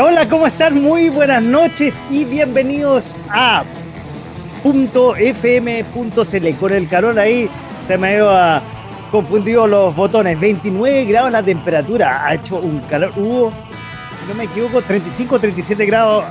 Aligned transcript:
Hola, 0.00 0.26
¿cómo 0.26 0.46
están? 0.46 0.82
Muy 0.82 1.10
buenas 1.10 1.42
noches 1.42 2.02
y 2.10 2.24
bienvenidos 2.24 3.14
a 3.28 3.64
.fm.cl. 4.64 6.50
Con 6.58 6.72
el 6.72 6.88
calor 6.88 7.18
ahí 7.18 7.50
se 7.86 7.98
me 7.98 8.14
había 8.16 8.62
confundido 9.10 9.66
los 9.66 9.94
botones. 9.94 10.40
29 10.40 11.04
grados 11.04 11.32
la 11.32 11.42
temperatura. 11.42 12.26
Ha 12.26 12.36
hecho 12.36 12.56
un 12.60 12.80
calor. 12.80 13.12
Hubo, 13.14 13.52
si 14.22 14.28
no 14.28 14.34
me 14.36 14.44
equivoco, 14.44 14.80
35, 14.80 15.38
37 15.38 15.84
grados. 15.84 16.24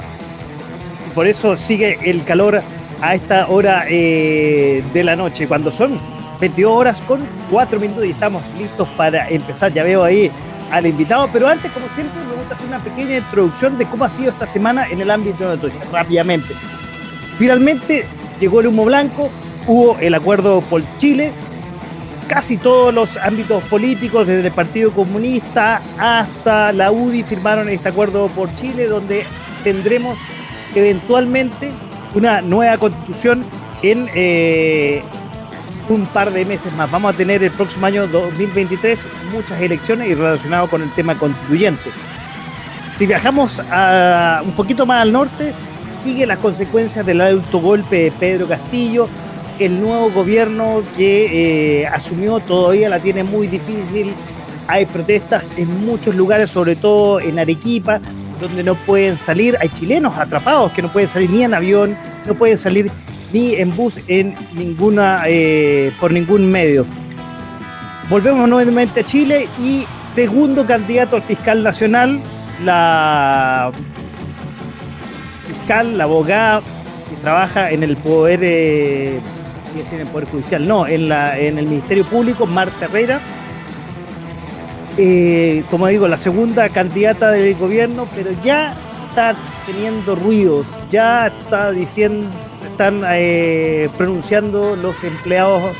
Por 1.14 1.28
eso 1.28 1.56
sigue 1.56 2.00
el 2.10 2.24
calor 2.24 2.60
a 3.02 3.14
esta 3.14 3.50
hora 3.50 3.86
eh, 3.88 4.84
de 4.92 5.04
la 5.04 5.16
noche. 5.16 5.48
Cuando 5.48 5.70
son 5.70 6.00
22 6.40 6.76
horas 6.76 7.00
con 7.02 7.22
4 7.52 7.80
minutos 7.80 8.04
y 8.04 8.10
estamos 8.10 8.42
listos 8.58 8.88
para 8.98 9.30
empezar. 9.30 9.72
Ya 9.72 9.84
veo 9.84 10.04
ahí 10.04 10.32
al 10.72 10.86
invitado, 10.86 11.30
pero 11.32 11.48
antes, 11.48 11.72
como 11.72 11.88
siempre, 11.96 12.24
me 12.26 12.36
gusta 12.36 12.56
hacer 12.56 12.68
una 12.68 12.80
pequeña 12.80 13.18
introducción 13.18 13.78
de 13.78 13.86
cómo 13.86 14.06
ha 14.06 14.10
sido 14.10 14.32
esta 14.32 14.46
semana 14.46 14.88
en 14.90 15.02
el 15.02 15.10
ámbito 15.10 15.50
de 15.50 15.58
noticias, 15.58 15.90
rápidamente. 15.92 16.54
Finalmente 17.38 18.06
llegó 18.40 18.62
el 18.62 18.68
humo 18.68 18.86
blanco, 18.86 19.30
hubo 19.68 19.98
el 20.00 20.14
acuerdo 20.14 20.62
por 20.62 20.84
Chile, 20.98 21.32
casi 22.28 22.58
todos 22.58 22.94
los 22.94 23.18
ámbitos 23.18 23.64
políticos, 23.66 24.28
desde 24.28 24.48
el 24.48 24.54
Partido 24.54 24.92
Comunista 24.92 25.82
hasta 25.98 26.72
la 26.74 26.92
UDI, 26.92 27.24
firmaron 27.24 27.70
este 27.70 27.90
acuerdo 27.90 28.28
por 28.28 28.54
Chile, 28.56 28.88
donde 28.88 29.26
tendremos 29.64 30.18
eventualmente 30.76 31.72
una 32.14 32.42
nueva 32.42 32.78
constitución 32.78 33.46
en 33.84 34.10
eh, 34.14 35.04
un 35.90 36.06
par 36.08 36.32
de 36.32 36.46
meses 36.46 36.74
más. 36.76 36.90
Vamos 36.92 37.14
a 37.14 37.18
tener 37.18 37.44
el 37.44 37.52
próximo 37.52 37.86
año 37.86 38.08
2023 38.08 39.00
muchas 39.32 39.62
elecciones 39.62 40.10
y 40.10 40.14
relacionado 40.14 40.70
con 40.70 40.82
el 40.82 40.92
tema 40.92 41.16
constituyente. 41.16 41.90
Si 42.98 43.06
viajamos 43.06 43.60
un 44.44 44.52
poquito 44.54 44.86
más 44.86 45.02
al 45.02 45.12
norte, 45.12 45.54
sigue 46.04 46.26
las 46.26 46.40
consecuencias 46.40 47.06
del 47.06 47.22
autogolpe 47.22 48.04
de 48.04 48.12
Pedro 48.12 48.48
Castillo. 48.48 49.08
El 49.60 49.82
nuevo 49.82 50.10
gobierno 50.12 50.82
que 50.96 51.82
eh, 51.82 51.88
asumió 51.88 52.40
todavía 52.40 52.90
la 52.90 53.00
tiene 53.00 53.24
muy 53.24 53.48
difícil. 53.48 54.14
Hay 54.68 54.86
protestas 54.86 55.52
en 55.58 55.86
muchos 55.86 56.16
lugares, 56.16 56.50
sobre 56.50 56.76
todo 56.76 57.20
en 57.20 57.40
Arequipa, 57.40 58.02
donde 58.40 58.64
no 58.64 58.76
pueden 58.76 59.18
salir. 59.18 59.58
Hay 59.60 59.70
chilenos 59.70 60.18
atrapados 60.18 60.72
que 60.74 60.82
no 60.82 60.92
pueden 60.92 61.10
salir 61.10 61.30
ni 61.30 61.44
en 61.44 61.54
avión, 61.54 61.98
no 62.26 62.34
pueden 62.36 62.58
salir 62.58 62.92
ni 63.32 63.56
en 63.56 63.76
bus 63.76 63.96
en 64.08 64.36
ninguna, 64.54 65.24
eh, 65.28 65.92
por 66.00 66.12
ningún 66.12 66.50
medio. 66.50 66.86
Volvemos 68.10 68.48
nuevamente 68.48 69.02
a 69.02 69.04
Chile 69.04 69.48
y 69.62 69.86
segundo 70.16 70.66
candidato 70.66 71.16
al 71.16 71.22
fiscal 71.22 71.64
nacional, 71.64 72.22
la 72.64 73.72
fiscal, 75.46 75.98
la 75.98 76.06
abogada 76.06 76.62
que 77.10 77.16
trabaja 77.18 77.72
en 77.72 77.84
el 77.84 77.98
poder, 77.98 78.40
eh, 78.44 79.20
en 79.92 80.00
el 80.00 80.08
poder 80.08 80.28
judicial, 80.30 80.68
no, 80.68 80.88
en, 80.88 81.10
la, 81.10 81.38
en 81.38 81.58
el 81.58 81.68
Ministerio 81.68 82.06
Público, 82.06 82.46
Marta 82.46 82.86
Herrera. 82.86 83.20
Eh, 84.98 85.64
como 85.70 85.86
digo, 85.88 86.08
la 86.08 86.18
segunda 86.18 86.70
candidata 86.70 87.30
del 87.30 87.54
gobierno, 87.56 88.08
pero 88.16 88.32
ya 88.44 88.76
está 89.10 89.36
teniendo 89.66 90.16
ruidos, 90.16 90.66
ya 90.90 91.28
está 91.28 91.72
diciendo 91.72 92.26
están 92.78 93.02
eh, 93.12 93.90
pronunciando 93.98 94.76
los 94.76 95.04
empleados 95.04 95.76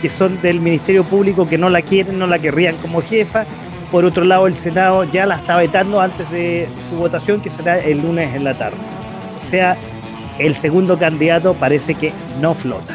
que 0.00 0.08
son 0.08 0.40
del 0.40 0.60
Ministerio 0.60 1.02
Público 1.02 1.48
que 1.48 1.58
no 1.58 1.68
la 1.68 1.82
quieren, 1.82 2.16
no 2.16 2.28
la 2.28 2.38
querrían 2.38 2.76
como 2.76 3.02
jefa. 3.02 3.44
Por 3.90 4.04
otro 4.04 4.24
lado, 4.24 4.46
el 4.46 4.54
Senado 4.54 5.02
ya 5.02 5.26
la 5.26 5.34
está 5.34 5.56
vetando 5.56 6.00
antes 6.00 6.30
de 6.30 6.68
su 6.88 6.96
votación, 6.96 7.40
que 7.40 7.50
será 7.50 7.80
el 7.80 8.02
lunes 8.02 8.36
en 8.36 8.44
la 8.44 8.56
tarde. 8.56 8.76
O 9.44 9.50
sea, 9.50 9.76
el 10.38 10.54
segundo 10.54 10.96
candidato 10.96 11.54
parece 11.54 11.96
que 11.96 12.12
no 12.40 12.54
flota. 12.54 12.94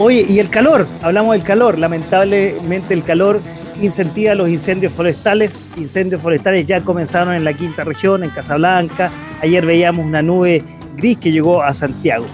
Oye, 0.00 0.26
y 0.28 0.40
el 0.40 0.50
calor, 0.50 0.88
hablamos 1.02 1.34
del 1.34 1.44
calor. 1.44 1.78
Lamentablemente 1.78 2.92
el 2.92 3.04
calor 3.04 3.40
incentiva 3.80 4.34
los 4.34 4.48
incendios 4.48 4.92
forestales. 4.92 5.68
Incendios 5.76 6.20
forestales 6.20 6.66
ya 6.66 6.80
comenzaron 6.80 7.34
en 7.34 7.44
la 7.44 7.54
quinta 7.54 7.84
región, 7.84 8.24
en 8.24 8.30
Casablanca. 8.30 9.12
Ayer 9.40 9.64
veíamos 9.64 10.04
una 10.04 10.22
nube 10.22 10.64
gris 10.96 11.18
que 11.18 11.30
llegó 11.30 11.62
a 11.62 11.72
Santiago. 11.74 12.26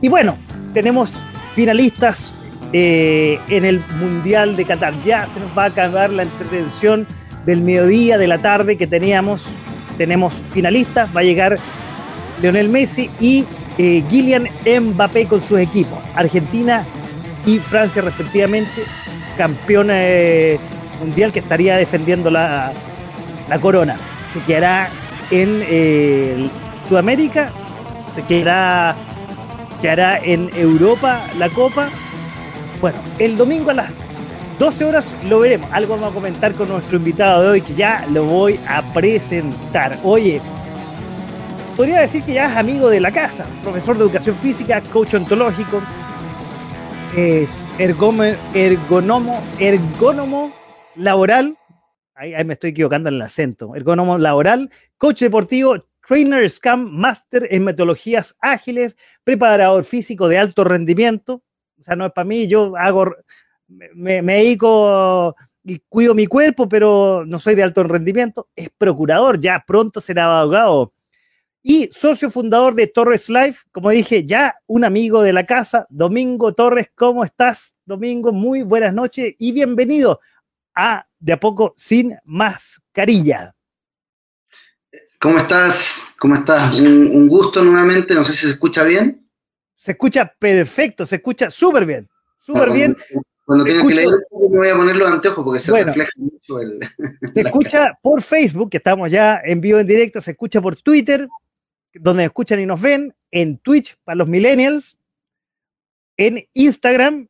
Y 0.00 0.08
bueno, 0.08 0.36
tenemos 0.72 1.12
finalistas 1.54 2.32
eh, 2.72 3.38
en 3.48 3.64
el 3.64 3.80
Mundial 4.00 4.56
de 4.56 4.64
Qatar. 4.64 4.94
Ya 5.04 5.26
se 5.32 5.40
nos 5.40 5.56
va 5.56 5.64
a 5.64 5.66
acabar 5.66 6.10
la 6.10 6.24
entretención 6.24 7.06
del 7.46 7.60
mediodía, 7.60 8.18
de 8.18 8.26
la 8.26 8.38
tarde 8.38 8.76
que 8.76 8.86
teníamos. 8.86 9.46
Tenemos 9.96 10.34
finalistas, 10.50 11.08
va 11.16 11.20
a 11.20 11.24
llegar 11.24 11.56
Leonel 12.42 12.68
Messi 12.68 13.10
y 13.20 13.44
eh, 13.78 14.02
Kylian 14.08 14.48
Mbappé 14.66 15.26
con 15.26 15.42
sus 15.42 15.58
equipos. 15.60 15.98
Argentina 16.14 16.84
y 17.46 17.58
Francia 17.58 18.02
respectivamente, 18.02 18.82
campeona 19.36 19.94
eh, 19.98 20.58
mundial 21.00 21.32
que 21.32 21.40
estaría 21.40 21.76
defendiendo 21.76 22.30
la, 22.30 22.72
la 23.48 23.58
corona. 23.58 23.96
Se 24.32 24.40
quedará 24.40 24.88
en 25.30 25.60
eh, 25.62 26.48
Sudamérica 28.14 28.14
se 28.14 28.22
quedará, 28.22 28.96
hará 29.90 30.18
en 30.18 30.50
Europa 30.54 31.20
la 31.38 31.48
Copa. 31.50 31.90
Bueno, 32.80 32.98
el 33.18 33.36
domingo 33.36 33.70
a 33.70 33.74
las 33.74 33.92
12 34.58 34.84
horas 34.84 35.14
lo 35.28 35.40
veremos. 35.40 35.68
Algo 35.72 35.94
vamos 35.94 36.10
a 36.12 36.14
comentar 36.14 36.52
con 36.54 36.68
nuestro 36.68 36.96
invitado 36.96 37.42
de 37.42 37.48
hoy 37.48 37.60
que 37.60 37.74
ya 37.74 38.06
lo 38.10 38.24
voy 38.24 38.58
a 38.68 38.82
presentar. 38.92 39.98
Oye, 40.04 40.40
podría 41.76 42.00
decir 42.00 42.22
que 42.22 42.34
ya 42.34 42.50
es 42.50 42.56
amigo 42.56 42.88
de 42.88 43.00
la 43.00 43.10
casa, 43.10 43.46
profesor 43.62 43.96
de 43.96 44.04
educación 44.04 44.36
física, 44.36 44.80
coach 44.92 45.14
ontológico, 45.14 45.82
es 47.16 47.48
ergónomo, 47.78 49.40
ergónomo 49.58 50.52
laboral, 50.96 51.58
ahí, 52.14 52.34
ahí, 52.34 52.44
me 52.44 52.54
estoy 52.54 52.70
equivocando 52.70 53.08
en 53.08 53.16
el 53.16 53.22
acento, 53.22 53.74
ergónomo 53.74 54.18
laboral, 54.18 54.70
coach 54.98 55.20
deportivo, 55.20 55.76
Trainer 56.06 56.48
Scam 56.50 56.90
Master 56.90 57.46
en 57.50 57.64
metodologías 57.64 58.36
ágiles, 58.40 58.96
preparador 59.22 59.84
físico 59.84 60.28
de 60.28 60.38
alto 60.38 60.64
rendimiento. 60.64 61.42
O 61.78 61.82
sea, 61.82 61.96
no 61.96 62.06
es 62.06 62.12
para 62.12 62.26
mí, 62.26 62.46
yo 62.46 62.76
hago, 62.76 63.14
me, 63.68 64.22
me 64.22 64.34
dedico 64.34 65.34
y 65.64 65.80
cuido 65.88 66.14
mi 66.14 66.26
cuerpo, 66.26 66.68
pero 66.68 67.24
no 67.26 67.38
soy 67.38 67.54
de 67.54 67.62
alto 67.62 67.82
rendimiento. 67.82 68.48
Es 68.54 68.68
procurador, 68.76 69.40
ya 69.40 69.64
pronto 69.66 70.00
será 70.00 70.40
abogado. 70.40 70.92
Y 71.62 71.88
socio 71.92 72.30
fundador 72.30 72.74
de 72.74 72.86
Torres 72.88 73.30
Life, 73.30 73.62
como 73.72 73.88
dije, 73.88 74.26
ya 74.26 74.56
un 74.66 74.84
amigo 74.84 75.22
de 75.22 75.32
la 75.32 75.46
casa, 75.46 75.86
Domingo 75.88 76.52
Torres, 76.52 76.90
¿cómo 76.94 77.24
estás? 77.24 77.74
Domingo, 77.86 78.32
muy 78.32 78.62
buenas 78.62 78.92
noches 78.92 79.34
y 79.38 79.52
bienvenido 79.52 80.20
a 80.74 81.06
De 81.18 81.32
a 81.32 81.40
poco 81.40 81.72
sin 81.78 82.18
mascarilla. 82.24 83.53
¿Cómo 85.24 85.38
estás? 85.38 86.02
¿Cómo 86.18 86.34
estás? 86.34 86.78
Un, 86.78 87.28
gusto 87.28 87.64
nuevamente. 87.64 88.12
No 88.12 88.24
sé 88.24 88.34
si 88.34 88.44
se 88.44 88.52
escucha 88.52 88.84
bien. 88.84 89.26
Se 89.74 89.92
escucha 89.92 90.30
perfecto, 90.38 91.06
se 91.06 91.16
escucha 91.16 91.50
súper 91.50 91.86
bien. 91.86 92.06
Súper 92.40 92.70
bien. 92.70 92.94
Cuando 93.46 93.64
tenga 93.64 93.88
que 93.88 93.94
leer, 93.94 94.10
me 94.50 94.58
voy 94.58 94.68
a 94.68 94.76
poner 94.76 94.96
los 94.96 95.10
anteojos 95.10 95.42
porque 95.42 95.60
se 95.60 95.82
refleja 95.82 96.10
mucho 96.16 96.60
el. 96.60 96.78
Se 97.32 97.40
escucha 97.40 97.98
por 98.02 98.20
Facebook, 98.20 98.68
que 98.68 98.76
estamos 98.76 99.10
ya 99.10 99.40
en 99.42 99.62
vivo 99.62 99.78
en 99.78 99.86
directo, 99.86 100.20
se 100.20 100.32
escucha 100.32 100.60
por 100.60 100.76
Twitter, 100.76 101.26
donde 101.94 102.24
escuchan 102.24 102.60
y 102.60 102.66
nos 102.66 102.82
ven, 102.82 103.14
en 103.30 103.56
Twitch 103.56 103.96
para 104.04 104.16
los 104.16 104.28
millennials, 104.28 104.98
en 106.18 106.46
Instagram, 106.52 107.28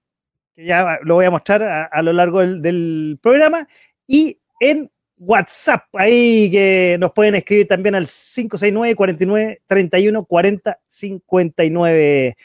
que 0.56 0.64
ya 0.64 0.98
lo 1.04 1.14
voy 1.14 1.26
a 1.26 1.30
mostrar 1.30 1.62
a, 1.92 2.02
lo 2.02 2.12
largo 2.12 2.40
del, 2.40 2.60
del 2.60 3.20
programa, 3.22 3.68
y 4.04 4.40
en 4.58 4.90
WhatsApp, 5.16 5.84
ahí 5.94 6.50
que 6.50 6.96
nos 6.98 7.12
pueden 7.12 7.36
escribir 7.36 7.66
también 7.66 7.94
al 7.94 8.06
569 8.06 8.94
49 8.96 9.62
31 9.66 10.24
40 10.24 10.78
59. 10.88 12.36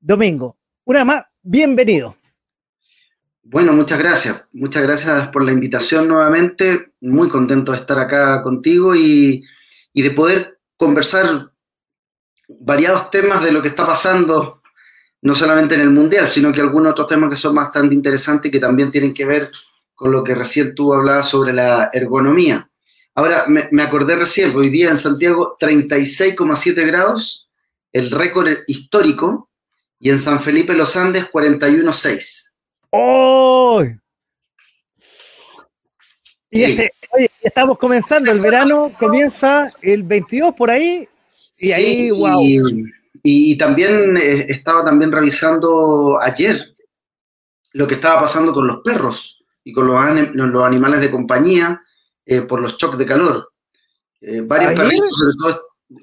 Domingo, 0.00 0.56
una 0.84 1.04
más, 1.04 1.24
bienvenido. 1.42 2.16
Bueno, 3.48 3.72
muchas 3.72 4.00
gracias. 4.00 4.44
Muchas 4.52 4.82
gracias 4.82 5.28
por 5.28 5.44
la 5.44 5.52
invitación 5.52 6.08
nuevamente. 6.08 6.92
Muy 7.00 7.28
contento 7.28 7.70
de 7.70 7.78
estar 7.78 7.96
acá 7.96 8.42
contigo 8.42 8.96
y, 8.96 9.44
de 9.94 10.10
poder 10.10 10.58
conversar 10.76 11.52
variados 12.48 13.08
temas 13.10 13.44
de 13.44 13.52
lo 13.52 13.62
que 13.62 13.68
está 13.68 13.86
pasando, 13.86 14.62
no 15.22 15.34
solamente 15.34 15.76
en 15.76 15.80
el 15.80 15.90
Mundial, 15.90 16.26
sino 16.26 16.52
que 16.52 16.60
algunos 16.60 16.90
otros 16.90 17.06
temas 17.06 17.30
que 17.30 17.36
son 17.36 17.54
bastante 17.54 17.94
interesantes 17.94 18.48
y 18.48 18.52
que 18.52 18.58
también 18.58 18.90
tienen 18.90 19.14
que 19.14 19.24
ver 19.24 19.50
con 19.96 20.12
lo 20.12 20.22
que 20.22 20.34
recién 20.34 20.74
tú 20.74 20.94
hablabas 20.94 21.28
sobre 21.28 21.52
la 21.52 21.90
ergonomía. 21.92 22.70
Ahora, 23.14 23.46
me, 23.48 23.82
acordé 23.82 24.14
recién, 24.14 24.54
hoy 24.54 24.68
día 24.68 24.90
en 24.90 24.98
Santiago 24.98 25.56
36,7 25.58 26.86
grados, 26.86 27.48
el 27.92 28.10
récord 28.10 28.48
histórico, 28.66 29.48
y 29.98 30.10
en 30.10 30.18
San 30.18 30.38
Felipe 30.40 30.74
Los 30.74 30.96
Andes 30.98 31.24
41,6. 31.32 32.52
¡Oh! 32.90 33.82
Y 36.50 36.62
este, 36.62 36.92
oye, 37.10 37.30
estamos 37.40 37.78
comenzando, 37.78 38.30
el 38.30 38.40
verano 38.40 38.92
comienza 38.98 39.72
el 39.80 40.02
22 40.02 40.54
por 40.54 40.70
ahí, 40.70 41.08
y 41.58 41.72
ahí, 41.72 42.10
wow. 42.10 42.42
Y, 43.22 43.56
también 43.56 44.16
eh, 44.18 44.46
estaba 44.50 44.84
también 44.84 45.10
revisando 45.10 46.20
ayer 46.20 46.74
lo 47.72 47.86
que 47.86 47.94
estaba 47.94 48.20
pasando 48.20 48.52
con 48.52 48.66
los 48.66 48.82
perros 48.82 49.36
y 49.66 49.72
con 49.72 49.88
los, 49.88 50.32
los 50.32 50.64
animales 50.64 51.00
de 51.00 51.10
compañía 51.10 51.82
eh, 52.24 52.42
por 52.42 52.60
los 52.60 52.76
choques 52.76 52.98
de 52.98 53.04
calor. 53.04 53.52
Eh, 54.20 54.40
varios 54.42 54.74
perritos, 54.74 55.12
sobre 55.12 55.36
todo, 55.36 55.62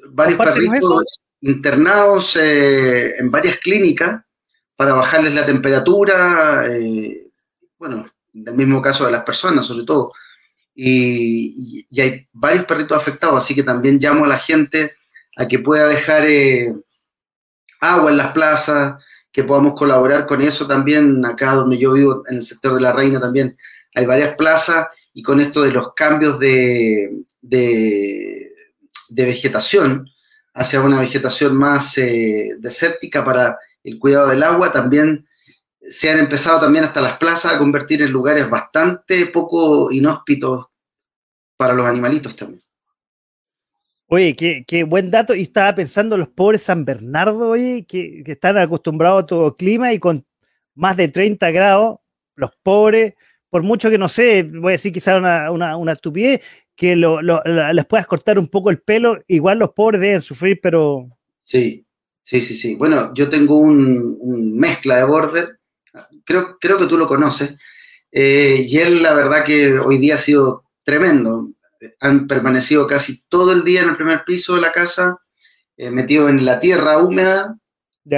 varios 0.09 0.37
perritos 0.37 1.03
internados 1.39 2.35
en 2.35 3.31
varias 3.31 3.57
clínicas 3.59 4.21
para 4.75 4.93
bajarles 4.93 5.33
la 5.33 5.45
temperatura, 5.45 6.65
bueno, 7.79 8.05
en 8.33 8.47
el 8.47 8.53
mismo 8.53 8.81
caso 8.81 9.05
de 9.05 9.13
las 9.13 9.23
personas, 9.23 9.65
sobre 9.65 9.85
todo. 9.85 10.11
Y, 10.75 11.85
y, 11.89 12.01
hay 12.01 12.27
varios 12.33 12.65
perritos 12.65 12.97
afectados, 12.97 13.43
así 13.43 13.55
que 13.55 13.63
también 13.63 13.97
llamo 13.97 14.25
a 14.25 14.29
la 14.29 14.39
gente 14.39 14.95
a 15.37 15.47
que 15.47 15.59
pueda 15.59 15.87
dejar 15.87 16.25
agua 17.79 18.11
en 18.11 18.17
las 18.17 18.33
plazas, 18.33 19.01
que 19.33 19.43
podamos 19.43 19.73
colaborar 19.73 20.27
con 20.27 20.41
eso 20.41 20.65
también. 20.67 21.25
Acá 21.25 21.55
donde 21.55 21.77
yo 21.77 21.91
vivo, 21.91 22.23
en 22.29 22.37
el 22.37 22.43
sector 22.43 22.75
de 22.75 22.81
la 22.81 22.93
Reina 22.93 23.19
también, 23.19 23.57
hay 23.95 24.05
varias 24.05 24.35
plazas 24.35 24.87
y 25.13 25.23
con 25.23 25.39
esto 25.41 25.63
de 25.63 25.71
los 25.71 25.93
cambios 25.93 26.39
de, 26.39 27.23
de, 27.41 28.51
vegetación 29.09 30.07
hacia 30.53 30.81
una 30.81 30.99
vegetación 30.99 31.55
más 31.55 31.97
eh, 31.97 32.51
desértica 32.59 33.23
para 33.25 33.57
el 33.83 33.99
cuidado 33.99 34.29
del 34.29 34.43
agua, 34.43 34.71
también 34.71 35.27
se 35.89 36.09
han 36.09 36.19
empezado 36.19 36.61
también 36.61 36.85
hasta 36.85 37.01
las 37.01 37.17
plazas 37.17 37.53
a 37.53 37.57
convertir 37.57 38.01
en 38.01 38.11
lugares 38.11 38.49
bastante 38.49 39.25
poco 39.27 39.91
inhóspitos 39.91 40.67
para 41.57 41.73
los 41.73 41.85
animalitos 41.85 42.35
también. 42.35 42.61
Oye, 44.07 44.35
qué, 44.35 44.83
buen 44.83 45.11
dato. 45.11 45.35
Y 45.35 45.41
estaba 45.43 45.73
pensando 45.75 46.17
los 46.17 46.27
pobres 46.29 46.63
San 46.63 46.85
Bernardo, 46.85 47.49
oye, 47.49 47.85
que, 47.87 48.23
están 48.25 48.57
acostumbrados 48.57 49.23
a 49.23 49.25
todo 49.25 49.55
clima 49.55 49.93
y 49.93 49.99
con 49.99 50.25
más 50.75 50.97
de 50.97 51.07
30 51.07 51.51
grados, 51.51 51.99
los 52.35 52.51
pobres, 52.61 53.13
por 53.49 53.63
mucho 53.63 53.89
que 53.89 53.97
no 53.97 54.09
sé, 54.09 54.43
voy 54.43 54.71
a 54.71 54.71
decir 54.73 54.91
quizás 54.91 55.17
una, 55.17 55.51
una, 55.77 55.91
estupidez, 55.91 56.41
que 56.75 56.95
les 56.95 57.85
puedas 57.85 58.07
cortar 58.07 58.39
un 58.39 58.47
poco 58.47 58.71
el 58.71 58.81
pelo, 58.81 59.23
igual 59.27 59.59
los 59.59 59.71
pobres 59.73 60.01
deben 60.01 60.21
sufrir, 60.21 60.59
pero... 60.61 61.07
Sí, 61.41 61.85
sí, 62.21 62.41
sí, 62.41 62.55
sí. 62.55 62.75
Bueno, 62.75 63.13
yo 63.13 63.29
tengo 63.29 63.57
un, 63.57 64.57
mezcla 64.57 64.97
de 64.97 65.05
border, 65.05 65.59
creo, 66.25 66.57
creo 66.59 66.77
que 66.77 66.87
tú 66.87 66.97
lo 66.97 67.07
conoces, 67.07 67.55
eh, 68.11 68.65
y 68.67 68.77
él 68.77 69.03
la 69.03 69.13
verdad 69.13 69.43
que 69.43 69.77
hoy 69.77 69.99
día 69.99 70.15
ha 70.15 70.19
sido 70.19 70.65
tremendo 70.83 71.49
han 71.99 72.27
permanecido 72.27 72.87
casi 72.87 73.23
todo 73.27 73.51
el 73.51 73.63
día 73.63 73.81
en 73.81 73.89
el 73.89 73.95
primer 73.95 74.23
piso 74.23 74.55
de 74.55 74.61
la 74.61 74.71
casa, 74.71 75.17
eh, 75.77 75.89
metidos 75.89 76.29
en 76.29 76.45
la 76.45 76.59
tierra 76.59 76.99
húmeda 76.99 77.57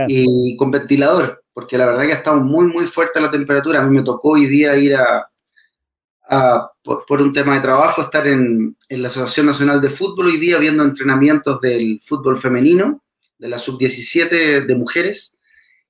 y 0.08 0.58
con 0.58 0.72
ventilador, 0.72 1.44
porque 1.54 1.78
la 1.78 1.86
verdad 1.86 2.04
que 2.06 2.14
ha 2.14 2.18
estado 2.18 2.42
muy, 2.42 2.66
muy 2.66 2.86
fuerte 2.86 3.22
la 3.22 3.32
temperatura. 3.32 3.80
A 3.82 3.86
mí 3.86 3.96
me 3.96 4.04
tocó 4.04 4.32
hoy 4.32 4.48
día 4.48 4.76
ir 4.78 4.96
a, 4.96 5.30
por, 6.84 7.22
un 7.22 7.32
tema 7.32 7.56
de 7.56 7.62
trabajo, 7.62 8.02
estar 8.02 8.28
en, 8.28 8.76
la 8.90 9.08
Asociación 9.08 9.46
Nacional 9.46 9.80
de 9.80 9.90
Fútbol 9.90 10.28
hoy 10.28 10.38
día 10.38 10.58
viendo 10.58 10.84
entrenamientos 10.84 11.62
del 11.62 12.00
fútbol 12.04 12.38
femenino, 12.38 13.04
de 13.38 13.48
la 13.48 13.60
sub-17 13.60 14.66
de 14.66 14.76
mujeres. 14.76 15.40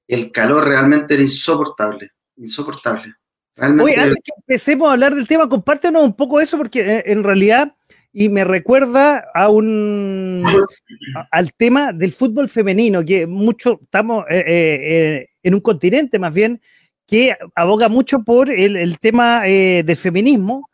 El 0.07 0.31
calor 0.31 0.68
realmente 0.68 1.13
era 1.13 1.24
insoportable, 1.24 2.12
insoportable. 2.36 3.16
Oye, 3.57 3.96
antes 3.96 4.18
que 4.24 4.34
empecemos 4.38 4.90
a 4.90 4.94
hablar 4.94 5.16
del 5.16 5.28
tema, 5.28 5.48
compártenos 5.48 6.04
un 6.04 6.16
poco 6.16 6.42
eso, 6.42 6.57
porque 6.57 6.81
eh, 6.81 7.04
en 7.06 7.24
realidad, 7.24 7.74
y 8.12 8.28
me 8.28 8.44
recuerda 8.44 9.25
al 11.31 11.54
tema 11.54 11.94
del 11.94 12.12
fútbol 12.12 12.50
femenino, 12.50 13.04
que 13.06 13.25
mucho 13.25 13.80
estamos 13.81 14.25
eh, 14.30 14.44
eh, 14.48 15.28
en 15.42 15.54
un 15.54 15.62
continente 15.62 16.19
más 16.19 16.34
bien 16.34 16.62
que 17.07 17.38
aboga 17.56 17.88
mucho 17.88 18.24
por 18.24 18.50
el, 18.50 19.00
tema 19.00 19.44
del 19.44 19.96
feminismo, 19.96 20.68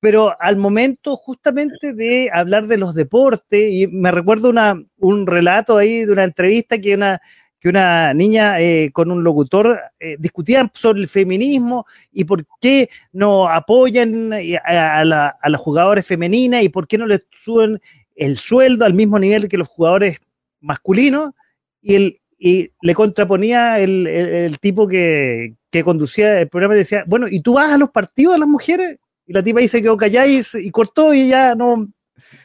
pero 0.00 0.34
al 0.40 0.56
momento 0.56 1.16
justamente 1.16 1.92
de 1.92 2.30
hablar 2.32 2.66
de 2.66 2.78
los 2.78 2.94
deportes, 2.94 3.70
y 3.70 3.86
me 3.86 4.10
recuerdo 4.10 4.52
un 4.98 5.26
relato 5.26 5.76
ahí 5.76 6.04
de 6.04 6.12
una 6.12 6.24
entrevista 6.24 6.80
que 6.80 6.94
una 6.94 7.20
que 7.64 7.70
una 7.70 8.12
niña 8.12 8.60
eh, 8.60 8.90
con 8.92 9.10
un 9.10 9.24
locutor 9.24 9.80
eh, 9.98 10.16
discutían 10.18 10.70
sobre 10.74 11.00
el 11.00 11.08
feminismo 11.08 11.86
y 12.12 12.24
por 12.24 12.44
qué 12.60 12.90
no 13.10 13.48
apoyan 13.48 14.34
eh, 14.34 14.58
a, 14.58 15.02
las 15.02 15.60
jugadoras 15.60 16.04
femeninas 16.04 16.62
y 16.62 16.68
por 16.68 16.86
qué 16.86 16.98
no 16.98 17.06
les 17.06 17.26
suben 17.30 17.80
el 18.16 18.36
sueldo 18.36 18.84
al 18.84 18.92
mismo 18.92 19.18
nivel 19.18 19.48
que 19.48 19.56
los 19.56 19.68
jugadores 19.68 20.18
masculinos 20.60 21.32
y, 21.80 22.18
le 22.38 22.94
contraponía 22.94 23.80
el, 23.80 24.58
tipo 24.60 24.86
que, 24.86 25.54
conducía 25.82 26.42
el 26.42 26.48
programa 26.50 26.74
y 26.74 26.78
decía, 26.78 27.04
bueno, 27.06 27.28
¿y 27.28 27.40
tú 27.40 27.54
vas 27.54 27.72
a 27.72 27.78
los 27.78 27.88
partidos 27.88 28.34
de 28.34 28.40
las 28.40 28.48
mujeres? 28.48 28.98
Y 29.26 29.32
la 29.32 29.42
tipa 29.42 29.60
dice 29.60 29.78
que 29.78 29.84
quedó 29.84 29.96
callada 29.96 30.26
y, 30.26 30.42
y 30.60 30.70
cortó 30.70 31.14
y 31.14 31.28
ya 31.28 31.54
no... 31.54 31.88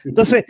Entonces... 0.02 0.46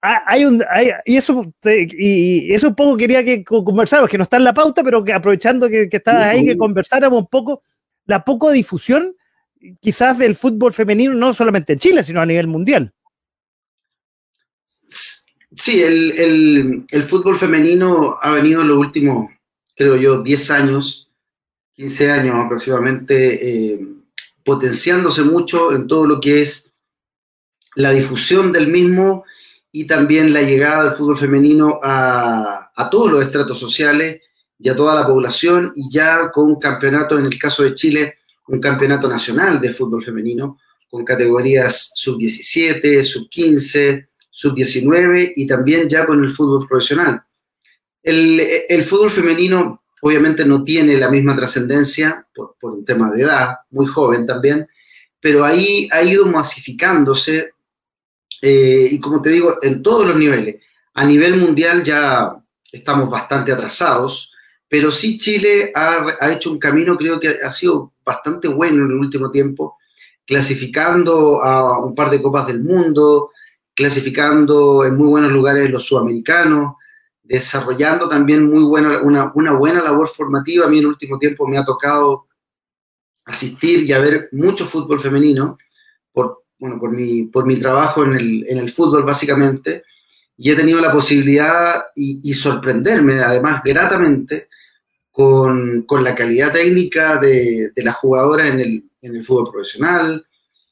Ah, 0.00 0.22
hay 0.26 0.44
un, 0.44 0.64
y 1.04 1.16
eso 1.16 1.52
y 1.64 2.54
eso 2.54 2.68
un 2.68 2.74
poco 2.76 2.96
quería 2.96 3.24
que 3.24 3.42
conversáramos, 3.42 4.08
que 4.08 4.16
no 4.16 4.22
está 4.24 4.36
en 4.36 4.44
la 4.44 4.54
pauta, 4.54 4.84
pero 4.84 5.02
que 5.02 5.12
aprovechando 5.12 5.68
que, 5.68 5.88
que 5.88 5.96
estabas 5.96 6.26
ahí, 6.26 6.44
que 6.44 6.56
conversáramos 6.56 7.20
un 7.20 7.26
poco 7.26 7.62
la 8.06 8.24
poco 8.24 8.50
difusión 8.50 9.16
quizás 9.80 10.18
del 10.18 10.36
fútbol 10.36 10.72
femenino, 10.72 11.14
no 11.14 11.32
solamente 11.34 11.72
en 11.72 11.78
Chile, 11.78 12.04
sino 12.04 12.20
a 12.20 12.26
nivel 12.26 12.46
mundial. 12.46 12.92
Sí, 15.56 15.82
el, 15.82 17.04
fútbol 17.08 17.36
femenino 17.36 18.18
ha 18.20 18.32
venido 18.32 18.62
en 18.62 18.68
los 18.68 18.78
últimos, 18.78 19.28
creo 19.74 19.96
yo, 19.96 20.22
10 20.22 20.50
años, 20.50 21.10
15 21.74 22.10
años 22.10 22.36
aproximadamente, 22.36 23.72
eh, 23.72 23.80
potenciándose 24.44 25.22
mucho 25.22 25.72
en 25.72 25.86
todo 25.86 26.06
lo 26.06 26.20
que 26.20 26.42
es 26.42 26.74
la 27.74 27.90
difusión 27.92 28.52
del 28.52 28.68
mismo 28.68 29.24
y 29.78 29.86
también 29.86 30.32
la 30.32 30.42
llegada 30.42 30.82
del 30.82 30.92
fútbol 30.94 31.16
femenino 31.16 31.78
a, 31.80 32.72
a, 32.74 32.90
todos 32.90 33.12
los 33.12 33.22
estratos 33.22 33.60
sociales 33.60 34.20
y 34.58 34.68
a 34.68 34.74
toda 34.74 34.92
la 34.92 35.06
población 35.06 35.72
y 35.76 35.88
ya 35.88 36.32
con 36.32 36.58
campeonatos, 36.58 37.20
en 37.20 37.26
el 37.26 37.38
caso 37.38 37.62
de 37.62 37.74
Chile, 37.74 38.18
un 38.48 38.60
campeonato 38.60 39.08
nacional 39.08 39.60
de 39.60 39.72
fútbol 39.72 40.02
femenino 40.02 40.58
con 40.90 41.04
categorías 41.04 41.92
sub-17, 41.94 43.04
sub-15, 43.04 44.08
sub-19 44.28 45.34
y 45.36 45.46
también 45.46 45.88
ya 45.88 46.04
con 46.04 46.24
el 46.24 46.32
fútbol 46.32 46.66
profesional. 46.66 47.22
El, 48.02 48.42
el, 48.68 48.82
fútbol 48.82 49.10
femenino 49.10 49.84
obviamente 50.02 50.44
no 50.44 50.64
tiene 50.64 50.96
la 50.96 51.08
misma 51.08 51.36
trascendencia 51.36 52.26
por, 52.34 52.56
por 52.58 52.72
un 52.72 52.84
tema 52.84 53.12
de 53.12 53.22
edad, 53.22 53.58
muy 53.70 53.86
joven 53.86 54.26
también, 54.26 54.66
pero 55.20 55.44
ahí 55.44 55.88
ha 55.92 56.02
ido 56.02 56.26
masificándose 56.26 57.52
eh, 58.42 58.88
y 58.90 59.00
como 59.00 59.20
te 59.22 59.30
digo, 59.30 59.56
en 59.62 59.82
todos 59.82 60.06
los 60.06 60.16
niveles. 60.16 60.56
A 60.94 61.04
nivel 61.04 61.36
mundial 61.36 61.82
ya 61.82 62.32
estamos 62.70 63.10
bastante 63.10 63.52
atrasados, 63.52 64.32
pero 64.68 64.90
sí 64.90 65.18
Chile 65.18 65.72
ha, 65.74 66.30
hecho 66.30 66.50
un 66.50 66.58
camino, 66.58 66.96
creo 66.96 67.18
que 67.18 67.28
ha 67.42 67.50
sido 67.52 67.94
bastante 68.04 68.48
bueno 68.48 68.84
en 68.84 68.90
el 68.90 68.98
último 68.98 69.30
tiempo, 69.30 69.78
clasificando 70.26 71.42
a 71.42 71.78
un 71.78 71.94
par 71.94 72.10
de 72.10 72.20
copas 72.20 72.46
del 72.46 72.62
mundo, 72.62 73.30
clasificando 73.74 74.84
en 74.84 74.96
muy 74.96 75.08
buenos 75.08 75.32
lugares 75.32 75.70
los 75.70 75.84
sudamericanos, 75.84 76.74
desarrollando 77.22 78.08
también 78.08 78.44
muy 78.44 78.64
buena, 78.64 79.00
una, 79.02 79.52
buena 79.52 79.82
labor 79.82 80.08
formativa. 80.08 80.66
A 80.66 80.68
mí 80.68 80.78
en 80.78 80.84
el 80.84 80.90
último 80.90 81.18
tiempo 81.18 81.46
me 81.46 81.58
ha 81.58 81.64
tocado 81.64 82.26
asistir 83.24 83.84
y 83.84 83.92
a 83.92 84.00
ver 84.00 84.28
mucho 84.32 84.66
fútbol 84.66 85.00
femenino 85.00 85.58
bueno, 86.58 86.78
por 86.78 86.92
mi, 86.92 87.24
por 87.24 87.46
mi 87.46 87.56
trabajo 87.56 88.04
en 88.04 88.14
el, 88.14 88.46
en 88.48 88.58
el 88.58 88.70
fútbol 88.70 89.04
básicamente, 89.04 89.84
y 90.36 90.50
he 90.50 90.56
tenido 90.56 90.80
la 90.80 90.92
posibilidad 90.92 91.86
y, 91.96 92.32
sorprenderme 92.34 93.20
además 93.20 93.60
gratamente 93.64 94.48
con, 95.10 95.82
con 95.82 96.04
la 96.04 96.14
calidad 96.14 96.52
técnica 96.52 97.18
de, 97.18 97.72
de 97.74 97.82
las 97.82 97.96
jugadoras 97.96 98.50
en 98.50 98.60
el, 98.60 98.84
en 99.02 99.16
el, 99.16 99.24
fútbol 99.24 99.50
profesional, 99.50 100.24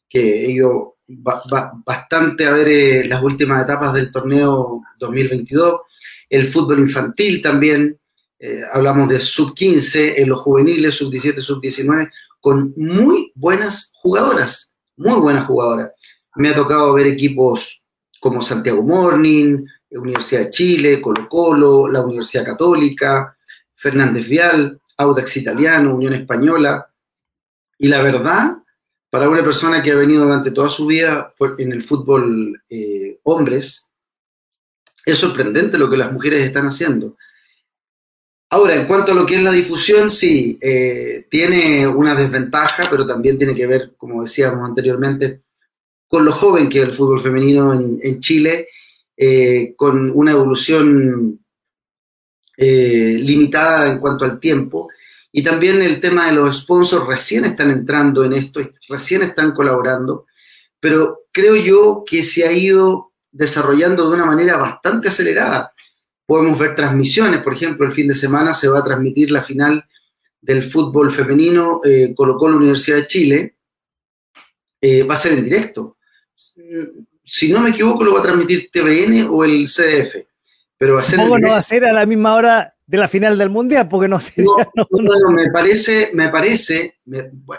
que 0.09 0.45
he 0.45 0.51
ido 0.53 0.97
bastante 1.09 2.47
a 2.47 2.53
ver 2.53 2.69
eh, 2.69 3.09
las 3.09 3.23
últimas 3.23 3.65
etapas 3.65 3.93
del 3.93 4.11
torneo 4.11 4.83
2022. 4.99 5.81
El 6.29 6.47
fútbol 6.47 6.81
infantil 6.81 7.41
también, 7.41 7.99
eh, 8.39 8.61
hablamos 8.73 9.09
de 9.09 9.21
sub-15, 9.21 10.15
en 10.17 10.29
los 10.29 10.41
juveniles, 10.41 10.95
sub-17, 10.95 11.41
sub-19, 11.41 12.11
con 12.41 12.73
muy 12.77 13.33
buenas 13.35 13.93
jugadoras, 13.97 14.76
muy 14.97 15.21
buenas 15.21 15.47
jugadoras. 15.47 15.93
Me 16.37 16.51
ha 16.51 16.55
tocado 16.55 16.93
ver 16.95 17.07
equipos 17.07 17.83
como 18.21 18.43
Santiago 18.43 18.83
Morning, 18.83 19.65
Universidad 19.91 20.43
de 20.43 20.51
Chile, 20.51 21.01
Colo 21.01 21.29
Colo, 21.29 21.89
la 21.89 22.01
Universidad 22.01 22.45
Católica, 22.45 23.37
Fernández 23.75 24.29
Vial, 24.29 24.81
Audax 24.99 25.37
Italiano, 25.37 25.95
Unión 25.95 26.15
Española. 26.15 26.91
Y 27.79 27.89
la 27.89 28.03
verdad, 28.03 28.57
para 29.11 29.29
una 29.29 29.43
persona 29.43 29.83
que 29.83 29.93
ha 29.93 29.97
venido 29.97 30.25
durante 30.25 30.51
toda 30.51 30.69
su 30.69 30.87
vida 30.87 31.35
en 31.59 31.73
el 31.73 31.83
fútbol 31.83 32.63
eh, 32.69 33.21
hombres, 33.25 33.91
es 35.05 35.19
sorprendente 35.19 35.79
lo 35.79 35.89
que 35.89 35.97
las 35.97 36.13
mujeres 36.13 36.43
están 36.43 36.67
haciendo. 36.67 37.17
Ahora, 38.57 38.75
en 38.75 38.87
cuanto 38.87 39.13
a 39.13 39.15
lo 39.15 39.27
que 39.27 39.35
es 39.37 39.43
la 39.43 39.53
difusión, 39.53 40.11
sí, 40.11 40.59
eh, 40.63 41.27
tiene 41.31 41.87
una 41.87 42.15
desventaja, 42.15 42.89
pero 42.89 43.05
también 43.05 43.37
tiene 43.37 43.55
que 43.55 43.67
ver, 43.67 43.93
como 43.99 44.23
decíamos 44.23 44.67
anteriormente, 44.67 45.43
con 46.09 46.25
lo 46.25 46.33
joven 46.33 46.67
que 46.67 46.81
es 46.81 46.89
el 46.89 46.95
fútbol 46.95 47.21
femenino 47.21 47.75
en, 47.75 48.19
Chile, 48.19 48.69
eh, 49.15 49.75
con 49.77 50.11
una 50.11 50.31
evolución 50.31 51.39
limitada 52.57 53.91
en 53.91 53.99
cuanto 53.99 54.25
al 54.25 54.41
tiempo 54.41 54.89
y 55.31 55.43
también 55.43 55.83
el 55.83 56.01
tema 56.01 56.25
de 56.25 56.33
los 56.33 56.63
sponsors 56.63 57.07
recién 57.07 57.45
están 57.45 57.71
entrando 57.71 58.25
en 58.25 58.33
esto, 58.33 58.63
recién 58.89 59.21
están 59.21 59.53
colaborando, 59.53 60.25
pero 60.81 61.25
creo 61.31 61.57
yo 61.57 62.05
que 62.07 62.23
se 62.23 62.49
ha 62.49 62.53
ido 62.53 63.13
desarrollando 63.33 64.09
de 64.09 64.15
una 64.15 64.25
manera 64.25 64.57
bastante 64.57 65.09
acelerada. 65.09 65.75
Podemos 66.27 66.59
ver 66.59 66.75
transmisiones, 66.75 67.41
por 67.41 67.55
ejemplo, 67.55 67.87
el 67.87 67.93
fin 67.93 68.09
de 68.09 68.15
semana 68.15 68.53
se 68.53 68.69
va 68.69 68.81
a 68.81 68.85
transmitir 68.85 69.31
la 69.31 69.43
final 69.43 69.85
del 70.41 70.63
fútbol 70.63 71.11
femenino 71.11 71.81
eh, 71.85 72.13
Colocó 72.15 72.49
la 72.49 72.57
Universidad 72.57 72.99
de 72.99 73.07
Chile, 73.07 73.57
eh, 74.81 75.03
va 75.03 75.15
a 75.15 75.19
ser 75.19 75.33
en 75.33 75.45
directo. 75.45 75.97
Si 77.25 77.51
no 77.51 77.61
me 77.61 77.71
equivoco, 77.71 78.05
lo 78.05 78.15
va 78.15 78.21
a 78.21 78.23
transmitir 78.23 78.71
TVN 78.71 79.29
o 79.31 79.45
el 79.45 79.67
CDF. 79.67 80.17
Pero 80.79 80.95
va 80.95 81.01
a 81.01 81.05
ser. 81.05 81.19
¿Cómo 81.19 81.39
no 81.39 81.49
va 81.49 81.57
a 81.57 81.63
ser 81.63 81.85
a 81.85 81.93
la 81.93 82.07
misma 82.07 82.35
hora 82.35 82.76
de 82.87 82.99
la 82.99 83.09
final 83.09 83.37
del 83.37 83.51
mundial, 83.51 83.89
porque 83.89 84.07
no 84.07 84.21
sé. 84.21 84.43
No, 84.43 85.31
me 85.31 85.51
parece, 85.51 86.11
me 86.15 86.29
parece, 86.29 86.99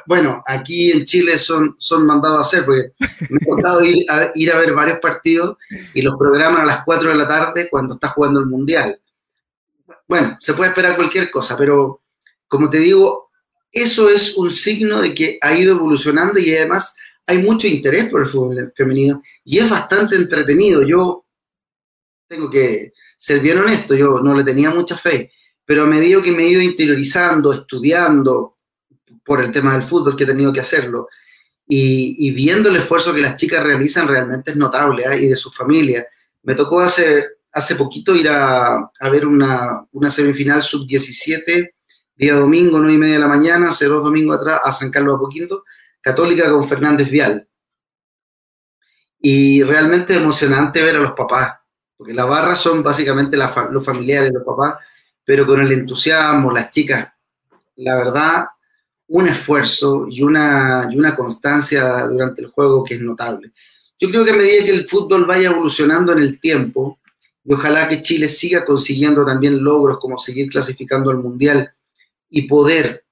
bueno, 0.05 0.41
aquí 0.45 0.91
en 0.91 1.03
Chile 1.03 1.37
son, 1.37 1.75
son 1.77 2.05
mandados 2.05 2.37
a 2.37 2.41
hacer, 2.41 2.65
porque 2.65 2.91
me 3.29 3.37
ha 3.37 3.55
tocado 3.55 3.83
ir 3.83 4.09
a, 4.09 4.31
ir 4.35 4.51
a 4.51 4.57
ver 4.57 4.73
varios 4.73 4.99
partidos 4.99 5.57
y 5.93 6.01
los 6.01 6.15
programan 6.17 6.61
a 6.61 6.65
las 6.65 6.83
4 6.85 7.09
de 7.09 7.15
la 7.15 7.27
tarde 7.27 7.67
cuando 7.69 7.95
está 7.95 8.09
jugando 8.09 8.39
el 8.39 8.45
mundial. 8.45 8.99
Bueno, 10.07 10.37
se 10.39 10.53
puede 10.53 10.69
esperar 10.69 10.95
cualquier 10.95 11.29
cosa, 11.29 11.57
pero 11.57 12.01
como 12.47 12.69
te 12.69 12.77
digo, 12.77 13.29
eso 13.71 14.09
es 14.09 14.37
un 14.37 14.49
signo 14.49 15.01
de 15.01 15.13
que 15.13 15.37
ha 15.41 15.53
ido 15.53 15.75
evolucionando 15.75 16.39
y 16.39 16.55
además 16.55 16.95
hay 17.25 17.39
mucho 17.39 17.67
interés 17.67 18.09
por 18.09 18.21
el 18.21 18.27
fútbol 18.27 18.71
femenino 18.73 19.21
y 19.43 19.59
es 19.59 19.69
bastante 19.69 20.15
entretenido. 20.15 20.83
Yo 20.83 21.25
tengo 22.27 22.49
que 22.49 22.93
ser 23.17 23.39
bien 23.39 23.57
honesto, 23.57 23.95
yo 23.95 24.19
no 24.23 24.35
le 24.35 24.43
tenía 24.43 24.69
mucha 24.69 24.95
fe, 24.95 25.31
pero 25.65 25.83
a 25.83 25.87
medida 25.87 26.21
que 26.21 26.31
me 26.31 26.43
he 26.43 26.49
ido 26.49 26.61
interiorizando, 26.61 27.51
estudiando 27.51 28.57
por 29.25 29.43
el 29.43 29.51
tema 29.51 29.73
del 29.73 29.83
fútbol, 29.83 30.15
que 30.15 30.23
he 30.23 30.27
tenido 30.27 30.53
que 30.53 30.61
hacerlo, 30.61 31.07
y, 31.69 32.31
viendo 32.31 32.69
el 32.69 32.77
esfuerzo 32.77 33.13
que 33.13 33.19
las 33.19 33.35
chicas 33.35 33.61
realizan, 33.61 34.07
realmente 34.07 34.51
es 34.51 34.57
notable, 34.57 35.03
¿eh? 35.03 35.23
y 35.23 35.27
de 35.27 35.35
su 35.35 35.51
familia. 35.51 36.07
Me 36.43 36.55
tocó 36.55 36.79
hace, 36.79 37.25
hace 37.51 37.75
poquito 37.75 38.15
ir 38.15 38.29
a, 38.29 38.89
ver 39.11 39.25
una, 39.27 39.85
una 39.91 40.09
semifinal 40.09 40.61
sub-17, 40.61 41.71
día 42.15 42.35
domingo, 42.35 42.77
9 42.77 42.93
y 42.93 42.97
media 42.97 43.15
de 43.15 43.19
la 43.19 43.27
mañana, 43.27 43.69
hace 43.71 43.85
dos 43.85 44.01
domingos 44.01 44.37
atrás, 44.37 44.61
a 44.63 44.71
San 44.71 44.89
Carlos 44.89 45.17
Apoquindo, 45.17 45.65
Católica 45.99 46.49
con 46.49 46.65
Fernández 46.65 47.09
Vial. 47.09 47.47
Y 49.19 49.61
realmente 49.63 50.13
emocionante 50.13 50.81
ver 50.81 50.95
a 50.95 50.99
los 50.99 51.11
papás, 51.11 51.55
porque 51.97 52.13
la 52.13 52.25
barra 52.25 52.55
son 52.55 52.83
básicamente 52.83 53.37
los 53.37 53.85
familiares, 53.85 54.31
los 54.31 54.43
papás, 54.43 54.75
pero 55.25 55.45
con 55.45 55.59
el 55.59 55.71
entusiasmo, 55.71 56.51
las 56.51 56.69
chicas, 56.71 57.11
la 57.77 57.95
verdad, 57.95 58.45
un 59.07 59.27
esfuerzo 59.27 60.07
y 60.09 60.21
una, 60.21 60.87
y 60.91 60.97
una 60.97 61.15
constancia 61.15 62.05
durante 62.07 62.41
el 62.41 62.49
juego 62.49 62.83
que 62.83 62.95
es 62.95 63.01
notable. 63.01 63.51
Yo 63.99 64.09
creo 64.09 64.23
que 64.23 64.31
a 64.31 64.35
medida 64.35 64.63
que 64.63 64.71
el 64.71 64.87
fútbol 64.87 65.25
vaya 65.25 65.49
evolucionando 65.49 66.13
en 66.13 66.19
el 66.19 66.39
tiempo, 66.39 66.99
y 67.43 67.53
ojalá 67.53 67.87
que 67.87 68.01
Chile 68.01 68.27
siga 68.27 68.63
consiguiendo 68.65 69.25
también 69.25 69.63
logros 69.63 69.99
como 69.99 70.19
seguir 70.19 70.49
clasificando 70.49 71.09
al 71.09 71.17
Mundial 71.17 71.73
y 72.29 72.43
poder 72.43 73.05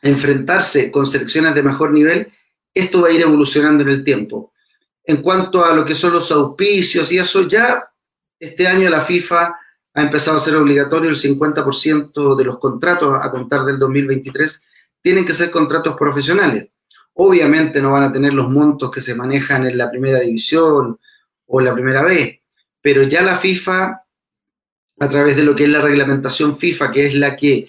enfrentarse 0.00 0.90
con 0.90 1.06
selecciones 1.06 1.54
de 1.54 1.62
mejor 1.62 1.92
nivel, 1.92 2.32
esto 2.72 3.02
va 3.02 3.08
a 3.08 3.12
ir 3.12 3.20
evolucionando 3.20 3.82
en 3.82 3.90
el 3.90 4.04
tiempo. 4.04 4.51
En 5.04 5.22
cuanto 5.22 5.64
a 5.64 5.74
lo 5.74 5.84
que 5.84 5.94
son 5.94 6.12
los 6.12 6.30
auspicios 6.30 7.10
y 7.12 7.18
eso, 7.18 7.46
ya 7.48 7.90
este 8.38 8.66
año 8.66 8.88
la 8.88 9.00
FIFA 9.00 9.56
ha 9.94 10.02
empezado 10.02 10.36
a 10.36 10.40
ser 10.40 10.56
obligatorio 10.56 11.10
el 11.10 11.16
50% 11.16 12.36
de 12.36 12.44
los 12.44 12.58
contratos 12.58 13.18
a 13.20 13.30
contar 13.30 13.64
del 13.64 13.78
2023 13.78 14.64
tienen 15.02 15.26
que 15.26 15.34
ser 15.34 15.50
contratos 15.50 15.96
profesionales. 15.96 16.68
Obviamente 17.14 17.82
no 17.82 17.92
van 17.92 18.04
a 18.04 18.12
tener 18.12 18.32
los 18.32 18.48
montos 18.48 18.90
que 18.90 19.02
se 19.02 19.14
manejan 19.14 19.66
en 19.66 19.76
la 19.76 19.90
primera 19.90 20.20
división 20.20 20.98
o 21.46 21.60
la 21.60 21.74
primera 21.74 22.02
B, 22.02 22.42
pero 22.80 23.02
ya 23.02 23.20
la 23.22 23.36
FIFA, 23.36 24.02
a 25.00 25.08
través 25.08 25.36
de 25.36 25.42
lo 25.42 25.54
que 25.54 25.64
es 25.64 25.70
la 25.70 25.82
reglamentación 25.82 26.56
FIFA, 26.56 26.90
que 26.90 27.06
es 27.06 27.14
la 27.16 27.36
que, 27.36 27.68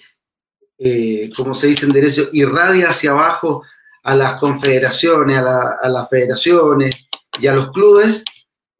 eh, 0.78 1.30
como 1.36 1.54
se 1.54 1.66
dice 1.66 1.84
en 1.84 1.92
derecho, 1.92 2.28
irradia 2.32 2.88
hacia 2.88 3.10
abajo 3.10 3.64
a 4.04 4.14
las 4.14 4.34
confederaciones, 4.34 5.36
a, 5.38 5.88
las 5.88 6.08
federaciones 6.08 7.08
y 7.40 7.46
a 7.46 7.54
los 7.54 7.70
clubes, 7.72 8.24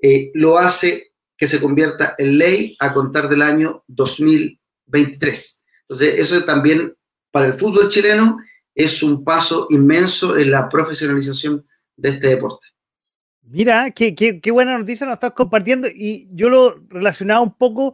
eh, 0.00 0.30
lo 0.34 0.58
hace 0.58 1.12
que 1.36 1.48
se 1.48 1.60
convierta 1.60 2.14
en 2.18 2.38
ley 2.38 2.76
a 2.78 2.92
contar 2.92 3.28
del 3.28 3.42
año 3.42 3.84
2023. 3.88 5.64
Entonces, 5.82 6.20
eso 6.20 6.44
también 6.44 6.94
para 7.30 7.46
el 7.46 7.54
fútbol 7.54 7.88
chileno 7.88 8.38
es 8.74 9.02
un 9.02 9.24
paso 9.24 9.66
inmenso 9.70 10.36
en 10.36 10.50
la 10.50 10.68
profesionalización 10.68 11.66
de 11.96 12.08
este 12.10 12.28
deporte. 12.28 12.66
Mira, 13.42 13.90
qué, 13.90 14.14
qué, 14.14 14.50
buena 14.50 14.78
noticia 14.78 15.06
nos 15.06 15.14
estás 15.14 15.32
compartiendo 15.32 15.86
y 15.88 16.28
yo 16.32 16.48
lo 16.48 16.80
relacionaba 16.88 17.40
un 17.42 17.54
poco 17.54 17.92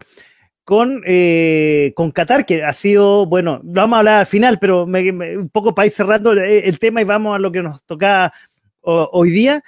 con, 0.62 1.02
eh, 1.04 1.92
con 1.96 2.12
Qatar, 2.12 2.46
que 2.46 2.62
ha 2.62 2.72
sido, 2.72 3.26
bueno, 3.26 3.60
lo 3.64 3.80
vamos 3.80 3.96
a 3.96 3.98
hablar 3.98 4.20
al 4.20 4.26
final, 4.26 4.58
pero 4.60 4.84
un 4.84 5.50
poco 5.52 5.74
para 5.74 5.86
ir 5.86 5.92
cerrando 5.92 6.32
el, 6.32 6.78
tema 6.78 7.00
y 7.00 7.04
vamos 7.04 7.34
a 7.34 7.40
lo 7.40 7.50
que 7.50 7.62
nos 7.62 7.84
toca 7.84 8.32
hoy 8.82 9.30
día, 9.30 9.62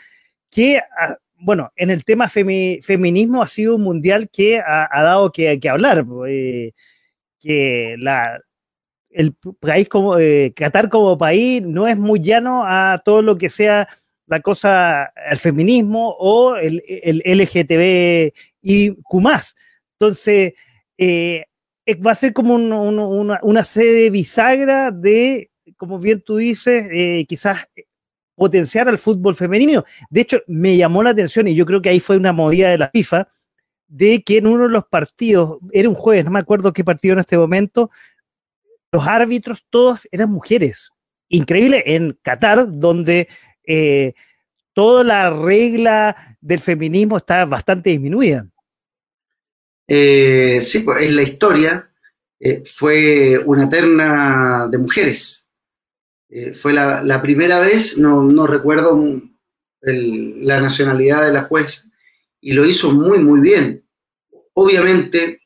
que, 0.53 0.79
ah, 0.79 1.17
bueno, 1.35 1.73
en 1.75 1.91
el 1.91 2.05
tema 2.05 2.29
feminismo 2.29 3.43
ha 3.43 3.49
sido 3.49 3.75
un 3.75 3.83
mundial 3.83 4.29
que 4.31 4.61
ha, 4.61 5.03
dado 5.03 5.33
que, 5.33 5.59
que 5.59 5.69
hablar, 5.69 6.07
eh, 6.29 6.73
que 7.41 7.97
la, 7.99 8.39
el 9.11 9.35
país 9.59 9.89
como 9.89 10.19
eh, 10.19 10.53
Qatar 10.55 10.89
como 10.89 11.19
país 11.19 11.63
no 11.63 11.89
es 11.89 11.97
muy 11.97 12.21
llano 12.21 12.63
a 12.65 13.01
todo 13.05 13.23
lo 13.23 13.37
que 13.39 13.49
sea 13.49 13.89
la 14.27 14.41
cosa, 14.41 15.13
el 15.31 15.39
feminismo 15.39 16.15
o 16.19 16.55
el, 16.57 16.83
el 16.87 17.23
LGTB 17.25 18.33
y 18.63 18.91
Q. 19.03 19.23
Entonces, 19.99 20.53
eh, 20.99 21.47
va 22.07 22.13
a 22.13 22.15
ser 22.15 22.33
como 22.33 22.55
una, 22.55 23.41
una, 23.43 23.65
sede 23.65 24.11
bisagra 24.11 24.91
de, 24.91 25.51
como 25.77 25.99
bien 25.99 26.23
tú 26.23 26.37
dices, 26.37 27.27
quizás 27.27 27.67
potenciar 28.35 28.89
al 28.89 28.99
fútbol 28.99 29.37
femenino. 29.37 29.85
De 30.11 30.23
hecho, 30.23 30.41
me 30.47 30.77
llamó 30.77 31.03
la 31.03 31.11
atención 31.11 31.49
y 31.49 31.55
yo 31.55 31.67
creo 31.67 31.83
que 31.83 31.89
ahí 31.91 32.01
fue 32.01 32.17
una 32.17 32.33
movida 32.33 32.71
de 32.71 32.79
la 32.79 32.91
FIFA, 32.91 33.29
de 33.89 34.23
que 34.23 34.39
en 34.39 34.47
uno 34.47 34.65
de 34.65 34.71
los 34.71 34.85
partidos, 34.87 35.59
era 35.71 35.89
un 35.89 35.95
jueves, 35.95 36.25
no 36.25 36.31
me 36.31 36.39
acuerdo 36.41 36.73
qué 36.73 36.83
partido 36.83 37.13
en 37.13 37.21
este 37.21 37.37
momento, 37.37 37.91
los 38.91 39.07
árbitros 39.07 39.65
todos 39.71 40.09
eran 40.11 40.31
mujeres. 40.31 40.91
Increíble 41.29 41.83
en 41.87 42.19
Qatar, 42.23 42.67
donde 42.69 43.29
eh, 43.67 44.15
toda 44.75 45.05
la 45.05 45.31
regla 45.31 46.37
del 46.41 46.61
feminismo 46.61 47.17
está 47.17 47.45
bastante 47.45 47.91
disminuida. 47.91 48.47
Eh, 49.87 50.61
sí, 50.63 50.81
pues 50.81 51.03
en 51.03 51.17
la 51.17 51.23
historia 51.23 51.91
eh, 52.41 52.63
fue 52.65 53.39
una 53.45 53.69
terna 53.69 54.69
de 54.71 54.79
mujeres. 54.79 55.42
Fue 56.55 56.73
la, 56.73 57.21
primera 57.21 57.61
vez, 57.61 57.99
no, 57.99 58.47
recuerdo 58.47 58.99
la 59.83 60.61
nacionalidad 60.61 61.27
de 61.27 61.33
la 61.33 61.43
jueza, 61.43 61.83
y 62.41 62.53
lo 62.53 62.65
hizo 62.65 62.93
muy, 62.93 63.19
muy 63.19 63.41
bien. 63.41 63.85
Obviamente, 64.55 65.43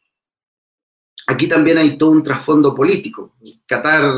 aquí 1.26 1.48
también 1.48 1.78
hay 1.78 1.98
todo 1.98 2.10
un 2.10 2.22
trasfondo 2.22 2.74
político. 2.74 3.36
Qatar 3.66 4.14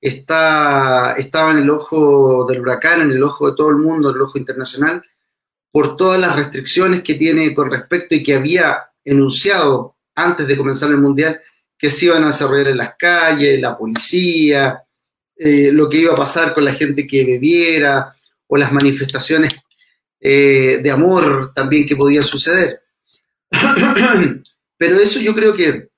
está, 0.00 1.12
estaba 1.12 1.52
en 1.52 1.58
el 1.58 1.70
ojo 1.70 2.44
del 2.46 2.60
huracán, 2.60 3.02
en 3.02 3.12
el 3.12 3.22
ojo 3.22 3.50
de 3.50 3.56
todo 3.56 3.70
el 3.70 3.76
mundo, 3.76 4.10
en 4.10 4.16
el 4.16 4.22
ojo 4.22 4.38
internacional, 4.38 5.02
por 5.72 5.96
todas 5.96 6.20
las 6.20 6.36
restricciones 6.36 7.02
que 7.02 7.14
tiene 7.14 7.54
con 7.54 7.70
respecto 7.70 8.14
y 8.14 8.22
que 8.22 8.34
había 8.34 8.90
enunciado 9.02 9.96
antes 10.14 10.46
de 10.46 10.56
comenzar 10.56 10.90
el 10.90 10.98
Mundial, 10.98 11.40
que 11.76 11.90
se 11.90 12.06
iban 12.06 12.24
a 12.24 12.28
desarrollar 12.28 12.68
en 12.68 12.76
las 12.76 12.94
calles, 12.96 13.60
la 13.60 13.76
policía, 13.76 14.83
eh, 15.36 15.70
lo 15.72 15.88
que 15.88 15.98
iba 15.98 16.12
a 16.12 16.16
pasar 16.16 16.54
con 16.54 16.64
la 16.64 16.72
gente 16.72 17.06
que 17.06 17.24
bebiera 17.24 18.14
o 18.46 18.56
las 18.56 18.72
manifestaciones 18.72 19.52
eh, 20.20 20.80
de 20.82 20.90
amor 20.90 21.52
también 21.54 21.86
que 21.86 21.96
podían 21.96 22.24
suceder. 22.24 22.80
Pero 24.76 24.98
eso 24.98 25.20
yo 25.20 25.34
creo 25.34 25.54
que 25.54 25.88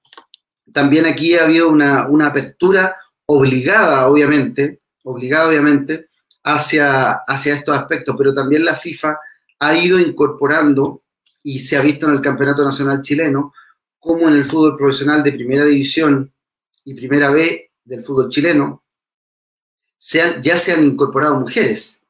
también 0.72 1.06
aquí 1.06 1.34
ha 1.34 1.44
habido 1.44 1.68
una, 1.68 2.06
una 2.06 2.26
apertura 2.26 2.96
obligada, 3.26 4.06
obviamente, 4.08 4.80
obligada, 5.04 5.48
obviamente, 5.48 6.08
hacia, 6.44 7.12
hacia 7.26 7.54
estos 7.54 7.76
aspectos, 7.76 8.14
pero 8.16 8.32
también 8.32 8.64
la 8.64 8.76
FIFA 8.76 9.18
ha 9.58 9.76
ido 9.76 9.98
incorporando, 9.98 11.02
y 11.42 11.60
se 11.60 11.76
ha 11.76 11.80
visto 11.80 12.06
en 12.06 12.12
el 12.12 12.20
Campeonato 12.20 12.64
Nacional 12.64 13.02
Chileno, 13.02 13.52
como 13.98 14.28
en 14.28 14.34
el 14.34 14.44
fútbol 14.44 14.76
profesional 14.76 15.22
de 15.22 15.32
primera 15.32 15.64
división 15.64 16.32
y 16.84 16.94
primera 16.94 17.30
B 17.30 17.70
del 17.84 18.04
fútbol 18.04 18.28
chileno, 18.28 18.84
ya 19.98 20.56
se 20.56 20.72
han 20.72 20.84
incorporado 20.84 21.40
mujeres 21.40 22.04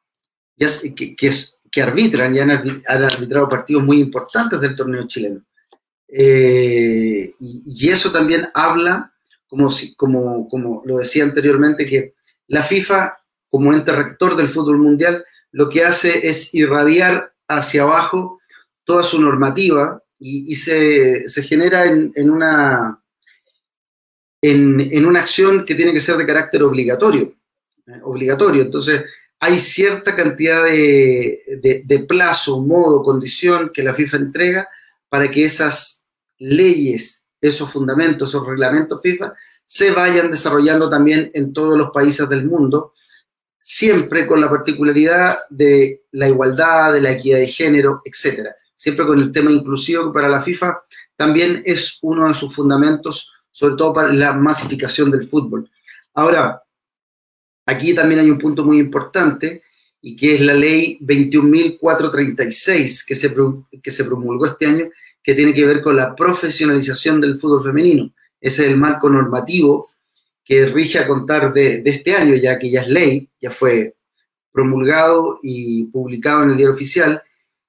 ya, 0.56 0.68
que, 0.94 1.14
que, 1.16 1.82
arbitran 1.82 2.34
y 2.34 2.38
han, 2.38 2.50
arbitrado 2.86 3.48
partidos 3.48 3.84
muy 3.84 4.00
importantes 4.00 4.60
del 4.60 4.74
torneo 4.74 5.06
chileno. 5.06 5.42
Eh, 6.08 7.34
y, 7.38 7.88
eso 7.88 8.10
también 8.10 8.48
habla, 8.54 9.12
como, 9.46 9.70
como, 9.96 10.48
como 10.48 10.82
lo 10.86 10.98
decía 10.98 11.24
anteriormente, 11.24 11.84
que 11.84 12.14
la 12.48 12.62
FIFA, 12.62 13.16
como 13.50 13.72
ente 13.72 13.92
rector 13.92 14.36
del 14.36 14.48
fútbol 14.48 14.78
mundial, 14.78 15.24
lo 15.52 15.68
que 15.68 15.84
hace 15.84 16.28
es 16.28 16.54
irradiar 16.54 17.34
hacia 17.48 17.82
abajo 17.82 18.40
toda 18.84 19.02
su 19.02 19.20
normativa 19.20 20.02
y, 20.18 20.54
se, 20.56 21.28
se, 21.28 21.42
genera 21.42 21.84
en, 21.84 22.10
en 22.14 22.30
una, 22.30 23.02
en, 24.40 24.80
en, 24.80 25.04
una 25.04 25.20
acción 25.20 25.64
que 25.64 25.74
tiene 25.74 25.92
que 25.92 26.00
ser 26.00 26.16
de 26.16 26.26
carácter 26.26 26.62
obligatorio. 26.62 27.35
Eh, 27.86 28.00
obligatorio. 28.02 28.62
Entonces, 28.62 29.04
hay 29.38 29.60
cierta 29.60 30.16
cantidad 30.16 30.64
de, 30.64 31.82
de, 31.84 31.98
plazo, 32.00 32.60
modo, 32.60 33.02
condición 33.02 33.70
que 33.72 33.82
la 33.82 33.94
FIFA 33.94 34.16
entrega 34.16 34.68
para 35.08 35.30
que 35.30 35.44
esas 35.44 36.04
leyes, 36.38 37.28
esos 37.40 37.70
fundamentos, 37.70 38.30
esos 38.30 38.46
reglamentos 38.46 39.00
FIFA 39.02 39.32
se 39.64 39.92
vayan 39.92 40.30
desarrollando 40.30 40.88
también 40.88 41.30
en 41.34 41.52
todos 41.52 41.76
los 41.76 41.90
países 41.90 42.28
del 42.28 42.44
mundo, 42.44 42.94
siempre 43.60 44.26
con 44.26 44.40
la 44.40 44.48
particularidad 44.48 45.38
de 45.50 46.04
la 46.12 46.28
igualdad, 46.28 46.92
de 46.94 47.00
la 47.00 47.12
equidad 47.12 47.38
de 47.38 47.48
género, 47.48 48.00
etcétera. 48.04 48.54
Siempre 48.74 49.06
con 49.06 49.18
el 49.18 49.32
tema 49.32 49.50
inclusivo 49.50 50.06
que 50.06 50.14
para 50.14 50.28
la 50.28 50.42
FIFA 50.42 50.80
también 51.16 51.62
es 51.64 51.98
uno 52.02 52.26
de 52.26 52.34
sus 52.34 52.54
fundamentos, 52.54 53.32
sobre 53.50 53.76
todo 53.76 53.92
para 53.92 54.12
la 54.12 54.32
masificación 54.32 55.10
del 55.10 55.28
fútbol. 55.28 55.70
Ahora, 56.14 56.62
aquí 57.66 57.94
también 57.94 58.20
hay 58.20 58.30
un 58.30 58.38
punto 58.38 58.64
muy 58.64 58.78
importante 58.78 59.62
y 60.00 60.16
que 60.16 60.36
es 60.36 60.40
la 60.40 60.54
ley 60.54 60.98
21.436 61.02 63.04
que 63.06 63.16
se, 63.16 63.34
que 63.82 63.90
se 63.90 64.04
promulgó 64.04 64.46
este 64.46 64.66
año, 64.66 64.88
que 65.22 65.34
tiene 65.34 65.52
que 65.52 65.66
ver 65.66 65.82
con 65.82 65.96
la 65.96 66.14
profesionalización 66.14 67.20
del 67.20 67.38
fútbol 67.38 67.64
femenino. 67.64 68.14
Ese 68.40 68.64
es 68.64 68.70
el 68.70 68.76
marco 68.76 69.10
normativo 69.10 69.88
que 70.44 70.66
rige 70.66 71.00
a 71.00 71.08
contar 71.08 71.52
de, 71.52 71.82
de 71.82 71.90
este 71.90 72.14
año, 72.14 72.36
ya 72.36 72.56
que 72.58 72.70
ya 72.70 72.82
es 72.82 72.88
ley, 72.88 73.28
ya 73.40 73.50
fue 73.50 73.96
promulgado 74.52 75.40
y 75.42 75.86
publicado 75.86 76.44
en 76.44 76.50
el 76.50 76.56
diario 76.56 76.74
oficial, 76.74 77.20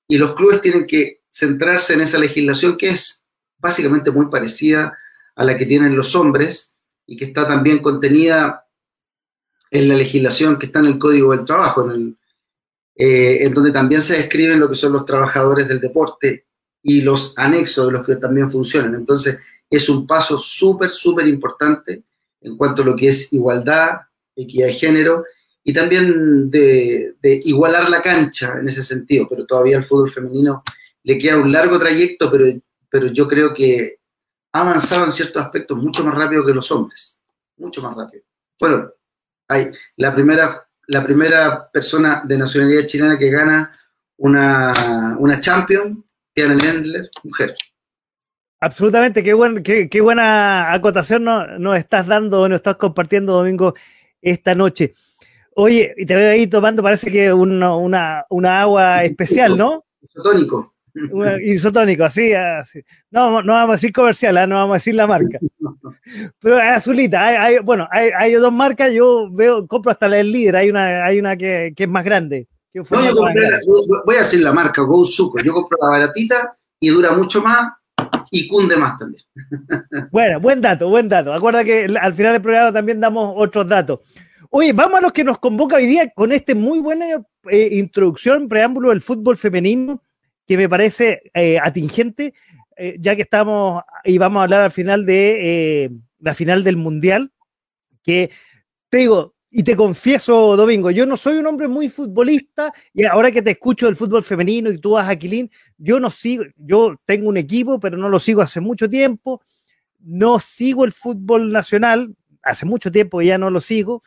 y 0.08 0.18
los 0.18 0.36
clubes 0.36 0.62
tienen 0.62 0.86
que 0.86 1.22
centrarse 1.30 1.96
en 1.96 2.02
esa 2.02 2.20
legislación 2.20 2.78
que 2.78 2.90
es 2.90 3.24
básicamente 3.58 4.12
muy 4.12 4.28
parecida 4.28 4.96
a 5.36 5.44
la 5.44 5.58
que 5.58 5.66
tienen 5.66 5.96
los 5.96 6.16
hombres 6.16 6.76
y 7.06 7.18
que 7.18 7.26
está 7.26 7.48
también 7.48 7.80
contenida 7.80 8.67
en 9.72 9.88
la 9.88 9.96
legislación 9.96 10.58
que 10.58 10.68
está 10.68 10.80
en 10.80 10.86
el 10.88 11.00
Código 11.00 11.32
del 11.32 11.46
Trabajo, 11.46 11.86
en, 11.86 11.92
el, 11.92 12.18
eh, 12.96 13.46
en 13.46 13.54
donde 13.54 13.72
también 13.72 14.02
se 14.02 14.18
describen 14.18 14.60
lo 14.60 14.70
que 14.70 14.76
son 14.76 14.94
los 14.94 15.06
trabajadores 15.06 15.68
del 15.68 15.80
deporte 15.80 16.46
y 16.82 17.02
los 17.02 17.38
anexos 17.38 17.88
de 17.88 17.92
los 17.92 18.06
que 18.06 18.16
también 18.16 18.50
funcionan. 18.50 18.96
Entonces, 18.96 19.40
es 19.70 19.90
un 19.90 20.08
paso 20.08 20.40
súper, 20.40 20.90
súper 20.90 21.28
importante 21.28 22.04
en 22.42 22.56
cuanto 22.56 22.82
a 22.82 22.86
lo 22.86 22.96
que 22.96 23.10
es 23.10 23.32
igualdad, 23.34 24.00
equidad 24.36 24.68
de 24.68 24.74
género 24.74 25.26
y 25.64 25.74
también 25.74 26.50
de, 26.50 27.14
igualar 27.44 27.90
la 27.90 28.02
cancha 28.02 28.58
en 28.60 28.68
ese 28.68 28.84
sentido, 28.84 29.28
pero 29.30 29.46
todavía 29.46 29.78
al 29.78 29.84
fútbol 29.84 30.10
femenino 30.10 30.64
le 31.04 31.18
queda 31.18 31.38
un 31.38 31.52
largo 31.52 31.78
trayecto, 31.78 32.32
pero, 32.32 32.46
pero 32.90 33.08
yo 33.08 33.28
creo 33.28 33.54
que 33.54 34.00
ha 34.54 34.62
avanzado 34.62 35.06
en 35.06 35.12
ciertos 35.12 35.42
aspectos 35.44 35.78
mucho 35.78 36.04
más 36.04 36.16
rápido 36.16 36.46
que 36.46 36.54
los 36.54 36.72
hombres, 36.72 37.22
mucho 37.58 37.82
más 37.82 37.96
rápido. 37.96 38.24
Bueno, 38.60 38.92
hay 39.48 39.72
la 39.96 40.14
primera, 40.14 40.68
la 40.88 41.04
primera 41.04 41.70
persona 41.72 42.24
de 42.26 42.38
nacionalidad 42.38 42.86
chilena 42.86 43.18
que 43.18 43.30
gana 43.30 43.78
una, 44.18 45.16
una 45.20 45.40
Champion, 45.40 46.04
Tiana 46.34 46.56
Lendler, 46.56 47.10
mujer. 47.24 47.56
Absolutamente, 48.60 49.24
qué, 49.24 49.34
buen, 49.34 49.62
qué, 49.62 49.88
qué 49.88 50.02
buena 50.02 50.74
acotación 50.74 51.24
nos, 51.24 51.60
nos 51.60 51.78
estás 51.78 52.08
dando, 52.08 52.50
nos 52.50 52.58
estás 52.58 52.78
compartiendo, 52.78 53.34
Domingo, 53.34 53.76
esta 54.22 54.56
noche. 54.56 54.94
Oye, 55.56 55.94
y 55.98 56.06
te 56.06 56.16
veo 56.16 56.32
ahí 56.32 56.48
tomando, 56.48 56.84
parece 56.84 57.12
que 57.12 57.32
una, 57.34 57.76
una, 57.76 58.26
una 58.30 58.62
agua 58.62 59.04
especial, 59.04 59.58
¿no? 59.58 59.86
Isotónico. 60.02 60.76
Isotónico, 61.44 62.04
así, 62.04 62.34
así. 62.34 62.82
No, 63.12 63.44
no 63.44 63.54
vamos 63.54 63.70
a 63.70 63.78
decir 63.78 63.94
comercial, 63.94 64.38
¿eh? 64.38 64.48
no 64.48 64.56
vamos 64.56 64.74
a 64.74 64.78
decir 64.78 64.96
la 64.96 65.08
marca. 65.08 65.38
Pero 66.40 66.60
es 66.60 66.78
azulita. 66.78 67.26
Hay, 67.26 67.36
hay, 67.36 67.60
bueno, 67.60 67.88
hay, 67.92 68.10
hay, 68.16 68.34
dos 68.34 68.52
marcas. 68.52 68.92
Yo 68.94 69.30
veo, 69.32 69.68
compro 69.68 69.92
hasta 69.92 70.08
la 70.08 70.18
del 70.18 70.32
líder. 70.32 70.56
Hay 70.58 70.70
una, 70.70 71.06
hay 71.06 71.20
una 71.20 71.36
que, 71.36 71.74
que 71.76 71.84
es 71.84 71.90
más 71.90 72.04
grande. 72.04 72.48
No, 72.74 72.84
yo 72.84 73.16
compré, 73.16 73.50
la, 73.50 73.60
voy 74.06 74.16
a 74.16 74.20
decir 74.20 74.42
la 74.42 74.54
marca, 74.54 74.82
Go 74.84 75.06
Suco. 75.06 75.40
Yo 75.42 75.54
compro 75.54 75.78
la 75.82 75.90
baratita 75.90 76.58
y 76.80 76.90
dura 76.90 77.12
mucho 77.12 77.42
más 77.42 77.74
y 78.32 78.48
cunde 78.48 78.76
más 78.76 78.98
también. 78.98 79.24
Bueno, 80.12 80.40
buen 80.40 80.62
dato, 80.62 80.88
buen 80.88 81.10
dato. 81.10 81.34
Acuerda 81.34 81.64
que 81.64 81.86
al 82.00 82.14
final 82.14 82.34
del 82.34 82.42
programa 82.42 82.72
también 82.72 83.00
damos 83.00 83.34
otros 83.36 83.68
datos. 83.68 84.00
Oye, 84.50 84.74
vamos 84.74 85.00
a 85.00 85.02
los 85.02 85.12
que 85.12 85.24
nos 85.24 85.40
convoca 85.40 85.76
hoy 85.76 85.88
día 85.88 86.10
con 86.12 86.32
este 86.32 86.56
muy 86.56 86.80
buena 86.80 87.06
eh, 87.50 87.70
introducción, 87.72 88.48
preámbulo 88.48 88.90
del 88.90 89.02
fútbol 89.02 89.38
femenino, 89.38 90.02
que 90.46 90.56
me 90.56 90.70
parece 90.70 91.32
eh, 91.34 91.60
atingente, 91.62 92.34
eh, 92.78 92.98
ya 93.00 93.16
que 93.16 93.24
estamos 93.24 93.84
y 94.04 94.18
vamos 94.18 94.40
a 94.40 94.44
hablar 94.44 94.62
al 94.62 94.72
final 94.72 95.06
de 95.06 95.84
eh, 95.84 95.90
la 96.20 96.34
final 96.34 96.64
del 96.64 96.78
Mundial, 96.78 97.32
que 98.04 98.32
te 98.90 99.00
digo, 99.00 99.36
y 99.50 99.64
te 99.64 99.76
confieso, 99.76 100.56
Domingo, 100.56 100.92
yo 100.92 101.06
no 101.06 101.18
soy 101.18 101.38
un 101.38 101.48
hombre 101.48 101.68
muy 101.68 101.90
futbolista 101.90 102.74
y 102.94 103.06
ahora 103.06 103.32
que 103.32 103.42
te 103.42 103.52
escucho 103.52 103.86
del 103.86 103.96
fútbol 103.96 104.24
femenino 104.24 104.70
y 104.70 104.78
tú 104.78 104.92
vas 104.92 105.08
a 105.08 105.12
Aquilín, 105.12 105.50
yo 105.78 106.00
no 106.00 106.10
sigo, 106.10 106.44
yo 106.58 106.96
tengo 107.06 107.30
un 107.30 107.38
equipo, 107.38 107.80
pero 107.80 107.98
no 107.98 108.10
lo 108.10 108.20
sigo 108.20 108.42
hace 108.42 108.60
mucho 108.60 108.90
tiempo, 108.90 109.42
no 110.00 110.40
sigo 110.40 110.86
el 110.86 110.92
fútbol 110.92 111.52
nacional, 111.52 112.16
hace 112.44 112.66
mucho 112.66 112.92
tiempo 112.92 113.22
ya 113.22 113.38
no 113.38 113.50
lo 113.50 113.60
sigo, 113.60 114.04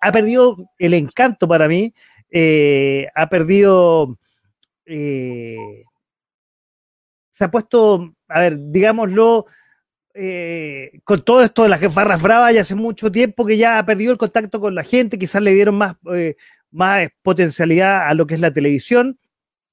ha 0.00 0.12
perdido 0.12 0.56
el 0.78 0.94
encanto 0.94 1.48
para 1.48 1.68
mí, 1.68 1.94
eh, 2.30 3.08
ha 3.14 3.28
perdido, 3.28 4.18
se 7.32 7.44
ha 7.44 7.50
puesto, 7.50 8.14
a 8.28 8.40
ver, 8.40 8.56
digámoslo, 8.58 9.46
eh, 10.14 11.00
con 11.04 11.22
todo 11.22 11.42
esto 11.42 11.62
de 11.62 11.70
las 11.70 11.94
barras 11.94 12.22
bravas, 12.22 12.54
ya 12.54 12.60
hace 12.60 12.74
mucho 12.74 13.10
tiempo 13.10 13.46
que 13.46 13.56
ya 13.56 13.78
ha 13.78 13.86
perdido 13.86 14.12
el 14.12 14.18
contacto 14.18 14.60
con 14.60 14.74
la 14.74 14.82
gente, 14.82 15.18
quizás 15.18 15.42
le 15.42 15.54
dieron 15.54 15.76
más, 15.76 15.96
eh, 16.14 16.36
más 16.70 17.08
potencialidad 17.22 18.06
a 18.08 18.14
lo 18.14 18.26
que 18.26 18.34
es 18.34 18.40
la 18.40 18.52
televisión. 18.52 19.18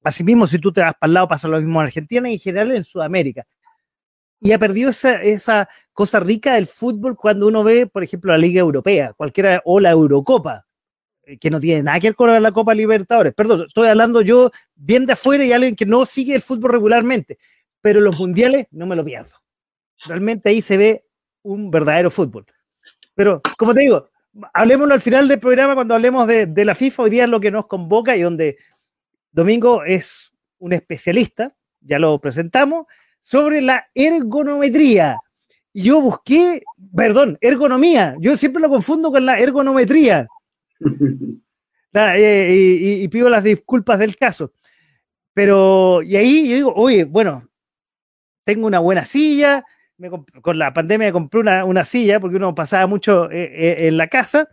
Asimismo, 0.02 0.46
si 0.46 0.58
tú 0.58 0.72
te 0.72 0.80
vas 0.80 0.94
para 0.94 1.08
el 1.08 1.14
lado, 1.14 1.28
pasa 1.28 1.48
lo 1.48 1.60
mismo 1.60 1.80
en 1.80 1.86
Argentina 1.86 2.30
y 2.30 2.34
en 2.34 2.40
general 2.40 2.72
en 2.72 2.84
Sudamérica. 2.84 3.46
Y 4.40 4.52
ha 4.52 4.58
perdido 4.58 4.90
esa, 4.90 5.22
esa 5.22 5.68
cosa 5.92 6.20
rica 6.20 6.54
del 6.54 6.66
fútbol 6.66 7.16
cuando 7.16 7.46
uno 7.46 7.62
ve, 7.62 7.86
por 7.86 8.02
ejemplo, 8.02 8.32
la 8.32 8.38
Liga 8.38 8.60
Europea, 8.60 9.12
cualquiera, 9.12 9.60
o 9.66 9.80
la 9.80 9.90
Eurocopa, 9.90 10.66
que 11.38 11.50
no 11.50 11.60
tiene 11.60 11.82
nada 11.82 12.00
que 12.00 12.08
ver 12.08 12.14
con 12.16 12.42
la 12.42 12.52
Copa 12.52 12.74
Libertadores. 12.74 13.34
Perdón, 13.34 13.64
estoy 13.68 13.88
hablando 13.88 14.22
yo 14.22 14.50
bien 14.74 15.06
de 15.06 15.12
afuera 15.12 15.44
y 15.44 15.52
alguien 15.52 15.76
que 15.76 15.86
no 15.86 16.06
sigue 16.06 16.34
el 16.34 16.42
fútbol 16.42 16.72
regularmente, 16.72 17.38
pero 17.80 18.00
los 18.00 18.18
mundiales 18.18 18.66
no 18.70 18.86
me 18.86 18.96
lo 18.96 19.04
pierdo 19.04 19.40
realmente 20.06 20.50
ahí 20.50 20.62
se 20.62 20.76
ve 20.76 21.04
un 21.42 21.70
verdadero 21.70 22.10
fútbol. 22.10 22.46
Pero, 23.14 23.40
como 23.58 23.74
te 23.74 23.80
digo, 23.80 24.10
hablemoslo 24.52 24.94
al 24.94 25.00
final 25.00 25.28
del 25.28 25.40
programa 25.40 25.74
cuando 25.74 25.94
hablemos 25.94 26.26
de, 26.26 26.46
de, 26.46 26.64
la 26.64 26.74
FIFA, 26.74 27.02
hoy 27.02 27.10
día 27.10 27.24
es 27.24 27.30
lo 27.30 27.40
que 27.40 27.50
nos 27.50 27.66
convoca 27.66 28.16
y 28.16 28.22
donde 28.22 28.58
Domingo 29.32 29.84
es 29.84 30.32
un 30.58 30.72
especialista, 30.72 31.54
ya 31.80 31.98
lo 31.98 32.18
presentamos, 32.20 32.86
sobre 33.20 33.62
la 33.62 33.88
ergonometría. 33.94 35.18
Yo 35.72 36.00
busqué, 36.00 36.62
perdón, 36.94 37.38
ergonomía. 37.40 38.16
Yo 38.18 38.36
siempre 38.36 38.60
lo 38.60 38.68
confundo 38.68 39.10
con 39.10 39.24
la 39.24 39.38
ergonometría. 39.38 40.26
Eh, 41.92 42.98
y, 43.02 43.08
pido 43.08 43.28
las 43.28 43.42
disculpas 43.42 43.98
del 43.98 44.16
caso. 44.16 44.52
Pero, 45.34 46.02
y 46.02 46.16
ahí 46.16 46.48
yo 46.48 46.54
digo, 46.54 46.74
oye, 46.74 47.04
bueno, 47.04 47.48
tengo 48.44 48.66
una 48.66 48.78
buena 48.78 49.04
silla, 49.04 49.64
con 50.42 50.58
la 50.58 50.72
pandemia 50.72 51.08
me 51.08 51.12
compré 51.12 51.40
una, 51.40 51.84
silla 51.84 52.20
porque 52.20 52.36
uno 52.36 52.54
pasaba 52.54 52.86
mucho 52.86 53.30
eh, 53.30 53.42
eh, 53.42 53.88
en 53.88 53.96
la 53.96 54.08
casa 54.08 54.48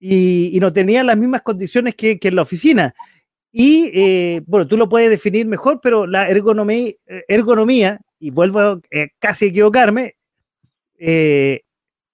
y, 0.00 0.58
no 0.60 0.72
tenía 0.72 1.04
las 1.04 1.16
mismas 1.16 1.42
condiciones 1.42 1.94
que, 1.94 2.18
en 2.20 2.34
la 2.34 2.42
oficina. 2.42 2.94
Y 3.52 4.40
bueno, 4.46 4.66
tú 4.66 4.76
lo 4.76 4.88
puedes 4.88 5.08
definir 5.08 5.46
mejor, 5.46 5.80
pero 5.82 6.06
la 6.06 6.28
ergonomía, 6.28 6.92
ergonomía 7.28 8.00
y 8.18 8.30
vuelvo 8.30 8.80
casi 9.18 9.46
a 9.46 9.48
equivocarme, 9.48 10.16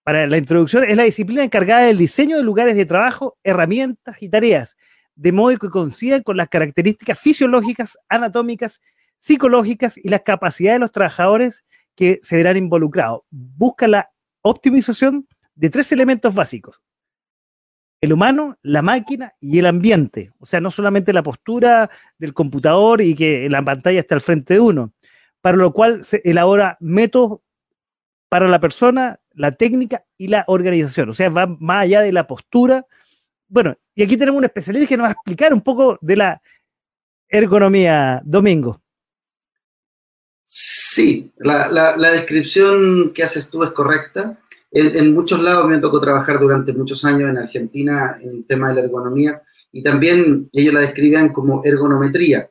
para 0.02 0.26
la 0.26 0.36
introducción, 0.36 0.84
es 0.84 0.96
la 0.96 1.04
disciplina 1.04 1.44
encargada 1.44 1.82
del 1.82 1.98
diseño 1.98 2.36
de 2.36 2.42
lugares 2.42 2.76
de 2.76 2.86
trabajo, 2.86 3.38
herramientas 3.44 4.20
y 4.20 4.28
tareas, 4.28 4.76
de 5.14 5.32
modo 5.32 5.56
que 5.58 5.68
coincidan 5.68 6.22
con 6.22 6.36
las 6.36 6.48
características 6.48 7.18
fisiológicas, 7.18 7.96
anatómicas, 8.08 8.80
psicológicas 9.16 9.96
y 9.96 10.08
las 10.08 10.22
capacidades 10.22 10.76
de 10.76 10.80
los 10.80 10.92
trabajadores 10.92 11.64
que 11.94 12.18
se 12.22 12.36
verán 12.36 12.56
involucrados. 12.56 13.20
Busca 13.30 13.86
la 13.86 14.10
optimización 14.42 15.28
de 15.54 15.70
tres 15.70 15.92
elementos 15.92 16.34
básicos. 16.34 16.80
El 18.00 18.12
humano, 18.12 18.58
la 18.62 18.82
máquina 18.82 19.34
y 19.38 19.60
el 19.60 19.66
ambiente. 19.66 20.32
O 20.40 20.46
sea, 20.46 20.60
no 20.60 20.72
solamente 20.72 21.12
la 21.12 21.22
postura 21.22 21.88
del 22.18 22.34
computador 22.34 23.00
y 23.00 23.14
que 23.14 23.48
la 23.48 23.62
pantalla 23.62 24.00
está 24.00 24.16
al 24.16 24.20
frente 24.20 24.54
de 24.54 24.60
uno, 24.60 24.92
para 25.40 25.56
lo 25.56 25.72
cual 25.72 26.02
se 26.04 26.20
elabora 26.24 26.76
métodos 26.80 27.40
para 28.28 28.48
la 28.48 28.58
persona, 28.58 29.20
la 29.34 29.52
técnica 29.52 30.04
y 30.16 30.28
la 30.28 30.44
organización. 30.46 31.10
O 31.10 31.14
sea, 31.14 31.28
va 31.28 31.46
más 31.46 31.84
allá 31.84 32.00
de 32.02 32.12
la 32.12 32.26
postura. 32.26 32.86
Bueno, 33.48 33.76
y 33.94 34.02
aquí 34.02 34.16
tenemos 34.16 34.38
un 34.38 34.44
especialista 34.44 34.88
que 34.88 34.96
nos 34.96 35.04
va 35.04 35.08
a 35.08 35.12
explicar 35.12 35.52
un 35.52 35.60
poco 35.60 35.98
de 36.00 36.16
la 36.16 36.42
ergonomía, 37.28 38.20
Domingo. 38.24 38.80
Sí, 40.44 41.32
la, 41.38 41.96
descripción 42.12 43.12
que 43.14 43.22
haces 43.22 43.48
tú 43.48 43.62
es 43.62 43.70
correcta. 43.70 44.38
En, 44.70 45.14
muchos 45.14 45.40
lados 45.40 45.66
me 45.66 45.78
tocó 45.78 46.00
trabajar 46.00 46.38
durante 46.38 46.72
muchos 46.72 47.04
años 47.04 47.30
en 47.30 47.38
Argentina 47.38 48.18
en 48.20 48.30
el 48.30 48.46
tema 48.46 48.68
de 48.68 48.74
la 48.74 48.80
ergonomía 48.82 49.42
y 49.70 49.82
también 49.82 50.50
ellos 50.52 50.74
la 50.74 50.80
describen 50.80 51.30
como 51.30 51.62
ergonometría. 51.64 52.50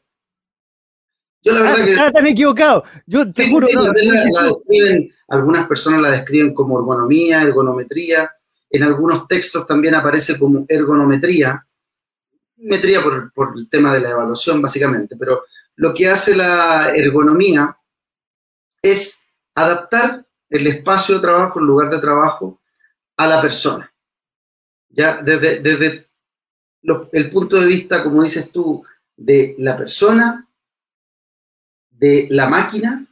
Yo 1.43 1.54
la 1.54 1.62
verdad 1.62 1.82
ah, 1.82 1.86
que... 1.86 1.93
Estaba 1.93 2.30
equivocado. 2.30 2.84
Yo 3.06 3.32
te 3.32 3.49
juro. 3.49 3.67
algunas 5.27 5.67
personas 5.67 6.01
la 6.01 6.12
describen 6.12 6.54
como 6.54 6.80
ergonomía, 6.80 7.41
ergonometría. 7.41 8.32
En 8.69 8.84
algunos 8.84 9.27
textos 9.27 9.65
también 9.65 9.95
aparece 9.95 10.38
como 10.38 10.65
ergonometría. 10.67 11.65
Metría 12.58 13.01
por, 13.01 13.34
por 13.34 13.54
el 13.58 13.67
tema 13.69 13.93
de 13.93 14.01
la 14.01 14.12
evaluación, 14.12 14.62
básicamente. 14.62 15.15
Pero 15.17 15.43
lo 15.75 15.93
que 15.93 16.08
hace 16.08 16.36
la 16.36 16.91
ergonomía 16.95 17.75
es 18.82 19.27
adaptar 19.56 20.25
el 20.49 20.67
espacio 20.67 21.15
de 21.15 21.21
trabajo, 21.21 21.60
el 21.60 21.65
lugar 21.65 21.89
de 21.89 21.99
trabajo, 21.99 22.62
a 23.17 23.27
la 23.27 23.41
persona. 23.41 23.91
Ya 24.89 25.21
desde, 25.21 25.60
desde 25.60 26.08
el 27.13 27.30
punto 27.30 27.60
de 27.60 27.65
vista, 27.65 28.04
como 28.04 28.23
dices 28.23 28.51
tú, 28.51 28.84
de 29.15 29.56
la 29.60 29.77
persona 29.77 30.47
de 32.02 32.28
la 32.32 32.50
máquina 32.50 33.06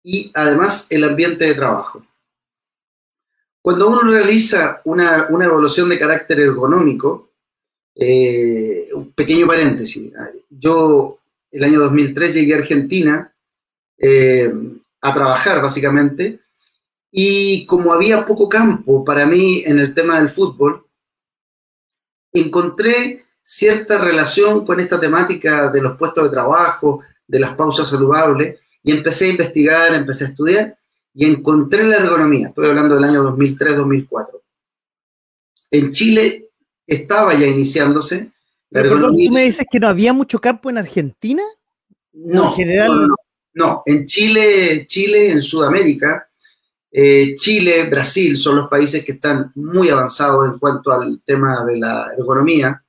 y 0.00 0.30
además 0.32 0.86
el 0.90 1.02
ambiente 1.02 1.44
de 1.44 1.54
trabajo. 1.54 2.06
Cuando 3.60 3.88
uno 3.88 4.02
realiza 4.02 4.80
una, 4.84 5.26
evaluación 5.28 5.88
de 5.88 5.98
carácter 5.98 6.38
ergonómico, 6.38 7.32
eh, 7.96 8.88
un 8.94 9.12
pequeño 9.12 9.48
paréntesis, 9.48 10.12
yo 10.48 11.18
el 11.50 11.64
año 11.64 11.80
2003 11.80 12.34
llegué 12.34 12.54
a 12.54 12.58
Argentina 12.58 13.34
eh, 13.98 14.52
a 15.00 15.12
trabajar 15.12 15.60
básicamente 15.60 16.38
y 17.10 17.66
como 17.66 17.92
había 17.92 18.24
poco 18.24 18.48
campo 18.48 19.04
para 19.04 19.26
mí 19.26 19.64
en 19.66 19.80
el 19.80 19.94
tema 19.94 20.20
del 20.20 20.30
fútbol, 20.30 20.86
encontré 22.32 23.24
cierta 23.42 23.98
relación 23.98 24.64
con 24.64 24.78
esta 24.78 25.00
temática 25.00 25.70
de 25.72 25.80
los 25.80 25.96
puestos 25.96 26.24
de 26.24 26.30
trabajo, 26.30 27.02
de 27.28 27.38
las 27.38 27.54
pausas 27.54 27.88
saludables 27.88 28.58
y 28.82 28.90
empecé 28.92 29.26
a 29.26 29.28
investigar, 29.28 29.94
empecé 29.94 30.24
a 30.24 30.28
estudiar 30.28 30.78
y 31.14 31.26
encontré 31.26 31.84
la 31.84 31.98
ergonomía. 31.98 32.48
Estoy 32.48 32.68
hablando 32.68 32.94
del 32.94 33.04
año 33.04 33.22
2003-2004. 33.36 34.40
En 35.70 35.92
Chile 35.92 36.50
estaba 36.86 37.34
ya 37.34 37.46
iniciándose. 37.46 38.32
¿tú 38.70 39.32
me 39.32 39.44
dices 39.44 39.66
que 39.70 39.78
no 39.78 39.88
había 39.88 40.12
mucho 40.12 40.40
campo 40.40 40.70
en 40.70 40.78
Argentina? 40.78 41.42
No, 42.12 42.48
en 42.48 42.52
general. 42.52 43.08
No, 43.54 43.82
en 43.84 44.06
Chile, 44.06 44.86
Chile, 44.86 45.32
en 45.32 45.42
Sudamérica, 45.42 46.28
eh, 46.90 47.34
Chile, 47.36 47.84
Brasil 47.90 48.36
son 48.36 48.56
los 48.56 48.68
países 48.68 49.04
que 49.04 49.12
están 49.12 49.52
muy 49.56 49.90
avanzados 49.90 50.48
en 50.48 50.58
cuanto 50.58 50.92
al 50.92 51.20
tema 51.24 51.64
de 51.64 51.78
la 51.78 52.12
ergonomía 52.16 52.82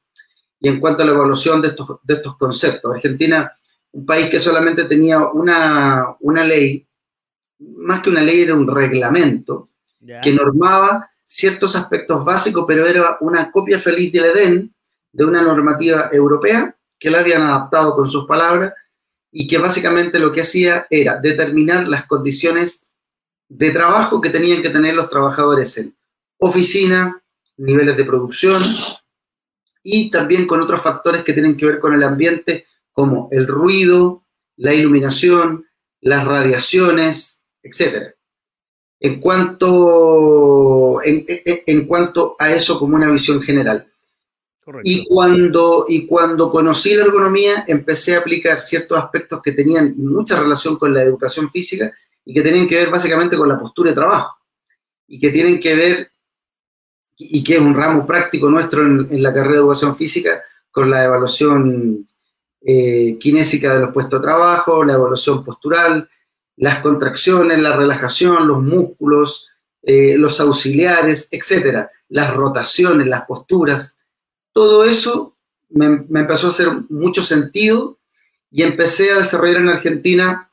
y 0.59 0.69
en 0.69 0.79
cuanto 0.79 1.03
a 1.03 1.05
la 1.05 1.11
evaluación 1.11 1.61
de 1.61 1.69
estos, 1.69 1.99
de 2.03 2.13
estos 2.13 2.37
conceptos. 2.37 2.93
Argentina 2.93 3.51
un 3.91 4.05
país 4.05 4.27
que 4.29 4.39
solamente 4.39 4.85
tenía 4.85 5.19
una, 5.27 6.15
ley, 6.45 6.85
más 7.59 8.01
que 8.01 8.09
una 8.09 8.21
ley 8.21 8.41
era 8.41 8.55
un 8.55 8.67
reglamento, 8.67 9.69
que 10.21 10.31
normaba 10.31 11.09
ciertos 11.25 11.75
aspectos 11.75 12.23
básicos, 12.23 12.65
pero 12.67 12.85
era 12.85 13.17
una 13.21 13.51
copia 13.51 13.79
feliz 13.79 14.11
del 14.11 14.25
Edén 14.25 14.73
de 15.11 15.25
una 15.25 15.41
normativa 15.41 16.09
europea 16.11 16.75
que 16.97 17.09
la 17.09 17.19
habían 17.19 17.41
adaptado 17.41 17.95
con 17.95 18.09
sus 18.09 18.25
palabras 18.25 18.73
y 19.31 19.47
que 19.47 19.57
básicamente 19.57 20.19
lo 20.19 20.31
que 20.31 20.41
hacía 20.41 20.87
era 20.89 21.17
determinar 21.17 21.87
las 21.87 22.05
condiciones 22.05 22.87
de 23.47 23.71
trabajo 23.71 24.21
que 24.21 24.29
tenían 24.29 24.61
que 24.61 24.69
tener 24.69 24.93
los 24.95 25.09
trabajadores 25.09 25.77
en 25.77 25.95
oficina, 26.37 27.21
niveles 27.57 27.97
de 27.97 28.05
producción 28.05 28.63
y 29.83 30.09
también 30.11 30.45
con 30.45 30.61
otros 30.61 30.81
factores 30.81 31.23
que 31.23 31.33
tienen 31.33 31.57
que 31.57 31.65
ver 31.65 31.79
con 31.79 31.93
el 31.93 32.03
ambiente 32.03 32.67
como 32.99 33.29
el 33.31 33.47
ruido, 33.47 34.25
la 34.57 34.73
iluminación, 34.73 35.65
las 36.01 36.25
radiaciones, 36.25 37.41
etc. 37.63 38.13
En 38.99 39.21
cuanto, 39.21 40.99
en, 41.01 41.87
cuanto 41.87 42.35
a 42.37 42.51
eso 42.51 42.77
como 42.77 42.97
una 42.97 43.09
visión 43.09 43.41
general. 43.41 43.89
Y 44.83 45.05
cuando, 45.05 45.85
y 45.87 46.05
cuando 46.05 46.51
conocí 46.51 46.93
la 46.93 47.05
ergonomía, 47.05 47.63
empecé 47.69 48.17
a 48.17 48.19
aplicar 48.19 48.59
ciertos 48.59 48.97
aspectos 48.97 49.41
que 49.41 49.53
tenían 49.53 49.93
mucha 49.95 50.37
relación 50.37 50.75
con 50.75 50.93
la 50.93 51.01
educación 51.01 51.49
física 51.49 51.93
y 52.25 52.33
que 52.33 52.41
tenían 52.41 52.67
que 52.67 52.75
ver 52.75 52.89
básicamente 52.89 53.37
con 53.37 53.47
la 53.47 53.57
postura 53.57 53.91
de 53.91 53.95
trabajo. 53.95 54.39
Y 55.07 55.21
que 55.21 55.29
tienen 55.29 55.57
que 55.57 55.73
ver, 55.73 56.11
y 57.15 57.41
que 57.45 57.55
es 57.55 57.61
un 57.61 57.75
ramo 57.75 58.05
práctico 58.05 58.49
nuestro 58.49 58.85
en, 58.85 59.07
en 59.09 59.23
la 59.23 59.33
carrera 59.33 59.53
de 59.53 59.59
educación 59.59 59.95
física, 59.95 60.43
con 60.69 60.89
la 60.89 61.05
evaluación 61.05 62.05
eh, 62.61 63.17
kinésica 63.19 63.73
de 63.73 63.79
los 63.79 63.93
puestos 63.93 64.19
de 64.19 64.27
trabajo, 64.27 64.83
la 64.83 64.93
evolución 64.93 65.43
postural, 65.43 66.09
las 66.57 66.79
contracciones, 66.79 67.59
la 67.59 67.75
relajación, 67.75 68.47
los 68.47 68.61
músculos, 68.61 69.49
eh, 69.81 70.17
los 70.17 70.39
auxiliares, 70.41 71.29
etcétera, 71.31 71.89
las 72.09 72.33
rotaciones, 72.33 73.07
las 73.07 73.25
posturas, 73.25 73.97
todo 74.51 74.83
eso 74.83 75.37
me, 75.69 75.85
empezó 75.85 76.47
a 76.47 76.49
hacer 76.49 76.67
mucho 76.89 77.23
sentido 77.23 77.97
y 78.51 78.63
empecé 78.63 79.11
a 79.11 79.19
desarrollar 79.19 79.61
en 79.61 79.69
Argentina 79.69 80.49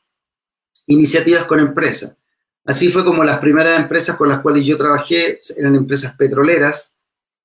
iniciativas 0.85 1.45
con 1.45 1.59
empresas. 1.59 2.15
Así 2.63 2.89
fue 2.89 3.03
como 3.03 3.23
las 3.23 3.39
primeras 3.39 3.79
empresas 3.79 4.15
con 4.15 4.29
las 4.29 4.39
cuales 4.39 4.65
yo 4.65 4.77
trabajé 4.77 5.39
eran 5.57 5.75
empresas 5.75 6.15
petroleras 6.15 6.93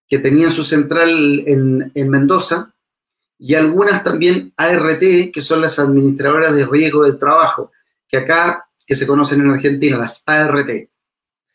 que 0.08 0.18
tenían 0.18 0.52
su 0.52 0.62
central 0.62 1.10
en, 1.46 1.90
en 1.94 2.08
Mendoza 2.08 2.71
y 3.44 3.56
algunas 3.56 4.04
también 4.04 4.52
ART, 4.56 5.00
que 5.00 5.42
son 5.42 5.62
las 5.62 5.76
administradoras 5.80 6.54
de 6.54 6.64
riesgo 6.64 7.02
del 7.02 7.18
trabajo, 7.18 7.72
que 8.06 8.18
acá, 8.18 8.68
que 8.86 8.94
se 8.94 9.04
conocen 9.04 9.40
en 9.40 9.50
Argentina, 9.50 9.98
las 9.98 10.22
ART. 10.26 10.70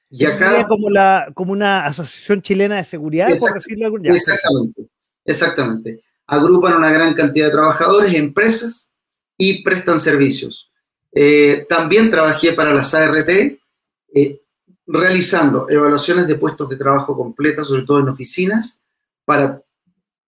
Y 0.10 0.26
acá... 0.26 0.67
Como, 0.67 0.89
la, 0.89 1.32
como 1.34 1.54
una 1.54 1.86
asociación 1.86 2.41
chilena 2.41 2.76
de 2.76 2.84
seguridad, 2.84 3.30
por 3.39 3.54
decirlo 3.54 3.97
Exactamente, 4.04 4.82
exactamente. 5.23 6.04
Agrupan 6.26 6.76
una 6.76 6.91
gran 6.91 7.13
cantidad 7.13 7.45
de 7.45 7.54
trabajadores, 7.54 8.13
empresas 8.15 8.91
y 9.38 9.63
prestan 9.63 10.02
servicios. 10.02 10.69
Eh, 11.13 11.65
también 11.69 12.12
trabajé 12.12 12.52
para 12.52 12.73
las 12.73 12.93
ART, 12.93 13.30
eh, 13.30 14.41
realizando 14.86 15.69
evaluaciones 15.69 16.28
de 16.28 16.36
puestos 16.36 16.67
de 16.67 16.76
trabajo 16.76 17.15
completas, 17.15 17.65
sobre 17.65 17.84
todo 17.84 18.02
en 18.02 18.10
oficinas, 18.10 18.82
para 19.23 19.62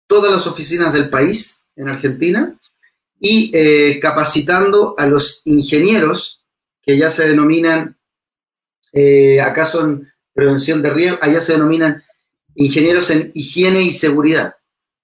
todas 0.10 0.32
las 0.32 0.48
oficinas 0.48 0.92
del 0.92 1.08
país 1.08 1.62
en 1.76 1.88
Argentina 1.88 2.58
y 3.20 3.52
eh, 3.54 4.00
capacitando 4.02 4.96
a 4.98 5.06
los 5.06 5.44
ingenieros 5.46 6.44
que 6.82 6.98
ya 6.98 7.12
se 7.12 7.30
denominan 7.30 7.96
eh, 8.92 9.40
acá 9.40 9.68
son 9.68 10.12
prevención 10.34 10.82
de 10.82 10.90
riesgo, 10.90 11.20
allá 11.22 11.40
se 11.42 11.54
denominan 11.54 12.04
ingenieros 12.56 13.12
en 13.12 13.30
higiene 13.36 13.84
y 13.84 13.92
seguridad. 13.92 14.56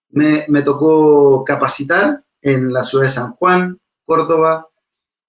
Me, 0.09 0.45
me 0.47 0.63
tocó 0.63 1.43
capacitar 1.45 2.23
en 2.41 2.73
la 2.73 2.83
ciudad 2.83 3.03
de 3.03 3.11
San 3.11 3.33
Juan, 3.33 3.79
Córdoba 4.05 4.69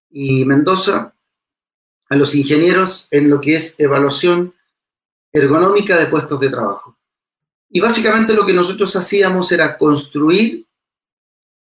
y 0.08 0.46
Mendoza 0.46 1.12
a 2.08 2.16
los 2.16 2.34
ingenieros 2.34 3.08
en 3.10 3.28
lo 3.28 3.42
que 3.42 3.56
es 3.56 3.78
evaluación 3.78 4.54
ergonómica 5.32 5.98
de 5.98 6.06
puestos 6.06 6.40
de 6.40 6.48
trabajo. 6.48 6.95
Y 7.68 7.80
básicamente 7.80 8.34
lo 8.34 8.46
que 8.46 8.52
nosotros 8.52 8.94
hacíamos 8.96 9.50
era 9.52 9.76
construir 9.76 10.66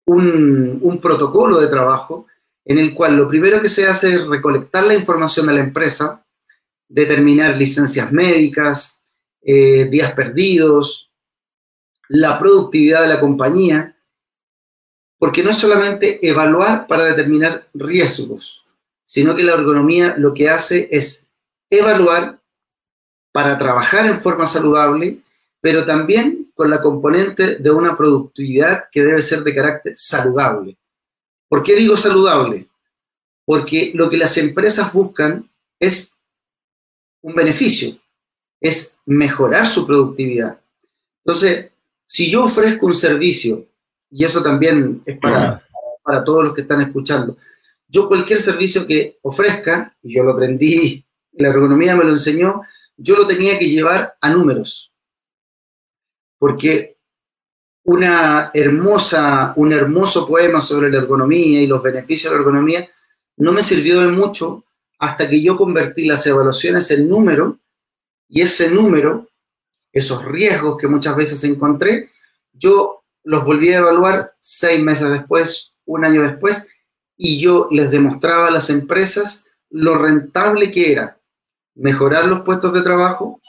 un, 0.05 0.99
protocolo 1.01 1.59
de 1.59 1.67
trabajo 1.67 2.27
en 2.65 2.77
el 2.77 2.93
cual 2.93 3.15
lo 3.15 3.27
primero 3.27 3.61
que 3.61 3.69
se 3.69 3.87
hace 3.87 4.15
es 4.15 4.27
recolectar 4.27 4.85
la 4.85 4.93
información 4.93 5.47
de 5.47 5.53
la 5.53 5.61
empresa, 5.61 6.23
determinar 6.87 7.55
licencias 7.57 8.11
médicas, 8.11 9.03
eh, 9.41 9.85
días 9.85 10.13
perdidos, 10.13 11.11
la 12.07 12.37
productividad 12.37 13.01
de 13.01 13.07
la 13.07 13.19
compañía, 13.19 13.95
porque 15.17 15.43
no 15.43 15.51
es 15.51 15.57
solamente 15.57 16.19
evaluar 16.27 16.87
para 16.87 17.05
determinar 17.05 17.67
riesgos, 17.73 18.65
sino 19.03 19.35
que 19.35 19.43
la 19.43 19.53
ergonomía 19.53 20.15
lo 20.17 20.33
que 20.33 20.49
hace 20.49 20.89
es 20.91 21.27
evaluar 21.69 22.41
para 23.31 23.57
trabajar 23.57 24.05
en 24.07 24.21
forma 24.21 24.45
saludable, 24.45 25.21
pero 25.61 25.85
también 25.85 26.51
con 26.55 26.69
la 26.69 26.81
componente 26.81 27.57
de 27.57 27.71
una 27.71 27.95
productividad 27.95 28.85
que 28.91 29.03
debe 29.03 29.21
ser 29.21 29.43
de 29.43 29.55
carácter 29.55 29.93
saludable. 29.95 30.77
¿Por 31.47 31.63
qué 31.63 31.75
digo 31.75 31.95
saludable? 31.95 32.67
Porque 33.45 33.91
lo 33.93 34.09
que 34.09 34.17
las 34.17 34.37
empresas 34.37 34.91
buscan 34.91 35.49
es 35.79 36.17
un 37.21 37.35
beneficio, 37.35 37.97
es 38.59 38.97
mejorar 39.05 39.67
su 39.67 39.85
productividad. 39.85 40.59
Entonces, 41.23 41.71
si 42.05 42.31
yo 42.31 42.45
ofrezco 42.45 42.87
un 42.87 42.95
servicio, 42.95 43.67
y 44.09 44.25
eso 44.25 44.41
también 44.41 45.01
es 45.05 45.17
para, 45.17 45.63
para 46.03 46.23
todos 46.23 46.43
los 46.43 46.53
que 46.53 46.61
están 46.61 46.81
escuchando, 46.81 47.37
yo 47.87 48.07
cualquier 48.07 48.39
servicio 48.39 48.87
que 48.87 49.19
ofrezca, 49.21 49.95
y 50.01 50.15
yo 50.15 50.23
lo 50.23 50.31
aprendí, 50.31 51.05
la 51.33 51.49
ergonomía 51.49 51.95
me 51.95 52.03
lo 52.03 52.11
enseñó, 52.11 52.61
yo 52.97 53.15
lo 53.15 53.27
tenía 53.27 53.59
que 53.59 53.69
llevar 53.69 54.15
a 54.21 54.29
números. 54.29 54.90
Porque 56.41 56.97
una 57.83 58.49
hermosa, 58.51 59.53
un 59.57 59.73
hermoso 59.73 60.27
poema 60.27 60.59
sobre 60.59 60.89
la 60.89 60.97
ergonomía 60.97 61.61
y 61.61 61.67
los 61.67 61.83
beneficios 61.83 62.31
de 62.31 62.37
la 62.37 62.41
ergonomía 62.41 62.89
no 63.37 63.51
me 63.51 63.61
sirvió 63.61 64.01
de 64.01 64.07
mucho 64.07 64.65
hasta 64.97 65.29
que 65.29 65.39
yo 65.39 65.55
convertí 65.55 66.05
las 66.05 66.25
evaluaciones 66.25 66.89
en 66.89 67.07
número 67.07 67.59
y 68.27 68.41
ese 68.41 68.71
número, 68.71 69.29
esos 69.93 70.25
riesgos 70.25 70.79
que 70.79 70.87
muchas 70.87 71.15
veces 71.15 71.43
encontré, 71.43 72.09
yo 72.53 73.03
los 73.23 73.45
volví 73.45 73.69
a 73.69 73.77
evaluar 73.77 74.33
seis 74.39 74.81
meses 74.81 75.11
después, 75.11 75.75
un 75.85 76.05
año 76.05 76.23
después, 76.23 76.67
y 77.17 77.39
yo 77.39 77.67
les 77.69 77.91
demostraba 77.91 78.47
a 78.47 78.51
las 78.51 78.71
empresas 78.71 79.45
lo 79.69 79.95
rentable 79.95 80.71
que 80.71 80.91
era 80.91 81.19
mejorar 81.75 82.25
los 82.25 82.41
puestos 82.41 82.73
de 82.73 82.81
trabajo, 82.81 83.39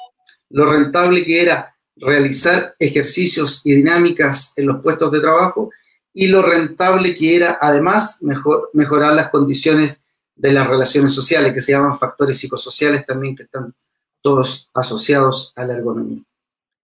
lo 0.51 0.71
rentable 0.71 1.25
que 1.25 1.41
era 1.41 1.72
realizar 1.97 2.75
ejercicios 2.79 3.61
y 3.65 3.75
dinámicas 3.75 4.53
en 4.57 4.67
los 4.67 4.83
puestos 4.83 5.13
de 5.13 5.21
trabajo 5.21 5.71
y 6.15 6.27
lo 6.27 6.43
rentable 6.43 7.17
que 7.17 7.37
era 7.37 7.59
además 7.61 8.23
mejor, 8.23 8.71
mejorar 8.73 9.15
las 9.15 9.31
condiciones 9.31 10.03
de 10.35 10.53
las 10.53 10.67
relaciones 10.67 11.13
sociales, 11.13 11.53
que 11.53 11.61
se 11.61 11.73
llaman 11.73 11.99
factores 11.99 12.39
psicosociales 12.39 13.07
también, 13.07 13.37
que 13.37 13.45
están 13.45 13.73
todos 14.21 14.71
asociados 14.75 15.53
a 15.57 15.65
la 15.65 15.75
ergonomía. 15.75 16.23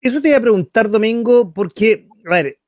Eso 0.01 0.21
te 0.21 0.29
iba 0.29 0.38
a 0.38 0.43
preguntar, 0.43 0.90
Domingo, 0.90 1.53
porque, 1.53 2.09
a 2.27 2.31
ver, 2.31 2.59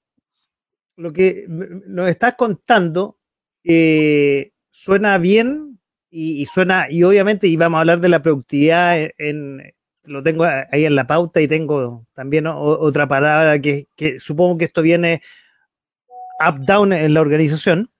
lo 0.96 1.12
que 1.12 1.44
nos 1.48 2.08
estás 2.08 2.34
contando 2.34 3.18
eh, 3.62 4.52
suena 4.70 5.18
bien 5.18 5.78
y, 6.10 6.46
suena, 6.46 6.90
y 6.90 7.02
obviamente, 7.02 7.46
y 7.46 7.56
vamos 7.56 7.76
a 7.76 7.80
hablar 7.80 8.00
de 8.00 8.08
la 8.08 8.22
productividad 8.22 9.10
en, 9.18 9.74
lo 10.06 10.22
tengo 10.22 10.44
ahí 10.44 10.84
en 10.84 10.94
la 10.94 11.06
pauta 11.06 11.40
y 11.40 11.48
tengo 11.48 12.06
también 12.14 12.46
otra 12.46 13.06
palabra 13.06 13.60
que, 13.60 13.88
que 13.96 14.18
supongo 14.20 14.58
que 14.58 14.64
esto 14.66 14.82
viene 14.82 15.22
up-down 16.40 16.92
en 16.92 17.14
la 17.14 17.20
organización, 17.20 17.90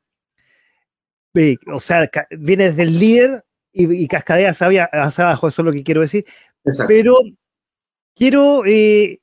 o 1.73 1.81
sea, 1.81 2.11
viene 2.31 2.71
desde 2.71 2.83
el 2.83 2.99
líder 2.99 3.45
y, 3.73 4.09
cascadea 4.09 4.51
hacia, 4.51 4.85
abajo, 4.85 5.49
eso 5.49 5.63
es 5.63 5.67
lo 5.67 5.73
que 5.73 5.85
quiero 5.85 6.01
decir. 6.01 6.25
Pero 6.89 7.19
quiero 8.15 8.65
eh, 8.65 9.21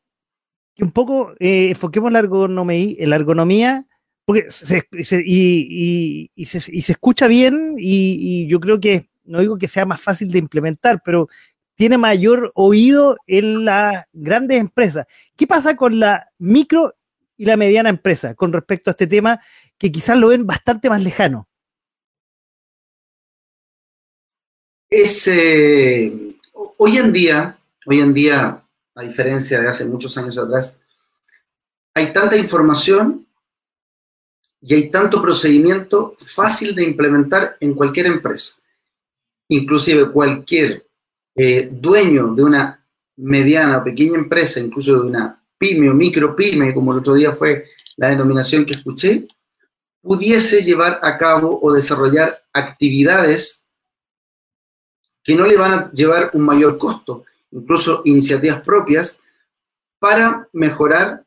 que 0.76 0.84
un 0.84 0.92
poco 0.92 1.34
eh, 1.40 1.70
enfoquemos 1.70 2.12
la 2.12 2.20
ergonomía, 2.20 3.08
la 3.08 3.16
ergonomía 3.16 3.88
porque 4.26 4.50
se, 4.50 4.88
y, 5.26 6.46
se, 6.46 6.92
escucha 6.92 7.28
bien 7.28 7.76
y, 7.78 8.48
yo 8.48 8.60
creo 8.60 8.80
que, 8.80 9.10
no 9.26 9.40
digo 9.40 9.58
que 9.58 9.68
sea 9.68 9.86
más 9.86 10.00
fácil 10.00 10.30
de 10.30 10.40
implementar, 10.40 11.02
pero 11.04 11.28
tiene 11.76 11.98
mayor 11.98 12.52
oído 12.56 13.18
en 13.28 13.66
las 13.66 14.06
grandes 14.14 14.60
empresas. 14.60 15.06
¿Qué 15.36 15.48
pasa 15.48 15.76
con 15.76 16.00
la 16.00 16.30
micro 16.38 16.96
y 17.36 17.46
la 17.46 17.58
mediana 17.58 17.90
empresa 17.90 18.36
con 18.36 18.54
respecto 18.54 18.90
a 18.90 18.94
este 18.94 19.08
tema 19.08 19.40
que 19.78 19.92
quizás 19.92 20.18
lo 20.18 20.30
ven 20.30 20.46
bastante 20.46 20.90
más 20.90 21.02
lejano? 21.02 21.48
es, 24.94 25.28
eh, 25.28 26.38
hoy 26.54 26.98
en 26.98 27.12
día, 27.12 27.58
hoy 27.86 28.00
en 28.00 28.14
día, 28.14 28.64
a 28.94 29.02
diferencia 29.02 29.60
de 29.60 29.68
hace 29.68 29.86
muchos 29.86 30.16
años 30.18 30.38
atrás, 30.38 30.80
hay 31.96 32.14
tanta 32.14 32.38
información 32.38 33.26
y 34.62 34.76
hay 34.76 34.92
tanto 34.92 35.20
procedimiento 35.20 36.16
fácil 36.20 36.76
de 36.76 36.84
implementar 36.84 37.58
en 37.60 37.74
cualquier 37.74 38.06
empresa. 38.06 38.62
Inclusive 39.50 40.12
cualquier 40.12 40.86
eh, 41.36 41.70
dueño 41.72 42.34
de 42.34 42.44
una 42.44 42.86
mediana 43.18 43.78
o 43.78 43.84
pequeña 43.84 44.18
empresa, 44.18 44.60
incluso 44.60 44.94
de 44.94 45.08
una 45.08 45.44
pyme 45.58 45.90
o 45.90 45.94
micro 45.94 46.36
pyme, 46.36 46.74
como 46.74 46.92
el 46.92 47.00
otro 47.00 47.14
día 47.14 47.34
fue 47.34 47.66
la 47.98 48.10
denominación 48.10 48.66
que 48.66 48.74
escuché, 48.74 49.28
pudiese 50.02 50.64
llevar 50.64 51.00
a 51.02 51.18
cabo 51.18 51.60
o 51.62 51.72
desarrollar 51.72 52.44
actividades 52.52 53.64
que 55.24 55.36
no 55.36 55.46
le 55.46 55.56
van 55.56 55.74
a 55.74 55.92
llevar 55.92 56.32
un 56.34 56.42
mayor 56.42 56.78
costo, 56.78 57.26
incluso 57.52 58.02
iniciativas 58.04 58.62
propias, 58.62 59.22
para 60.00 60.50
mejorar 60.52 61.24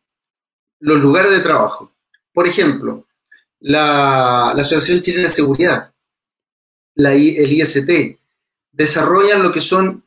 los 0.80 1.00
lugares 1.00 1.30
de 1.30 1.40
trabajo. 1.40 1.92
Por 2.32 2.46
ejemplo, 2.46 3.06
la, 3.60 4.50
Asociación 4.50 5.00
Chilena 5.00 5.28
de 5.28 5.34
Seguridad, 5.34 5.94
la, 6.94 7.14
el 7.14 7.52
IST, 7.52 8.18
desarrollan 8.76 9.42
lo 9.42 9.52
que 9.52 9.60
son 9.60 10.04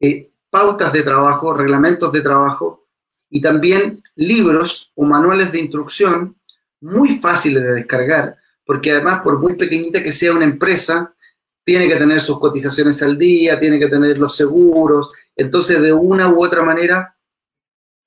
eh, 0.00 0.30
pautas 0.50 0.92
de 0.92 1.02
trabajo, 1.02 1.54
reglamentos 1.54 2.12
de 2.12 2.20
trabajo 2.20 2.88
y 3.30 3.40
también 3.40 4.02
libros 4.16 4.90
o 4.96 5.04
manuales 5.04 5.52
de 5.52 5.60
instrucción 5.60 6.36
muy 6.80 7.18
fáciles 7.18 7.62
de 7.62 7.72
descargar, 7.74 8.36
porque 8.64 8.90
además, 8.90 9.20
por 9.22 9.38
muy 9.38 9.54
pequeñita 9.54 10.02
que 10.02 10.12
sea 10.12 10.32
una 10.32 10.44
empresa, 10.44 11.14
tiene 11.64 11.86
que 11.86 11.96
tener 11.96 12.20
sus 12.20 12.40
cotizaciones 12.40 13.00
al 13.02 13.16
día, 13.16 13.60
tiene 13.60 13.78
que 13.78 13.88
tener 13.88 14.18
los 14.18 14.34
seguros, 14.34 15.10
entonces 15.36 15.80
de 15.80 15.92
una 15.92 16.28
u 16.28 16.44
otra 16.44 16.64
manera 16.64 17.16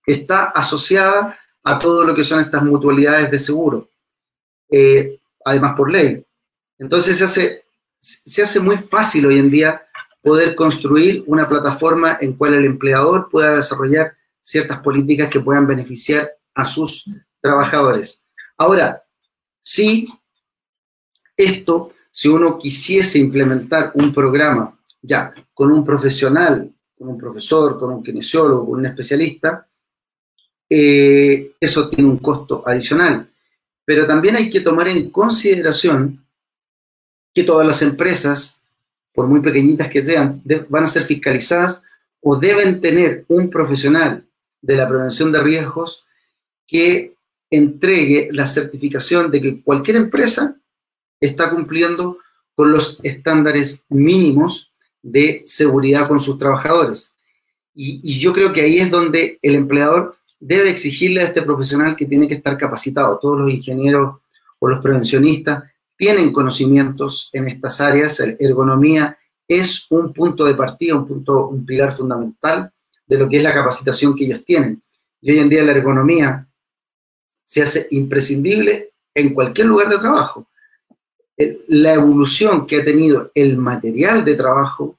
está 0.06 0.46
asociada 0.46 1.40
a 1.64 1.80
todo 1.80 2.04
lo 2.04 2.14
que 2.14 2.26
son 2.26 2.42
estas 2.42 2.62
mutualidades 2.64 3.32
de 3.32 3.40
seguro, 3.40 3.90
eh, 4.70 5.22
además 5.46 5.76
por 5.76 5.90
ley. 5.90 6.26
Entonces 6.78 7.18
se 7.18 7.24
hace, 7.24 7.64
se 7.98 8.44
hace 8.44 8.60
muy 8.60 8.78
fácil 8.78 9.28
hoy 9.28 9.40
en 9.40 9.50
día 9.50 9.88
poder 10.24 10.56
construir 10.56 11.24
una 11.28 11.48
plataforma 11.48 12.18
en 12.20 12.34
cual 12.34 12.56
el 12.56 12.66
empleador 12.66 13.30
pueda 13.30 13.58
desarrollar 13.58 14.16
ciertas 14.40 14.80
políticas 14.80 15.30
que 15.30 15.42
puedan 15.42 15.68
beneficiar 15.68 16.32
a 16.56 16.66
sus 16.66 17.10
trabajadores. 17.42 18.24
Ahora, 18.58 19.04
sí, 19.60 20.08
esto 21.36 21.94
si 22.10 22.30
uno 22.30 22.58
quisiese 22.58 23.20
implementar 23.20 23.92
un 23.96 24.14
programa 24.14 24.78
ya 25.02 25.34
con 25.54 25.72
un 25.72 25.84
profesional, 25.84 26.72
con 26.98 27.10
un 27.10 27.18
profesor, 27.18 27.78
con 27.78 27.92
un 27.92 28.04
kinesiólogo, 28.04 28.68
con 28.68 28.80
un 28.80 28.86
especialista, 28.86 29.68
eh, 30.70 31.54
eso 31.60 31.90
tiene 31.90 32.10
un 32.10 32.20
costo 32.20 32.64
adicional. 32.66 33.30
Pero 33.84 34.08
también 34.08 34.38
hay 34.38 34.50
que 34.50 34.62
tomar 34.62 34.88
en 34.88 35.10
consideración 35.10 36.26
que 37.34 37.44
todas 37.44 37.68
las 37.68 37.82
empresas, 37.82 38.63
por 39.14 39.28
muy 39.28 39.42
pequeñitas 39.42 39.90
que 39.90 40.04
sean, 40.04 40.42
van 40.70 40.84
a 40.84 40.88
ser 40.88 41.04
fiscalizadas 41.04 41.84
o 42.20 42.38
deben 42.38 42.82
tener 42.82 43.26
un 43.28 43.50
profesional 43.50 44.26
de 44.62 44.76
la 44.76 44.88
prevención 44.88 45.32
de 45.32 45.42
riesgos 45.42 46.06
que 46.66 47.16
entregue 47.50 48.30
la 48.32 48.48
certificación 48.48 49.30
de 49.30 49.42
que 49.42 49.62
cualquier 49.62 49.98
empresa 49.98 50.58
está 51.20 51.50
cumpliendo 51.50 52.18
con 52.56 52.72
los 52.72 53.04
estándares 53.04 53.86
mínimos 53.90 54.74
de 55.02 55.44
seguridad 55.46 56.08
con 56.08 56.20
sus 56.20 56.38
trabajadores. 56.38 57.14
Y, 57.76 58.20
yo 58.20 58.34
creo 58.34 58.54
que 58.54 58.62
ahí 58.62 58.80
es 58.80 58.90
donde 58.90 59.40
el 59.42 59.56
empleador 59.56 60.16
debe 60.40 60.70
exigirle 60.70 61.22
a 61.22 61.26
este 61.26 61.42
profesional 61.42 61.96
que 61.96 62.06
tiene 62.06 62.28
que 62.28 62.36
estar 62.36 62.58
capacitado. 62.58 63.20
Todos 63.20 63.40
los 63.40 63.52
ingenieros 63.52 64.18
o 64.60 64.68
los 64.68 64.82
prevencionistas 64.82 65.64
tienen 65.98 66.34
conocimientos 66.34 67.30
en 67.34 67.48
estas 67.48 67.82
áreas. 67.82 68.20
Ergonomía 68.20 69.18
es 69.48 69.86
un 69.90 70.14
punto 70.14 70.46
de 70.46 70.56
partida, 70.56 70.96
un 70.96 71.08
punto, 71.08 71.48
un 71.48 71.66
pilar 71.66 71.94
fundamental 71.94 72.72
de 73.06 73.18
lo 73.18 73.30
que 73.30 73.38
es 73.38 73.44
la 73.44 73.54
capacitación 73.54 74.16
que 74.16 74.26
ellos 74.26 74.44
tienen. 74.46 74.82
Y 75.22 75.32
hoy 75.32 75.40
en 75.40 75.50
día 75.50 75.64
la 75.64 75.72
ergonomía 75.72 76.48
se 77.46 77.62
hace 77.62 77.88
imprescindible 77.92 78.94
en 79.14 79.34
cualquier 79.34 79.68
lugar 79.68 79.90
de 79.90 80.00
trabajo. 80.00 80.48
La 81.68 81.94
evolución 81.94 82.66
que 82.66 82.78
ha 82.78 82.86
tenido 82.86 83.32
el 83.36 83.58
material 83.58 84.24
de 84.24 84.36
trabajo, 84.36 84.98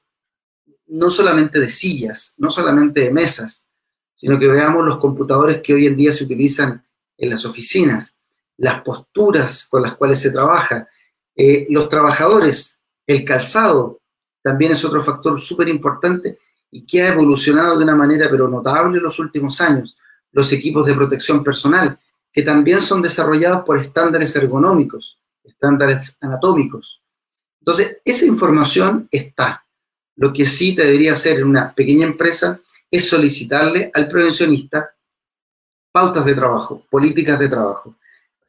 no 0.86 1.10
solamente 1.10 1.58
de 1.58 1.68
sillas, 1.68 2.34
no 2.38 2.50
solamente 2.50 3.00
de 3.00 3.10
mesas, 3.10 3.68
sino 4.14 4.38
que 4.38 4.48
veamos 4.48 4.84
los 4.84 4.98
computadores 4.98 5.60
que 5.62 5.74
hoy 5.74 5.86
en 5.86 5.96
día 5.96 6.12
se 6.12 6.24
utilizan 6.24 6.84
en 7.16 7.30
las 7.30 7.44
oficinas, 7.44 8.16
las 8.56 8.82
posturas 8.82 9.66
con 9.68 9.82
las 9.82 9.94
cuales 9.94 10.20
se 10.20 10.30
trabaja, 10.30 10.88
eh, 11.36 11.66
los 11.70 11.88
trabajadores, 11.88 12.80
el 13.06 13.24
calzado, 13.24 14.00
también 14.42 14.72
es 14.72 14.84
otro 14.84 15.02
factor 15.02 15.40
súper 15.40 15.68
importante 15.68 16.38
y 16.70 16.84
que 16.84 17.02
ha 17.02 17.08
evolucionado 17.08 17.78
de 17.78 17.84
una 17.84 17.94
manera 17.94 18.28
pero 18.30 18.48
notable 18.48 18.98
en 18.98 19.04
los 19.04 19.18
últimos 19.18 19.60
años. 19.60 19.96
Los 20.32 20.52
equipos 20.52 20.84
de 20.86 20.94
protección 20.94 21.42
personal, 21.42 21.98
que 22.32 22.42
también 22.42 22.80
son 22.80 23.00
desarrollados 23.00 23.64
por 23.64 23.78
estándares 23.78 24.34
ergonómicos, 24.36 25.18
estándares 25.42 26.18
anatómicos. 26.20 27.02
Entonces, 27.60 27.98
esa 28.04 28.26
información 28.26 29.08
está. 29.10 29.64
Lo 30.16 30.32
que 30.32 30.44
sí 30.44 30.74
te 30.74 30.84
debería 30.84 31.14
hacer 31.14 31.38
en 31.38 31.44
una 31.44 31.72
pequeña 31.72 32.06
empresa 32.06 32.60
es 32.90 33.08
solicitarle 33.08 33.90
al 33.94 34.08
prevencionista 34.08 34.94
pautas 35.90 36.24
de 36.24 36.34
trabajo, 36.34 36.84
políticas 36.90 37.38
de 37.38 37.48
trabajo. 37.48 37.96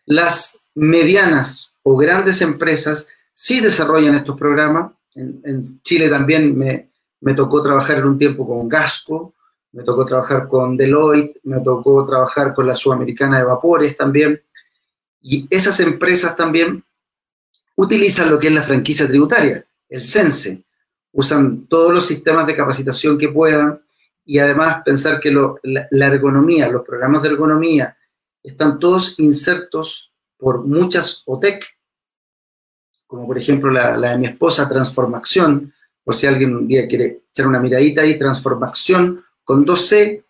Las 0.05 0.59
medianas 0.75 1.71
o 1.83 1.95
grandes 1.95 2.41
empresas 2.41 3.07
sí 3.33 3.59
desarrollan 3.59 4.15
estos 4.15 4.37
programas. 4.37 4.91
En, 5.15 5.61
Chile 5.81 6.09
también 6.09 6.57
me, 6.57 6.89
me 7.21 7.33
tocó 7.33 7.61
trabajar 7.61 7.99
en 7.99 8.05
un 8.05 8.17
tiempo 8.17 8.47
con 8.47 8.67
Gasco, 8.67 9.33
me 9.71 9.83
tocó 9.83 10.05
trabajar 10.05 10.47
con 10.47 10.77
Deloitte, 10.77 11.39
me 11.43 11.59
tocó 11.61 12.05
trabajar 12.05 12.53
con 12.53 12.65
la 12.67 12.75
Sudamericana 12.75 13.39
de 13.39 13.45
Vapores 13.45 13.97
también. 13.97 14.41
Y 15.21 15.47
esas 15.49 15.79
empresas 15.79 16.35
también 16.35 16.83
utilizan 17.75 18.29
lo 18.29 18.39
que 18.39 18.47
es 18.47 18.53
la 18.53 18.63
franquicia 18.63 19.07
tributaria, 19.07 19.65
el 19.89 20.03
CENSE. 20.03 20.63
Usan 21.11 21.65
todos 21.67 21.93
los 21.93 22.05
sistemas 22.05 22.47
de 22.47 22.55
capacitación 22.55 23.17
que 23.17 23.29
puedan 23.29 23.81
y 24.25 24.39
además 24.39 24.81
pensar 24.83 25.19
que 25.19 25.31
la, 25.31 26.07
ergonomía, 26.07 26.67
los 26.69 26.85
programas 26.85 27.21
de 27.21 27.29
ergonomía, 27.29 27.95
están 28.45 28.79
todos 28.79 29.19
insertos 29.19 30.13
por 30.37 30.65
muchas 30.65 31.23
OTEC, 31.25 31.65
como 33.07 33.27
por 33.27 33.37
ejemplo 33.37 33.71
la, 33.71 33.97
de 33.97 34.17
mi 34.17 34.25
esposa, 34.27 34.69
Transformación, 34.69 35.73
por 36.03 36.15
si 36.15 36.27
alguien 36.27 36.55
un 36.55 36.67
día 36.67 36.87
quiere 36.87 37.23
echar 37.31 37.47
una 37.47 37.59
miradita 37.59 38.01
ahí, 38.01 38.17
Transformación 38.17 39.23
con 39.43 39.65
2C, 39.65 40.23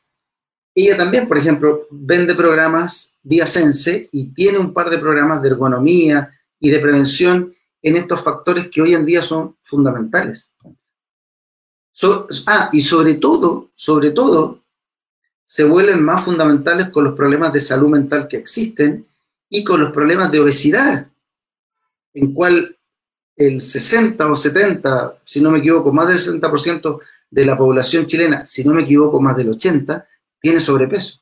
ella 0.77 0.97
también, 0.97 1.27
por 1.27 1.37
ejemplo, 1.37 1.87
vende 1.89 2.35
programas 2.35 3.17
vía 3.23 3.45
Sense 3.45 4.09
y 4.11 4.33
tiene 4.33 4.59
un 4.59 4.73
par 4.73 4.89
de 4.89 4.99
programas 4.99 5.41
de 5.41 5.47
ergonomía 5.49 6.31
y 6.59 6.69
de 6.69 6.79
prevención 6.79 7.55
en 7.81 7.95
estos 7.95 8.21
factores 8.21 8.69
que 8.69 8.81
hoy 8.81 8.93
en 8.93 9.05
día 9.05 9.21
son 9.21 9.55
fundamentales. 9.61 10.51
ah, 12.47 12.69
y 12.73 12.81
sobre 12.81 13.15
todo, 13.15 13.71
sobre 13.73 14.11
todo, 14.11 14.64
se 15.45 15.63
vuelven 15.63 16.03
más 16.03 16.25
fundamentales 16.25 16.89
con 16.89 17.03
los 17.05 17.15
problemas 17.15 17.53
de 17.53 17.61
salud 17.61 17.89
mental 17.89 18.27
que 18.27 18.37
existen 18.37 19.05
y 19.49 19.63
con 19.63 19.79
los 19.79 19.91
problemas 19.91 20.31
de 20.31 20.39
obesidad, 20.39 21.07
en 22.13 22.33
cual 22.33 22.75
el 23.35 23.61
60 23.61 24.31
o 24.31 24.35
70, 24.35 25.19
si 25.23 25.41
no 25.41 25.51
me 25.51 25.59
equivoco, 25.59 25.93
más 25.93 26.07
del 26.07 26.41
60% 26.41 26.99
de 27.29 27.45
la 27.45 27.57
población 27.57 28.05
chilena, 28.05 28.45
si 28.45 28.63
no 28.63 28.73
me 28.73 28.83
equivoco, 28.83 29.21
más 29.21 29.37
del 29.37 29.49
80, 29.49 30.05
tiene 30.39 30.59
sobrepeso. 30.59 31.21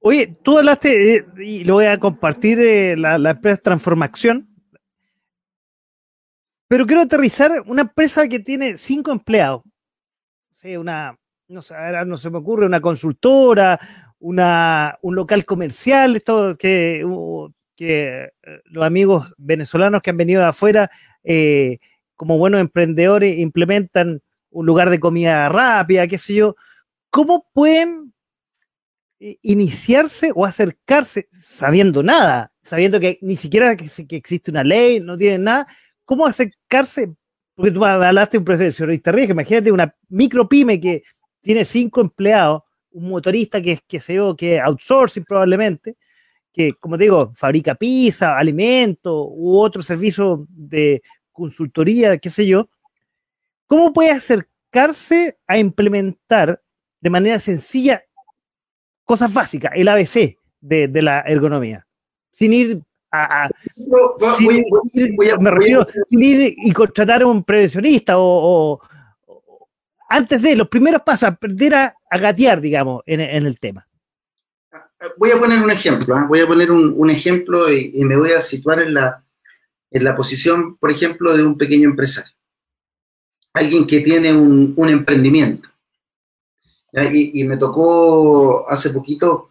Oye, 0.00 0.36
tú 0.42 0.58
hablaste, 0.58 1.16
eh, 1.16 1.26
y 1.38 1.64
lo 1.64 1.74
voy 1.74 1.86
a 1.86 1.98
compartir, 1.98 2.60
eh, 2.60 2.96
la, 2.96 3.30
empresa 3.30 3.56
Transformación, 3.62 4.48
pero 6.68 6.86
quiero 6.86 7.02
aterrizar 7.02 7.62
una 7.66 7.82
empresa 7.82 8.28
que 8.28 8.38
tiene 8.38 8.76
cinco 8.76 9.12
empleados. 9.12 9.62
Una, 10.78 11.18
no 11.48 11.62
sé, 11.62 11.74
ahora 11.74 12.04
no 12.04 12.16
se 12.16 12.30
me 12.30 12.38
ocurre, 12.38 12.66
una 12.66 12.80
consultora, 12.80 13.78
una, 14.18 14.98
un 15.02 15.14
local 15.14 15.44
comercial, 15.44 16.16
esto 16.16 16.56
que, 16.56 17.04
uh, 17.04 17.50
que 17.76 18.32
eh, 18.42 18.60
los 18.64 18.84
amigos 18.84 19.34
venezolanos 19.36 20.00
que 20.02 20.10
han 20.10 20.16
venido 20.16 20.40
de 20.40 20.48
afuera 20.48 20.90
como 22.16 22.38
buenos 22.38 22.60
emprendedores, 22.60 23.38
implementan 23.38 24.22
un 24.50 24.66
lugar 24.66 24.90
de 24.90 25.00
comida 25.00 25.48
rápida, 25.48 26.06
qué 26.06 26.18
sé 26.18 26.34
yo. 26.34 26.56
¿Cómo 27.10 27.46
pueden 27.52 28.14
eh, 29.20 29.38
iniciarse 29.42 30.30
o 30.34 30.46
acercarse 30.46 31.28
sabiendo 31.30 32.02
nada, 32.02 32.52
sabiendo 32.62 33.00
que 33.00 33.18
ni 33.20 33.36
siquiera 33.36 33.76
que, 33.76 33.86
existe 34.16 34.50
una 34.50 34.64
ley, 34.64 35.00
no 35.00 35.16
tienen 35.16 35.44
nada? 35.44 35.66
¿Cómo 36.04 36.26
acercarse? 36.26 37.12
Porque 37.54 37.70
tú 37.70 37.84
hablaste 37.84 38.36
de 38.36 38.38
un 38.38 38.44
profesionista 38.44 39.12
riesgo, 39.12 39.32
imagínate 39.32 39.70
una 39.70 39.94
micro 40.08 40.48
pyme 40.48 40.80
que 40.80 41.02
tiene 41.40 41.64
cinco 41.64 42.00
empleados, 42.00 42.62
un 42.90 43.10
motorista 43.10 43.60
que 43.60 43.72
es, 43.72 43.82
que 43.86 44.00
se 44.00 44.14
yo, 44.14 44.36
que 44.36 44.60
outsourcing 44.60 45.24
probablemente, 45.24 45.96
que, 46.52 46.72
como 46.74 46.96
te 46.96 47.04
digo, 47.04 47.32
fabrica 47.34 47.74
pizza, 47.74 48.38
alimento 48.38 49.28
u 49.28 49.58
otro 49.58 49.82
servicio 49.82 50.46
de 50.48 51.02
consultoría, 51.32 52.16
qué 52.18 52.30
sé 52.30 52.46
yo, 52.46 52.70
¿cómo 53.66 53.92
puede 53.92 54.12
acercarse 54.12 55.36
a 55.46 55.58
implementar 55.58 56.62
de 57.00 57.10
manera 57.10 57.38
sencilla 57.38 58.02
cosas 59.04 59.32
básicas, 59.32 59.72
el 59.74 59.88
ABC 59.88 60.38
de, 60.60 61.02
la 61.02 61.20
ergonomía? 61.20 61.86
Sin 62.32 62.52
ir 62.52 62.80
a, 63.14 63.50
me 65.40 65.50
refiero, 65.50 65.86
sin 66.10 66.22
ir 66.22 66.54
y 66.56 66.72
contratar 66.72 67.22
a 67.22 67.26
un 67.26 67.44
prevencionista 67.44 68.14
o, 68.16 68.80
antes 70.08 70.42
de 70.42 70.56
los 70.56 70.68
primeros 70.68 71.02
pasos, 71.02 71.28
aprender 71.28 71.74
a, 71.74 71.94
gatear, 72.10 72.60
digamos, 72.60 73.02
en, 73.06 73.20
el 73.20 73.58
tema. 73.58 73.86
Voy 75.18 75.30
a 75.32 75.38
poner 75.38 75.62
un 75.62 75.70
ejemplo, 75.70 76.16
¿eh? 76.16 76.24
voy 76.28 76.40
a 76.40 76.46
poner 76.46 76.70
un, 76.70 77.10
ejemplo 77.10 77.72
y, 77.72 78.04
me 78.04 78.16
voy 78.16 78.32
a 78.32 78.40
situar 78.40 78.80
en 78.80 78.94
la, 78.94 79.24
en 79.90 80.04
la 80.04 80.16
posición, 80.16 80.76
por 80.76 80.90
ejemplo, 80.90 81.36
de 81.36 81.44
un 81.44 81.58
pequeño 81.58 81.88
empresario. 81.88 82.32
Alguien 83.52 83.86
que 83.86 84.00
tiene 84.00 84.32
un, 84.32 84.88
emprendimiento. 84.88 85.68
Y, 87.12 87.42
me 87.44 87.56
tocó 87.56 88.68
hace 88.68 88.90
poquito 88.90 89.50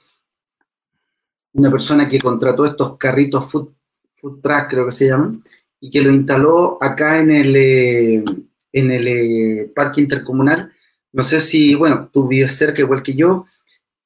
una 1.53 1.71
persona 1.71 2.07
que 2.07 2.19
contrató 2.19 2.65
estos 2.65 2.97
carritos 2.97 3.49
food, 3.49 3.69
food 4.15 4.41
truck, 4.41 4.67
creo 4.69 4.85
que 4.85 4.91
se 4.91 5.07
llaman, 5.07 5.43
y 5.79 5.89
que 5.89 6.01
lo 6.01 6.11
instaló 6.11 6.77
acá 6.81 7.19
en 7.19 7.31
el, 7.31 7.55
eh, 7.55 8.23
en 8.71 8.91
el 8.91 9.07
eh, 9.07 9.71
parque 9.75 10.01
intercomunal. 10.01 10.71
No 11.11 11.23
sé 11.23 11.39
si, 11.39 11.75
bueno, 11.75 12.09
tú 12.11 12.27
vives 12.27 12.55
cerca 12.55 12.81
igual 12.81 13.03
que 13.03 13.13
yo, 13.13 13.45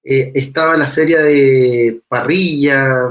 eh, 0.04 0.32
estaba 0.36 0.78
la 0.78 0.88
feria 0.88 1.20
de 1.22 2.02
parrilla, 2.08 3.10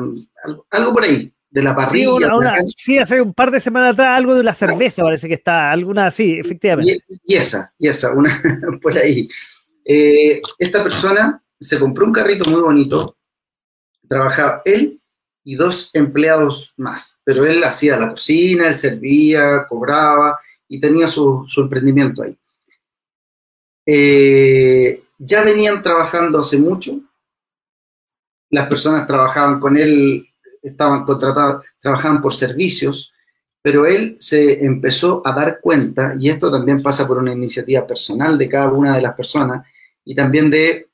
algo 0.71 0.93
por 0.93 1.05
ahí 1.05 1.33
de 1.57 1.63
la 1.63 1.75
parrilla. 1.75 2.31
Sí, 2.77 2.99
hace 2.99 3.21
un 3.21 3.33
par 3.33 3.51
de 3.51 3.61
semanas 3.61 3.95
atrás 3.95 4.19
algo 4.19 4.35
de 4.35 4.43
la 4.43 4.53
cerveza 4.53 5.03
parece 5.03 5.27
que 5.27 5.35
está, 5.35 5.73
alguna 5.73 6.07
así, 6.07 6.39
efectivamente. 6.39 6.99
Y, 7.25 7.35
esa, 7.35 7.73
y 7.79 7.89
esa, 7.89 8.13
una 8.13 8.43
por 8.83 8.97
ahí. 8.97 9.29
Eh, 9.85 10.43
esta 10.59 10.83
persona 10.83 11.43
se 11.59 11.79
compró 11.79 12.05
un 12.05 12.13
carrito 12.13 12.49
muy 12.51 12.61
bonito, 12.61 13.16
trabajaba 14.09 14.63
él 14.65 15.01
y 15.45 15.55
dos 15.55 15.91
empleados 15.95 16.75
más, 16.77 17.21
pero 17.25 17.47
él 17.47 17.63
hacía 17.63 17.99
la 17.99 18.11
cocina, 18.11 18.69
él 18.69 18.75
servía, 18.75 19.67
cobraba 19.69 20.39
y 20.69 20.81
tenía 20.81 21.09
su, 21.09 21.47
emprendimiento 21.57 22.23
ahí. 22.23 22.37
Eh, 23.87 25.05
ya 25.19 25.45
venían 25.45 25.83
trabajando 25.83 26.41
hace 26.41 26.59
mucho, 26.59 27.01
las 28.51 28.69
personas 28.69 29.07
trabajaban 29.07 29.61
con 29.61 29.77
él 29.77 30.29
estaban 30.63 31.05
contratados, 31.05 31.65
trabajaban 31.81 32.21
por 32.21 32.35
servicios, 32.35 33.13
pero 33.63 33.87
él 33.87 34.17
se 34.21 34.65
empezó 34.65 35.23
a 35.25 35.33
dar 35.33 35.61
cuenta, 35.61 36.15
y 36.19 36.29
esto 36.29 36.51
también 36.51 36.83
pasa 36.83 37.07
por 37.07 37.19
una 37.19 37.33
iniciativa 37.33 37.87
personal 37.87 38.37
de 38.39 38.49
cada 38.49 38.71
una 38.73 38.97
de 38.97 39.03
las 39.03 39.15
personas, 39.15 39.67
y 40.05 40.15
también 40.15 40.51
de 40.51 40.86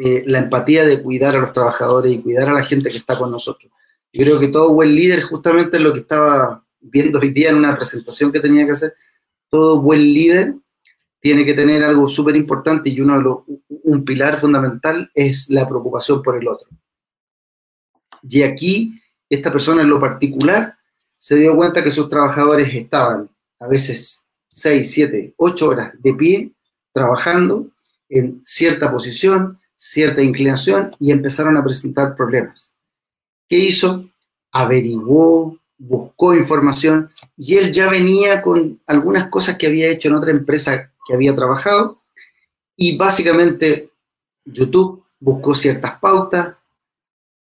eh, 0.00 0.22
la 0.26 0.38
empatía 0.38 0.86
de 0.86 1.02
cuidar 1.02 1.34
a 1.34 1.40
los 1.40 1.52
trabajadores 1.52 2.12
y 2.12 2.22
cuidar 2.22 2.48
a 2.48 2.52
la 2.52 2.62
gente 2.62 2.88
que 2.88 2.98
está 2.98 3.18
con 3.18 3.32
nosotros. 3.32 3.72
Yo 4.12 4.22
creo 4.22 4.38
que 4.38 4.46
todo 4.46 4.72
buen 4.72 4.94
líder 4.94 5.22
justamente 5.22 5.76
es 5.76 5.82
lo 5.82 5.92
que 5.92 5.98
estaba 5.98 6.64
viendo 6.78 7.18
hoy 7.18 7.30
día 7.30 7.50
en 7.50 7.56
una 7.56 7.74
presentación 7.74 8.30
que 8.30 8.38
tenía 8.38 8.64
que 8.64 8.70
hacer, 8.70 8.94
todo 9.48 9.82
buen 9.82 10.00
líder 10.00 10.54
tiene 11.18 11.44
que 11.44 11.54
tener 11.54 11.82
algo 11.82 12.06
súper 12.06 12.36
importante 12.36 12.90
y 12.90 13.00
uno 13.00 13.16
de 13.16 13.22
los, 13.22 13.38
un 13.68 14.04
pilar 14.04 14.38
fundamental 14.38 15.10
es 15.12 15.50
la 15.50 15.68
preocupación 15.68 16.22
por 16.22 16.40
el 16.40 16.46
otro. 16.46 16.68
Y 18.22 18.42
aquí, 18.42 19.02
esta 19.28 19.50
persona 19.50 19.82
en 19.82 19.90
lo 19.90 19.98
particular 19.98 20.76
se 21.16 21.34
dio 21.34 21.56
cuenta 21.56 21.82
que 21.82 21.90
sus 21.90 22.08
trabajadores 22.08 22.72
estaban 22.72 23.28
a 23.58 23.66
veces 23.66 24.24
6, 24.50 24.92
7, 24.92 25.34
8 25.36 25.68
horas 25.68 25.92
de 25.98 26.14
pie 26.14 26.52
trabajando 26.92 27.66
en 28.08 28.40
cierta 28.44 28.92
posición, 28.92 29.58
cierta 29.78 30.20
inclinación 30.20 30.94
y 30.98 31.12
empezaron 31.12 31.56
a 31.56 31.62
presentar 31.62 32.16
problemas. 32.16 32.74
¿Qué 33.48 33.56
hizo? 33.56 34.10
Averiguó, 34.50 35.56
buscó 35.78 36.34
información 36.34 37.10
y 37.36 37.56
él 37.56 37.72
ya 37.72 37.88
venía 37.88 38.42
con 38.42 38.80
algunas 38.86 39.28
cosas 39.28 39.56
que 39.56 39.68
había 39.68 39.88
hecho 39.88 40.08
en 40.08 40.14
otra 40.14 40.32
empresa 40.32 40.92
que 41.06 41.14
había 41.14 41.34
trabajado 41.34 42.02
y 42.76 42.96
básicamente 42.96 43.90
YouTube 44.44 45.04
buscó 45.20 45.54
ciertas 45.54 45.98
pautas, 46.00 46.56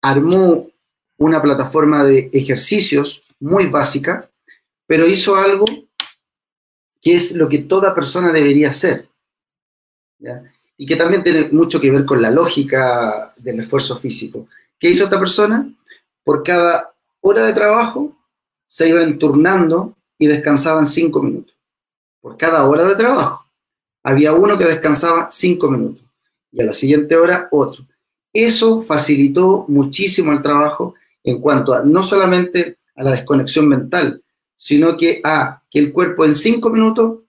armó 0.03 0.69
una 1.17 1.41
plataforma 1.41 2.05
de 2.05 2.31
ejercicios 2.33 3.25
muy 3.41 3.67
básica, 3.67 4.31
pero 4.87 5.07
hizo 5.07 5.37
algo 5.37 5.65
que 7.01 7.15
es 7.15 7.35
lo 7.35 7.49
que 7.49 7.59
toda 7.59 7.95
persona 7.95 8.33
debería 8.33 8.69
hacer. 8.69 9.09
Y 10.79 10.87
que 10.87 10.97
también 10.97 11.23
tiene 11.23 11.51
mucho 11.51 11.79
que 11.81 11.91
ver 11.91 12.07
con 12.07 12.23
la 12.23 12.31
lógica 12.31 13.35
del 13.37 13.61
esfuerzo 13.61 13.99
físico. 13.99 14.49
¿Qué 14.79 14.89
hizo 14.89 15.05
esta 15.05 15.19
persona? 15.19 15.71
Por 16.25 16.43
cada 16.43 16.95
hora 17.21 17.45
de 17.45 17.53
trabajo 17.53 18.17
se 18.67 18.89
iban 18.89 19.19
turnando 19.19 19.97
y 20.19 20.27
descansaban 20.27 20.87
cinco 20.87 21.21
minutos. 21.21 21.55
Por 22.21 22.37
cada 22.37 22.65
hora 22.67 22.85
de 22.85 22.95
trabajo. 22.95 23.45
Había 24.03 24.33
uno 24.33 24.57
que 24.57 24.65
descansaba 24.65 25.29
cinco 25.31 25.69
minutos 25.69 26.05
y 26.53 26.63
a 26.63 26.65
la 26.65 26.73
siguiente 26.73 27.17
hora 27.17 27.49
otro. 27.51 27.85
Eso 28.33 28.83
facilitó 28.83 29.65
muchísimo 29.69 30.33
el 30.33 30.43
trabajo 30.43 30.95
en 31.25 31.41
cuanto 31.41 31.75
a 31.75 31.83
no 31.83 32.03
solamente 32.03 32.79
a 32.95 33.03
la 33.03 33.13
desconexión 33.13 33.69
mental, 33.69 34.23
sino 34.57 34.97
que 34.97 35.21
a 35.25 35.63
que 35.71 35.79
el 35.79 35.93
cuerpo 35.93 36.25
en 36.25 36.35
cinco 36.35 36.71
minutos, 36.71 37.21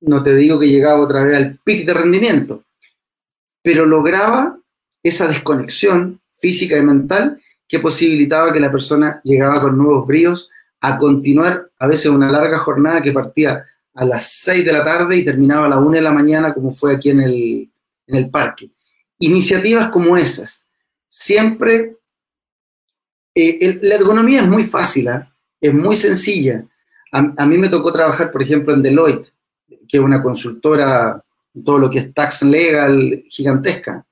no 0.00 0.22
te 0.22 0.34
digo 0.34 0.58
que 0.58 0.68
llegaba 0.68 1.00
otra 1.00 1.22
vez 1.22 1.36
al 1.36 1.58
pic 1.64 1.86
de 1.86 1.94
rendimiento, 1.94 2.62
pero 3.62 3.86
lograba 3.86 4.58
esa 5.02 5.26
desconexión 5.26 6.20
física 6.40 6.76
y 6.76 6.82
mental 6.82 7.40
que 7.66 7.80
posibilitaba 7.80 8.52
que 8.52 8.60
la 8.60 8.70
persona 8.70 9.20
llegaba 9.24 9.60
con 9.60 9.76
nuevos 9.76 10.06
bríos 10.06 10.50
a 10.80 10.96
continuar 10.96 11.70
a 11.78 11.86
veces 11.86 12.06
una 12.06 12.30
larga 12.30 12.58
jornada 12.58 13.02
que 13.02 13.12
partía 13.12 13.64
a 13.94 14.04
las 14.04 14.30
6 14.42 14.64
de 14.64 14.72
la 14.72 14.84
tarde 14.84 15.16
y 15.16 15.24
terminaba 15.24 15.66
a 15.66 15.68
las 15.68 15.78
1 15.78 15.90
de 15.90 16.00
la 16.00 16.12
mañana, 16.12 16.54
como 16.54 16.72
fue 16.72 16.94
aquí 16.94 17.10
en 17.10 17.20
el, 17.20 17.70
en 18.06 18.16
el 18.16 18.30
parque. 18.30 18.70
Iniciativas 19.18 19.88
como 19.88 20.16
esas, 20.16 20.68
siempre, 21.08 21.96
eh, 23.34 23.78
la 23.82 23.96
ergonomía 23.96 24.42
es 24.42 24.48
muy 24.48 24.64
fácil, 24.64 25.08
¿ah? 25.08 25.34
es 25.60 25.74
muy 25.74 25.96
sencilla. 25.96 26.64
A, 27.10 27.46
mí 27.46 27.56
me 27.56 27.70
tocó 27.70 27.90
trabajar, 27.92 28.30
por 28.30 28.42
ejemplo, 28.42 28.74
en 28.74 28.82
Deloitte, 28.82 29.32
que 29.66 29.96
es 29.96 30.00
una 30.02 30.22
consultora, 30.22 31.22
todo 31.64 31.78
lo 31.78 31.90
que 31.90 31.98
es 31.98 32.14
tax 32.14 32.42
legal 32.42 33.24
gigantesca, 33.28 34.04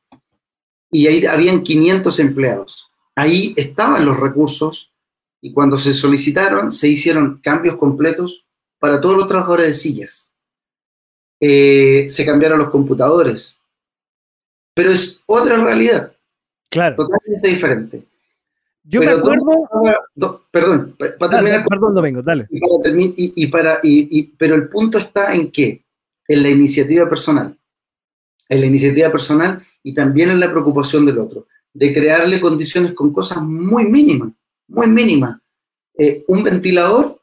y 0.90 1.07
ahí 1.07 1.26
habían 1.26 1.62
500 1.62 2.18
empleados. 2.20 2.88
Ahí 3.14 3.55
estaban 3.57 4.05
los 4.05 4.18
recursos 4.18 4.92
y 5.40 5.53
cuando 5.53 5.78
se 5.78 5.94
solicitaron 5.94 6.72
se 6.72 6.88
hicieron 6.88 7.38
cambios 7.42 7.76
completos 7.76 8.47
para 8.78 9.01
todos 9.01 9.16
los 9.16 9.26
trabajadores 9.26 9.68
de 9.68 9.74
sillas. 9.74 10.32
Eh, 11.40 12.07
se 12.09 12.24
cambiaron 12.24 12.59
los 12.59 12.70
computadores. 12.70 13.59
Pero 14.74 14.90
es 14.90 15.22
otra 15.26 15.57
realidad. 15.57 16.12
Claro. 16.70 16.97
Totalmente 16.97 17.49
diferente. 17.49 18.03
Yo 18.84 19.01
me 19.01 19.12
acuerdo. 19.12 20.47
perdón, 20.51 20.97
para 21.18 21.30
terminar. 21.36 21.66
Perdón, 21.66 21.94
Domingo, 21.94 22.22
dale. 22.22 22.47
Y 22.51 23.47
para, 23.49 23.80
y, 23.82 24.22
pero 24.38 24.55
el 24.55 24.68
punto 24.68 24.99
está 24.99 25.34
en 25.34 25.51
qué? 25.51 25.82
En 26.28 26.42
la 26.42 26.48
iniciativa 26.48 27.08
personal. 27.08 27.58
En 28.48 28.60
la 28.60 28.66
iniciativa 28.66 29.10
personal 29.10 29.64
y 29.82 29.94
también 29.94 30.30
en 30.30 30.40
la 30.40 30.50
preocupación 30.50 31.06
del 31.06 31.18
otro. 31.18 31.46
De 31.72 31.92
crearle 31.92 32.40
condiciones 32.40 32.92
con 32.92 33.12
cosas 33.12 33.42
muy 33.42 33.84
mínimas, 33.84 34.32
muy 34.68 34.86
mínimas. 34.86 35.40
Eh, 35.98 36.24
un 36.28 36.42
ventilador 36.42 37.20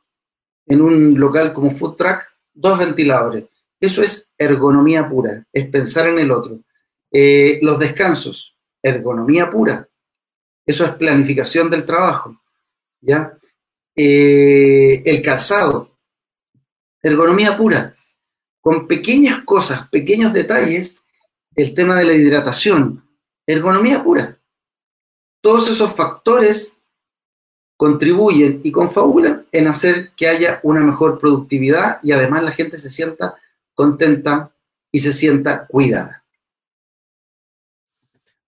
en 0.66 0.82
un 0.82 1.20
local 1.20 1.54
como 1.54 1.72
Food 1.72 1.96
Truck, 1.96 2.22
dos 2.54 2.80
ventiladores. 2.80 3.46
Eso 3.80 4.02
es 4.02 4.34
ergonomía 4.38 5.10
pura, 5.10 5.46
es 5.52 5.68
pensar 5.68 6.08
en 6.08 6.20
el 6.20 6.32
otro. 6.32 6.60
Eh, 7.12 7.60
los 7.62 7.78
descansos, 7.78 8.58
ergonomía 8.82 9.50
pura. 9.50 9.88
Eso 10.66 10.86
es 10.86 10.92
planificación 10.92 11.70
del 11.70 11.86
trabajo. 11.86 12.42
¿ya? 13.02 13.38
Eh, 13.96 15.04
el 15.06 15.22
calzado, 15.22 15.98
ergonomía 17.02 17.58
pura. 17.58 17.93
Con 18.64 18.88
pequeñas 18.88 19.44
cosas, 19.44 19.90
pequeños 19.90 20.32
detalles, 20.32 21.04
el 21.54 21.74
tema 21.74 22.00
de 22.00 22.06
la 22.06 22.14
hidratación, 22.14 23.06
ergonomía 23.46 24.02
pura. 24.02 24.40
Todos 25.42 25.70
esos 25.70 25.94
factores 25.94 26.82
contribuyen 27.76 28.62
y 28.64 28.72
confabulan 28.72 29.46
en 29.52 29.68
hacer 29.68 30.12
que 30.16 30.30
haya 30.30 30.62
una 30.64 30.80
mejor 30.80 31.20
productividad 31.20 32.00
y 32.02 32.14
además 32.14 32.44
la 32.44 32.54
gente 32.54 32.80
se 32.80 32.90
sienta 32.90 33.36
contenta 33.74 34.56
y 34.94 35.02
se 35.02 35.12
sienta 35.12 35.68
cuidada. 35.68 36.24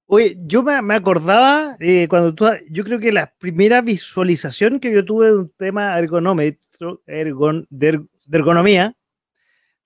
Oye, 0.08 0.38
yo 0.46 0.64
me, 0.64 0.94
acordaba 0.94 1.76
eh, 1.80 2.08
cuando 2.08 2.34
tú, 2.34 2.46
yo 2.70 2.86
creo 2.86 3.00
que 3.00 3.12
la 3.12 3.34
primera 3.38 3.82
visualización 3.82 4.80
que 4.80 4.94
yo 4.94 5.04
tuve 5.04 5.28
de 5.28 5.38
un 5.40 5.50
tema 5.50 6.00
ergonómetro, 6.00 7.02
de, 7.06 8.06
ergonomía, 8.32 8.96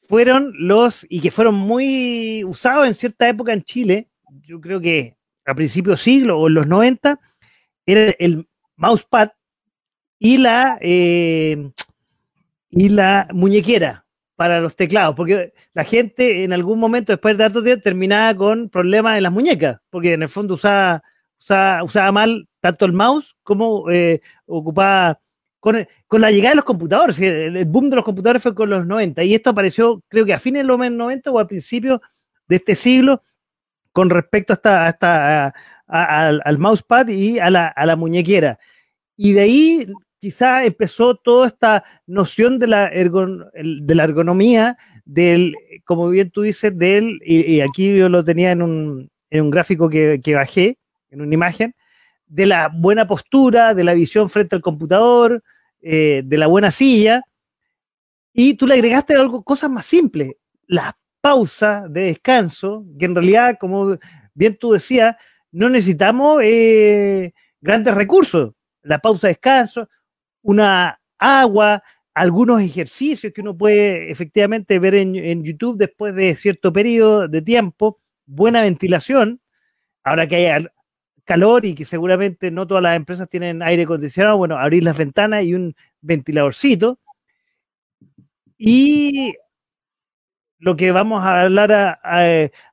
fueron 0.09 0.53
los, 0.57 1.05
y 1.07 1.21
que 1.21 1.29
fueron 1.29 1.53
muy 1.53 2.43
usados 2.43 2.87
en 2.87 2.95
cierta 2.95 3.29
época 3.29 3.53
en 3.53 3.61
Chile, 3.61 4.09
yo 4.41 4.59
creo 4.59 4.81
que 4.81 5.15
a 5.45 5.53
principios 5.53 6.01
siglo 6.01 6.39
o 6.39 6.47
en 6.47 6.55
los 6.55 6.65
90, 6.65 7.19
era 7.85 8.15
el 8.17 8.47
mousepad 8.75 9.29
y 10.17 10.39
la, 10.39 10.79
eh, 10.81 11.71
y 12.71 12.89
la 12.89 13.27
muñequera 13.31 14.03
para 14.35 14.59
los 14.59 14.75
teclados, 14.75 15.15
porque 15.15 15.53
la 15.73 15.83
gente 15.83 16.43
en 16.43 16.53
algún 16.53 16.79
momento 16.79 17.13
después 17.13 17.37
de 17.37 17.43
harto 17.43 17.61
tiempo 17.61 17.83
terminaba 17.83 18.35
con 18.35 18.67
problemas 18.69 19.17
en 19.17 19.23
las 19.23 19.31
muñecas, 19.31 19.79
porque 19.91 20.13
en 20.13 20.23
el 20.23 20.29
fondo 20.29 20.55
usaba, 20.55 21.03
usaba, 21.83 22.11
mal 22.11 22.47
tanto 22.61 22.85
el 22.85 22.93
mouse 22.93 23.35
como 23.43 23.91
eh, 23.91 24.21
ocupaba 24.47 25.19
con, 25.59 25.87
con, 26.07 26.21
la 26.21 26.31
llegada 26.31 26.51
de 26.51 26.55
los 26.57 26.65
computadores, 26.65 27.19
el, 27.19 27.65
boom 27.65 27.89
de 27.89 27.97
los 27.97 28.05
computadores 28.05 28.41
fue 28.41 28.55
con 28.55 28.69
los 28.69 28.85
90 28.85 29.23
y 29.23 29.35
esto 29.35 29.49
apareció 29.49 30.01
creo 30.07 30.25
que 30.25 30.33
a 30.33 30.39
fines 30.39 30.61
de 30.63 30.67
los 30.67 30.79
90 30.79 31.31
o 31.31 31.39
al 31.39 31.47
principio 31.47 32.01
de 32.47 32.55
este 32.55 32.75
siglo 32.75 33.23
con 33.91 34.09
respecto 34.09 34.53
a 34.63 34.89
esta, 34.89 35.53
al, 35.87 36.41
al, 36.45 36.57
mousepad 36.57 37.07
y 37.07 37.39
a 37.39 37.49
la, 37.49 37.67
a 37.67 37.85
la 37.85 37.95
muñequera. 37.95 38.59
Y 39.15 39.33
de 39.33 39.41
ahí 39.41 39.87
quizá 40.19 40.65
empezó 40.65 41.15
toda 41.15 41.47
esta 41.47 41.83
noción 42.05 42.59
de 42.59 42.67
la, 42.67 42.89
de 42.89 43.95
la 43.95 44.03
ergonomía, 44.03 44.77
del, 45.05 45.55
como 45.85 46.09
bien 46.09 46.29
tú 46.29 46.41
dices, 46.41 46.77
del, 46.77 47.19
y, 47.25 47.61
aquí 47.61 47.95
yo 47.95 48.09
lo 48.09 48.23
tenía 48.23 48.51
en 48.51 48.61
un, 48.61 49.09
en 49.29 49.43
un 49.43 49.51
gráfico 49.51 49.89
que, 49.89 50.21
que, 50.23 50.35
bajé, 50.35 50.77
en 51.09 51.21
una 51.21 51.33
imagen, 51.33 51.73
de 52.29 52.45
la 52.45 52.69
buena 52.69 53.05
postura, 53.05 53.73
de 53.73 53.83
la 53.83 53.93
visión 53.93 54.29
frente 54.29 54.55
al 54.55 54.61
computador, 54.61 55.43
eh, 55.81 56.21
de 56.23 56.37
la 56.37 56.47
buena 56.47 56.71
silla, 56.71 57.23
y 58.31 58.53
tú 58.53 58.67
le 58.67 58.75
agregaste 58.75 59.15
algo, 59.15 59.43
cosas 59.43 59.69
más 59.69 59.85
simples, 59.85 60.35
la 60.67 60.97
pausa 61.19 61.85
de 61.89 62.03
descanso, 62.03 62.85
que 62.97 63.05
en 63.05 63.15
realidad, 63.15 63.57
como 63.59 63.97
bien 64.33 64.55
tú 64.55 64.71
decías, 64.71 65.15
no 65.51 65.69
necesitamos 65.69 66.39
eh, 66.43 67.33
grandes 67.59 67.93
recursos. 67.93 68.53
La 68.83 68.99
pausa 68.99 69.27
de 69.27 69.33
descanso, 69.33 69.89
una 70.41 71.01
agua, 71.17 71.83
algunos 72.13 72.61
ejercicios 72.61 73.33
que 73.33 73.41
uno 73.41 73.57
puede 73.57 74.09
efectivamente 74.11 74.79
ver 74.79 74.95
en, 74.95 75.43
YouTube 75.43 75.77
después 75.77 76.15
de 76.15 76.35
cierto 76.35 76.71
periodo 76.71 77.27
de 77.27 77.41
tiempo, 77.41 77.99
buena 78.25 78.61
ventilación, 78.61 79.41
ahora 80.03 80.27
que 80.27 80.35
hay 80.35 80.65
calor 81.29 81.63
y 81.63 81.75
que 81.75 81.85
seguramente 81.85 82.49
no 82.49 82.65
todas 82.65 82.81
las 82.81 82.95
empresas 82.95 83.29
tienen 83.29 83.61
aire 83.61 83.83
acondicionado, 83.83 84.37
bueno, 84.37 84.57
abrir 84.57 84.83
las 84.83 84.97
ventanas 84.97 85.43
y 85.43 85.53
un 85.53 85.75
ventiladorcito. 86.01 86.97
Y 88.57 89.35
lo 90.57 90.75
que 90.75 90.91
vamos 90.91 91.23
a 91.23 91.43
hablar 91.43 91.99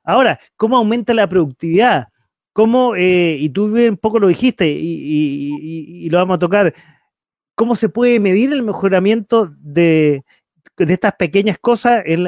ahora, 0.03 0.39
cómo 0.55 0.75
aumenta 0.75 1.13
la 1.13 1.29
productividad, 1.29 2.07
cómo, 2.51 2.95
eh, 2.95 3.37
y 3.39 3.47
tú 3.49 3.65
un 3.65 3.97
poco 3.97 4.17
lo 4.17 4.27
dijiste 4.27 4.67
y, 4.67 6.05
y, 6.05 6.09
lo 6.09 6.17
vamos 6.17 6.37
a 6.37 6.39
tocar, 6.39 6.73
cómo 7.53 7.75
se 7.75 7.89
puede 7.89 8.19
medir 8.19 8.51
el 8.53 8.63
mejoramiento 8.63 9.53
de, 9.59 10.23
estas 10.79 11.13
pequeñas 11.13 11.59
cosas 11.59 12.01
en, 12.07 12.27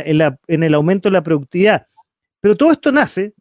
el 0.64 0.74
aumento 0.76 1.10
de 1.10 1.14
la 1.14 1.24
productividad. 1.24 1.88
Pero 2.40 2.56
todo 2.56 2.72
esto 2.72 2.92
nace, 2.92 3.34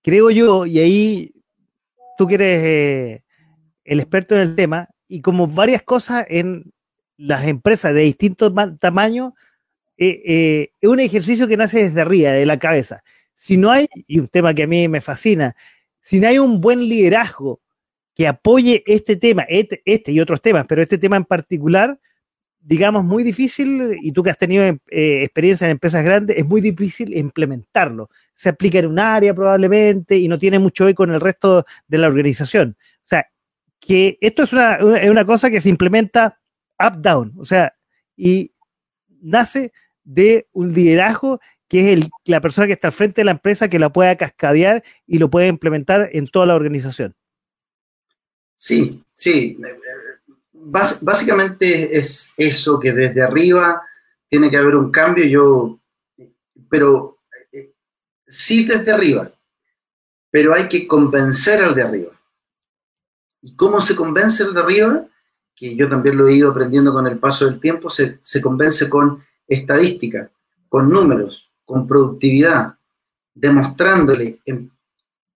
creo 0.00 0.30
yo, 0.30 0.64
y 0.64 0.78
ahí 0.78 1.41
tú 2.22 2.28
que 2.28 2.34
eres 2.36 2.62
eh, 2.64 3.22
el 3.84 3.98
experto 3.98 4.36
en 4.36 4.42
el 4.42 4.54
tema, 4.54 4.88
y 5.08 5.20
como 5.20 5.48
varias 5.48 5.82
cosas 5.82 6.24
en 6.28 6.72
las 7.16 7.46
empresas 7.46 7.92
de 7.92 8.02
distintos 8.02 8.52
tamaños, 8.78 9.32
eh, 9.96 10.22
eh, 10.24 10.72
es 10.80 10.88
un 10.88 11.00
ejercicio 11.00 11.48
que 11.48 11.56
nace 11.56 11.88
desde 11.88 12.00
arriba, 12.00 12.30
de 12.30 12.46
la 12.46 12.60
cabeza. 12.60 13.02
Si 13.34 13.56
no 13.56 13.72
hay, 13.72 13.88
y 14.06 14.20
un 14.20 14.28
tema 14.28 14.54
que 14.54 14.62
a 14.62 14.66
mí 14.68 14.86
me 14.86 15.00
fascina, 15.00 15.56
si 16.00 16.20
no 16.20 16.28
hay 16.28 16.38
un 16.38 16.60
buen 16.60 16.88
liderazgo 16.88 17.60
que 18.14 18.28
apoye 18.28 18.84
este 18.86 19.16
tema, 19.16 19.42
este, 19.48 19.82
este, 19.84 20.12
y 20.12 20.20
otros 20.20 20.40
temas, 20.40 20.66
pero 20.68 20.80
este 20.80 20.98
tema 20.98 21.16
en 21.16 21.24
particular, 21.24 21.98
digamos, 22.64 23.04
muy 23.04 23.24
difícil, 23.24 23.98
y 24.00 24.12
tú 24.12 24.22
que 24.22 24.30
has 24.30 24.36
tenido 24.36 24.62
eh, 24.62 24.78
experiencia 25.22 25.66
en 25.66 25.72
empresas 25.72 26.04
grandes, 26.04 26.38
es 26.38 26.46
muy 26.46 26.60
difícil 26.60 27.16
implementarlo. 27.16 28.08
Se 28.32 28.48
aplica 28.48 28.78
en 28.78 28.86
un 28.86 28.98
área 28.98 29.34
probablemente 29.34 30.16
y 30.16 30.28
no 30.28 30.38
tiene 30.38 30.58
mucho 30.58 30.86
eco 30.86 31.04
en 31.04 31.10
el 31.10 31.20
resto 31.20 31.64
de 31.88 31.98
la 31.98 32.06
organización. 32.06 32.76
O 32.78 33.06
sea, 33.06 33.26
que 33.80 34.16
esto 34.20 34.44
es 34.44 34.52
una, 34.52 34.76
es 34.76 35.10
una 35.10 35.24
cosa 35.24 35.50
que 35.50 35.60
se 35.60 35.68
implementa 35.68 36.38
up-down, 36.78 37.34
o 37.36 37.44
sea, 37.44 37.74
y 38.16 38.52
nace 39.20 39.72
de 40.04 40.48
un 40.52 40.72
liderazgo 40.72 41.40
que 41.68 41.92
es 41.92 42.00
la 42.26 42.40
persona 42.40 42.66
que 42.66 42.74
está 42.74 42.88
al 42.88 42.92
frente 42.92 43.22
de 43.22 43.24
la 43.24 43.30
empresa 43.32 43.68
que 43.68 43.78
la 43.78 43.92
pueda 43.92 44.16
cascadear 44.16 44.84
y 45.06 45.18
lo 45.18 45.30
puede 45.30 45.46
implementar 45.46 46.10
en 46.12 46.28
toda 46.28 46.46
la 46.46 46.54
organización. 46.54 47.14
Sí, 48.54 49.02
sí. 49.14 49.56
Básicamente 50.64 51.96
es 51.98 52.32
eso, 52.36 52.78
que 52.78 52.92
desde 52.92 53.22
arriba 53.22 53.82
tiene 54.28 54.50
que 54.50 54.56
haber 54.56 54.76
un 54.76 54.90
cambio, 54.90 55.24
yo, 55.24 55.78
pero 56.68 57.18
eh, 57.52 57.72
sí 58.26 58.64
desde 58.64 58.92
arriba, 58.92 59.30
pero 60.30 60.54
hay 60.54 60.68
que 60.68 60.86
convencer 60.86 61.62
al 61.62 61.74
de 61.74 61.82
arriba. 61.82 62.12
¿Y 63.42 63.56
cómo 63.56 63.80
se 63.80 63.96
convence 63.96 64.44
al 64.44 64.54
de 64.54 64.60
arriba? 64.60 65.06
Que 65.54 65.74
yo 65.74 65.88
también 65.88 66.16
lo 66.16 66.28
he 66.28 66.34
ido 66.34 66.50
aprendiendo 66.50 66.92
con 66.92 67.06
el 67.06 67.18
paso 67.18 67.44
del 67.44 67.60
tiempo, 67.60 67.90
se, 67.90 68.18
se 68.22 68.40
convence 68.40 68.88
con 68.88 69.22
estadística, 69.46 70.30
con 70.68 70.88
números, 70.88 71.52
con 71.64 71.86
productividad, 71.86 72.74
demostrándole 73.34 74.40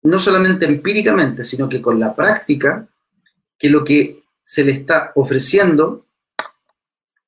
no 0.03 0.21
solamente 0.21 0.67
empíricamente, 0.67 1.43
sino 1.43 1.69
que 1.69 1.83
con 1.83 1.99
la 1.99 2.15
práctica, 2.15 2.87
que 3.59 3.69
lo 3.69 3.83
que 3.85 4.23
se 4.47 4.65
le 4.65 4.71
está 4.71 5.13
ofreciendo 5.17 6.07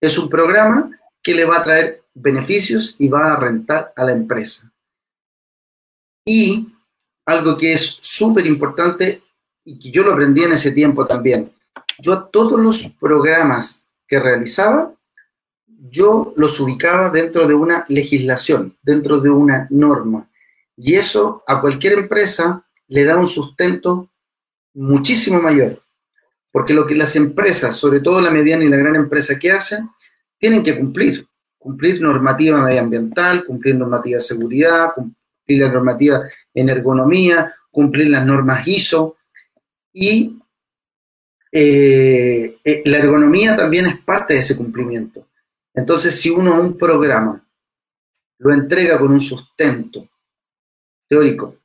es 0.01 0.17
un 0.17 0.31
programa 0.31 0.91
que 1.21 1.35
le 1.35 1.45
va 1.45 1.59
a 1.59 1.65
traer 1.65 2.05
beneficios 2.15 2.95
y 2.99 3.09
va 3.09 3.33
a 3.33 3.37
rentar 3.37 3.93
a 3.97 4.05
la 4.05 4.13
empresa. 4.13 4.73
Y 6.25 6.69
algo 7.27 7.57
que 7.57 7.73
es 7.73 7.99
súper 8.01 8.47
importante 8.47 9.23
y 9.65 9.79
que 9.81 9.91
yo 9.91 10.05
lo 10.05 10.13
aprendí 10.13 10.45
en 10.45 10.53
ese 10.53 10.71
tiempo 10.71 11.07
también, 11.07 11.53
yo 11.99 12.13
a 12.13 12.31
todos 12.31 12.61
los 12.61 12.87
programas 13.01 13.91
que 14.07 14.21
realizaba, 14.21 14.95
yo 15.67 16.33
los 16.37 16.61
ubicaba 16.61 17.11
dentro 17.11 17.49
de 17.49 17.55
una 17.55 17.85
legislación, 17.89 18.79
dentro 18.81 19.19
de 19.19 19.31
una 19.31 19.67
norma. 19.71 20.31
Y 20.77 20.95
eso 20.95 21.43
a 21.49 21.61
cualquier 21.61 21.95
empresa 21.95 22.65
le 22.87 23.05
da 23.05 23.17
un 23.17 23.27
sustento 23.27 24.09
muchísimo 24.75 25.43
mayor. 25.43 25.83
Porque 26.51 26.75
lo 26.75 26.87
que 26.87 26.95
las 26.95 27.15
empresas, 27.17 27.77
sobre 27.77 28.01
todo 28.01 28.21
la 28.21 28.31
mediana 28.31 28.65
y 28.65 28.69
la 28.69 28.77
gran 28.77 28.97
empresa 28.97 29.39
que 29.39 29.51
hacen, 29.51 29.89
tienen 30.39 30.63
que 30.63 30.77
cumplir. 30.77 31.27
Cumplir 31.59 32.01
normativa 32.01 32.63
medioambiental, 32.63 33.45
cumplir 33.45 33.75
normativa 33.75 34.19
de 34.19 34.25
seguridad, 34.25 34.93
cumplir 34.95 35.61
la 35.61 35.73
normativa 35.73 36.23
en 36.55 36.69
ergonomía, 36.69 37.55
cumplir 37.71 38.09
las 38.09 38.25
normas 38.25 38.67
ISO. 38.67 39.17
Y 39.93 40.39
eh, 41.51 42.59
eh, 42.63 42.83
la 42.85 42.99
ergonomía 42.99 43.57
también 43.57 43.87
es 43.87 43.99
parte 44.01 44.35
de 44.35 44.41
ese 44.41 44.57
cumplimiento. 44.57 45.27
Entonces, 45.75 46.19
si 46.21 46.31
uno 46.31 46.61
un 46.61 46.77
programa 46.77 47.45
lo 48.39 48.55
entrega 48.55 48.99
con 48.99 49.11
un 49.11 49.21
sustento 49.21 50.09
teórico 51.09 51.57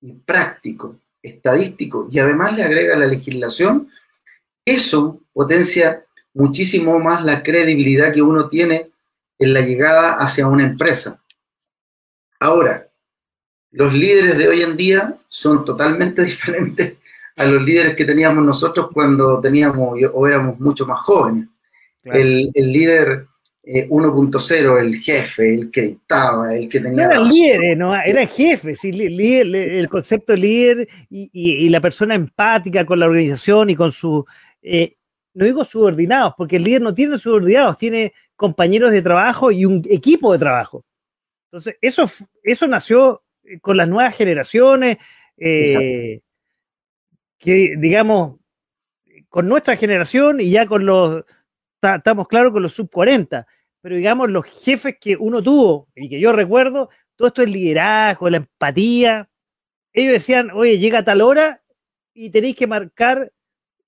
y 0.00 0.12
práctico, 0.12 1.00
estadístico, 1.22 2.08
y 2.10 2.18
además 2.18 2.56
le 2.56 2.62
agrega 2.62 2.96
la 2.96 3.06
legislación, 3.06 3.88
eso 4.70 5.20
potencia 5.32 6.04
muchísimo 6.34 6.98
más 6.98 7.24
la 7.24 7.42
credibilidad 7.42 8.12
que 8.12 8.22
uno 8.22 8.48
tiene 8.48 8.90
en 9.38 9.54
la 9.54 9.60
llegada 9.60 10.14
hacia 10.14 10.46
una 10.46 10.64
empresa. 10.64 11.22
Ahora, 12.40 12.88
los 13.70 13.92
líderes 13.92 14.38
de 14.38 14.48
hoy 14.48 14.62
en 14.62 14.76
día 14.76 15.18
son 15.28 15.64
totalmente 15.64 16.22
diferentes 16.24 16.94
a 17.36 17.44
los 17.44 17.62
líderes 17.62 17.94
que 17.94 18.04
teníamos 18.04 18.44
nosotros 18.44 18.88
cuando 18.92 19.40
teníamos 19.40 19.96
o 20.12 20.26
éramos 20.26 20.58
mucho 20.58 20.86
más 20.86 21.00
jóvenes. 21.00 21.48
El, 22.02 22.50
el, 22.54 22.72
líder 22.72 23.26
1.0, 23.64 24.76
eh, 24.76 24.80
el 24.80 24.96
jefe, 24.96 25.54
el 25.54 25.70
que 25.70 25.82
dictaba, 25.82 26.54
el 26.54 26.68
que 26.68 26.80
tenía... 26.80 27.06
No 27.06 27.12
era 27.12 27.20
líder, 27.20 27.76
no, 27.76 27.94
era 27.94 28.26
jefe, 28.26 28.74
sí, 28.74 28.92
líder, 28.92 29.54
el 29.54 29.88
concepto 29.88 30.32
de 30.32 30.38
líder 30.38 30.88
y, 31.10 31.68
la 31.68 31.80
persona 31.80 32.14
empática 32.14 32.84
con 32.86 32.98
la 32.98 33.06
organización 33.06 33.70
y 33.70 33.76
con 33.76 33.92
su... 33.92 34.24
Eh, 34.62 34.94
no 35.34 35.44
digo 35.44 35.64
subordinados, 35.64 36.34
porque 36.36 36.56
el 36.56 36.64
líder 36.64 36.82
no 36.82 36.94
tiene 36.94 37.18
subordinados, 37.18 37.78
tiene 37.78 38.12
compañeros 38.36 38.90
de 38.90 39.02
trabajo 39.02 39.50
y 39.50 39.64
un 39.64 39.82
equipo 39.88 40.32
de 40.32 40.38
trabajo. 40.38 40.84
Entonces, 41.46 41.76
eso, 41.80 42.04
eso 42.42 42.66
nació 42.66 43.22
eh, 43.44 43.60
con 43.60 43.76
las 43.76 43.88
nuevas 43.88 44.16
generaciones, 44.16 44.98
que 45.36 46.20
digamos, 47.38 48.40
con 49.28 49.46
nuestra 49.46 49.76
generación 49.76 50.40
y 50.40 50.50
ya 50.50 50.66
con 50.66 50.84
los, 50.84 51.24
estamos 51.80 52.26
claros 52.26 52.52
con 52.52 52.62
los 52.62 52.72
sub 52.72 52.90
40 52.90 53.46
pero 53.80 53.96
digamos, 53.96 54.30
los 54.30 54.44
jefes 54.44 54.96
que 55.00 55.16
uno 55.16 55.42
tuvo 55.42 55.88
y 55.94 56.08
que 56.08 56.20
yo 56.20 56.32
recuerdo, 56.32 56.90
todo 57.16 57.28
esto 57.28 57.42
es 57.42 57.48
liderazgo, 57.48 58.30
la 58.30 58.38
empatía. 58.38 59.28
Ellos 59.92 60.12
decían, 60.12 60.50
oye, 60.50 60.78
llega 60.78 60.98
a 60.98 61.04
tal 61.04 61.20
hora 61.20 61.62
y 62.12 62.30
tenéis 62.30 62.56
que 62.56 62.66
marcar 62.66 63.32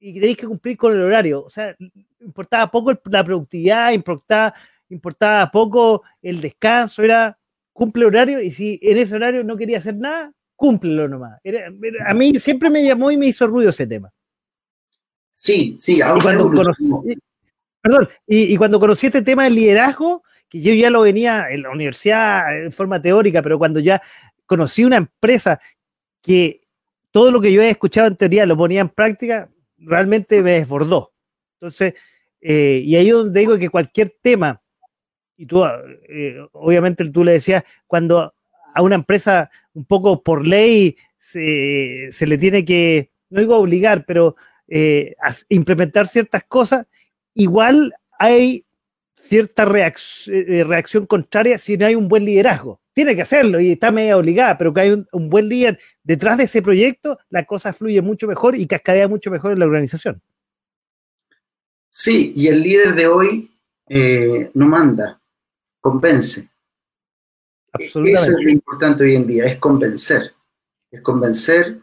y 0.00 0.14
tenéis 0.14 0.36
que 0.36 0.46
cumplir 0.46 0.76
con 0.76 0.94
el 0.94 1.02
horario. 1.02 1.44
O 1.44 1.50
sea, 1.50 1.76
importaba 2.20 2.70
poco 2.70 2.92
la 3.04 3.24
productividad, 3.24 3.92
importaba, 3.92 4.54
importaba 4.88 5.50
poco 5.50 6.02
el 6.22 6.40
descanso, 6.40 7.02
era 7.02 7.36
cumple 7.72 8.06
horario 8.06 8.42
y 8.42 8.50
si 8.50 8.78
en 8.82 8.98
ese 8.98 9.14
horario 9.14 9.44
no 9.44 9.56
quería 9.56 9.78
hacer 9.78 9.96
nada, 9.96 10.32
cúmplelo 10.56 11.08
nomás. 11.08 11.40
a 12.06 12.14
mí 12.14 12.38
siempre 12.38 12.68
me 12.68 12.84
llamó 12.84 13.10
y 13.10 13.16
me 13.16 13.26
hizo 13.26 13.46
ruido 13.46 13.70
ese 13.70 13.86
tema. 13.86 14.12
Sí, 15.32 15.76
sí, 15.78 15.96
y 15.96 16.20
cuando, 16.20 16.50
conocí, 16.50 16.84
Perdón, 17.80 18.08
y, 18.26 18.56
cuando 18.58 18.78
conocí 18.78 19.06
este 19.06 19.22
tema 19.22 19.44
del 19.44 19.54
liderazgo, 19.54 20.22
que 20.48 20.60
yo 20.60 20.74
ya 20.74 20.90
lo 20.90 21.02
venía 21.02 21.48
en 21.50 21.62
la 21.62 21.70
universidad 21.70 22.64
en 22.64 22.72
forma 22.72 23.00
teórica, 23.00 23.40
pero 23.40 23.56
cuando 23.56 23.80
ya 23.80 24.02
conocí 24.44 24.84
una 24.84 24.96
empresa 24.96 25.58
que 26.20 26.60
todo 27.10 27.30
lo 27.30 27.40
que 27.40 27.52
yo 27.52 27.62
he 27.62 27.70
escuchado 27.70 28.08
en 28.08 28.16
teoría 28.16 28.44
lo 28.44 28.56
ponía 28.56 28.82
en 28.82 28.90
práctica, 28.90 29.48
realmente 29.80 30.42
me 30.42 30.52
desbordó. 30.52 31.12
Entonces, 31.54 31.94
eh, 32.40 32.82
y 32.84 32.96
ahí 32.96 33.08
es 33.08 33.14
donde 33.14 33.40
digo 33.40 33.58
que 33.58 33.68
cualquier 33.68 34.16
tema, 34.22 34.62
y 35.36 35.46
tú, 35.46 35.64
eh, 35.64 36.36
obviamente 36.52 37.08
tú 37.10 37.24
le 37.24 37.32
decías, 37.32 37.64
cuando 37.86 38.34
a 38.74 38.82
una 38.82 38.94
empresa 38.94 39.50
un 39.74 39.84
poco 39.84 40.22
por 40.22 40.46
ley 40.46 40.96
se, 41.16 42.08
se 42.10 42.26
le 42.26 42.38
tiene 42.38 42.64
que, 42.64 43.10
no 43.30 43.40
digo 43.40 43.56
obligar, 43.56 44.04
pero 44.06 44.36
eh, 44.68 45.14
implementar 45.48 46.06
ciertas 46.06 46.44
cosas, 46.44 46.86
igual 47.34 47.92
hay 48.18 48.64
cierta 49.20 49.62
eh, 49.64 50.64
reacción 50.64 51.06
contraria 51.06 51.58
si 51.58 51.76
no 51.76 51.86
hay 51.86 51.94
un 51.94 52.08
buen 52.08 52.24
liderazgo. 52.24 52.80
Tiene 52.92 53.14
que 53.14 53.22
hacerlo 53.22 53.60
y 53.60 53.72
está 53.72 53.90
medio 53.90 54.18
obligada, 54.18 54.58
pero 54.58 54.74
que 54.74 54.80
hay 54.80 54.90
un, 55.12 55.28
buen 55.28 55.48
líder 55.48 55.78
detrás 56.02 56.38
de 56.38 56.44
ese 56.44 56.62
proyecto, 56.62 57.18
la 57.28 57.44
cosa 57.44 57.72
fluye 57.72 58.00
mucho 58.02 58.26
mejor 58.26 58.56
y 58.56 58.66
cascadea 58.66 59.08
mucho 59.08 59.30
mejor 59.30 59.52
en 59.52 59.60
la 59.60 59.66
organización. 59.66 60.20
Sí, 61.88 62.32
y 62.34 62.48
el 62.48 62.62
líder 62.62 62.94
de 62.94 63.06
hoy 63.06 63.50
eh, 63.88 64.50
no 64.54 64.66
manda, 64.66 65.20
convence. 65.80 66.48
Absolutamente. 67.72 68.22
Eso 68.22 68.38
es 68.38 68.44
lo 68.44 68.50
importante 68.50 69.04
hoy 69.04 69.16
en 69.16 69.26
día, 69.26 69.44
es 69.44 69.56
convencer. 69.58 70.32
Es 70.90 71.02
convencer 71.02 71.78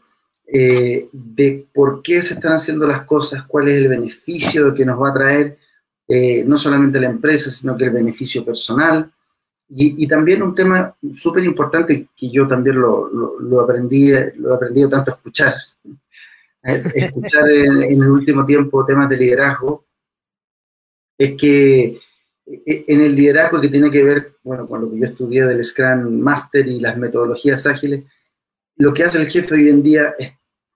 eh, 0.45 1.07
de 1.11 1.67
por 1.73 2.01
qué 2.01 2.21
se 2.21 2.33
están 2.33 2.53
haciendo 2.53 2.87
las 2.87 3.03
cosas, 3.03 3.43
cuál 3.47 3.67
es 3.69 3.75
el 3.75 3.87
beneficio 3.87 4.73
que 4.73 4.85
nos 4.85 5.01
va 5.01 5.09
a 5.09 5.13
traer 5.13 5.57
eh, 6.07 6.43
no 6.45 6.57
solamente 6.57 6.99
la 6.99 7.07
empresa, 7.07 7.51
sino 7.51 7.75
que 7.75 7.85
el 7.85 7.91
beneficio 7.91 8.45
personal. 8.45 9.11
Y, 9.69 10.07
también 10.07 10.41
un 10.41 10.55
tema 10.55 10.95
súper 11.13 11.43
importante 11.43 12.07
que 12.15 12.29
yo 12.29 12.47
también 12.47 12.79
lo, 12.79 13.09
lo, 13.09 13.59
aprendí, 13.59 14.11
lo 14.37 14.51
he 14.51 14.55
aprendido 14.55 14.87
tanto 14.87 15.11
a 15.11 15.15
escuchar, 15.15 15.53
escuchar 16.63 17.49
en, 17.51 17.81
el 17.81 18.07
último 18.07 18.45
tiempo 18.45 18.85
temas 18.85 19.09
de 19.09 19.17
liderazgo, 19.17 19.85
es 21.17 21.33
que 21.33 21.99
eh, 22.45 22.85
en 22.87 23.01
el 23.01 23.13
liderazgo 23.13 23.59
que 23.59 23.67
tiene 23.67 23.91
que 23.91 24.03
ver, 24.03 24.37
bueno, 24.41 24.65
con 24.69 24.81
lo 24.81 24.89
que 24.89 24.99
yo 24.99 25.05
estudié 25.05 25.45
del 25.45 25.61
Scrum 25.65 26.17
Master 26.17 26.65
y 26.65 26.79
las 26.79 26.97
metodologías 26.97 27.67
ágiles, 27.67 28.05
lo 28.77 28.93
que 28.93 29.03
hace 29.03 29.17
el 29.17 29.27
jefe 29.27 29.53
hoy 29.53 29.67
en 29.67 29.83
día 29.83 30.15
es 30.17 30.31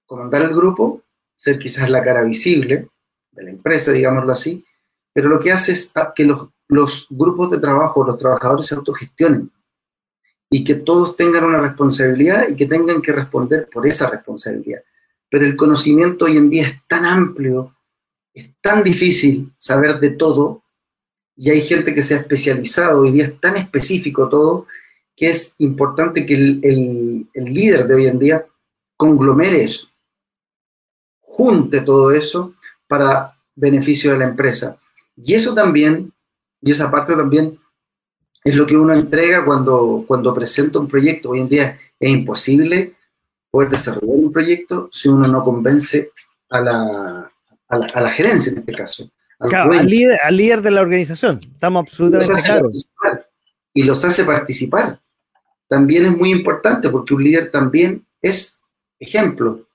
comandar 0.06 0.42
el 0.42 0.54
grupo, 0.54 1.04
ser 1.34 1.58
quizás 1.58 1.90
la 1.90 2.04
cara 2.04 2.24
visible 2.24 2.90
de 3.32 3.44
la 3.44 3.52
empresa, 3.52 3.94
digámoslo 3.94 4.34
así, 4.34 4.66
pero 5.14 5.30
lo 5.30 5.40
que 5.40 5.52
hace 5.52 5.74
es 5.74 5.94
que 6.16 6.26
los, 6.26 6.50
los 6.68 7.08
grupos 7.10 7.52
de 7.52 7.60
trabajo, 7.60 8.04
los 8.04 8.18
trabajadores 8.18 8.66
se 8.66 8.76
autogestionen 8.76 9.52
y 10.50 10.64
que 10.64 10.76
todos 10.76 11.16
tengan 11.16 11.46
una 11.46 11.60
responsabilidad 11.60 12.50
y 12.50 12.56
que 12.56 12.66
tengan 12.66 13.02
que 13.02 13.14
responder 13.14 13.70
por 13.72 13.88
esa 13.88 14.10
responsabilidad. 14.10 14.82
Pero 15.30 15.46
el 15.46 15.56
conocimiento 15.56 16.26
hoy 16.26 16.36
en 16.38 16.50
día 16.50 16.68
es 16.68 16.76
tan 16.88 17.06
amplio, 17.06 17.76
es 18.34 18.50
tan 18.60 18.84
difícil 18.84 19.54
saber 19.58 20.00
de 20.00 20.12
todo, 20.12 20.64
y 21.38 21.50
hay 21.50 21.62
gente 21.62 21.96
que 21.96 22.04
se 22.04 22.16
ha 22.16 22.18
especializado, 22.18 23.02
hoy 23.02 23.12
día 23.12 23.26
es 23.26 23.40
tan 23.40 23.56
específico 23.56 24.28
todo, 24.28 24.68
que 25.16 25.30
es 25.30 25.56
importante 25.60 26.26
que 26.26 26.34
el, 26.34 27.30
el 27.34 27.46
líder 27.46 27.88
de 27.88 27.96
hoy 27.96 28.08
en 28.08 28.20
día 28.20 28.46
conglomere 28.98 29.64
eso, 29.64 29.88
junte 31.22 31.82
todo 31.82 32.12
eso 32.12 32.56
para 32.88 33.38
beneficio 33.56 34.12
de 34.12 34.18
la 34.18 34.28
empresa. 34.28 34.81
Y 35.16 35.34
eso 35.34 35.54
también, 35.54 36.12
y 36.62 36.72
esa 36.72 36.90
parte 36.90 37.16
también, 37.16 37.60
es 38.44 38.56
lo 38.56 38.66
que 38.66 38.76
uno 38.76 38.94
entrega 38.94 39.46
cuando, 39.46 40.04
cuando 40.08 40.34
presenta 40.34 40.80
un 40.80 40.88
proyecto. 40.88 41.30
Hoy 41.30 41.42
en 41.42 41.50
día 41.50 41.80
es 42.00 42.12
imposible 42.12 42.96
poder 43.50 43.70
desarrollar 43.70 44.16
un 44.16 44.32
proyecto 44.32 44.90
si 44.92 45.10
uno 45.10 45.28
no 45.28 45.44
convence 45.44 46.12
a 46.50 46.62
la, 46.62 47.32
a 47.68 48.02
la, 48.02 48.10
gerencia 48.10 48.52
en 48.52 48.60
este 48.60 48.74
caso. 48.74 49.10
Al, 49.40 49.86
líder, 49.88 50.20
al 50.24 50.38
líder 50.38 50.62
de 50.62 50.72
la 50.72 50.82
organización, 50.82 51.40
estamos 51.44 51.86
absolutamente 51.86 52.42
claros. 52.42 52.90
Y 53.74 53.84
los 53.84 54.04
hace 54.04 54.24
participar. 54.24 55.00
También 55.68 56.06
es 56.06 56.18
muy 56.18 56.32
importante 56.32 56.90
porque 56.90 57.14
un 57.14 57.24
líder 57.24 57.52
también 57.52 58.06
es 58.22 58.60
ejemplo. 59.00 59.68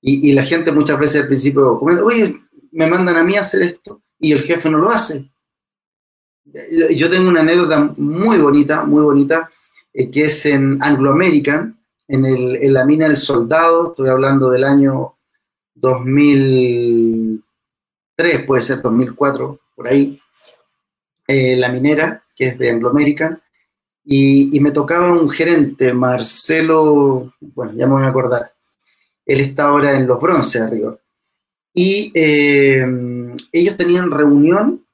Y, 0.00 0.30
y 0.30 0.32
la 0.32 0.44
gente 0.44 0.72
muchas 0.72 0.98
veces 0.98 1.22
al 1.22 1.28
principio 1.28 1.78
comenta, 1.78 2.02
oye, 2.02 2.40
me 2.72 2.86
mandan 2.86 3.16
a 3.16 3.22
mí 3.22 3.36
a 3.36 3.42
hacer 3.42 3.62
esto 3.62 4.02
y 4.18 4.32
el 4.32 4.42
jefe 4.42 4.70
no 4.70 4.78
lo 4.78 4.90
hace. 4.90 5.30
Yo 6.96 7.10
tengo 7.10 7.28
una 7.28 7.40
anécdota 7.40 7.92
muy 7.96 8.38
bonita, 8.38 8.84
muy 8.84 9.02
bonita, 9.02 9.50
eh, 9.92 10.10
que 10.10 10.24
es 10.24 10.46
en 10.46 10.82
Anglo 10.82 11.12
American, 11.12 11.78
en, 12.06 12.24
el, 12.24 12.56
en, 12.56 12.72
la 12.72 12.86
mina 12.86 13.06
del 13.06 13.18
soldado, 13.18 13.88
estoy 13.88 14.08
hablando 14.08 14.50
del 14.50 14.64
año 14.64 15.16
2003, 15.74 18.44
puede 18.46 18.62
ser 18.62 18.80
2004, 18.80 19.60
por 19.74 19.88
ahí, 19.88 20.18
eh, 21.26 21.54
la 21.56 21.70
minera, 21.70 22.24
que 22.34 22.46
es 22.48 22.58
de 22.58 22.70
Anglo 22.70 22.88
American, 22.88 23.42
y, 24.04 24.56
y, 24.56 24.60
me 24.60 24.70
tocaba 24.70 25.12
un 25.12 25.28
gerente, 25.28 25.92
Marcelo, 25.92 27.34
bueno, 27.40 27.74
ya 27.74 27.86
me 27.86 27.92
voy 27.92 28.04
a 28.04 28.08
acordar, 28.08 28.54
él 29.26 29.40
está 29.40 29.64
ahora 29.64 29.94
en 29.94 30.06
los 30.06 30.18
bronces 30.18 30.62
arriba, 30.62 30.96
y 31.74 32.10
eh, 32.14 32.86
ellos 33.52 33.76
tenían 33.76 34.10
reunión, 34.10 34.84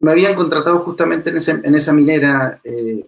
me 0.00 0.12
habían 0.12 0.34
contratado 0.34 0.80
justamente 0.80 1.30
en, 1.30 1.74
esa 1.74 1.92
minera 1.92 2.60
eh, 2.64 3.06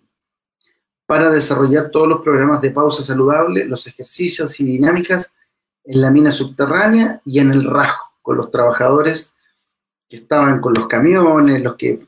para 1.07 1.31
desarrollar 1.31 1.91
todos 1.91 2.09
los 2.09 2.21
programas 2.23 2.61
de 2.61 2.71
pausa 2.71 3.03
saludable, 3.03 3.65
los 3.65 3.87
ejercicios 3.87 4.59
y 4.61 4.65
dinámicas 4.65 5.35
en 5.85 6.01
la 6.01 6.11
mina 6.11 6.33
subterránea 6.33 7.21
y 7.25 7.41
en 7.41 7.51
el 7.51 7.65
rajo, 7.65 8.13
con 8.23 8.37
los 8.37 8.51
trabajadores 8.51 9.35
que 10.09 10.17
estaban 10.17 10.61
con 10.61 10.75
los 10.75 10.87
camiones, 10.87 11.63
los 11.63 11.75
que 11.77 12.07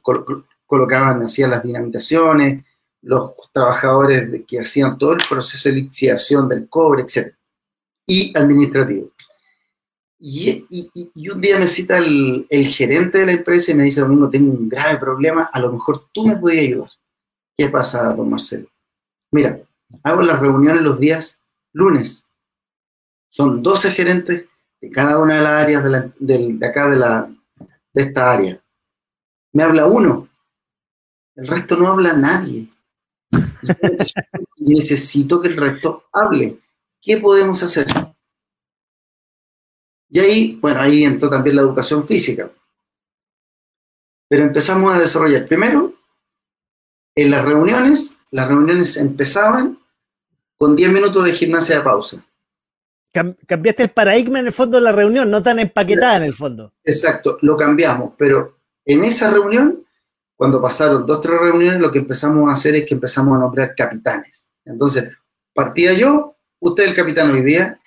colocaban, 0.67 1.23
hacían 1.23 1.51
las 1.51 1.63
dinamitaciones, 1.63 2.65
los 3.03 3.33
trabajadores 3.53 4.29
que 4.47 4.61
hacían 4.61 4.99
todo 4.99 5.13
el 5.13 5.23
proceso 5.29 5.69
de 5.69 5.77
lixiación 5.77 6.49
del 6.49 6.69
cobre, 6.69 7.03
etc. 7.03 7.35
Y 8.07 8.37
administrativo. 8.37 9.11
Y, 10.19 10.65
un 11.31 11.41
día 11.41 11.59
me 11.59 11.67
cita 11.67 11.99
el, 11.99 12.47
gerente 12.69 13.19
de 13.19 13.27
la 13.27 13.33
empresa 13.33 13.73
y 13.73 13.75
me 13.75 13.85
dice, 13.85 14.01
Domingo, 14.01 14.31
tengo 14.31 14.53
un 14.53 14.69
grave 14.69 14.99
problema, 14.99 15.51
a 15.53 15.61
lo 15.61 15.73
mejor 15.73 16.09
tú 16.13 16.27
me 16.27 16.37
podías 16.37 16.63
ayudar. 16.63 16.91
¿Qué 17.57 17.69
pasa, 17.69 18.15
don 18.15 18.31
Marcelo? 18.31 18.69
Mira, 19.33 19.61
hago 20.03 20.23
las 20.23 20.41
reuniones 20.41 20.83
los 20.83 20.99
días 20.99 21.43
lunes. 21.73 22.27
Son 23.29 23.63
12 23.63 23.91
gerentes 23.91 24.47
de 24.81 24.91
cada 24.91 25.19
una 25.19 25.37
de 25.37 25.43
las 25.43 25.53
áreas 25.53 25.85
de, 26.19 26.67
acá 26.67 26.89
de, 26.89 26.97
la, 26.97 27.31
de 27.93 28.03
esta 28.03 28.33
área. 28.33 28.63
Me 29.53 29.63
habla 29.63 29.87
uno, 29.87 30.29
el 31.35 31.47
resto 31.47 31.77
no 31.77 31.89
habla 31.89 32.15
nadie. 32.15 32.69
Necesito 34.59 35.41
que 35.41 35.49
el 35.49 35.57
resto 35.57 36.05
hable. 36.13 36.59
¿Qué 37.01 37.19
podemos 37.19 37.63
hacer? 37.63 37.87
Y 40.09 40.21
ahí, 40.21 40.59
bueno, 40.61 40.81
ahí 40.81 41.05
entró 41.05 41.29
también 41.29 41.57
la 41.57 41.63
educación 41.63 42.07
física. 42.07 42.51
Pero 44.29 44.45
empezamos 44.45 44.93
a 44.93 44.99
desarrollar. 44.99 45.47
Primero, 45.47 45.95
en 47.15 47.31
las 47.31 47.45
reuniones, 47.45 48.19
las 48.31 48.49
reuniones 48.49 48.97
empezaban 48.97 49.79
con 50.57 50.77
10 50.77 50.93
minutos 50.93 51.25
de 51.25 51.33
gimnasia 51.33 51.79
de 51.79 51.83
pausa. 51.83 52.25
Cambiaste 53.47 53.85
el 53.85 53.91
paradigma 53.91 54.41
en 54.41 54.49
el 54.49 54.53
fondo 54.53 54.77
de 54.77 54.83
la 54.83 54.93
reunión, 54.93 55.31
no 55.31 55.43
tan 55.43 55.59
empaquetada 55.59 56.17
en 56.17 56.25
el 56.25 56.35
fondo. 56.35 56.75
Exacto, 56.85 57.39
lo 57.41 57.57
cambiamos, 57.57 58.13
pero 58.19 58.59
en 58.85 59.05
esa 59.05 59.31
reunión, 59.31 59.87
cuando 60.37 60.61
pasaron 60.61 61.07
dos, 61.07 61.23
tres 61.23 61.41
reuniones, 61.41 61.81
lo 61.81 61.91
que 61.91 62.01
empezamos 62.01 62.51
a 62.51 62.55
hacer 62.55 62.75
es 62.75 62.87
que 62.87 62.95
empezamos 62.95 63.35
a 63.35 63.39
nombrar 63.39 63.75
capitanes. 63.75 64.53
Entonces, 64.67 65.09
partía 65.55 65.95
yo, 65.95 66.37
usted 66.61 66.85
el 66.85 66.95
capitán 66.95 67.31
hoy 67.31 67.43
día, 67.43 67.81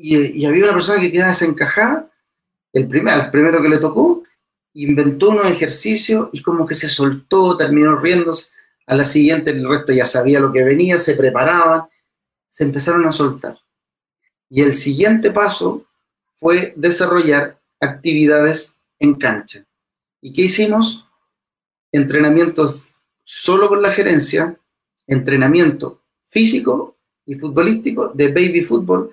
y, 0.00 0.46
había 0.46 0.64
una 0.64 0.72
persona 0.72 1.00
que 1.00 1.12
quedaba 1.12 1.28
desencajada, 1.28 2.10
el, 2.72 2.88
primer, 2.88 3.18
el 3.18 3.30
primero 3.30 3.60
que 3.60 3.68
le 3.68 3.78
tocó, 3.78 4.22
inventó 4.74 5.30
unos 5.30 5.46
ejercicios 5.46 6.28
y 6.32 6.42
como 6.42 6.66
que 6.66 6.74
se 6.74 6.88
soltó, 6.88 7.56
terminó 7.56 7.96
riéndose. 7.96 8.52
A 8.86 8.94
la 8.94 9.04
siguiente 9.04 9.50
el 9.50 9.68
resto 9.68 9.92
ya 9.92 10.06
sabía 10.06 10.40
lo 10.40 10.52
que 10.52 10.64
venía, 10.64 10.98
se 10.98 11.14
preparaban, 11.14 11.82
se 12.46 12.64
empezaron 12.64 13.06
a 13.06 13.12
soltar. 13.12 13.58
Y 14.48 14.62
el 14.62 14.72
siguiente 14.72 15.30
paso 15.30 15.84
fue 16.36 16.72
desarrollar 16.76 17.58
actividades 17.78 18.76
en 18.98 19.14
cancha. 19.14 19.64
¿Y 20.20 20.32
qué 20.32 20.42
hicimos? 20.42 21.06
Entrenamientos 21.92 22.92
solo 23.22 23.68
con 23.68 23.82
la 23.82 23.92
gerencia, 23.92 24.56
entrenamiento 25.06 26.00
físico 26.28 26.96
y 27.26 27.34
futbolístico 27.34 28.08
de 28.08 28.28
baby 28.28 28.62
fútbol 28.62 29.10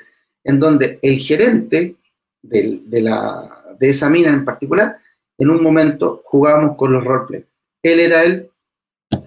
en 0.48 0.62
donde 0.62 0.98
el 1.02 1.20
gerente 1.20 1.98
de, 2.42 3.02
la, 3.02 3.76
de 3.78 3.90
esa 3.90 4.10
mina 4.10 4.30
en 4.30 4.46
particular, 4.46 4.98
en 5.38 5.50
un 5.50 5.62
momento 5.62 6.22
jugábamos 6.24 6.78
con 6.78 6.94
los 6.94 7.04
roleplay. 7.04 7.46
Él 7.84 8.00
era 8.00 8.24
el 8.24 8.50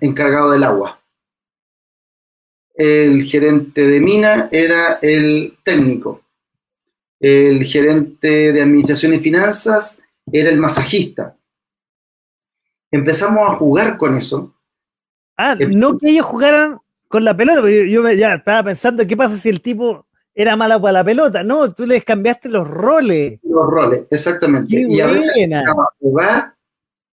encargado 0.01 0.51
del 0.51 0.64
agua. 0.64 0.99
El 2.75 3.25
gerente 3.25 3.87
de 3.87 4.01
mina 4.01 4.49
era 4.51 4.99
el 5.03 5.59
técnico. 5.62 6.23
El 7.21 7.64
gerente 7.64 8.53
de 8.53 8.62
administración 8.62 9.12
y 9.12 9.18
finanzas 9.18 10.01
era 10.33 10.49
el 10.49 10.57
masajista. 10.57 11.37
Empezamos 12.91 13.51
a 13.51 13.55
jugar 13.57 13.99
con 13.99 14.16
eso. 14.16 14.55
Ah, 15.37 15.55
no 15.55 15.99
que 15.99 16.11
ellos 16.11 16.25
jugaran 16.25 16.79
con 17.09 17.25
la 17.25 17.37
pelota, 17.37 17.61
yo, 17.62 17.85
yo 17.85 18.11
ya 18.12 18.35
estaba 18.35 18.62
pensando, 18.62 19.07
¿qué 19.07 19.16
pasa 19.16 19.37
si 19.37 19.51
el 19.51 19.61
tipo 19.61 20.07
era 20.41 20.57
mala 20.57 20.80
para 20.80 20.93
la 20.93 21.05
pelota. 21.05 21.43
No, 21.43 21.72
tú 21.72 21.86
les 21.86 22.05
cambiaste 22.05 22.49
los 22.49 22.66
roles. 22.66 23.41
Los 23.43 23.66
roles, 23.66 24.05
exactamente. 24.11 24.84
y 24.88 25.01
a 25.01 25.07
veces 25.07 25.34
a 25.53 25.74
jugar 25.99 26.55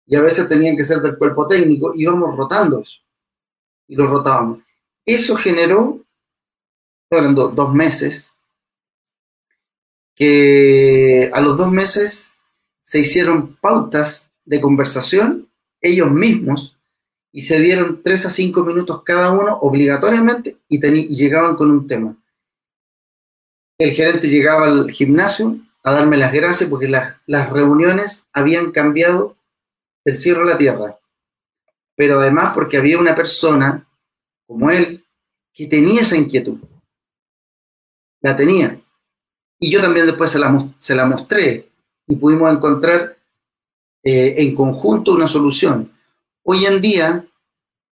y 0.05 0.15
a 0.15 0.21
veces 0.21 0.47
tenían 0.47 0.77
que 0.77 0.85
ser 0.85 1.01
del 1.01 1.17
cuerpo 1.17 1.47
técnico. 1.47 1.91
Íbamos 1.93 2.35
rotando 2.37 2.81
eso. 2.81 3.01
Y 3.87 3.95
los 3.95 4.09
rotábamos. 4.09 4.59
Eso 5.05 5.35
generó, 5.35 5.99
dos 7.09 7.73
meses, 7.73 8.33
que 10.15 11.29
a 11.33 11.41
los 11.41 11.57
dos 11.57 11.71
meses 11.71 12.31
se 12.81 12.99
hicieron 12.99 13.55
pautas 13.57 14.31
de 14.45 14.61
conversación 14.61 15.47
ellos 15.81 16.09
mismos 16.11 16.77
y 17.31 17.41
se 17.41 17.59
dieron 17.59 18.01
tres 18.01 18.25
a 18.25 18.29
cinco 18.29 18.63
minutos 18.63 19.03
cada 19.03 19.31
uno 19.31 19.57
obligatoriamente 19.61 20.57
y 20.67 20.79
llegaban 21.13 21.55
con 21.55 21.69
un 21.69 21.85
tema 21.85 22.15
el 23.77 23.91
gerente 23.91 24.27
llegaba 24.27 24.65
al 24.65 24.89
gimnasio 24.91 25.57
a 25.83 25.93
darme 25.93 26.17
las 26.17 26.33
gracias 26.33 26.69
porque 26.69 26.87
las 26.87 27.49
reuniones 27.49 28.27
habían 28.33 28.71
cambiado 28.71 29.37
el 30.03 30.15
cielo 30.15 30.41
a 30.41 30.45
la 30.45 30.57
tierra. 30.57 30.99
Pero 31.95 32.19
además 32.19 32.53
porque 32.53 32.77
había 32.77 32.99
una 32.99 33.15
persona 33.15 33.87
como 34.45 34.69
él 34.71 35.05
que 35.53 35.67
tenía 35.67 36.01
esa 36.01 36.17
inquietud. 36.17 36.59
La 38.21 38.35
tenía. 38.35 38.79
Y 39.59 39.71
yo 39.71 39.81
también 39.81 40.05
después 40.05 40.31
se 40.31 40.39
la, 40.39 40.69
se 40.77 40.95
la 40.95 41.05
mostré 41.05 41.69
y 42.07 42.15
pudimos 42.15 42.51
encontrar 42.51 43.17
eh, 44.03 44.35
en 44.37 44.55
conjunto 44.55 45.13
una 45.13 45.27
solución. 45.27 45.91
Hoy 46.43 46.65
en 46.65 46.81
día 46.81 47.25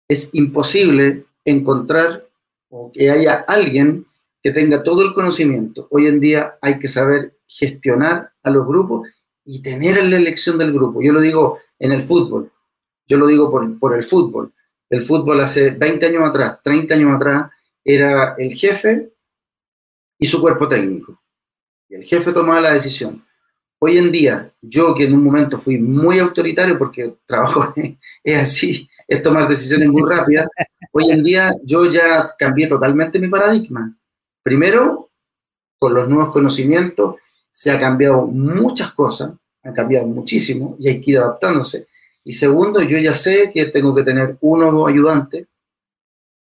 es 0.07 0.34
imposible 0.34 1.25
encontrar 1.45 2.27
o 2.69 2.91
que 2.91 3.09
haya 3.09 3.45
alguien 3.47 4.05
que 4.43 4.51
tenga 4.51 4.83
todo 4.83 5.03
el 5.03 5.13
conocimiento. 5.13 5.87
Hoy 5.89 6.05
en 6.05 6.19
día 6.19 6.57
hay 6.61 6.77
que 6.77 6.89
saber 6.89 7.37
gestionar 7.47 8.33
a 8.43 8.49
los 8.49 8.67
grupos 8.67 9.07
y 9.45 9.61
tener 9.61 10.03
la 10.03 10.17
elección 10.17 10.57
del 10.57 10.73
grupo. 10.73 11.01
Yo 11.01 11.13
lo 11.13 11.21
digo 11.21 11.59
en 11.79 11.93
el 11.93 12.03
fútbol, 12.03 12.51
yo 13.07 13.17
lo 13.17 13.27
digo 13.27 13.49
por, 13.49 13.79
por 13.79 13.95
el 13.95 14.03
fútbol. 14.03 14.53
El 14.89 15.03
fútbol 15.05 15.39
hace 15.39 15.71
20 15.71 16.05
años 16.05 16.27
atrás, 16.27 16.59
30 16.61 16.93
años 16.93 17.15
atrás, 17.15 17.51
era 17.83 18.35
el 18.37 18.53
jefe 18.53 19.13
y 20.19 20.25
su 20.25 20.41
cuerpo 20.41 20.67
técnico. 20.67 21.21
Y 21.87 21.95
el 21.95 22.03
jefe 22.03 22.33
tomaba 22.33 22.59
la 22.59 22.73
decisión. 22.73 23.25
Hoy 23.79 23.97
en 23.97 24.11
día, 24.11 24.53
yo 24.61 24.93
que 24.93 25.05
en 25.05 25.13
un 25.13 25.23
momento 25.23 25.57
fui 25.57 25.77
muy 25.77 26.19
autoritario 26.19 26.77
porque 26.77 27.15
trabajo 27.25 27.73
es 28.23 28.37
así, 28.37 28.89
es 29.07 29.23
tomar 29.23 29.47
decisiones 29.47 29.89
muy 29.89 30.09
rápidas, 30.09 30.47
hoy 30.91 31.11
en 31.11 31.23
día 31.23 31.51
yo 31.63 31.89
ya 31.89 32.33
cambié 32.37 32.67
totalmente 32.67 33.19
mi 33.19 33.29
paradigma. 33.29 33.97
Primero, 34.43 35.09
con 35.79 35.93
los 35.93 36.07
nuevos 36.07 36.31
conocimientos, 36.31 37.15
se 37.49 37.71
ha 37.71 37.79
cambiado 37.79 38.27
muchas 38.27 38.93
cosas, 38.93 39.31
han 39.63 39.73
cambiado 39.73 40.05
muchísimo 40.05 40.75
y 40.79 40.89
hay 40.89 41.01
que 41.01 41.11
ir 41.11 41.17
adaptándose. 41.17 41.87
Y 42.25 42.33
segundo, 42.33 42.81
yo 42.81 42.97
ya 42.97 43.13
sé 43.13 43.51
que 43.53 43.65
tengo 43.65 43.95
que 43.95 44.03
tener 44.03 44.37
uno 44.41 44.67
o 44.67 44.71
dos 44.71 44.89
ayudantes, 44.89 45.47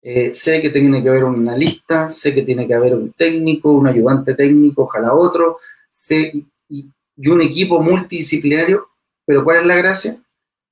eh, 0.01 0.33
sé 0.33 0.61
que 0.61 0.69
tiene 0.69 1.01
que 1.01 1.09
haber 1.09 1.23
una 1.23 1.57
lista, 1.57 2.11
sé 2.11 2.33
que 2.33 2.43
tiene 2.43 2.67
que 2.67 2.75
haber 2.75 2.93
un 2.93 3.11
técnico, 3.13 3.71
un 3.71 3.87
ayudante 3.87 4.35
técnico, 4.35 4.83
ojalá 4.83 5.13
otro, 5.13 5.57
sé, 5.89 6.33
y 6.69 7.29
un 7.29 7.41
equipo 7.41 7.81
multidisciplinario, 7.81 8.89
pero 9.25 9.43
¿cuál 9.43 9.61
es 9.61 9.65
la 9.65 9.75
gracia? 9.75 10.21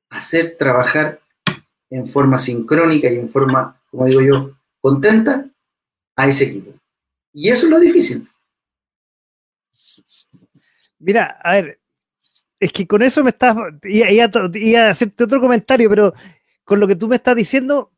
Hacer 0.09 0.55
trabajar 0.57 1.19
en 1.89 2.07
forma 2.07 2.37
sincrónica 2.37 3.11
y 3.11 3.17
en 3.17 3.29
forma, 3.29 3.81
como 3.89 4.05
digo 4.05 4.21
yo, 4.21 4.51
contenta 4.81 5.49
a 6.15 6.27
ese 6.27 6.45
equipo. 6.45 6.72
Y 7.33 7.49
eso 7.49 7.65
es 7.65 7.71
lo 7.71 7.79
difícil. 7.79 8.27
Mira, 10.99 11.37
a 11.43 11.53
ver, 11.53 11.79
es 12.59 12.71
que 12.71 12.87
con 12.87 13.01
eso 13.01 13.23
me 13.23 13.31
estás, 13.31 13.57
iba, 13.83 14.85
a 14.85 14.89
hacerte 14.89 15.23
otro 15.23 15.41
comentario, 15.41 15.89
pero 15.89 16.13
con 16.63 16.79
lo 16.79 16.87
que 16.87 16.95
tú 16.95 17.07
me 17.07 17.17
estás 17.17 17.35
diciendo, 17.35 17.91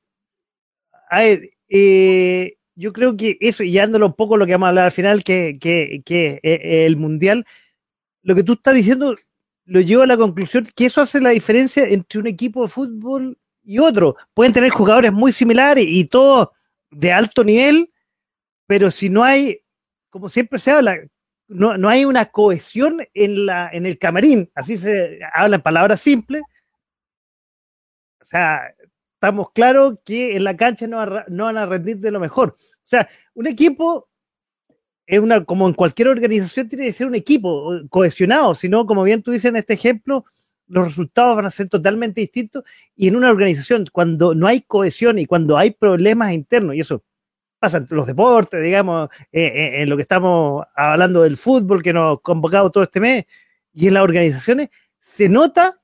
a 1.10 1.20
ver, 1.20 1.52
eh, 1.70 2.58
yo 2.74 2.92
creo 2.94 3.16
que 3.16 3.38
eso, 3.42 3.64
y 3.64 3.76
dándolo 3.76 4.08
un 4.08 4.16
poco 4.16 4.38
lo 4.38 4.46
que 4.46 4.54
vamos 4.54 4.68
a 4.68 4.70
hablar 4.70 4.86
al 4.86 4.92
final, 4.92 5.24
que, 5.24 5.58
que, 5.60 6.02
que 6.04 6.40
eh, 6.42 6.86
el 6.86 6.98
Mundial, 6.98 7.46
lo 8.24 8.34
que 8.34 8.44
tú 8.44 8.54
estás 8.54 8.74
diciendo 8.74 9.16
lo 9.66 9.82
llevo 9.82 10.04
a 10.04 10.08
la 10.08 10.18
conclusión 10.18 10.68
que 10.76 10.86
eso 10.86 11.02
hace 11.02 11.20
la 11.20 11.32
diferencia 11.32 11.86
entre 11.88 12.20
un 12.20 12.28
equipo 12.28 12.62
de 12.62 12.70
fútbol 12.70 13.38
y 13.64 13.80
otro. 13.80 14.16
Pueden 14.34 14.54
tener 14.54 14.70
jugadores 14.70 15.12
muy 15.12 15.32
similares 15.32 15.86
y 15.88 16.06
todos 16.06 16.50
de 16.92 17.12
alto 17.12 17.44
nivel, 17.44 17.92
pero 18.68 18.92
si 18.92 19.10
no 19.10 19.24
hay, 19.24 19.62
como 20.10 20.30
siempre 20.30 20.60
se 20.60 20.72
habla, 20.72 20.98
no, 21.48 21.78
no 21.78 21.90
hay 21.90 22.06
una 22.06 22.26
cohesión 22.26 23.06
en, 23.14 23.46
la, 23.46 23.70
en 23.72 23.86
el 23.86 24.00
camarín, 24.00 24.50
así 24.56 24.78
se 24.78 25.20
habla 25.34 25.58
en 25.58 25.62
palabras 25.62 26.02
simples. 26.02 26.44
O 28.22 28.26
sea, 28.26 28.74
estamos 29.14 29.52
claros 29.52 30.00
que 30.04 30.36
en 30.36 30.44
la 30.44 30.58
cancha 30.58 30.88
no, 30.88 31.06
no 31.28 31.46
van 31.46 31.58
a 31.58 31.66
rendir 31.66 31.98
de 31.98 32.12
lo 32.12 32.20
mejor. 32.20 32.56
O 32.60 32.88
sea, 32.88 33.08
un 33.34 33.48
equipo 33.48 34.10
es 35.08 35.20
una, 35.20 35.46
como 35.46 35.68
en 35.68 35.74
cualquier 35.74 36.08
organización, 36.08 36.68
tiene 36.68 36.86
que 36.86 36.94
ser 36.94 37.08
un 37.08 37.16
equipo 37.16 37.72
cohesionado, 37.90 38.56
si 38.56 38.70
no, 38.70 38.86
como 38.86 39.04
bien 39.04 39.22
tú 39.22 39.32
dices 39.32 39.46
en 39.46 39.56
este 39.56 39.74
ejemplo, 39.74 40.26
los 40.68 40.86
resultados 40.86 41.36
van 41.36 41.46
a 41.46 41.52
ser 41.52 41.70
totalmente 41.70 42.22
distintos. 42.22 42.64
Y 42.96 43.08
en 43.08 43.16
una 43.16 43.30
organización, 43.30 43.86
cuando 43.92 44.34
no 44.34 44.48
hay 44.48 44.62
cohesión 44.62 45.20
y 45.20 45.28
cuando 45.28 45.58
hay 45.58 45.72
problemas 45.72 46.34
internos, 46.34 46.76
y 46.76 46.80
eso 46.80 47.04
pasa 47.66 47.78
en 47.78 47.88
los 47.90 48.06
deportes, 48.06 48.62
digamos, 48.62 49.10
eh, 49.32 49.46
eh, 49.46 49.82
en 49.82 49.90
lo 49.90 49.96
que 49.96 50.04
estamos 50.04 50.66
hablando 50.76 51.24
del 51.24 51.36
fútbol 51.36 51.82
que 51.82 51.94
nos 51.94 52.18
ha 52.18 52.22
convocado 52.22 52.70
todo 52.70 52.84
este 52.84 53.00
mes, 53.00 53.26
y 53.74 53.88
en 53.88 53.96
las 53.96 54.04
organizaciones, 54.04 54.70
se 55.00 55.30
nota 55.30 55.80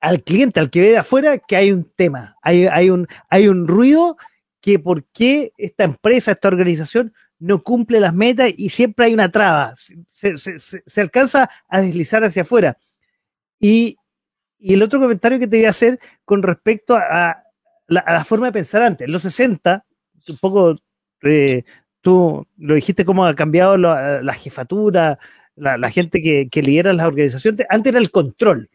al 0.00 0.22
cliente, 0.22 0.60
al 0.60 0.70
que 0.70 0.80
ve 0.80 0.90
de 0.90 0.98
afuera, 0.98 1.38
que 1.38 1.56
hay 1.56 1.72
un 1.72 1.86
tema, 1.94 2.36
hay, 2.42 2.66
hay, 2.66 2.90
un, 2.90 3.06
hay 3.28 3.48
un 3.48 3.68
ruido 3.68 4.16
que 4.60 4.78
por 4.78 5.04
qué 5.04 5.52
esta 5.58 5.84
empresa, 5.84 6.32
esta 6.32 6.48
organización 6.48 7.12
no 7.38 7.62
cumple 7.62 8.00
las 8.00 8.14
metas 8.14 8.50
y 8.56 8.70
siempre 8.70 9.06
hay 9.06 9.14
una 9.14 9.30
traba, 9.30 9.74
se, 10.12 11.00
alcanza 11.00 11.50
a 11.68 11.80
deslizar 11.80 12.24
hacia 12.24 12.42
afuera. 12.42 12.78
Y, 13.60 13.96
el 14.58 14.80
otro 14.80 15.00
comentario 15.00 15.40
que 15.40 15.48
te 15.48 15.56
voy 15.56 15.66
a 15.66 15.70
hacer 15.70 15.98
con 16.24 16.40
respecto 16.40 16.96
a, 16.96 17.42
la, 17.88 18.24
forma 18.24 18.46
de 18.46 18.52
pensar 18.52 18.84
antes, 18.84 19.04
en 19.06 19.12
los 19.12 19.22
60, 19.22 19.84
un 20.28 20.38
poco 20.38 20.76
eh, 21.22 21.64
tú 22.00 22.46
lo 22.58 22.74
dijiste 22.74 23.04
cómo 23.04 23.24
ha 23.24 23.34
cambiado 23.34 23.76
la, 23.76 24.34
jefatura, 24.34 25.18
la, 25.56 25.90
gente 25.90 26.20
que, 26.20 26.48
que, 26.50 26.62
lidera 26.62 26.92
las 26.92 27.06
organizaciones, 27.06 27.66
antes 27.70 27.92
era 27.92 28.00
el 28.00 28.10
control. 28.10 28.68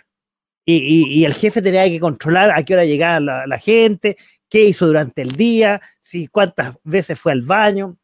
Y, 0.65 1.23
el 1.23 1.33
jefe 1.33 1.61
tenía 1.61 1.87
que 1.87 1.99
controlar 1.99 2.51
a 2.51 2.63
qué 2.63 2.73
hora 2.73 2.83
llegaba 2.83 3.19
la, 3.19 3.57
gente, 3.57 4.17
qué 4.49 4.65
hizo 4.65 4.85
durante 4.85 5.21
el 5.21 5.31
día, 5.31 5.81
si 6.01 6.27
cuántas 6.27 6.75
veces 6.83 7.19
fue 7.19 7.31
al 7.31 7.41
baño 7.41 7.97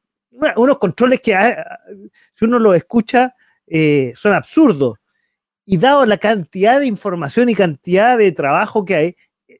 unos 0.55 0.77
controles 0.79 1.21
que 1.21 1.35
ah, 1.35 1.79
si 2.33 2.45
uno 2.45 2.59
los 2.59 2.75
escucha 2.75 3.35
eh, 3.67 4.13
son 4.15 4.33
absurdos. 4.33 4.97
Y 5.65 5.77
dado 5.77 6.05
la 6.05 6.17
cantidad 6.17 6.79
de 6.79 6.87
información 6.87 7.49
y 7.49 7.55
cantidad 7.55 8.17
de 8.17 8.31
trabajo 8.31 8.83
que 8.83 8.95
hay, 8.95 9.15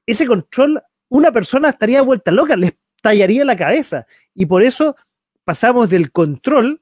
ese 0.06 0.26
control, 0.26 0.82
una 1.08 1.32
persona 1.32 1.70
estaría 1.70 2.02
vuelta 2.02 2.32
loca, 2.32 2.56
les 2.56 2.74
tallaría 3.04 3.44
la 3.44 3.58
cabeza. 3.58 4.08
Y 4.34 4.46
por 4.46 4.64
eso 4.64 4.96
pasamos 5.44 5.90
del 5.90 6.12
control 6.12 6.82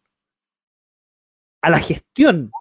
a 1.61 1.71
la 1.71 1.79
gestión. 1.79 2.51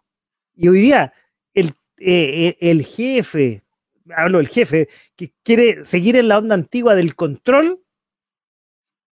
Y 0.56 0.68
hoy 0.68 0.80
día 0.80 1.12
el, 1.52 1.68
eh, 1.98 2.56
eh, 2.56 2.56
el 2.60 2.84
jefe, 2.84 3.62
hablo 4.16 4.38
del 4.38 4.48
jefe, 4.48 4.88
que 5.14 5.32
quiere 5.42 5.84
seguir 5.84 6.16
en 6.16 6.28
la 6.28 6.38
onda 6.38 6.54
antigua 6.54 6.94
del 6.94 7.14
control, 7.14 7.84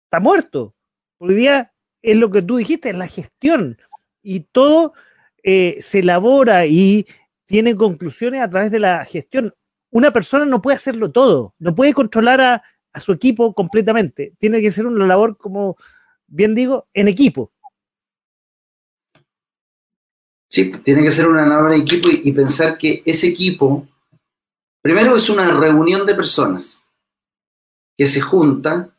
está 0.05 0.19
muerto. 0.19 0.75
Hoy 1.19 1.35
día 1.35 1.75
es 2.01 2.17
lo 2.17 2.31
que 2.31 2.41
tú 2.41 2.57
dijiste, 2.57 2.89
es 2.89 2.97
la 2.97 3.07
gestión. 3.07 3.79
Y 4.23 4.41
todo 4.41 4.95
eh, 5.43 5.79
se 5.83 5.99
elabora 5.99 6.65
y 6.65 7.07
tiene 7.45 7.77
conclusiones 7.77 8.41
a 8.41 8.49
través 8.49 8.71
de 8.71 8.81
la 8.81 9.05
gestión. 9.05 9.53
Una 9.91 10.11
persona 10.11 10.47
no 10.47 10.63
puede 10.63 10.79
hacerlo 10.79 11.13
todo, 11.13 11.55
no 11.59 11.75
puede 11.75 11.93
controlar 11.93 12.41
a, 12.41 12.63
su 12.97 13.13
equipo 13.13 13.55
completamente. 13.55 14.35
Tiene 14.39 14.61
que 14.61 14.71
ser 14.71 14.87
una 14.87 15.07
labor, 15.07 15.37
como 15.37 15.77
bien 16.27 16.55
digo, 16.55 16.89
en 16.95 17.09
equipo. 17.09 17.53
Sí, 20.51 20.73
tiene 20.83 21.03
que 21.03 21.11
ser 21.11 21.29
una 21.29 21.47
labor 21.47 21.73
en 21.73 21.83
equipo 21.83 22.09
y, 22.11 22.23
y 22.25 22.33
pensar 22.33 22.79
que 22.79 23.03
ese 23.05 23.29
equipo, 23.29 23.87
primero 24.83 25.15
es 25.15 25.29
una 25.29 25.51
reunión 25.59 26.07
de 26.07 26.15
personas 26.15 26.87
que 27.97 28.07
se 28.07 28.21
juntan 28.21 28.93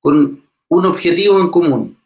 con 0.00 0.42
un 0.68 0.86
objetivo 0.86 1.40
en 1.40 1.50
común. 1.50 1.98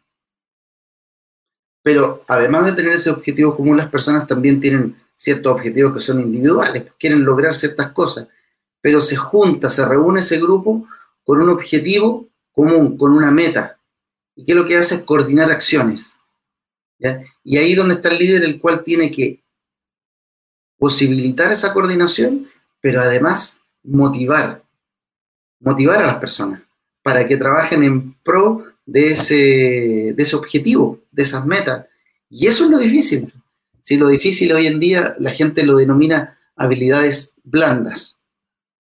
Pero 1.83 2.23
además 2.27 2.65
de 2.65 2.73
tener 2.73 2.93
ese 2.93 3.09
objetivo 3.09 3.55
común, 3.55 3.77
las 3.77 3.89
personas 3.89 4.27
también 4.27 4.61
tienen 4.61 4.95
ciertos 5.15 5.53
objetivos 5.53 5.93
que 5.93 5.99
son 5.99 6.19
individuales, 6.19 6.91
quieren 6.99 7.23
lograr 7.23 7.53
ciertas 7.53 7.91
cosas, 7.91 8.27
pero 8.81 9.01
se 9.01 9.15
junta, 9.15 9.69
se 9.69 9.85
reúne 9.85 10.21
ese 10.21 10.39
grupo 10.39 10.87
con 11.23 11.41
un 11.41 11.49
objetivo 11.49 12.29
común, 12.51 12.97
con 12.97 13.13
una 13.13 13.31
meta. 13.31 13.79
¿Y 14.35 14.45
qué 14.45 14.51
es 14.51 14.57
lo 14.57 14.67
que 14.67 14.77
hace? 14.77 14.95
Es 14.95 15.01
coordinar 15.03 15.51
acciones. 15.51 16.17
Y 17.43 17.57
ahí 17.57 17.73
donde 17.73 17.95
está 17.95 18.09
el 18.09 18.19
líder, 18.19 18.43
el 18.43 18.59
cual 18.59 18.83
tiene 18.83 19.09
que 19.11 19.43
posibilitar 20.77 21.51
esa 21.51 21.73
coordinación, 21.73 22.49
pero 22.79 23.01
además 23.01 23.61
motivar, 23.83 24.63
motivar 25.59 26.03
a 26.03 26.07
las 26.07 26.15
personas 26.15 26.61
para 27.03 27.27
que 27.27 27.37
trabajen 27.37 27.83
en 27.83 28.13
pro 28.21 28.65
de 28.85 29.11
ese, 29.11 30.13
de 30.15 30.23
ese 30.23 30.35
objetivo, 30.35 30.99
de 31.11 31.23
esas 31.23 31.45
metas. 31.45 31.87
Y 32.29 32.47
eso 32.47 32.65
es 32.65 32.71
lo 32.71 32.77
difícil. 32.77 33.33
Si 33.81 33.97
lo 33.97 34.07
difícil 34.07 34.53
hoy 34.53 34.67
en 34.67 34.79
día 34.79 35.15
la 35.19 35.31
gente 35.31 35.63
lo 35.63 35.77
denomina 35.77 36.37
habilidades 36.55 37.35
blandas. 37.43 38.19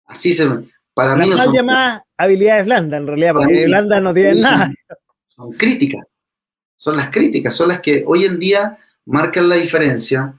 Así 0.05 0.35
se 0.35 0.49
para 0.95 1.15
mí 1.17 1.29
no 1.29 1.37
son 1.37 1.69
habilidades 2.17 2.67
blandas 2.67 3.01
en 3.01 3.07
realidad, 3.07 3.33
porque 3.35 3.67
blandas 3.67 4.03
no 4.03 4.15
tienen 4.15 4.41
nada. 4.41 4.73
Son 5.29 5.53
críticas. 5.53 6.07
Son 6.77 6.97
las 6.97 7.11
críticas, 7.11 7.55
son 7.55 7.69
las 7.69 7.81
que 7.81 8.05
hoy 8.07 8.25
en 8.25 8.39
día 8.39 8.79
marcan 9.07 9.49
la 9.49 9.57
diferencia, 9.57 10.35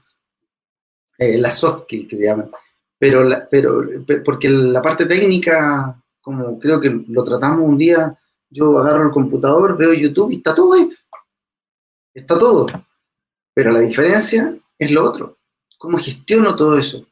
eh, 1.18 1.38
las 1.38 1.58
soft 1.58 1.84
skills 1.84 2.08
que 2.08 2.16
llaman. 2.16 2.50
Pero, 2.98 3.28
pero 3.50 3.84
porque 4.24 4.48
la 4.48 4.82
parte 4.82 5.06
técnica, 5.06 6.00
como 6.20 6.58
creo 6.58 6.80
que 6.80 7.04
lo 7.08 7.24
tratamos 7.24 7.68
un 7.68 7.78
día, 7.78 8.16
yo 8.50 8.78
agarro 8.78 9.06
el 9.06 9.10
computador, 9.10 9.76
veo 9.76 9.92
YouTube 9.92 10.32
y 10.32 10.36
está 10.36 10.54
todo 10.54 10.74
ahí. 10.74 10.90
Está 12.12 12.38
todo. 12.38 12.66
Pero 13.54 13.72
la 13.72 13.80
diferencia 13.80 14.56
es 14.78 14.90
lo 14.90 15.04
otro. 15.04 15.38
¿Cómo 15.78 15.98
gestiono 15.98 16.54
todo 16.54 16.78
eso? 16.78 17.06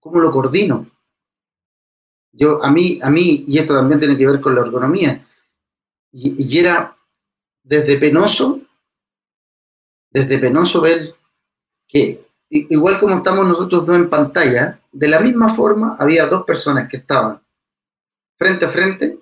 ¿Cómo 0.00 0.20
lo 0.20 0.30
coordino? 0.30 0.86
Yo, 2.36 2.62
a 2.64 2.70
mí, 2.70 2.98
a 3.02 3.10
mí, 3.10 3.44
y 3.46 3.58
esto 3.58 3.74
también 3.74 4.00
tiene 4.00 4.16
que 4.16 4.26
ver 4.26 4.40
con 4.40 4.54
la 4.54 4.62
ergonomía, 4.62 5.24
y, 6.10 6.44
y 6.44 6.58
era 6.58 6.96
desde 7.62 7.96
penoso, 7.96 8.60
desde 10.10 10.38
penoso 10.38 10.80
ver 10.80 11.14
que, 11.88 12.24
igual 12.50 12.98
como 13.00 13.16
estamos 13.16 13.46
nosotros 13.46 13.86
dos 13.86 13.96
en 13.96 14.10
pantalla, 14.10 14.80
de 14.92 15.08
la 15.08 15.20
misma 15.20 15.52
forma 15.54 15.96
había 15.98 16.26
dos 16.26 16.44
personas 16.44 16.88
que 16.88 16.98
estaban 16.98 17.40
frente 18.36 18.64
a 18.64 18.68
frente, 18.68 19.18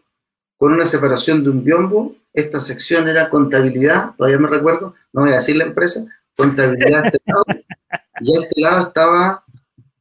con 0.57 0.73
una 0.73 0.87
separación 0.87 1.43
de 1.43 1.51
un 1.51 1.65
biombo. 1.65 2.15
Esta 2.33 2.61
sección 2.61 3.09
era 3.09 3.29
contabilidad, 3.29 4.15
todavía 4.17 4.39
me 4.39 4.49
recuerdo, 4.49 4.95
no 5.13 5.23
voy 5.23 5.33
a 5.33 5.37
decir 5.37 5.57
la 5.57 5.65
empresa, 5.65 6.05
contabilidad 6.37 7.07
este 7.07 7.21
lado, 7.27 7.45
y 8.21 8.37
a 8.37 8.41
este 8.41 8.61
lado 8.61 8.89
estaba 8.89 9.45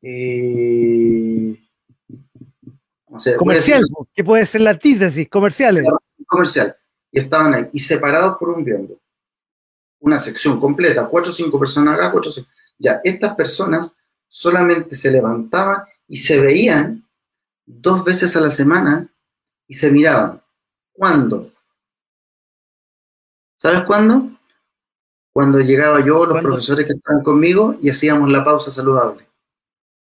eh, 0.02 1.61
comercial, 3.38 3.84
que 4.14 4.24
puede 4.24 4.46
ser 4.46 4.62
la 4.62 4.72
antítesis, 4.72 5.30
comerciales. 5.30 5.88
Comercial. 6.28 6.76
Y 7.12 7.20
estaban 7.20 7.54
ahí, 7.54 7.70
y 7.74 7.80
separados 7.80 8.38
por 8.38 8.50
un 8.50 8.64
biombo. 8.64 9.00
Una 10.00 10.20
sección 10.20 10.60
completa, 10.60 11.06
cuatro 11.06 11.32
o 11.32 11.34
cinco 11.34 11.60
personas 11.60 11.96
acá, 11.96 12.12
cuatro 12.12 12.32
o 12.32 12.34
cinco. 12.34 12.50
Ya, 12.78 13.02
estas 13.04 13.36
personas 13.36 13.96
solamente 14.28 14.96
se 14.96 15.12
levantaban 15.12 15.84
y 16.08 16.18
se 16.18 16.40
veían 16.40 17.06
dos 17.66 18.04
veces 18.04 18.36
a 18.36 18.42
la 18.42 18.52
semana 18.52 19.08
y 19.68 19.76
se 19.76 19.92
miraban. 19.92 20.42
¿Cuándo? 20.94 21.52
¿Sabes 23.58 23.84
cuándo? 23.84 24.32
Cuando 25.34 25.60
llegaba 25.60 26.04
yo, 26.04 26.26
los 26.26 26.42
profesores 26.42 26.88
que 26.88 26.94
estaban 26.94 27.24
conmigo 27.24 27.76
y 27.82 27.90
hacíamos 27.90 28.30
la 28.30 28.44
pausa 28.44 28.72
saludable. 28.72 29.28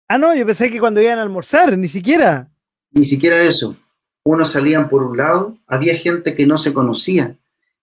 Ah, 0.07 0.17
no, 0.17 0.35
yo 0.35 0.45
pensé 0.45 0.69
que 0.69 0.79
cuando 0.79 1.01
iban 1.01 1.19
a 1.19 1.21
almorzar, 1.21 1.77
ni 1.77 1.87
siquiera. 1.87 2.49
Ni 2.93 3.05
siquiera 3.05 3.41
eso. 3.41 3.75
Unos 4.23 4.51
salían 4.51 4.87
por 4.87 5.03
un 5.03 5.17
lado, 5.17 5.57
había 5.67 5.97
gente 5.97 6.35
que 6.35 6.47
no 6.47 6.57
se 6.57 6.73
conocía, 6.73 7.35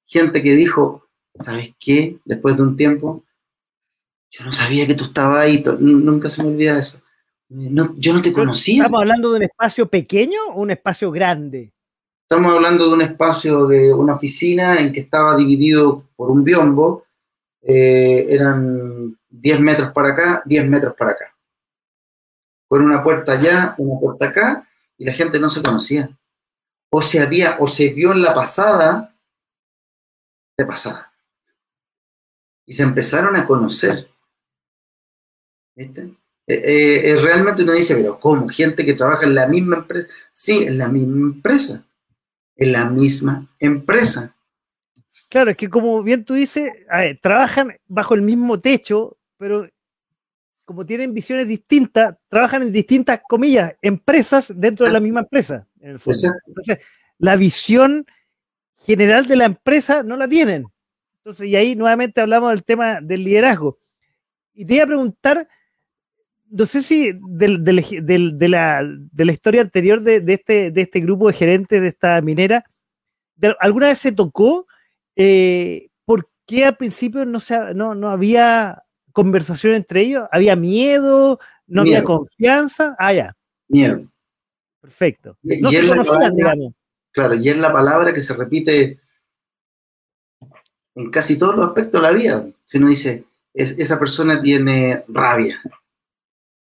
gente 0.06 0.42
que 0.42 0.54
dijo, 0.54 1.06
¿sabes 1.38 1.74
qué? 1.78 2.18
Después 2.24 2.56
de 2.56 2.62
un 2.62 2.76
tiempo, 2.76 3.24
yo 4.30 4.44
no 4.44 4.52
sabía 4.52 4.86
que 4.86 4.94
tú 4.94 5.04
estabas 5.04 5.40
ahí, 5.40 5.62
nunca 5.80 6.28
se 6.28 6.42
me 6.42 6.50
olvida 6.50 6.78
eso. 6.78 7.02
yo 7.48 8.14
no 8.14 8.22
te 8.22 8.32
conocía. 8.32 8.84
¿Estamos 8.84 9.00
hablando 9.00 9.32
de 9.32 9.36
un 9.38 9.42
espacio 9.42 9.86
pequeño 9.86 10.38
o 10.54 10.62
un 10.62 10.70
espacio 10.70 11.10
grande? 11.10 11.72
Estamos 12.22 12.54
hablando 12.54 12.86
de 12.86 12.94
un 12.94 13.02
espacio 13.02 13.66
de 13.66 13.92
una 13.92 14.14
oficina 14.14 14.80
en 14.80 14.92
que 14.92 15.00
estaba 15.00 15.36
dividido 15.36 16.04
por 16.14 16.30
un 16.30 16.44
biombo. 16.44 17.04
Eh, 17.60 18.26
eran 18.28 19.18
10 19.28 19.60
metros 19.60 19.92
para 19.92 20.10
acá, 20.10 20.42
10 20.46 20.68
metros 20.68 20.94
para 20.96 21.10
acá. 21.10 21.34
Con 22.68 22.82
una 22.82 23.02
puerta 23.02 23.32
allá, 23.32 23.74
una 23.78 23.98
puerta 23.98 24.26
acá, 24.26 24.68
y 25.00 25.04
la 25.04 25.12
gente 25.12 25.40
no 25.40 25.50
se 25.50 25.62
conocía. 25.62 26.16
O 26.92 27.02
se 27.02 27.20
había, 27.20 27.56
o 27.58 27.66
se 27.66 27.88
vio 27.88 28.12
en 28.12 28.22
la 28.22 28.32
pasada 28.32 29.16
de 30.56 30.64
pasada. 30.64 31.12
Y 32.66 32.74
se 32.74 32.84
empezaron 32.84 33.34
a 33.34 33.46
conocer. 33.46 34.08
¿Viste? 35.74 36.14
Eh, 36.46 37.10
eh, 37.10 37.16
realmente 37.20 37.62
uno 37.62 37.72
dice, 37.72 37.96
pero 37.96 38.20
¿cómo? 38.20 38.48
Gente 38.48 38.84
que 38.84 38.94
trabaja 38.94 39.24
en 39.24 39.34
la 39.34 39.48
misma 39.48 39.78
empresa. 39.78 40.08
Sí, 40.30 40.64
en 40.64 40.78
la 40.78 40.86
misma 40.86 41.32
empresa 41.32 41.84
en 42.60 42.72
la 42.72 42.84
misma 42.84 43.48
empresa. 43.58 44.36
Claro, 45.28 45.50
es 45.50 45.56
que 45.56 45.68
como 45.68 46.02
bien 46.02 46.24
tú 46.24 46.34
dices, 46.34 46.70
trabajan 47.20 47.76
bajo 47.88 48.14
el 48.14 48.22
mismo 48.22 48.60
techo, 48.60 49.16
pero 49.38 49.68
como 50.70 50.86
tienen 50.86 51.12
visiones 51.12 51.48
distintas, 51.48 52.16
trabajan 52.28 52.62
en 52.62 52.70
distintas 52.70 53.22
comillas, 53.28 53.74
empresas 53.82 54.52
dentro 54.54 54.86
de 54.86 54.92
la 54.92 55.00
misma 55.00 55.22
empresa. 55.22 55.66
Entonces, 55.80 56.30
la 57.18 57.34
visión 57.34 58.06
general 58.78 59.26
de 59.26 59.34
la 59.34 59.46
empresa 59.46 60.04
no 60.04 60.16
la 60.16 60.28
tienen. 60.28 60.66
Entonces, 61.16 61.48
y 61.48 61.56
ahí 61.56 61.74
nuevamente 61.74 62.20
hablamos 62.20 62.50
del 62.50 62.62
tema 62.62 63.00
del 63.00 63.24
liderazgo. 63.24 63.80
Y 64.54 64.64
te 64.64 64.74
iba 64.76 64.84
a 64.84 64.86
preguntar, 64.86 65.48
no 66.50 66.66
sé 66.66 66.82
si 66.82 67.18
de, 67.20 67.48
la, 68.48 69.32
historia 69.32 69.62
anterior 69.62 70.00
de, 70.02 70.22
este, 70.24 70.70
de 70.70 70.82
este 70.82 71.00
grupo 71.00 71.26
de 71.26 71.34
gerentes 71.34 71.80
de 71.80 71.88
esta 71.88 72.20
minera, 72.20 72.64
¿alguna 73.58 73.88
vez 73.88 73.98
se 73.98 74.12
tocó 74.12 74.68
eh, 75.16 75.88
por 76.04 76.30
qué 76.46 76.64
al 76.64 76.76
principio 76.76 77.24
no, 77.24 77.40
se, 77.40 77.74
no, 77.74 77.96
no 77.96 78.10
había 78.10 78.84
conversación 79.12 79.74
entre 79.74 80.02
ellos? 80.02 80.28
¿Había 80.30 80.56
miedo? 80.56 81.38
¿No 81.66 81.82
había 81.82 82.02
confianza? 82.02 82.96
Ah, 82.98 83.12
ya. 83.12 83.36
Miedo. 83.68 84.02
Perfecto. 84.80 85.36
No 85.42 85.70
se 85.70 85.86
conocían, 85.86 86.34
digamos. 86.34 86.72
Claro, 87.12 87.34
y 87.34 87.48
es 87.48 87.58
la 87.58 87.72
palabra 87.72 88.12
que 88.12 88.20
se 88.20 88.34
repite 88.34 89.00
en 90.94 91.10
casi 91.10 91.38
todos 91.38 91.56
los 91.56 91.66
aspectos 91.66 92.00
de 92.00 92.08
la 92.08 92.14
vida. 92.14 92.46
Si 92.64 92.78
uno 92.78 92.88
dice, 92.88 93.24
es, 93.52 93.78
esa 93.78 93.98
persona 93.98 94.40
tiene 94.40 95.04
rabia, 95.08 95.60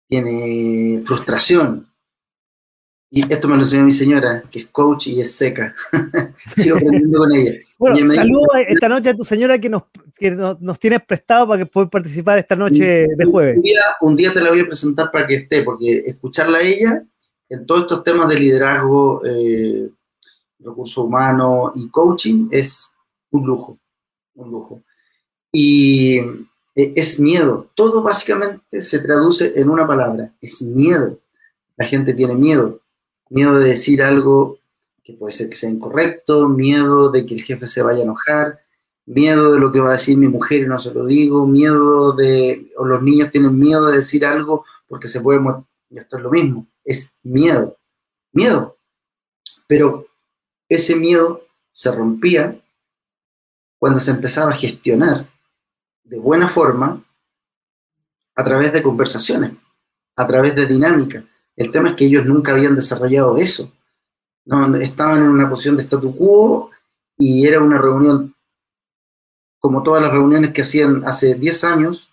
tiene 0.07 1.01
frustración. 1.05 1.87
Y 3.13 3.31
esto 3.31 3.49
me 3.49 3.57
lo 3.57 3.63
enseñó 3.63 3.83
mi 3.83 3.91
señora, 3.91 4.41
que 4.49 4.59
es 4.59 4.67
coach 4.67 5.07
y 5.07 5.19
es 5.19 5.35
seca. 5.35 5.75
Sigo 6.55 6.77
aprendiendo 6.77 7.19
con 7.19 7.31
ella. 7.33 7.59
Bueno, 7.77 8.13
saludo 8.13 8.47
esta 8.55 8.87
noche 8.87 9.09
a 9.09 9.15
tu 9.15 9.25
señora 9.25 9.59
que 9.59 9.67
nos, 9.67 9.83
que 10.21 10.29
nos, 10.29 10.79
tienes 10.79 11.01
prestado 11.03 11.47
para 11.47 11.63
que 11.63 11.65
puedas 11.65 11.89
participar 11.89 12.37
esta 12.37 12.55
noche 12.55 13.07
de 13.17 13.25
jueves. 13.25 13.57
Un 13.57 13.63
día, 13.63 13.81
un 14.01 14.15
día, 14.15 14.31
te 14.31 14.39
la 14.39 14.51
voy 14.51 14.59
a 14.59 14.65
presentar 14.65 15.09
para 15.09 15.25
que 15.25 15.33
esté, 15.33 15.63
porque 15.63 16.03
escucharla 16.05 16.59
a 16.59 16.61
ella 16.61 17.03
en 17.49 17.65
todos 17.65 17.81
estos 17.81 18.03
temas 18.03 18.29
de 18.29 18.39
liderazgo, 18.39 19.23
eh, 19.25 19.89
recursos 20.59 21.03
humanos 21.03 21.71
y 21.73 21.89
coaching 21.89 22.47
es 22.51 22.87
un 23.31 23.47
lujo, 23.47 23.79
un 24.35 24.51
lujo. 24.51 24.83
Y 25.51 26.19
eh, 26.75 26.93
es 26.95 27.19
miedo. 27.19 27.67
Todo 27.73 28.03
básicamente 28.03 28.81
se 28.83 28.99
traduce 28.99 29.59
en 29.59 29.69
una 29.69 29.87
palabra, 29.87 30.31
es 30.39 30.61
miedo. 30.61 31.17
La 31.75 31.87
gente 31.87 32.13
tiene 32.13 32.35
miedo. 32.35 32.79
Miedo 33.29 33.57
de 33.57 33.69
decir 33.69 34.03
algo 34.03 34.59
que 35.03 35.13
puede 35.13 35.33
ser 35.33 35.49
que 35.49 35.55
sea 35.55 35.71
incorrecto, 35.71 36.47
miedo 36.47 37.09
de 37.09 37.25
que 37.25 37.33
el 37.33 37.41
jefe 37.41 37.65
se 37.65 37.81
vaya 37.81 38.01
a 38.01 38.03
enojar, 38.03 38.60
miedo 39.05 39.53
de 39.53 39.59
lo 39.59 39.71
que 39.71 39.79
va 39.79 39.89
a 39.89 39.93
decir 39.93 40.17
mi 40.17 40.27
mujer 40.27 40.61
y 40.61 40.67
no 40.67 40.79
se 40.79 40.93
lo 40.93 41.05
digo, 41.05 41.47
miedo 41.47 42.13
de, 42.13 42.71
o 42.77 42.85
los 42.85 43.01
niños 43.01 43.31
tienen 43.31 43.57
miedo 43.57 43.87
de 43.87 43.97
decir 43.97 44.25
algo 44.25 44.65
porque 44.87 45.07
se 45.07 45.21
puede, 45.21 45.41
y 45.89 45.97
esto 45.97 46.17
es 46.17 46.23
lo 46.23 46.31
mismo, 46.31 46.67
es 46.83 47.15
miedo, 47.23 47.77
miedo. 48.31 48.77
Pero 49.67 50.07
ese 50.67 50.95
miedo 50.95 51.45
se 51.71 51.91
rompía 51.91 52.59
cuando 53.77 53.99
se 53.99 54.11
empezaba 54.11 54.51
a 54.51 54.55
gestionar 54.55 55.27
de 56.03 56.19
buena 56.19 56.47
forma 56.47 57.03
a 58.35 58.43
través 58.43 58.71
de 58.73 58.83
conversaciones, 58.83 59.51
a 60.15 60.27
través 60.27 60.55
de 60.55 60.65
dinámica. 60.67 61.23
El 61.55 61.71
tema 61.71 61.89
es 61.89 61.95
que 61.95 62.05
ellos 62.05 62.25
nunca 62.25 62.51
habían 62.51 62.75
desarrollado 62.75 63.37
eso. 63.37 63.71
No, 64.45 64.75
estaban 64.75 65.23
en 65.23 65.29
una 65.29 65.49
posición 65.49 65.77
de 65.77 65.83
statu 65.83 66.15
quo 66.15 66.71
y 67.17 67.45
era 67.45 67.61
una 67.61 67.79
reunión 67.79 68.35
como 69.61 69.83
todas 69.83 70.01
las 70.01 70.11
reuniones 70.11 70.51
que 70.51 70.63
hacían 70.63 71.05
hace 71.05 71.35
10 71.35 71.63
años 71.63 72.11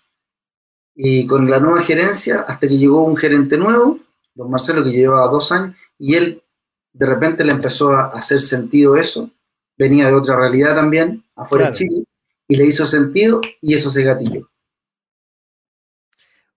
y 0.95 1.25
con 1.25 1.49
la 1.49 1.59
nueva 1.59 1.81
gerencia 1.81 2.45
hasta 2.47 2.67
que 2.67 2.77
llegó 2.77 3.03
un 3.03 3.17
gerente 3.17 3.57
nuevo, 3.57 3.99
don 4.35 4.51
Marcelo, 4.51 4.83
que 4.83 4.91
llevaba 4.91 5.27
dos 5.27 5.51
años, 5.51 5.75
y 5.97 6.15
él 6.15 6.43
de 6.93 7.05
repente 7.05 7.43
le 7.43 7.51
empezó 7.51 7.91
a 7.93 8.07
hacer 8.07 8.41
sentido 8.41 8.95
eso, 8.95 9.31
venía 9.77 10.07
de 10.07 10.13
otra 10.13 10.35
realidad 10.35 10.75
también, 10.75 11.23
afuera 11.35 11.67
de 11.67 11.71
Chile, 11.71 12.03
y 12.47 12.55
le 12.55 12.65
hizo 12.65 12.85
sentido 12.85 13.41
y 13.61 13.73
eso 13.73 13.89
se 13.89 14.03
gatilló. 14.03 14.49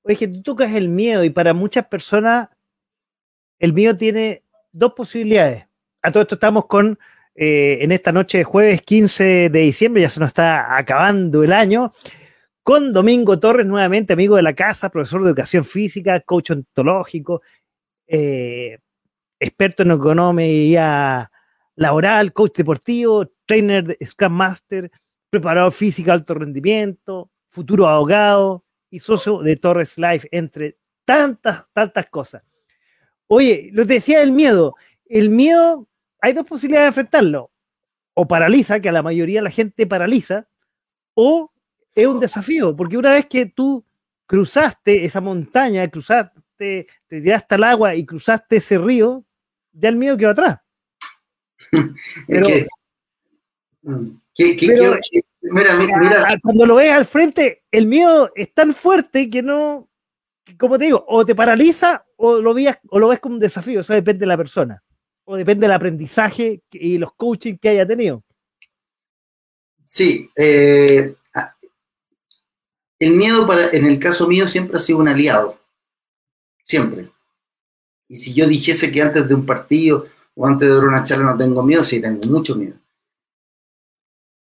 Oye, 0.03 0.17
que 0.17 0.29
tú 0.29 0.43
tocas 0.43 0.75
el 0.75 0.89
miedo 0.89 1.25
y 1.25 1.31
para 1.31 1.55
muchas 1.55 1.87
personas 1.87 2.51
el 3.59 3.73
miedo 3.73 3.97
tiene 3.97 4.43
dos 4.73 4.93
posibilidades. 4.95 5.67
A 6.03 6.11
todo 6.11 6.25
esto 6.25 6.35
estamos 6.35 6.67
con, 6.67 6.99
eh, 7.35 7.79
en 7.81 7.93
esta 7.93 8.13
noche 8.13 8.39
de 8.39 8.45
jueves 8.45 8.83
15 8.83 9.51
de 9.51 9.61
diciembre, 9.61 10.03
ya 10.03 10.09
se 10.09 10.21
nos 10.21 10.29
está 10.29 10.77
acabando 10.77 11.43
el 11.43 11.53
año, 11.53 11.93
con 12.63 12.93
Domingo 12.93 13.39
Torres, 13.41 13.67
nuevamente 13.67 14.13
amigo 14.13 14.37
de 14.37 14.43
la 14.43 14.55
casa, 14.55 14.91
profesor 14.91 15.23
de 15.23 15.29
educación 15.29 15.65
física, 15.65 16.21
coach 16.21 16.51
ontológico, 16.51 17.43
eh, 18.07 18.79
experto 19.41 19.83
en 19.83 19.93
economía 19.93 21.31
laboral, 21.75 22.33
coach 22.33 22.57
deportivo, 22.57 23.27
trainer, 23.47 23.97
Scrum 24.05 24.33
Master, 24.33 24.91
preparador 25.31 25.73
físico 25.73 26.13
alto 26.13 26.35
rendimiento, 26.35 27.31
futuro 27.49 27.89
abogado 27.89 28.65
y 28.91 29.01
socio 29.01 29.39
de 29.43 29.57
Torres 29.57 29.97
Life, 29.99 30.29
entre 30.31 30.77
tantas, 31.05 31.65
tantas 31.73 32.07
cosas. 32.07 32.43
Oye, 33.27 33.71
lo 33.73 33.87
que 33.87 33.95
decía 33.95 34.21
del 34.21 34.33
miedo. 34.33 34.75
El 35.07 35.31
miedo, 35.31 35.89
hay 36.23 36.33
dos 36.33 36.47
posibilidades 36.47 36.87
de 36.87 36.89
enfrentarlo. 36.89 37.51
O 38.15 38.27
paraliza, 38.27 38.81
que 38.81 38.89
a 38.89 38.93
la 38.93 39.03
mayoría 39.03 39.41
de 39.41 39.45
la 39.45 39.51
gente 39.51 39.87
paraliza, 39.87 40.47
o 41.15 41.53
es 41.95 42.07
un 42.07 42.21
desafío, 42.21 42.75
porque 42.75 42.97
una 42.97 43.13
vez 43.13 43.27
que 43.27 43.47
tú 43.47 43.85
cruzaste 44.27 45.05
esa 45.05 45.21
montaña, 45.21 45.87
cruzaste 45.89 46.41
te, 46.57 46.87
te 47.09 47.21
tiraste 47.21 47.55
al 47.55 47.65
agua 47.65 47.95
y 47.95 48.05
cruzaste 48.05 48.57
ese 48.57 48.79
río, 48.79 49.25
ya 49.73 49.89
el 49.89 49.97
miedo 49.97 50.17
quedó 50.17 50.31
atrás. 50.31 50.61
Pero, 52.29 52.49
mira, 55.43 55.77
mira. 55.77 56.39
Cuando 56.43 56.67
lo 56.67 56.77
ves 56.77 56.93
al 56.93 57.05
frente, 57.05 57.65
el 57.71 57.87
miedo 57.87 58.31
es 58.35 58.53
tan 58.53 58.75
fuerte 58.75 59.29
que 59.29 59.43
no, 59.43 59.89
como 60.59 60.79
te 60.79 60.85
digo, 60.87 61.05
o 61.09 61.25
te 61.25 61.35
paraliza 61.35 62.05
o 62.17 62.41
lo, 62.41 62.55
ves, 62.55 62.79
o 62.91 62.99
lo 62.99 63.09
ves 63.09 63.21
como 63.21 63.35
un 63.35 63.41
desafío, 63.41 63.81
eso 63.81 63.93
depende 63.93 64.21
de 64.21 64.27
la 64.27 64.37
persona, 64.37 64.83
o 65.25 65.37
depende 65.37 65.67
del 65.67 65.73
aprendizaje 65.73 66.63
y 66.71 66.99
los 66.99 67.13
coaching 67.15 67.57
que 67.57 67.71
haya 67.71 67.87
tenido. 67.87 68.23
Sí, 69.85 70.31
eh, 70.37 71.15
el 72.99 73.13
miedo 73.15 73.47
para, 73.47 73.71
en 73.71 73.85
el 73.87 73.99
caso 73.99 74.29
mío 74.29 74.47
siempre 74.47 74.77
ha 74.77 74.81
sido 74.81 75.01
un 75.01 75.09
aliado, 75.09 75.59
siempre. 76.63 77.11
Y 78.09 78.17
si 78.17 78.33
yo 78.33 78.47
dijese 78.47 78.93
que 78.93 79.03
antes 79.03 79.27
de 79.29 79.35
un 79.35 79.45
partido 79.45 80.07
o 80.35 80.47
antes 80.47 80.69
de 80.69 80.79
una 80.79 81.03
charla 81.03 81.33
no 81.33 81.37
tengo 81.37 81.63
miedo, 81.63 81.83
sí, 81.83 82.01
tengo 82.01 82.21
mucho 82.29 82.55
miedo. 82.55 82.77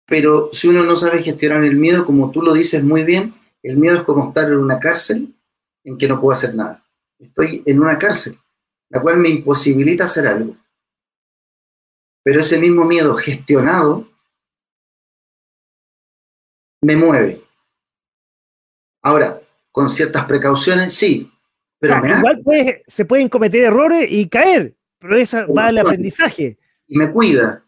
Pero 0.07 0.51
si 0.53 0.68
uno 0.68 0.85
no 0.85 0.97
sabe 0.97 1.22
gestionar 1.22 1.64
el 1.64 1.77
miedo, 1.77 2.05
como 2.05 2.31
tú 2.31 2.43
lo 2.43 2.53
dices 2.53 2.85
muy 2.85 3.05
bien, 3.05 3.35
el 3.62 3.77
miedo 3.77 3.97
es 3.97 4.03
como 4.03 4.29
estar 4.29 4.45
en 4.45 4.59
una 4.59 4.79
cárcel 4.79 5.35
en 5.83 5.99
que 5.99 6.07
no 6.07 6.20
puedo 6.20 6.37
hacer 6.37 6.55
nada. 6.55 6.85
Estoy 7.18 7.62
en 7.66 7.81
una 7.81 7.99
cárcel, 7.99 8.39
la 8.91 9.01
cual 9.01 9.16
me 9.16 9.31
imposibilita 9.31 10.05
hacer 10.05 10.27
algo. 10.27 10.57
Pero 12.25 12.41
ese 12.41 12.59
mismo 12.59 12.85
miedo 12.85 13.14
gestionado 13.14 14.09
me 16.83 16.97
mueve. 16.97 17.43
Ahora, 19.03 19.41
con 19.70 19.89
ciertas 19.89 20.25
precauciones, 20.25 20.95
sí. 20.95 21.31
Pero 21.79 22.01
igual 22.05 22.43
se 22.87 23.05
pueden 23.05 23.29
cometer 23.29 23.64
errores 23.64 24.09
y 24.11 24.29
caer, 24.29 24.75
pero 24.99 25.16
eso 25.16 25.47
va 25.53 25.66
al 25.66 25.79
aprendizaje. 25.79 26.59
Y 26.89 26.99
me 26.99 27.12
cuida. 27.12 27.62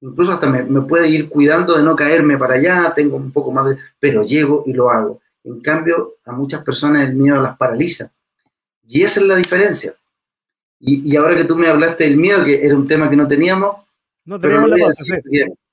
Incluso 0.00 0.32
hasta 0.32 0.48
me, 0.48 0.62
me, 0.62 0.82
puede 0.82 1.08
ir 1.08 1.30
cuidando 1.30 1.76
de 1.76 1.82
no 1.82 1.96
caerme 1.96 2.36
para 2.36 2.54
allá, 2.54 2.92
tengo 2.94 3.16
un 3.16 3.32
poco 3.32 3.50
más 3.50 3.70
de... 3.70 3.78
Pero 3.98 4.22
llego 4.22 4.64
y 4.66 4.74
lo 4.74 4.90
hago. 4.90 5.22
En 5.44 5.60
cambio, 5.60 6.16
a 6.26 6.32
muchas 6.32 6.62
personas 6.62 7.08
el 7.08 7.14
miedo 7.14 7.40
las 7.40 7.56
paraliza. 7.56 8.12
Y 8.86 9.02
esa 9.02 9.20
es 9.20 9.26
la 9.26 9.36
diferencia. 9.36 9.94
Y, 10.80 11.16
ahora 11.16 11.36
que 11.36 11.44
tú 11.44 11.56
me 11.56 11.68
hablaste 11.68 12.04
del 12.04 12.18
miedo, 12.18 12.44
que 12.44 12.64
era 12.64 12.74
un 12.74 12.86
tema 12.86 13.08
que 13.08 13.16
no 13.16 13.26
teníamos, 13.26 13.76
no 14.24 14.38
lo, 14.38 14.68
voy 14.68 14.80
decir, 14.88 15.22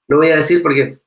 lo, 0.08 0.18
voy 0.18 0.30
a 0.30 0.38
decir 0.38 0.62
porque 0.62 1.00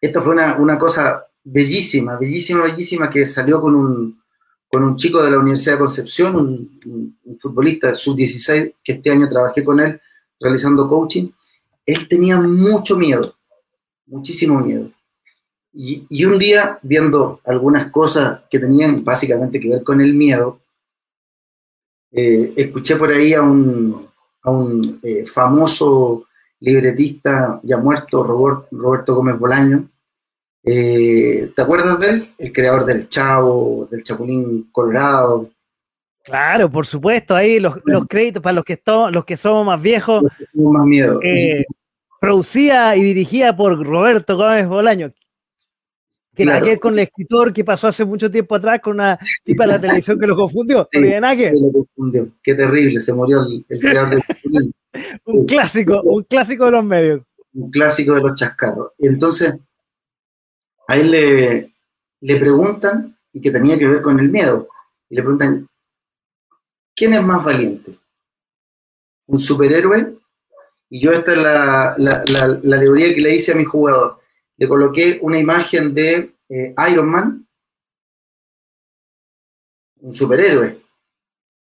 esto 0.00 0.22
fue 0.22 0.32
una, 0.32 0.56
una, 0.56 0.78
cosa 0.78 1.26
bellísima, 1.42 2.16
bellísima, 2.16 2.62
bellísima, 2.64 3.10
que 3.10 3.26
salió 3.26 3.60
con 3.60 3.74
un, 3.74 4.22
con 4.68 4.82
un 4.82 4.96
chico 4.96 5.22
de 5.22 5.30
la 5.30 5.38
Universidad 5.38 5.74
de 5.74 5.80
Concepción, 5.80 6.36
un, 6.36 7.18
un 7.24 7.38
futbolista 7.38 7.94
sub-16, 7.94 8.74
que 8.82 8.92
este 8.92 9.10
año 9.10 9.28
trabajé 9.28 9.64
con 9.64 9.80
él 9.80 10.00
realizando 10.38 10.88
coaching. 10.88 11.28
Él 11.84 12.08
tenía 12.08 12.40
mucho 12.40 12.96
miedo, 12.96 13.36
muchísimo 14.06 14.60
miedo. 14.60 14.90
Y, 15.72 16.24
un 16.24 16.36
día, 16.36 16.80
viendo 16.82 17.40
algunas 17.44 17.90
cosas 17.92 18.40
que 18.50 18.58
tenían 18.58 19.04
básicamente 19.04 19.60
que 19.60 19.68
ver 19.68 19.84
con 19.84 20.00
el 20.00 20.14
miedo, 20.14 20.60
eh, 22.10 22.52
escuché 22.56 22.96
por 22.96 23.10
ahí 23.10 23.34
a 23.34 23.42
un, 23.42 24.08
a 24.42 24.50
un 24.50 24.98
eh, 25.02 25.24
famoso 25.26 26.26
libretista 26.60 27.60
ya 27.62 27.78
muerto, 27.78 28.22
Roberto 28.24 29.14
Gómez 29.14 29.38
Bolaño. 29.38 29.88
Eh, 30.62 31.50
¿Te 31.54 31.62
acuerdas 31.62 31.98
de 32.00 32.08
él? 32.10 32.34
El 32.38 32.52
creador 32.52 32.84
del 32.84 33.08
Chavo, 33.08 33.88
del 33.90 34.02
Chapulín 34.02 34.68
Colorado. 34.70 35.50
Claro, 36.22 36.70
por 36.70 36.86
supuesto, 36.86 37.34
ahí 37.34 37.58
los, 37.58 37.78
los 37.84 38.06
créditos 38.06 38.42
para 38.42 38.52
los 38.52 38.64
que, 38.64 38.80
los 39.10 39.24
que 39.24 39.36
somos 39.36 39.66
más 39.66 39.80
viejos. 39.80 40.22
más 40.54 40.84
miedo. 40.84 41.18
producida 42.20 42.94
y 42.94 43.02
dirigida 43.02 43.56
por 43.56 43.82
Roberto 43.82 44.36
Gómez 44.36 44.68
Bolaño, 44.68 45.12
que 46.34 46.44
claro. 46.44 46.64
que 46.64 46.78
con 46.78 46.92
el 46.94 47.00
escritor 47.00 47.52
que 47.52 47.64
pasó 47.64 47.88
hace 47.88 48.04
mucho 48.04 48.30
tiempo 48.30 48.54
atrás 48.54 48.80
con 48.80 48.94
una 48.94 49.18
tipa 49.44 49.64
de 49.64 49.72
la 49.72 49.80
televisión 49.80 50.18
que 50.18 50.26
lo 50.26 50.36
confundió. 50.36 50.86
Sí, 50.90 51.00
lo 51.00 51.72
confundió. 51.72 52.28
Qué 52.42 52.54
terrible, 52.54 53.00
se 53.00 53.12
murió 53.12 53.42
el, 53.42 53.80
creador 53.80 54.10
del 54.10 54.22
Un 55.26 55.46
clásico, 55.46 56.00
un 56.02 56.22
clásico 56.24 56.64
de 56.64 56.70
los 56.72 56.84
medios. 56.84 57.22
Un 57.54 57.70
clásico 57.70 58.14
de 58.14 58.20
los 58.22 58.34
chascarros. 58.34 58.92
Entonces, 58.98 59.54
a 60.88 60.96
él 60.96 61.10
le, 61.10 61.72
le 62.20 62.36
preguntan, 62.36 63.16
y 63.32 63.40
que 63.40 63.52
tenía 63.52 63.78
que 63.78 63.86
ver 63.86 64.02
con 64.02 64.18
el 64.18 64.28
miedo, 64.28 64.68
y 65.08 65.14
le 65.14 65.22
preguntan, 65.22 65.68
¿quién 66.94 67.14
es 67.14 67.22
más 67.22 67.44
valiente? 67.44 67.96
¿Un 69.26 69.38
superhéroe? 69.38 70.14
Y 70.88 71.00
yo 71.00 71.12
esta 71.12 71.32
es 71.32 71.38
la, 71.38 71.94
la, 71.98 72.24
la, 72.26 72.58
la 72.62 72.76
alegoría 72.76 73.14
que 73.14 73.20
le 73.20 73.34
hice 73.36 73.52
a 73.52 73.56
mi 73.56 73.64
jugador 73.64 74.19
le 74.60 74.68
coloqué 74.68 75.18
una 75.22 75.38
imagen 75.38 75.94
de 75.94 76.34
eh, 76.50 76.74
Iron 76.90 77.08
Man, 77.08 77.48
un 80.02 80.14
superhéroe, 80.14 80.82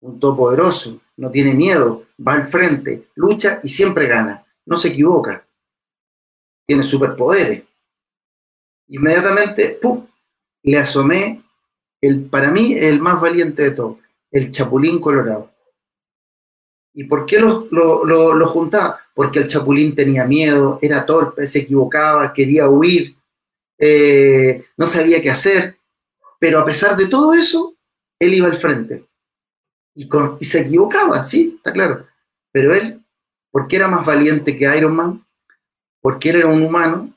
un 0.00 0.20
todopoderoso, 0.20 1.00
no 1.16 1.30
tiene 1.30 1.54
miedo, 1.54 2.08
va 2.26 2.34
al 2.34 2.46
frente, 2.46 3.08
lucha 3.14 3.60
y 3.62 3.70
siempre 3.70 4.06
gana, 4.06 4.44
no 4.66 4.76
se 4.76 4.88
equivoca, 4.88 5.42
tiene 6.66 6.82
superpoderes. 6.82 7.64
Inmediatamente, 8.88 9.78
¡pum!, 9.80 10.06
le 10.62 10.78
asomé 10.78 11.42
el, 11.98 12.26
para 12.26 12.50
mí, 12.50 12.74
el 12.74 13.00
más 13.00 13.18
valiente 13.22 13.62
de 13.62 13.70
todos, 13.70 14.00
el 14.30 14.50
Chapulín 14.50 15.00
Colorado. 15.00 15.50
¿Y 16.94 17.04
por 17.04 17.24
qué 17.24 17.38
lo, 17.38 17.68
lo, 17.70 18.48
juntaba? 18.48 19.00
Porque 19.14 19.38
el 19.38 19.46
Chapulín 19.46 19.94
tenía 19.94 20.24
miedo, 20.24 20.78
era 20.82 21.06
torpe, 21.06 21.46
se 21.46 21.60
equivocaba, 21.60 22.32
quería 22.32 22.68
huir, 22.68 23.16
eh, 23.78 24.66
no 24.76 24.86
sabía 24.86 25.22
qué 25.22 25.30
hacer, 25.30 25.76
pero 26.38 26.58
a 26.58 26.64
pesar 26.64 26.96
de 26.96 27.06
todo 27.06 27.32
eso, 27.34 27.74
él 28.18 28.34
iba 28.34 28.46
al 28.46 28.58
frente. 28.58 29.06
Y, 29.94 30.08
y 30.38 30.44
se 30.44 30.60
equivocaba, 30.60 31.22
sí, 31.24 31.54
está 31.56 31.72
claro. 31.72 32.06
Pero 32.50 32.74
él, 32.74 33.02
porque 33.50 33.76
era 33.76 33.88
más 33.88 34.04
valiente 34.04 34.58
que 34.58 34.76
Iron 34.76 34.94
Man, 34.94 35.26
porque 36.00 36.30
él 36.30 36.36
era 36.36 36.48
un 36.48 36.62
humano 36.62 37.16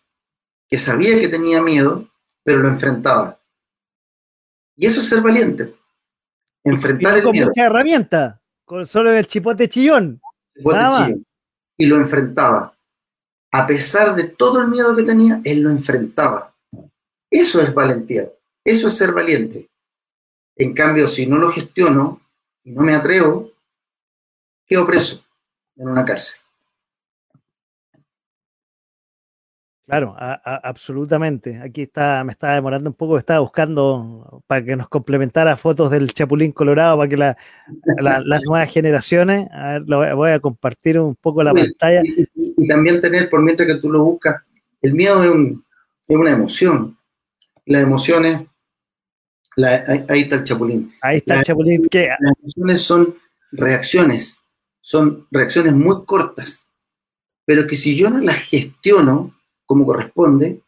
que 0.69 0.77
sabía 0.77 1.19
que 1.19 1.27
tenía 1.27 1.61
miedo, 1.61 2.07
pero 2.43 2.59
lo 2.59 2.69
enfrentaba. 2.69 3.39
Y 4.75 4.85
eso 4.85 5.01
es 5.01 5.09
ser 5.09 5.21
valiente. 5.21 5.73
Enfrentar 6.63 7.17
el 7.17 7.31
miedo. 7.31 7.47
mucha 7.47 7.65
herramienta. 7.65 8.41
Con 8.65 8.85
solo 8.85 9.13
el 9.13 9.27
chipote 9.27 9.69
chillón. 9.69 10.19
Y 11.77 11.85
lo 11.85 11.97
enfrentaba. 11.97 12.75
A 13.51 13.67
pesar 13.67 14.15
de 14.15 14.25
todo 14.25 14.59
el 14.59 14.67
miedo 14.67 14.95
que 14.95 15.03
tenía, 15.03 15.39
él 15.43 15.61
lo 15.61 15.69
enfrentaba. 15.69 16.53
Eso 17.29 17.61
es 17.61 17.73
valentía. 17.73 18.29
Eso 18.63 18.87
es 18.87 18.97
ser 18.97 19.13
valiente. 19.13 19.69
En 20.55 20.73
cambio, 20.73 21.07
si 21.07 21.25
no 21.27 21.37
lo 21.37 21.51
gestiono 21.51 22.21
y 22.63 22.71
no 22.71 22.81
me 22.81 22.95
atrevo, 22.95 23.51
quedo 24.65 24.85
preso 24.85 25.23
en 25.75 25.89
una 25.89 26.03
cárcel. 26.03 26.44
Claro, 29.87 30.15
absolutamente. 30.17 31.61
Aquí 31.61 31.83
está, 31.83 32.23
me 32.23 32.31
estaba 32.31 32.55
demorando 32.55 32.89
un 32.89 32.95
poco, 32.95 33.19
estaba 33.19 33.41
buscando 33.41 34.43
para 34.47 34.65
que 34.65 34.75
nos 34.75 34.89
complementara 34.89 35.55
fotos 35.55 35.91
del 35.91 36.11
Chapulín 36.11 36.51
Colorado 36.53 36.97
para 36.97 37.07
que 37.07 37.17
las 37.17 38.41
nuevas 38.47 38.71
generaciones, 38.71 39.47
a 39.51 39.73
ver, 39.73 39.83
lo 39.85 40.15
voy 40.15 40.31
a 40.31 40.39
compartir 40.39 40.99
un 40.99 41.15
poco 41.15 41.43
la 41.43 41.53
pantalla. 41.53 42.01
Y, 42.03 42.67
también 42.67 42.99
tener, 42.99 43.29
por 43.29 43.43
mientras 43.43 43.67
que 43.67 43.75
tú 43.75 43.91
lo 43.91 44.03
buscas, 44.03 44.41
el 44.81 44.95
miedo 44.95 45.23
es, 45.23 45.29
es 46.07 46.15
una 46.15 46.31
emoción. 46.31 46.97
Las 47.67 47.83
emociones, 47.83 48.41
ahí, 49.55 50.21
está 50.21 50.37
el 50.37 50.43
Chapulín. 50.43 50.95
Ahí 51.01 51.17
está 51.17 51.37
el 51.39 51.43
Chapulín. 51.43 51.87
¿qué? 51.91 52.09
Las 52.19 52.33
emociones 52.41 52.81
son 52.81 53.15
reacciones, 53.51 54.43
son 54.81 55.27
reacciones 55.29 55.73
muy 55.73 56.05
cortas, 56.05 56.73
pero 57.45 57.67
que 57.67 57.75
si 57.75 57.95
yo 57.95 58.09
no 58.09 58.17
las 58.17 58.39
gestiono, 58.39 59.34
como 59.65 59.85
corresponde, 59.85 60.61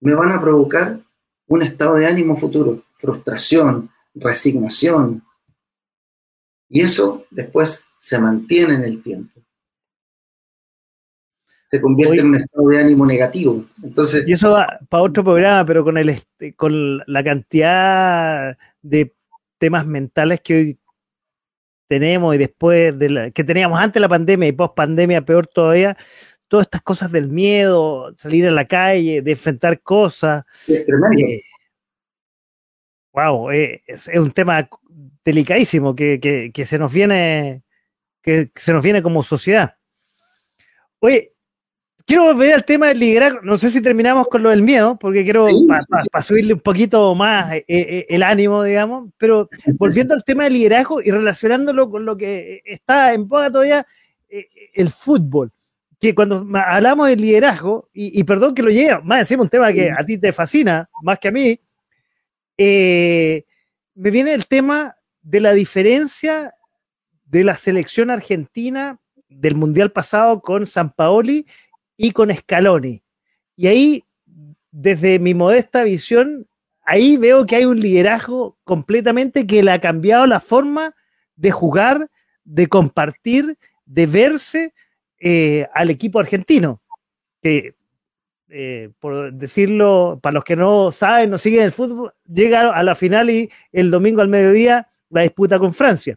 me 0.00 0.14
van 0.14 0.32
a 0.32 0.40
provocar 0.40 0.98
un 1.46 1.62
estado 1.62 1.96
de 1.96 2.06
ánimo 2.06 2.36
futuro, 2.36 2.82
frustración, 2.92 3.90
resignación. 4.14 5.22
Y 6.68 6.80
eso 6.80 7.26
después 7.30 7.86
se 7.98 8.18
mantiene 8.18 8.74
en 8.74 8.84
el 8.84 9.02
tiempo. 9.02 9.40
Se 11.64 11.80
convierte 11.80 12.20
en 12.20 12.26
un 12.26 12.36
estado 12.36 12.68
de 12.68 12.78
ánimo 12.78 13.04
negativo. 13.04 13.64
Entonces, 13.82 14.28
y 14.28 14.32
eso 14.32 14.50
va 14.52 14.78
para 14.88 15.02
otro 15.02 15.24
programa, 15.24 15.64
pero 15.64 15.82
con, 15.82 15.98
el, 15.98 16.08
este, 16.08 16.54
con 16.54 16.98
la 17.06 17.24
cantidad 17.24 18.56
de 18.82 19.14
temas 19.58 19.86
mentales 19.86 20.40
que 20.40 20.54
hoy 20.54 20.78
tenemos 21.88 22.34
y 22.34 22.38
después 22.38 22.98
de 22.98 23.10
la, 23.10 23.30
que 23.30 23.44
teníamos 23.44 23.78
antes 23.78 23.94
de 23.94 24.00
la 24.00 24.08
pandemia 24.08 24.48
y 24.48 24.52
post 24.52 24.74
pandemia 24.74 25.24
peor 25.24 25.46
todavía, 25.46 25.96
todas 26.54 26.66
estas 26.68 26.82
cosas 26.82 27.10
del 27.10 27.28
miedo, 27.28 28.14
salir 28.16 28.46
a 28.46 28.52
la 28.52 28.64
calle, 28.64 29.22
de 29.22 29.32
enfrentar 29.32 29.80
cosas. 29.80 30.44
Es 30.68 30.86
tremendo. 30.86 31.20
Eh, 31.20 31.42
Wow, 33.14 33.52
eh, 33.52 33.82
es, 33.86 34.08
un 34.08 34.32
tema 34.32 34.68
delicadísimo 35.24 35.94
que, 35.94 36.52
se 36.66 36.78
nos 36.78 36.92
viene 36.92 37.62
que 38.20 38.50
se 38.56 38.72
nos 38.72 38.82
viene 38.82 39.02
como 39.02 39.22
sociedad. 39.22 39.76
Oye, 40.98 41.32
quiero 42.04 42.24
volver 42.24 42.54
al 42.54 42.64
tema 42.64 42.88
del 42.88 42.98
liderazgo. 42.98 43.40
No 43.42 43.56
sé 43.56 43.70
si 43.70 43.80
terminamos 43.80 44.26
con 44.26 44.42
lo 44.42 44.50
del 44.50 44.62
miedo, 44.62 44.98
porque 44.98 45.22
quiero 45.22 45.46
para 46.10 46.22
subirle 46.24 46.54
un 46.54 46.60
poquito 46.60 47.14
más 47.14 47.52
eh, 47.52 47.64
eh, 47.68 48.06
el 48.08 48.24
ánimo, 48.24 48.64
digamos. 48.64 49.10
Pero 49.16 49.48
volviendo 49.78 50.14
al 50.14 50.24
tema 50.24 50.44
del 50.44 50.54
liderazgo 50.54 51.00
y 51.00 51.12
relacionándolo 51.12 51.88
con 51.90 52.04
lo 52.04 52.16
que 52.16 52.62
está 52.64 53.12
en 53.12 53.28
boga 53.28 53.48
todavía, 53.48 53.86
el 54.28 54.90
fútbol. 54.90 55.52
Que 56.04 56.14
cuando 56.14 56.46
hablamos 56.66 57.08
del 57.08 57.22
liderazgo, 57.22 57.88
y, 57.94 58.22
perdón 58.24 58.54
que 58.54 58.62
lo 58.62 58.68
llegue, 58.68 59.00
más 59.04 59.20
decimos 59.20 59.44
un 59.44 59.48
tema 59.48 59.72
que 59.72 59.90
a 59.90 60.04
ti 60.04 60.18
te 60.18 60.34
fascina, 60.34 60.90
más 61.02 61.18
que 61.18 61.28
a 61.28 61.32
mí, 61.32 61.58
eh, 62.58 63.44
me 63.94 64.10
viene 64.10 64.34
el 64.34 64.46
tema 64.46 64.98
de 65.22 65.40
la 65.40 65.54
diferencia 65.54 66.56
de 67.24 67.42
la 67.42 67.56
selección 67.56 68.10
argentina 68.10 69.00
del 69.30 69.54
Mundial 69.54 69.92
pasado 69.92 70.42
con 70.42 70.66
San 70.66 70.90
Paoli 70.92 71.46
y 71.96 72.10
con 72.10 72.30
Scaloni. 72.30 73.02
Y 73.56 73.66
ahí, 73.68 74.04
desde 74.70 75.18
mi 75.18 75.32
modesta 75.32 75.84
visión, 75.84 76.46
ahí 76.82 77.16
veo 77.16 77.46
que 77.46 77.56
hay 77.56 77.64
un 77.64 77.80
liderazgo 77.80 78.58
completamente 78.64 79.46
que 79.46 79.62
le 79.62 79.70
ha 79.70 79.80
cambiado 79.80 80.26
la 80.26 80.40
forma 80.40 80.94
de 81.34 81.50
jugar, 81.50 82.10
de 82.44 82.66
compartir, 82.66 83.56
de 83.86 84.04
verse 84.04 84.74
eh, 85.18 85.66
al 85.74 85.90
equipo 85.90 86.18
argentino. 86.18 86.82
Que 87.42 87.74
eh, 88.56 88.90
por 89.00 89.32
decirlo, 89.32 90.20
para 90.22 90.34
los 90.34 90.44
que 90.44 90.54
no 90.54 90.92
saben, 90.92 91.30
no 91.30 91.38
siguen 91.38 91.62
el 91.62 91.72
fútbol, 91.72 92.14
llega 92.24 92.70
a 92.70 92.82
la 92.84 92.94
final 92.94 93.28
y 93.28 93.50
el 93.72 93.90
domingo 93.90 94.20
al 94.20 94.28
mediodía 94.28 94.88
la 95.10 95.22
disputa 95.22 95.58
con 95.58 95.74
Francia. 95.74 96.16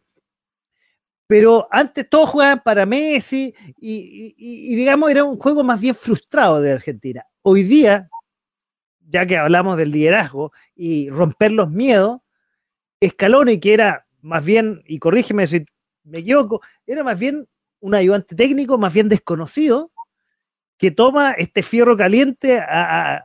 Pero 1.26 1.68
antes 1.72 2.08
todos 2.08 2.30
jugaban 2.30 2.62
para 2.64 2.86
Messi 2.86 3.56
y, 3.80 4.76
digamos 4.76 5.10
era 5.10 5.24
un 5.24 5.39
juego 5.39 5.64
más 5.64 5.80
bien 5.80 5.95
frustrado 5.95 6.62
de 6.62 6.74
Argentina. 6.74 7.26
Hoy 7.41 7.64
día, 7.64 8.08
ya 9.10 9.26
que 9.26 9.38
hablamos 9.38 9.76
del 9.76 9.89
liderazgo 9.89 10.52
y 10.76 11.10
romper 11.10 11.54
los 11.54 11.72
miedos, 11.72 12.20
Scaloni, 13.04 13.60
que 13.60 13.74
era 13.74 14.06
más 14.22 14.45
bien, 14.45 14.84
y 14.86 15.00
corrígeme 15.00 15.48
si 15.48 15.66
me 16.04 16.20
equivoco, 16.20 16.62
era 16.86 17.04
más 17.04 17.18
bien 17.18 17.48
un 17.80 17.95
ayudante 17.95 18.36
técnico, 18.36 18.78
más 18.78 18.93
bien 18.93 19.09
desconocido, 19.09 19.91
que 20.78 20.91
toma 20.91 21.32
este 21.32 21.63
fierro 21.63 21.97
caliente 21.97 22.59
a, 22.59 23.23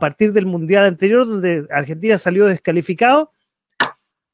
partir 0.00 0.32
del 0.32 0.46
Mundial 0.46 0.84
anterior, 0.84 1.26
donde 1.26 1.66
Argentina 1.70 2.18
salió 2.18 2.46
descalificado 2.46 3.30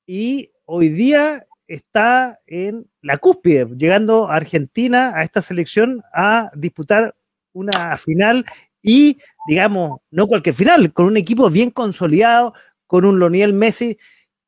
y 0.07 0.51
hoy 0.65 0.89
día 0.89 1.47
está 1.67 2.41
en 2.47 2.87
la 3.03 3.19
cúspide, 3.19 3.67
llegando 3.77 4.29
a 4.29 4.37
Argentina, 4.37 5.13
a 5.15 5.23
esta 5.23 5.43
selección, 5.43 6.03
a 6.13 6.51
disputar 6.55 7.15
una 7.53 7.97
final 7.99 8.45
y, 8.81 9.19
digamos, 9.47 10.01
no 10.11 10.27
cualquier 10.27 10.55
final, 10.55 10.93
con 10.93 11.07
un 11.07 11.17
equipo 11.17 11.51
bien 11.51 11.71
consolidado, 11.71 12.55
con 12.87 13.05
un 13.05 13.19
Loniel 13.19 13.53
Messi 13.53 13.99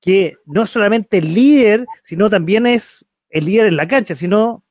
que 0.00 0.36
no 0.44 0.66
solamente 0.66 1.18
es 1.18 1.24
líder, 1.24 1.86
sino 2.02 2.28
también 2.28 2.66
es 2.66 3.06
el 3.30 3.46
líder 3.46 3.68
en 3.68 3.76
la 3.76 3.88
cancha, 3.88 4.14
sino, 4.14 4.62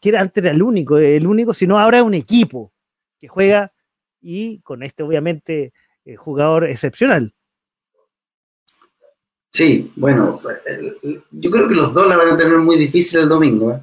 que 0.00 0.08
era 0.08 0.20
antes 0.20 0.42
era 0.42 0.52
el 0.52 0.62
único, 0.62 0.98
el 0.98 1.26
único, 1.26 1.54
sino 1.54 1.78
ahora 1.78 1.98
es 1.98 2.04
un 2.04 2.14
equipo 2.14 2.72
que 3.20 3.28
juega 3.28 3.72
y 4.20 4.60
con 4.60 4.82
este 4.82 5.02
obviamente 5.02 5.72
eh, 6.04 6.16
jugador 6.16 6.64
excepcional. 6.64 7.34
Sí, 9.48 9.92
bueno, 9.94 10.40
yo 11.30 11.50
creo 11.50 11.68
que 11.68 11.74
los 11.74 11.94
dos 11.94 12.08
la 12.08 12.16
van 12.16 12.30
a 12.30 12.36
tener 12.36 12.58
muy 12.58 12.76
difícil 12.76 13.20
el 13.20 13.28
domingo. 13.28 13.72
¿eh? 13.72 13.80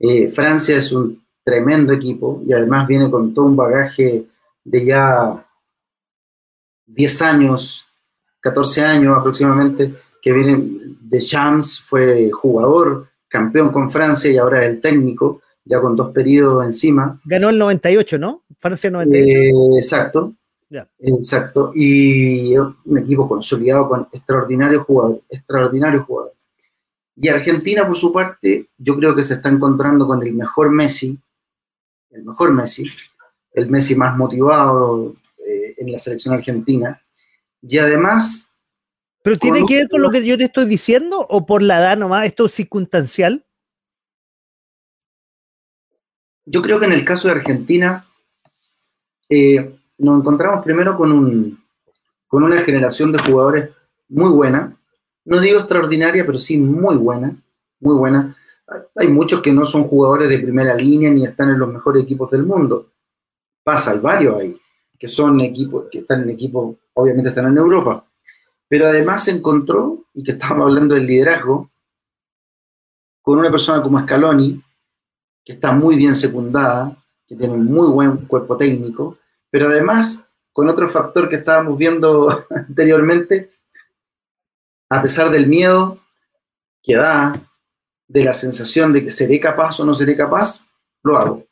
Eh, 0.00 0.30
Francia 0.32 0.76
es 0.76 0.92
un 0.92 1.24
tremendo 1.42 1.94
equipo 1.94 2.42
y 2.46 2.52
además 2.52 2.86
viene 2.86 3.10
con 3.10 3.32
todo 3.32 3.46
un 3.46 3.56
bagaje 3.56 4.26
de 4.64 4.84
ya 4.84 5.46
10 6.86 7.22
años, 7.22 7.86
14 8.40 8.82
años 8.82 9.16
aproximadamente, 9.16 9.94
que 10.20 10.32
viene 10.32 10.96
de 11.00 11.18
Champs, 11.20 11.82
fue 11.86 12.30
jugador, 12.30 13.07
campeón 13.28 13.70
con 13.70 13.90
Francia 13.90 14.30
y 14.30 14.38
ahora 14.38 14.64
es 14.64 14.70
el 14.70 14.80
técnico 14.80 15.42
ya 15.68 15.80
con 15.80 15.94
dos 15.94 16.12
periodos 16.12 16.64
encima. 16.64 17.20
Ganó 17.24 17.50
el 17.50 17.58
98, 17.58 18.18
¿no? 18.18 18.42
Francia 18.58 18.90
98. 18.90 19.28
Eh, 19.28 19.52
exacto. 19.76 20.34
Exacto. 20.98 21.72
Y 21.74 22.56
un 22.56 22.98
equipo 22.98 23.28
consolidado 23.28 23.88
con 23.88 24.08
extraordinarios 24.12 24.84
jugadores, 24.84 25.22
extraordinarios 25.28 26.04
jugadores. 26.04 26.36
Y 27.16 27.28
Argentina, 27.28 27.86
por 27.86 27.96
su 27.96 28.12
parte, 28.12 28.68
yo 28.78 28.96
creo 28.96 29.14
que 29.14 29.24
se 29.24 29.34
está 29.34 29.48
encontrando 29.48 30.06
con 30.06 30.22
el 30.22 30.32
mejor 30.32 30.70
Messi, 30.70 31.18
el 32.10 32.24
mejor 32.24 32.52
Messi, 32.52 32.84
el 33.52 33.68
Messi 33.68 33.94
más 33.94 34.16
motivado 34.16 35.14
eh, 35.44 35.74
en 35.78 35.92
la 35.92 35.98
selección 35.98 36.34
argentina. 36.34 37.00
Y 37.60 37.78
además... 37.78 38.47
¿Pero 39.28 39.38
tiene 39.38 39.66
que 39.66 39.76
ver 39.76 39.88
con 39.90 40.00
lo 40.00 40.10
que 40.10 40.24
yo 40.24 40.38
te 40.38 40.44
estoy 40.44 40.64
diciendo 40.64 41.26
o 41.28 41.44
por 41.44 41.60
la 41.60 41.80
edad 41.80 41.98
nomás? 41.98 42.24
¿Esto 42.24 42.46
es 42.46 42.52
circunstancial? 42.52 43.44
Yo 46.46 46.62
creo 46.62 46.80
que 46.80 46.86
en 46.86 46.92
el 46.92 47.04
caso 47.04 47.28
de 47.28 47.34
Argentina 47.34 48.06
eh, 49.28 49.76
nos 49.98 50.20
encontramos 50.20 50.64
primero 50.64 50.96
con, 50.96 51.12
un, 51.12 51.62
con 52.26 52.42
una 52.42 52.62
generación 52.62 53.12
de 53.12 53.18
jugadores 53.18 53.68
muy 54.08 54.30
buena, 54.30 54.74
no 55.26 55.40
digo 55.40 55.58
extraordinaria, 55.58 56.24
pero 56.24 56.38
sí 56.38 56.56
muy 56.56 56.96
buena, 56.96 57.36
muy 57.80 57.98
buena. 57.98 58.34
Hay 58.96 59.08
muchos 59.08 59.42
que 59.42 59.52
no 59.52 59.66
son 59.66 59.84
jugadores 59.84 60.30
de 60.30 60.38
primera 60.38 60.74
línea 60.74 61.10
ni 61.10 61.26
están 61.26 61.50
en 61.50 61.58
los 61.58 61.70
mejores 61.70 62.02
equipos 62.02 62.30
del 62.30 62.44
mundo. 62.44 62.92
Pasa, 63.62 63.90
hay 63.90 63.98
varios 63.98 64.40
ahí, 64.40 64.58
que 64.98 65.06
son 65.06 65.38
equipos, 65.42 65.84
que 65.90 65.98
están 65.98 66.22
en 66.22 66.30
equipos, 66.30 66.76
obviamente 66.94 67.28
están 67.28 67.48
en 67.48 67.58
Europa. 67.58 68.07
Pero 68.68 68.86
además 68.86 69.24
se 69.24 69.32
encontró, 69.32 70.04
y 70.14 70.22
que 70.22 70.32
estamos 70.32 70.66
hablando 70.66 70.94
del 70.94 71.06
liderazgo, 71.06 71.70
con 73.22 73.38
una 73.38 73.50
persona 73.50 73.82
como 73.82 74.00
Scaloni, 74.00 74.62
que 75.44 75.52
está 75.54 75.72
muy 75.72 75.96
bien 75.96 76.14
secundada, 76.14 76.96
que 77.26 77.36
tiene 77.36 77.54
un 77.54 77.64
muy 77.64 77.88
buen 77.88 78.16
cuerpo 78.26 78.56
técnico, 78.56 79.18
pero 79.50 79.68
además, 79.68 80.26
con 80.52 80.68
otro 80.68 80.88
factor 80.88 81.28
que 81.28 81.36
estábamos 81.36 81.76
viendo 81.76 82.46
anteriormente, 82.50 83.52
a 84.90 85.02
pesar 85.02 85.30
del 85.30 85.46
miedo 85.46 85.98
que 86.82 86.96
da, 86.96 87.38
de 88.06 88.24
la 88.24 88.32
sensación 88.32 88.92
de 88.92 89.04
que 89.04 89.12
seré 89.12 89.38
capaz 89.38 89.78
o 89.80 89.84
no 89.84 89.94
seré 89.94 90.16
capaz, 90.16 90.66
lo 91.02 91.16
hago. 91.16 91.44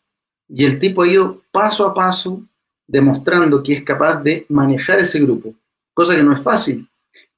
Y 0.49 0.65
el 0.65 0.79
tipo 0.79 1.03
ha 1.03 1.09
ido 1.09 1.43
paso 1.53 1.87
a 1.87 1.95
paso 1.95 2.43
demostrando 2.87 3.63
que 3.63 3.75
es 3.75 3.85
capaz 3.85 4.23
de 4.23 4.47
manejar 4.49 4.99
ese 4.99 5.21
grupo, 5.21 5.55
cosa 5.93 6.15
que 6.15 6.23
no 6.23 6.33
es 6.33 6.41
fácil. 6.41 6.89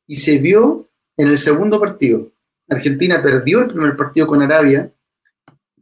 Y 0.09 0.17
se 0.17 0.39
vio 0.39 0.89
en 1.17 1.29
el 1.29 1.39
segundo 1.39 1.79
partido. 1.79 2.27
Argentina 2.69 3.23
perdió 3.23 3.61
el 3.61 3.69
primer 3.69 3.97
partido 3.97 4.27
con 4.27 4.43
Arabia 4.43 4.91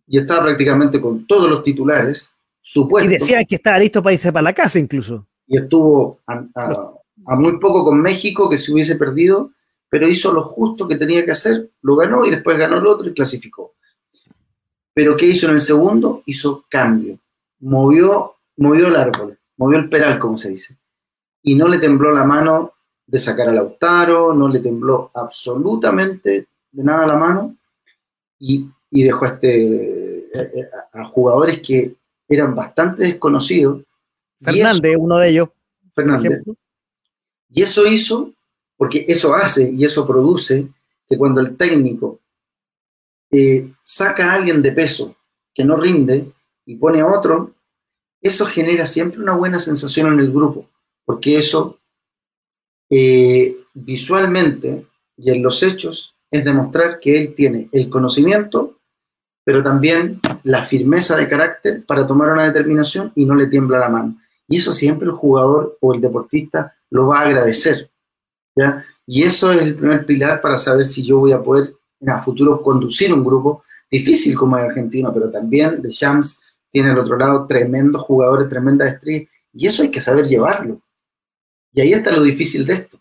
y 0.07 0.19
estaba 0.19 0.45
prácticamente 0.45 1.01
con 1.01 1.27
todos 1.27 1.51
los 1.51 1.65
titulares, 1.65 2.35
supuestos. 2.61 3.11
Y 3.11 3.19
decía 3.19 3.45
que 3.45 3.57
estaba 3.57 3.79
listo 3.79 4.03
para 4.03 4.15
irse 4.15 4.33
para 4.33 4.43
la 4.43 4.53
casa 4.53 4.79
incluso. 4.79 5.27
Y 5.47 5.59
estuvo 5.59 6.21
a, 6.27 7.37
muy 7.37 7.59
poco 7.59 7.85
con 7.85 8.01
México, 8.01 8.49
que 8.49 8.59
se 8.59 8.73
hubiese 8.73 8.97
perdido, 8.97 9.53
pero 9.89 10.09
hizo 10.09 10.33
lo 10.33 10.45
justo 10.45 10.87
que 10.87 10.97
tenía 10.97 11.25
que 11.25 11.33
hacer, 11.33 11.71
lo 11.83 11.97
ganó 11.97 12.25
y 12.25 12.31
después 12.31 12.59
ganó 12.59 12.79
el 12.79 12.87
otro 12.87 13.09
y 13.09 13.15
clasificó. 13.15 13.75
Pero 14.95 15.17
¿qué 15.17 15.27
hizo 15.27 15.47
en 15.47 15.55
el 15.55 15.61
segundo? 15.61 16.23
Hizo 16.27 16.65
cambio. 16.69 17.19
Movió, 17.61 18.37
movió 18.57 18.89
el 18.89 18.97
árbol, 18.97 19.39
movió 19.57 19.79
el 19.79 19.89
peral, 19.89 20.19
como 20.19 20.39
se 20.39 20.51
dice. 20.51 20.77
Y 21.43 21.55
no 21.55 21.69
le 21.69 21.79
tembló 21.79 22.13
la 22.13 22.25
mano 22.25 22.73
de 23.07 23.19
sacar 23.19 23.49
a 23.49 23.53
Lautaro, 23.53 24.35
no 24.35 24.49
le 24.49 24.61
tembló 24.61 25.11
absolutamente 25.15 26.49
de 26.73 26.83
nada 26.83 27.07
la 27.07 27.17
mano 27.17 27.57
y 28.39 28.69
y 28.91 29.05
dejó 29.05 29.25
a, 29.25 29.29
este, 29.29 30.19
eh, 30.19 30.31
eh, 30.35 30.69
a, 30.93 31.05
jugadores 31.05 31.61
que 31.61 31.95
eran 32.29 32.55
bastante 32.55 33.05
desconocidos. 33.05 33.83
Fernández, 34.41 34.97
uno 34.99 35.19
de 35.19 35.29
ellos. 35.29 35.49
Fernández. 35.95 36.43
Y 37.51 37.63
eso 37.63 37.87
hizo, 37.87 38.33
porque 38.77 39.05
eso 39.09 39.35
hace 39.35 39.71
y 39.71 39.85
eso 39.85 40.07
produce 40.07 40.69
que 41.09 41.17
cuando 41.17 41.41
el 41.41 41.57
técnico 41.57 42.21
eh, 43.31 43.73
saca 43.83 44.31
a 44.31 44.35
alguien 44.35 44.63
de 44.63 44.73
peso 44.73 45.17
que 45.55 45.65
no 45.65 45.77
rinde 45.77 46.33
y 46.65 46.77
pone 46.77 47.01
a 47.01 47.07
otro, 47.07 47.53
eso 48.21 48.47
genera 48.47 48.87
siempre 48.87 49.21
una 49.21 49.35
buena 49.35 49.61
sensación 49.61 50.13
en 50.13 50.21
el 50.21 50.33
grupo, 50.33 50.69
porque 51.05 51.37
eso 51.37 51.79
visualmente 52.89 54.87
y 55.17 55.31
en 55.31 55.43
los 55.43 55.63
hechos 55.63 56.15
es 56.31 56.45
demostrar 56.45 56.99
que 57.01 57.17
él 57.17 57.35
tiene 57.35 57.69
el 57.73 57.89
conocimiento 57.89 58.77
pero 59.47 59.63
también 59.63 60.21
la 60.43 60.65
firmeza 60.65 61.17
de 61.17 61.29
carácter 61.29 61.85
para 61.87 62.05
tomar 62.05 62.33
una 62.33 62.47
determinación 62.47 63.13
y 63.15 63.25
no 63.25 63.37
le 63.37 63.47
tiembla 63.47 63.79
la 63.79 63.89
mano. 63.89 64.17
Y 64.49 64.57
eso 64.57 64.73
siempre 64.73 65.07
el 65.07 65.13
jugador 65.13 65.79
o 65.81 65.95
el 65.95 66.01
deportista 66.01 66.75
lo 66.91 67.07
va 67.07 67.21
a 67.21 67.27
agradecer. 67.27 67.89
¿ya? 68.57 68.85
Y 69.07 69.23
eso 69.23 69.53
es 69.53 69.63
el 69.63 69.77
primer 69.77 70.05
pilar 70.05 70.41
para 70.41 70.59
saber 70.59 70.85
si 70.85 71.07
yo 71.07 71.21
voy 71.21 71.31
a 71.31 71.41
poder 71.41 71.77
en 72.01 72.11
el 72.11 72.19
futuro 72.19 72.61
conducir 72.61 73.15
un 73.15 73.25
grupo 73.25 73.63
difícil 73.89 74.37
como 74.37 74.59
el 74.59 74.65
argentino, 74.65 75.15
pero 75.15 75.31
también 75.31 75.81
de 75.81 75.91
Shams 75.93 76.43
tiene 76.73 76.91
al 76.91 76.99
otro 76.99 77.17
lado 77.17 77.47
tremendos 77.47 78.03
jugadores, 78.03 78.49
tremendas 78.49 78.95
estrellas, 78.95 79.31
y 79.53 79.69
eso 79.69 79.85
hay 79.85 79.93
que 79.93 80.01
saber 80.01 80.27
llevarlo. 80.27 80.81
Y 81.77 81.83
ahí 81.83 81.93
está 81.93 82.11
lo 82.11 82.23
difícil 82.23 82.65
de 82.65 82.73
esto. 82.73 82.99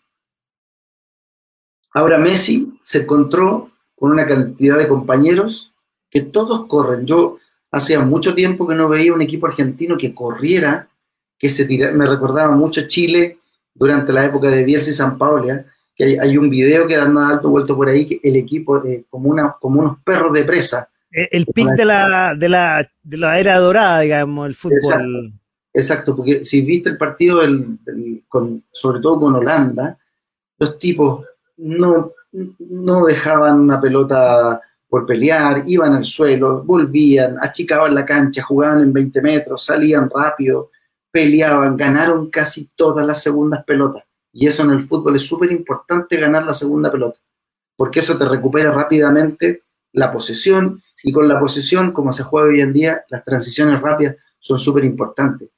Ahora 1.94 2.18
Messi 2.18 2.78
se 2.82 2.98
encontró 2.98 3.70
con 3.94 4.12
una 4.12 4.26
cantidad 4.26 4.76
de 4.76 4.86
compañeros 4.86 5.72
que 6.10 6.20
todos 6.20 6.66
corren. 6.66 7.06
Yo 7.06 7.38
hacía 7.72 8.00
mucho 8.00 8.34
tiempo 8.34 8.68
que 8.68 8.74
no 8.74 8.86
veía 8.86 9.14
un 9.14 9.22
equipo 9.22 9.46
argentino 9.46 9.96
que 9.96 10.14
corriera, 10.14 10.88
que 11.38 11.48
se 11.48 11.64
tirara. 11.64 11.94
Me 11.94 12.04
recordaba 12.04 12.54
mucho 12.54 12.86
Chile 12.86 13.38
durante 13.74 14.12
la 14.12 14.26
época 14.26 14.50
de 14.50 14.62
Bielsa 14.62 14.90
y 14.90 14.94
San 14.94 15.16
Paolo, 15.16 15.46
que 15.94 16.20
hay, 16.20 16.36
un 16.36 16.50
video 16.50 16.86
que 16.86 16.98
dan 16.98 17.16
alto 17.16 17.48
vuelto 17.48 17.74
por 17.74 17.88
ahí, 17.88 18.06
que 18.06 18.20
el 18.28 18.36
equipo 18.36 18.84
eh, 18.84 19.04
como, 19.08 19.30
una, 19.30 19.56
como 19.58 19.80
unos 19.80 19.98
perros 20.04 20.34
de 20.34 20.44
presa. 20.44 20.90
El, 21.10 21.46
pic 21.46 21.68
de 21.70 21.86
la, 21.86 22.34
de, 22.34 22.50
la, 22.50 22.86
de 23.02 23.16
la 23.16 23.40
era 23.40 23.58
dorada, 23.58 24.00
digamos, 24.00 24.46
el 24.46 24.54
fútbol. 24.54 24.76
Exacto, 24.76 25.45
porque 26.16 26.44
si 26.44 26.62
viste 26.62 26.88
el 26.88 26.96
partido, 26.96 27.40
con, 28.28 28.64
sobre 28.72 29.00
todo 29.00 29.20
con 29.20 29.34
Holanda, 29.34 29.98
los 30.58 30.78
tipos 30.78 31.24
no, 31.58 32.12
no 32.32 33.04
dejaban 33.04 33.60
una 33.60 33.80
pelota 33.80 34.60
por 34.88 35.04
pelear, 35.04 35.64
iban 35.66 35.94
al 35.94 36.04
suelo, 36.04 36.62
volvían, 36.62 37.36
achicaban 37.40 37.94
la 37.94 38.04
cancha, 38.04 38.42
jugaban 38.42 38.82
en 38.82 38.92
20 38.92 39.20
metros, 39.20 39.64
salían 39.64 40.08
rápido, 40.08 40.70
peleaban, 41.10 41.76
ganaron 41.76 42.30
casi 42.30 42.70
todas 42.74 43.06
las 43.06 43.22
segundas 43.22 43.64
pelotas. 43.64 44.04
Y 44.32 44.46
eso 44.46 44.62
en 44.64 44.70
el 44.70 44.82
fútbol 44.82 45.16
es 45.16 45.22
súper 45.22 45.50
importante 45.50 46.16
ganar 46.16 46.44
la 46.44 46.54
segunda 46.54 46.90
pelota, 46.90 47.18
porque 47.76 48.00
eso 48.00 48.16
te 48.16 48.26
recupera 48.26 48.70
rápidamente 48.70 49.62
la 49.92 50.12
posesión 50.12 50.82
y 51.02 51.12
con 51.12 51.28
la 51.28 51.38
posesión, 51.38 51.92
como 51.92 52.12
se 52.12 52.22
juega 52.22 52.48
hoy 52.48 52.60
en 52.60 52.72
día, 52.72 53.04
las 53.08 53.24
transiciones 53.24 53.80
rápidas 53.80 54.16
son 54.38 54.58
súper 54.58 54.84
importantes. 54.84 55.50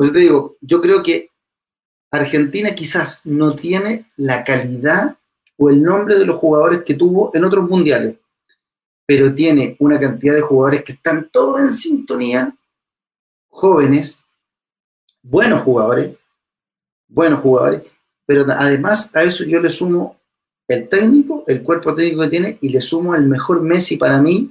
Pues 0.00 0.14
te 0.14 0.20
digo, 0.20 0.56
yo 0.62 0.80
creo 0.80 1.02
que 1.02 1.28
Argentina 2.10 2.74
quizás 2.74 3.20
no 3.26 3.54
tiene 3.54 4.10
la 4.16 4.44
calidad 4.44 5.18
o 5.58 5.68
el 5.68 5.82
nombre 5.82 6.18
de 6.18 6.24
los 6.24 6.38
jugadores 6.38 6.84
que 6.84 6.94
tuvo 6.94 7.30
en 7.34 7.44
otros 7.44 7.68
mundiales, 7.68 8.16
pero 9.04 9.34
tiene 9.34 9.76
una 9.78 10.00
cantidad 10.00 10.34
de 10.34 10.40
jugadores 10.40 10.84
que 10.84 10.92
están 10.92 11.28
todos 11.30 11.60
en 11.60 11.70
sintonía, 11.70 12.56
jóvenes, 13.50 14.24
buenos 15.22 15.64
jugadores, 15.64 16.16
buenos 17.06 17.40
jugadores, 17.40 17.82
pero 18.24 18.46
además 18.48 19.14
a 19.14 19.22
eso 19.22 19.44
yo 19.44 19.60
le 19.60 19.68
sumo 19.68 20.16
el 20.66 20.88
técnico, 20.88 21.44
el 21.46 21.62
cuerpo 21.62 21.94
técnico 21.94 22.22
que 22.22 22.28
tiene, 22.28 22.58
y 22.62 22.70
le 22.70 22.80
sumo 22.80 23.14
el 23.14 23.26
mejor 23.26 23.60
Messi 23.60 23.98
para 23.98 24.18
mí 24.18 24.50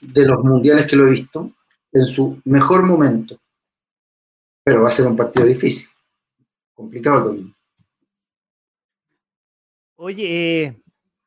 de 0.00 0.26
los 0.26 0.42
mundiales 0.42 0.86
que 0.86 0.96
lo 0.96 1.06
he 1.06 1.12
visto, 1.12 1.52
en 1.92 2.06
su 2.06 2.40
mejor 2.44 2.82
momento. 2.82 3.38
Pero 4.64 4.82
va 4.82 4.88
a 4.88 4.90
ser 4.90 5.06
un 5.06 5.16
partido 5.16 5.46
difícil, 5.46 5.88
complicado 6.72 7.26
también. 7.26 7.54
Oye, 9.96 10.64
eh, 10.64 10.82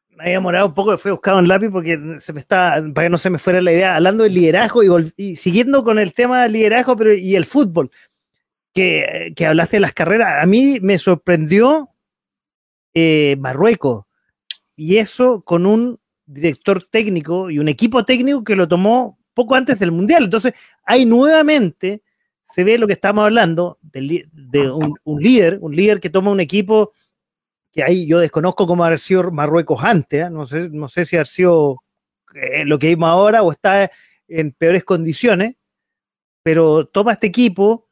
me 0.09 0.23
había 0.25 0.39
morado 0.39 0.67
un 0.67 0.73
poco, 0.73 0.97
fui 0.97 1.11
buscado 1.11 1.37
un 1.37 1.47
lápiz 1.47 1.69
porque 1.69 2.17
se 2.19 2.33
me 2.33 2.39
está, 2.39 2.83
para 2.93 3.05
que 3.05 3.09
no 3.11 3.17
se 3.17 3.29
me 3.29 3.37
fuera 3.37 3.61
la 3.61 3.71
idea, 3.71 3.95
hablando 3.95 4.23
del 4.23 4.33
liderazgo 4.33 4.81
y, 5.15 5.35
siguiendo 5.35 5.83
con 5.83 5.99
el 5.99 6.13
tema 6.13 6.43
del 6.43 6.53
liderazgo 6.53 6.97
pero, 6.97 7.13
y 7.13 7.35
el 7.35 7.45
fútbol 7.45 7.91
que, 8.73 9.33
que 9.35 9.45
hablaste 9.45 9.77
de 9.77 9.81
las 9.81 9.93
carreras, 9.93 10.43
a 10.43 10.45
mí 10.45 10.79
me 10.81 10.97
sorprendió 10.97 11.91
eh, 12.99 13.35
Marruecos. 13.39 14.05
Y 14.75 14.97
eso 14.97 15.43
con 15.43 15.67
un 15.67 15.99
director 16.25 16.83
técnico 16.83 17.51
y 17.51 17.59
un 17.59 17.67
equipo 17.67 18.03
técnico 18.03 18.43
que 18.43 18.55
lo 18.55 18.67
tomó 18.67 19.19
poco 19.35 19.53
antes 19.53 19.77
del 19.77 19.91
Mundial. 19.91 20.23
Entonces, 20.23 20.53
hay 20.83 21.05
nuevamente, 21.05 22.01
se 22.49 22.63
ve 22.63 22.77
lo 22.77 22.87
que 22.87 22.93
estamos 22.93 23.23
hablando, 23.23 23.77
de, 23.81 24.27
un, 25.03 25.21
líder, 25.21 25.57
un 25.61 25.75
líder 25.75 25.99
que 25.99 26.09
toma 26.09 26.31
un 26.31 26.39
equipo 26.39 26.93
que 27.71 27.83
ahí 27.83 28.07
yo 28.07 28.19
desconozco 28.19 28.65
cómo 28.65 28.85
ha 28.85 28.97
sido 28.97 29.31
Marruecos 29.31 29.83
antes, 29.83 30.25
¿eh? 30.25 30.29
no, 30.29 30.45
sé, 30.45 30.69
no 30.69 30.87
sé 30.87 31.05
si 31.05 31.17
ha 31.17 31.25
sido 31.25 31.83
eh, 32.33 32.65
lo 32.65 32.79
que 32.79 32.87
vimos 32.87 33.09
ahora 33.09 33.43
o 33.43 33.51
está 33.51 33.91
en 34.27 34.51
peores 34.51 34.83
condiciones, 34.83 35.55
pero 36.41 36.87
toma 36.87 37.13
este 37.13 37.27
equipo 37.27 37.87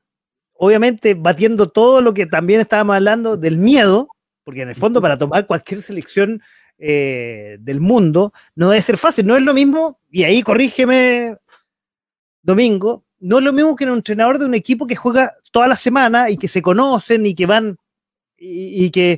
obviamente 0.57 1.13
batiendo 1.13 1.69
todo 1.69 2.01
lo 2.01 2.13
que 2.13 2.25
también 2.25 2.61
estábamos 2.61 2.95
hablando 2.95 3.37
del 3.37 3.57
miedo, 3.57 4.07
porque 4.43 4.61
en 4.61 4.69
el 4.69 4.75
fondo 4.75 5.01
para 5.01 5.17
tomar 5.17 5.45
cualquier 5.47 5.81
selección 5.81 6.41
eh, 6.77 7.57
del 7.59 7.79
mundo 7.79 8.33
no 8.55 8.69
debe 8.69 8.81
ser 8.81 8.97
fácil, 8.97 9.25
no 9.25 9.35
es 9.35 9.43
lo 9.43 9.53
mismo, 9.53 9.99
y 10.09 10.23
ahí 10.23 10.41
corrígeme, 10.41 11.37
Domingo, 12.41 13.04
no 13.19 13.37
es 13.39 13.43
lo 13.43 13.53
mismo 13.53 13.75
que 13.75 13.85
un 13.85 13.93
entrenador 13.93 14.39
de 14.39 14.45
un 14.45 14.53
equipo 14.53 14.87
que 14.87 14.95
juega 14.95 15.35
toda 15.51 15.67
la 15.67 15.75
semana 15.75 16.29
y 16.29 16.37
que 16.37 16.47
se 16.47 16.61
conocen 16.61 17.25
y 17.25 17.33
que 17.35 17.45
van, 17.45 17.77
y, 18.37 18.89
que 18.91 19.17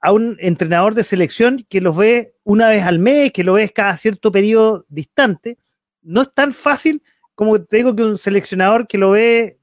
a 0.00 0.12
un 0.12 0.36
entrenador 0.40 0.94
de 0.94 1.04
selección 1.04 1.64
que 1.68 1.80
los 1.80 1.96
ve 1.96 2.34
una 2.44 2.68
vez 2.68 2.84
al 2.84 2.98
mes, 2.98 3.32
que 3.32 3.44
lo 3.44 3.54
ves 3.54 3.72
cada 3.72 3.96
cierto 3.96 4.30
periodo 4.32 4.84
distante, 4.88 5.58
no 6.02 6.22
es 6.22 6.34
tan 6.34 6.52
fácil 6.52 7.02
como 7.34 7.60
te 7.60 7.78
digo 7.78 7.94
que 7.94 8.04
un 8.04 8.18
seleccionador 8.18 8.86
que 8.86 8.98
lo 8.98 9.10
ve 9.10 9.58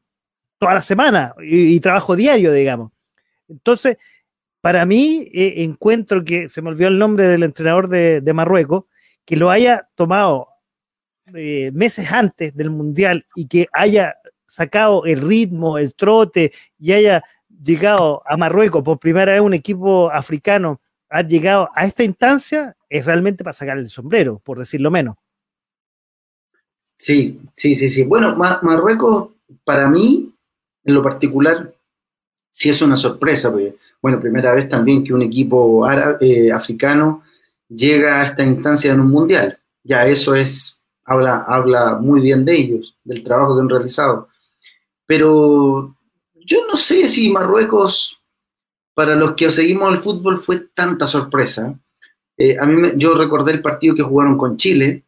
toda 0.57 0.73
la 0.73 0.82
semana 0.82 1.34
y, 1.41 1.80
trabajo 1.80 2.15
diario, 2.15 2.52
digamos. 2.52 2.91
Entonces, 3.48 3.98
para 4.61 4.86
mí, 4.86 5.28
eh, 5.34 5.64
encuentro 5.64 6.23
que 6.23 6.49
se 6.49 6.61
me 6.61 6.69
olvidó 6.69 6.90
el 6.90 6.99
nombre 6.99 7.28
del 7.28 7.44
entrenador 7.44 7.90
de, 7.90 8.34
Marruecos, 8.34 8.86
que 9.26 9.38
lo 9.38 9.49
haya 9.49 9.90
tomado 9.95 10.49
eh, 11.36 11.72
meses 11.74 12.12
antes 12.12 12.56
del 12.56 12.70
Mundial 12.70 13.26
y 13.36 13.48
que 13.48 13.68
haya 13.74 14.16
sacado 14.48 15.06
el 15.06 15.22
ritmo, 15.22 15.78
el 15.78 15.95
trote 15.95 16.52
y 16.78 16.91
haya 16.91 17.24
llegado 17.64 18.22
a 18.26 18.38
Marruecos 18.38 18.84
por 18.84 18.99
primera 18.99 19.34
vez 19.34 19.41
un 19.41 19.53
equipo 19.53 20.12
africano, 20.12 20.82
ha 21.10 21.22
llegado 21.22 21.70
a 21.76 21.86
esta 21.86 22.03
instancia, 22.03 22.76
es 22.90 23.06
realmente 23.06 23.44
para 23.44 23.53
sacar 23.53 23.78
el 23.78 23.90
sombrero, 23.90 24.40
por 24.40 24.58
decirlo 24.60 24.90
menos. 24.91 25.16
Sí, 26.95 27.40
sí, 27.56 27.76
sí, 27.76 27.90
sí. 27.90 28.03
Bueno, 28.03 28.36
Marruecos 28.36 29.30
para 29.64 29.90
mí 29.90 30.34
en 30.84 30.94
lo 30.94 31.03
particular 31.03 31.74
sí 32.49 32.70
es 32.70 32.82
una 32.82 32.98
sorpresa, 32.98 33.52
porque, 33.52 33.76
bueno, 34.02 34.20
primera 34.20 34.53
vez 34.53 34.68
también 34.70 35.03
que 35.03 35.14
un 35.14 35.22
equipo 35.22 35.90
eh, 36.20 36.52
africano 36.52 37.24
llega 37.70 38.22
a 38.22 38.28
esta 38.28 38.44
instancia 38.44 38.91
en 38.91 38.99
un 38.99 39.10
mundial. 39.10 39.58
Ya 39.84 40.06
eso 40.06 40.36
es, 40.36 40.80
habla, 41.12 41.46
habla 41.48 41.96
muy 41.96 42.22
bien 42.22 42.46
de 42.46 42.56
ellos, 42.56 42.96
del 43.04 43.24
trabajo 43.24 43.56
que 43.56 43.62
han 43.62 43.70
realizado. 43.70 44.30
Pero 45.06 45.96
yo 46.36 46.60
no 46.68 46.78
sé 46.78 47.08
si 47.10 47.30
Marruecos, 47.30 48.22
para 48.94 49.16
los 49.16 49.34
que 49.34 49.52
seguimos 49.52 49.94
el 49.94 50.00
fútbol, 50.00 50.40
fue 50.40 50.68
tanta 50.74 51.08
sorpresa. 51.08 51.78
Eh, 52.38 52.58
a 52.60 52.66
mí 52.66 52.92
yo 52.96 53.14
recordé 53.16 53.52
el 53.52 53.62
partido 53.62 53.96
que 53.96 54.04
jugaron 54.04 54.38
con 54.38 54.58
Chile, 54.58 55.04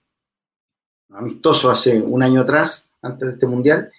amistoso 1.09 1.71
hace 1.71 2.01
un 2.01 2.21
año 2.23 2.41
atrás, 2.41 2.91
antes 3.01 3.27
de 3.27 3.33
este 3.33 3.47
mundial, 3.47 3.91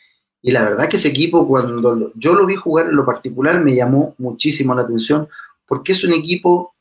y 0.42 0.52
la 0.52 0.62
verdad 0.62 0.88
que 0.88 0.96
ese 0.96 1.08
equipo, 1.08 1.48
cuando 1.48 2.12
yo 2.14 2.34
lo 2.34 2.44
vi 2.44 2.54
jugar 2.54 2.86
en 2.86 2.96
lo 2.96 3.06
particular, 3.06 3.62
me 3.64 3.74
llamó 3.74 4.14
muchísimo 4.18 4.74
la 4.74 4.82
atención, 4.82 5.28
porque 5.66 5.92
es 5.92 6.04
un 6.04 6.12
equipo, 6.12 6.74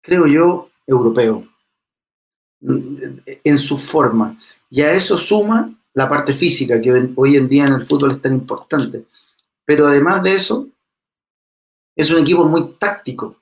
creo 0.00 0.26
yo, 0.26 0.70
europeo, 0.86 1.46
en 2.60 3.58
su 3.58 3.78
forma. 3.78 4.38
Y 4.70 4.82
a 4.82 4.92
eso 4.92 5.16
suma 5.18 5.72
la 5.94 6.08
parte 6.08 6.34
física, 6.34 6.80
que 6.80 7.10
hoy 7.14 7.36
en 7.36 7.48
día 7.48 7.66
en 7.66 7.74
el 7.74 7.86
fútbol 7.86 8.12
es 8.12 8.20
tan 8.20 8.32
importante. 8.32 9.04
Pero 9.64 9.86
además 9.86 10.22
de 10.22 10.34
eso, 10.34 10.68
es 11.94 12.10
un 12.10 12.18
equipo 12.18 12.44
muy 12.44 12.74
táctico, 12.78 13.36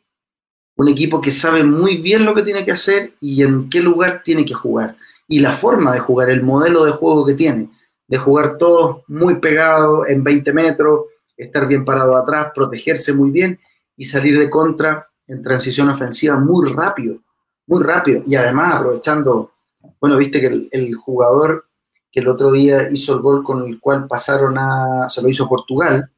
un 0.76 0.88
equipo 0.88 1.20
que 1.20 1.30
sabe 1.30 1.64
muy 1.64 1.98
bien 1.98 2.24
lo 2.24 2.34
que 2.34 2.42
tiene 2.42 2.64
que 2.64 2.72
hacer 2.72 3.14
y 3.20 3.42
en 3.42 3.68
qué 3.68 3.80
lugar 3.80 4.22
tiene 4.24 4.44
que 4.44 4.54
jugar. 4.54 4.96
Y 5.26 5.40
la 5.40 5.52
forma 5.52 5.92
de 5.92 6.00
jugar, 6.00 6.30
el 6.30 6.42
modelo 6.42 6.84
de 6.84 6.92
juego 6.92 7.26
que 7.26 7.34
tiene 7.34 7.70
de 8.06 8.18
jugar 8.18 8.58
todos 8.58 9.02
muy 9.08 9.36
pegados 9.36 10.08
en 10.08 10.22
20 10.22 10.52
metros, 10.52 11.06
estar 11.36 11.66
bien 11.66 11.84
parado 11.84 12.16
atrás, 12.16 12.52
protegerse 12.54 13.12
muy 13.12 13.30
bien 13.30 13.58
y 13.96 14.04
salir 14.04 14.38
de 14.38 14.50
contra 14.50 15.08
en 15.26 15.42
transición 15.42 15.88
ofensiva 15.88 16.38
muy 16.38 16.70
rápido, 16.70 17.18
muy 17.66 17.82
rápido. 17.82 18.22
Y 18.26 18.34
además 18.34 18.74
aprovechando, 18.74 19.52
bueno, 20.00 20.16
viste 20.16 20.40
que 20.40 20.68
el, 20.70 20.94
jugador 20.94 21.66
que 22.10 22.20
el 22.20 22.28
otro 22.28 22.52
día 22.52 22.90
hizo 22.90 23.14
el 23.14 23.20
gol 23.20 23.42
con 23.42 23.66
el 23.66 23.80
cual 23.80 24.06
pasaron 24.06 24.56
a, 24.58 25.08
se 25.08 25.22
lo 25.22 25.28
hizo 25.28 25.48
Portugal, 25.48 26.10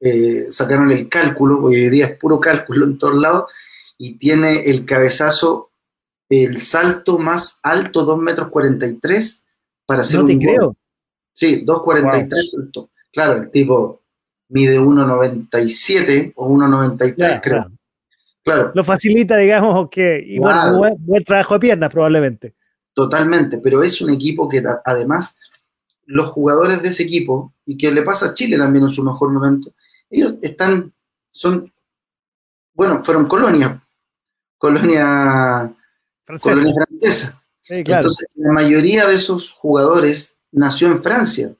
eh, 0.00 0.48
sacaron 0.50 0.90
el 0.90 1.08
cálculo, 1.08 1.62
hoy 1.62 1.88
día 1.88 2.06
es 2.06 2.18
puro 2.18 2.40
cálculo 2.40 2.86
en 2.86 2.98
todos 2.98 3.14
lados, 3.14 3.50
y 3.96 4.18
tiene 4.18 4.62
el 4.62 4.84
cabezazo, 4.84 5.70
el 6.28 6.58
salto 6.58 7.18
más 7.18 7.60
alto, 7.62 8.04
2 8.04 8.18
metros 8.18 8.48
43, 8.48 9.46
para 9.86 10.00
hacer 10.00 10.20
no 10.20 10.26
te 10.26 10.38
creo. 10.38 10.76
Sí, 11.32 11.64
2.43. 11.64 12.88
Claro, 13.12 13.42
el 13.42 13.50
tipo 13.50 14.02
mide 14.48 14.80
1,97 14.80 16.32
o 16.36 16.48
1,93 16.48 17.40
creo. 17.42 17.70
Claro. 18.44 18.72
Lo 18.74 18.82
facilita, 18.82 19.36
digamos, 19.36 19.88
que 19.90 20.22
y 20.24 20.38
bueno, 20.38 20.78
buen, 21.04 21.24
trabajo 21.24 21.54
de 21.54 21.60
piernas 21.60 21.92
probablemente. 21.92 22.54
Totalmente, 22.92 23.58
pero 23.58 23.82
es 23.82 24.00
un 24.02 24.10
equipo 24.10 24.48
que 24.48 24.62
además 24.84 25.38
los 26.06 26.28
jugadores 26.28 26.82
de 26.82 26.88
ese 26.88 27.04
equipo, 27.04 27.54
y 27.64 27.76
que 27.76 27.90
le 27.90 28.02
pasa 28.02 28.26
a 28.26 28.34
Chile 28.34 28.58
también 28.58 28.84
en 28.84 28.90
su 28.90 29.02
mejor 29.04 29.30
momento, 29.30 29.72
ellos 30.10 30.38
están, 30.42 30.92
son, 31.30 31.72
bueno, 32.74 33.02
fueron 33.04 33.26
colonia, 33.26 33.82
colonia 34.58 35.72
francesa. 36.24 36.54
Colonia 36.54 36.74
francesa. 36.74 37.42
Entonces, 37.68 38.28
la 38.36 38.52
mayoría 38.52 39.06
de 39.06 39.14
esos 39.14 39.52
jugadores 39.52 40.38
nació 40.50 40.88
en 40.88 41.02
Francia. 41.02 41.54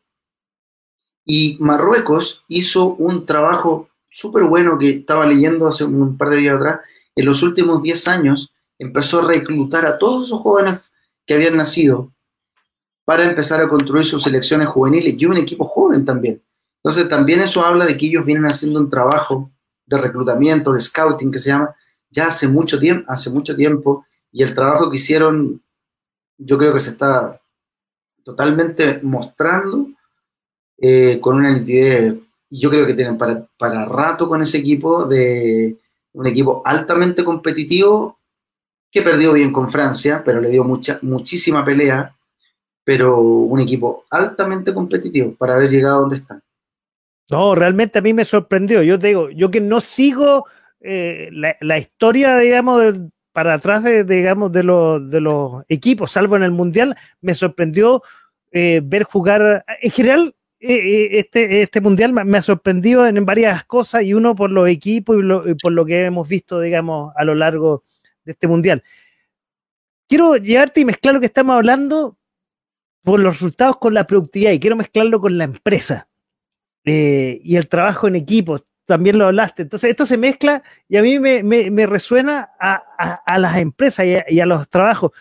Y 1.24 1.56
Marruecos 1.60 2.44
hizo 2.48 2.94
un 2.94 3.24
trabajo 3.24 3.88
súper 4.12 4.44
bueno 4.44 4.78
que 4.78 4.98
estaba 4.98 5.26
leyendo 5.26 5.66
hace 5.66 5.84
un 5.84 6.16
par 6.16 6.30
de 6.30 6.36
días 6.36 6.56
atrás. 6.56 6.80
En 7.14 7.26
los 7.26 7.42
últimos 7.42 7.82
10 7.82 8.08
años 8.08 8.54
empezó 8.78 9.20
a 9.20 9.28
reclutar 9.28 9.86
a 9.86 9.98
todos 9.98 10.24
esos 10.24 10.40
jóvenes 10.40 10.80
que 11.26 11.34
habían 11.34 11.56
nacido 11.56 12.12
para 13.04 13.28
empezar 13.28 13.60
a 13.60 13.68
construir 13.68 14.04
sus 14.04 14.22
selecciones 14.22 14.68
juveniles 14.68 15.14
y 15.18 15.26
un 15.26 15.36
equipo 15.36 15.64
joven 15.64 16.04
también. 16.04 16.42
Entonces 16.82 17.08
también 17.08 17.40
eso 17.40 17.64
habla 17.64 17.86
de 17.86 17.96
que 17.96 18.06
ellos 18.06 18.24
vienen 18.24 18.46
haciendo 18.46 18.80
un 18.80 18.90
trabajo 18.90 19.50
de 19.86 19.98
reclutamiento, 19.98 20.72
de 20.72 20.80
scouting 20.80 21.30
que 21.30 21.38
se 21.38 21.50
llama, 21.50 21.74
ya 22.10 22.28
hace 22.28 22.48
mucho 22.48 22.78
tiempo, 22.78 23.10
hace 23.10 23.30
mucho 23.30 23.56
tiempo, 23.56 24.06
y 24.30 24.42
el 24.42 24.54
trabajo 24.54 24.90
que 24.90 24.96
hicieron 24.96 25.62
yo 26.38 26.58
creo 26.58 26.72
que 26.72 26.80
se 26.80 26.90
está 26.90 27.40
totalmente 28.24 29.00
mostrando 29.02 29.88
eh, 30.78 31.18
con 31.20 31.36
una 31.36 31.52
nitidez, 31.52 32.16
y 32.52 32.60
yo 32.60 32.68
creo 32.68 32.86
que 32.86 32.92
tienen 32.92 33.16
para, 33.16 33.46
para 33.56 33.86
rato 33.86 34.28
con 34.28 34.42
ese 34.42 34.58
equipo 34.58 35.06
de 35.06 35.74
un 36.12 36.26
equipo 36.26 36.60
altamente 36.66 37.24
competitivo 37.24 38.18
que 38.90 39.00
perdió 39.00 39.32
bien 39.32 39.50
con 39.50 39.70
Francia, 39.70 40.22
pero 40.22 40.38
le 40.38 40.50
dio 40.50 40.62
mucha, 40.62 40.98
muchísima 41.00 41.64
pelea, 41.64 42.14
pero 42.84 43.18
un 43.22 43.58
equipo 43.58 44.04
altamente 44.10 44.74
competitivo 44.74 45.34
para 45.34 45.54
haber 45.54 45.70
llegado 45.70 45.96
a 45.96 46.00
donde 46.00 46.16
están. 46.16 46.42
No, 47.30 47.54
realmente 47.54 47.98
a 47.98 48.02
mí 48.02 48.12
me 48.12 48.26
sorprendió. 48.26 48.82
Yo 48.82 48.98
te 48.98 49.06
digo, 49.06 49.30
yo 49.30 49.50
que 49.50 49.62
no 49.62 49.80
sigo 49.80 50.44
eh, 50.82 51.30
la, 51.32 51.56
la, 51.62 51.78
historia, 51.78 52.36
digamos, 52.36 52.96
para 53.32 53.54
atrás 53.54 53.82
de, 53.82 54.04
digamos, 54.04 54.52
de, 54.52 54.62
los, 54.62 55.10
de 55.10 55.22
los 55.22 55.64
equipos, 55.70 56.12
salvo 56.12 56.36
en 56.36 56.42
el 56.42 56.50
Mundial, 56.50 56.94
me 57.22 57.32
sorprendió 57.32 58.02
eh, 58.50 58.82
ver 58.84 59.04
jugar. 59.04 59.64
En 59.80 59.90
general, 59.90 60.34
este, 60.62 61.62
este 61.62 61.80
Mundial 61.80 62.12
me, 62.12 62.38
ha 62.38 62.42
sorprendido 62.42 63.06
en, 63.06 63.24
varias 63.24 63.64
cosas 63.64 64.04
y 64.04 64.14
uno 64.14 64.34
por 64.36 64.50
los 64.50 64.68
equipos 64.68 65.16
y, 65.46 65.54
por 65.54 65.72
lo 65.72 65.84
que 65.84 66.04
hemos 66.04 66.28
visto, 66.28 66.60
digamos, 66.60 67.12
a 67.16 67.24
lo 67.24 67.34
largo 67.34 67.84
de 68.24 68.32
este 68.32 68.48
Mundial. 68.48 68.82
Quiero 70.08 70.36
llevarte 70.36 70.80
y 70.80 70.84
mezclar 70.84 71.14
lo 71.14 71.20
que 71.20 71.26
estamos 71.26 71.56
hablando 71.56 72.16
por 73.02 73.18
los 73.18 73.34
resultados 73.34 73.78
con 73.78 73.94
la 73.94 74.06
productividad 74.06 74.52
y 74.52 74.60
quiero 74.60 74.76
mezclarlo 74.76 75.20
con 75.20 75.36
la 75.36 75.44
empresa 75.44 76.08
y 76.84 77.56
el 77.56 77.68
trabajo 77.68 78.08
en 78.08 78.16
equipo 78.16 78.58
también 78.84 79.18
lo 79.18 79.26
hablaste. 79.26 79.62
Entonces, 79.62 79.90
esto 79.90 80.06
se 80.06 80.16
mezcla 80.16 80.62
y 80.88 80.96
a 80.96 81.02
mí 81.02 81.18
me, 81.18 81.86
resuena 81.86 82.50
a, 82.58 83.38
las 83.38 83.56
empresas 83.56 84.06
y 84.28 84.40
a, 84.40 84.46
los 84.46 84.68
trabajos. 84.68 85.12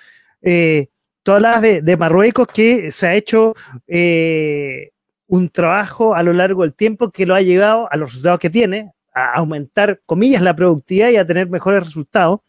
Eh, 0.42 0.88
tú 1.24 1.32
hablabas 1.32 1.62
de, 1.62 1.98
Marruecos 1.98 2.48
que 2.48 2.92
se 2.92 3.08
ha 3.08 3.16
hecho 3.16 3.56
eh, 3.88 4.92
un 5.32 5.48
trabajo 5.48 6.14
a 6.14 6.24
lo 6.24 6.34
largo 6.34 6.64
del 6.64 6.74
tiempo 6.74 7.10
que 7.10 7.26
lo 7.26 7.34
ha 7.34 7.42
llegado 7.42 7.88
a 7.90 7.96
los 7.96 8.10
resultados 8.10 8.40
que 8.40 8.50
tiene, 8.50 8.92
a 9.14 9.36
aumentar, 9.36 10.02
comillas, 10.06 10.42
la 10.42 10.54
productividad 10.54 11.10
y 11.10 11.16
a 11.16 11.26
tener 11.26 11.50
mejores 11.50 11.86
resultados. 11.86 12.42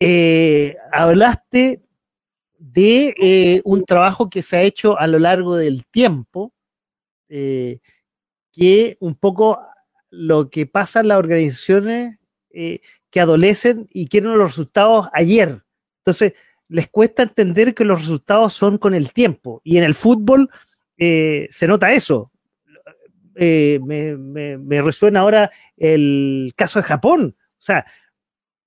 Eh, 0.00 0.76
hablaste 0.90 1.80
de 2.58 3.62
un 3.64 3.84
trabajo 3.84 4.28
que 4.28 4.42
se 4.42 4.56
ha 4.56 4.62
hecho 4.62 4.98
a 4.98 5.06
lo 5.06 5.20
largo 5.20 5.56
del 5.56 5.86
tiempo, 5.86 6.52
que 7.28 8.96
un 8.98 9.14
poco 9.14 9.60
lo 10.10 10.50
que 10.50 10.66
pasa 10.66 10.98
en 10.98 11.08
las 11.08 11.18
organizaciones 11.18 12.18
eh, 12.50 12.80
que 13.08 13.20
adolecen 13.20 13.88
y 13.92 14.08
quieren 14.08 14.36
los 14.36 14.50
resultados 14.50 15.08
ayer. 15.12 15.62
Entonces, 15.98 16.32
les 16.66 16.88
cuesta 16.88 17.22
entender 17.22 17.72
que 17.72 17.84
los 17.84 18.00
resultados 18.00 18.52
son 18.52 18.78
con 18.78 18.94
el 18.94 19.12
tiempo. 19.12 19.60
Y 19.62 19.76
en 19.76 19.84
el 19.84 19.94
fútbol 19.94 20.50
eh, 21.04 21.48
se 21.50 21.66
nota 21.66 21.92
eso. 21.92 22.30
Eh, 23.34 23.80
me, 23.82 24.82
resuena 24.82 25.20
ahora 25.20 25.50
el 25.76 26.52
caso 26.56 26.78
de 26.78 26.84
Japón. 26.84 27.36
O 27.38 27.62
sea, 27.62 27.86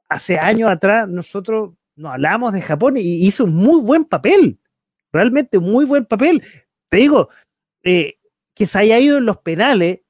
hace 0.09 0.37
años 0.39 0.69
atrás 0.69 1.07
nosotros 1.07 1.73
nos 1.95 2.13
hablamos 2.13 2.53
de 2.53 2.61
Japón 2.61 2.97
y 2.97 3.25
hizo 3.25 3.45
un 3.45 3.55
muy 3.55 3.81
buen 3.81 4.05
papel. 4.05 4.59
Realmente 5.13 5.59
muy 5.59 5.85
buen 5.85 6.05
papel. 6.05 6.43
Te 6.89 6.97
digo, 6.97 7.29
que 7.81 8.65
se 8.65 8.79
haya 8.79 8.99
ido 8.99 9.17
en 9.17 9.25
los 9.25 9.37
penales 9.37 10.01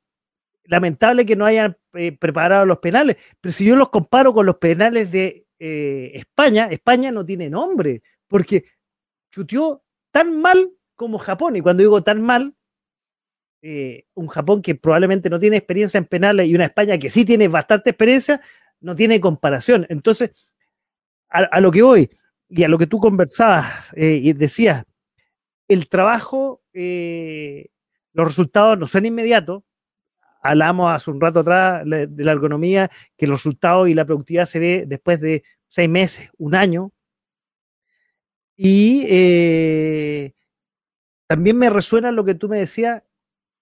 lamentable 0.67 1.25
que 1.25 1.35
no 1.35 1.45
hayan 1.45 1.77
eh, 1.93 2.11
preparado 2.11 2.65
los 2.65 2.79
penales, 2.79 3.17
pero 3.39 3.53
si 3.53 3.65
yo 3.65 3.75
los 3.75 3.89
comparo 3.89 4.33
con 4.33 4.45
los 4.45 4.57
penales 4.57 5.11
de 5.11 5.45
eh, 5.59 6.11
España, 6.15 6.67
España 6.71 7.11
no 7.11 7.25
tiene 7.25 7.49
nombre, 7.49 8.01
porque 8.27 8.65
chuteó 9.31 9.83
tan 10.11 10.41
mal 10.41 10.71
como 10.95 11.17
Japón, 11.17 11.55
y 11.55 11.61
cuando 11.61 11.83
digo 11.83 12.03
tan 12.03 12.21
mal, 12.21 12.55
eh, 13.61 14.05
un 14.13 14.27
Japón 14.27 14.61
que 14.61 14.75
probablemente 14.75 15.29
no 15.29 15.39
tiene 15.39 15.57
experiencia 15.57 15.97
en 15.97 16.05
penales 16.05 16.47
y 16.47 16.55
una 16.55 16.65
España 16.65 16.97
que 16.97 17.09
sí 17.09 17.25
tiene 17.25 17.47
bastante 17.47 17.91
experiencia, 17.91 18.41
no 18.79 18.95
tiene 18.95 19.19
comparación. 19.19 19.85
Entonces, 19.89 20.51
a, 21.29 21.59
lo 21.59 21.71
que 21.71 21.81
voy 21.81 22.09
y 22.47 22.63
a 22.63 22.67
lo 22.69 22.77
que 22.77 22.87
tú 22.87 22.99
conversabas 22.99 23.91
y 23.95 24.31
decías, 24.33 24.85
el 25.67 25.89
trabajo, 25.89 26.61
los 26.73 28.27
resultados 28.27 28.77
no 28.77 28.87
son 28.87 29.05
inmediatos, 29.05 29.63
hablamos 30.45 30.91
hace 30.91 31.09
un 31.09 31.19
rato 31.19 31.39
atrás 31.39 31.81
de 31.85 32.23
la 32.23 32.31
ergonomía, 32.31 32.89
que 33.17 33.25
el 33.25 33.31
resultado 33.31 33.87
y 33.87 33.95
la 33.95 34.05
productividad 34.05 34.45
se 34.45 34.59
ve 34.59 34.83
después 34.85 35.19
de 35.19 35.43
seis 35.69 35.89
meses, 35.89 36.29
un 36.37 36.53
año. 36.53 36.91
Y 38.55 39.05
eh, 39.09 40.33
también 41.27 41.57
me 41.57 41.69
resuena 41.69 42.11
lo 42.11 42.23
que 42.25 42.35
tú 42.35 42.47
me 42.49 42.57
decías, 42.57 43.03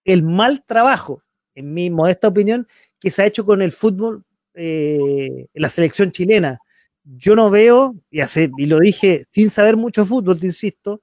el 0.06 0.24
mal 0.24 0.64
trabajo, 0.66 1.24
en 1.56 1.74
mi 1.74 1.90
modesta 1.90 2.28
opinión, 2.28 2.68
que 3.00 3.10
se 3.10 3.22
ha 3.22 3.26
hecho 3.26 3.46
con 3.46 3.62
el 3.62 3.72
fútbol, 3.72 4.24
eh, 4.54 5.48
la 5.54 5.70
selección 5.70 6.12
chilena. 6.12 6.60
Yo 7.04 7.36
no 7.36 7.50
veo, 7.50 7.96
y, 8.10 8.22
hace, 8.22 8.50
y 8.58 8.66
lo 8.66 8.80
dije 8.80 9.26
sin 9.30 9.50
saber 9.50 9.78
mucho 9.78 10.06
fútbol, 10.06 10.40
te 10.40 10.48
insisto, 10.48 11.02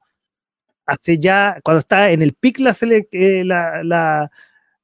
hace 0.87 1.19
ya, 1.19 1.61
cuando 1.63 1.81
está 1.81 2.11
en 2.11 2.23
el 2.23 2.35
pic 2.35 2.59
la, 2.59 2.77
eh, 3.13 3.45
la 3.45 4.31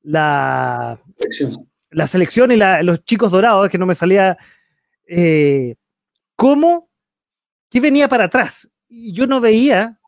la 0.07 0.97
selección, 1.19 1.69
la 1.90 2.07
selección 2.07 2.53
y 2.53 2.57
los 2.57 3.05
chicos 3.05 3.32
dorados, 3.32 3.69
que 3.69 3.78
no 3.78 3.86
me 3.86 3.97
salía 3.97 4.39
eh, 5.09 5.74
cómo, 6.36 6.89
que 7.69 7.81
venía 7.81 8.09
para 8.09 8.24
atrás. 8.24 8.70
Y 8.89 9.12
yo 9.12 9.27
no 9.27 9.40
veía 9.40 9.98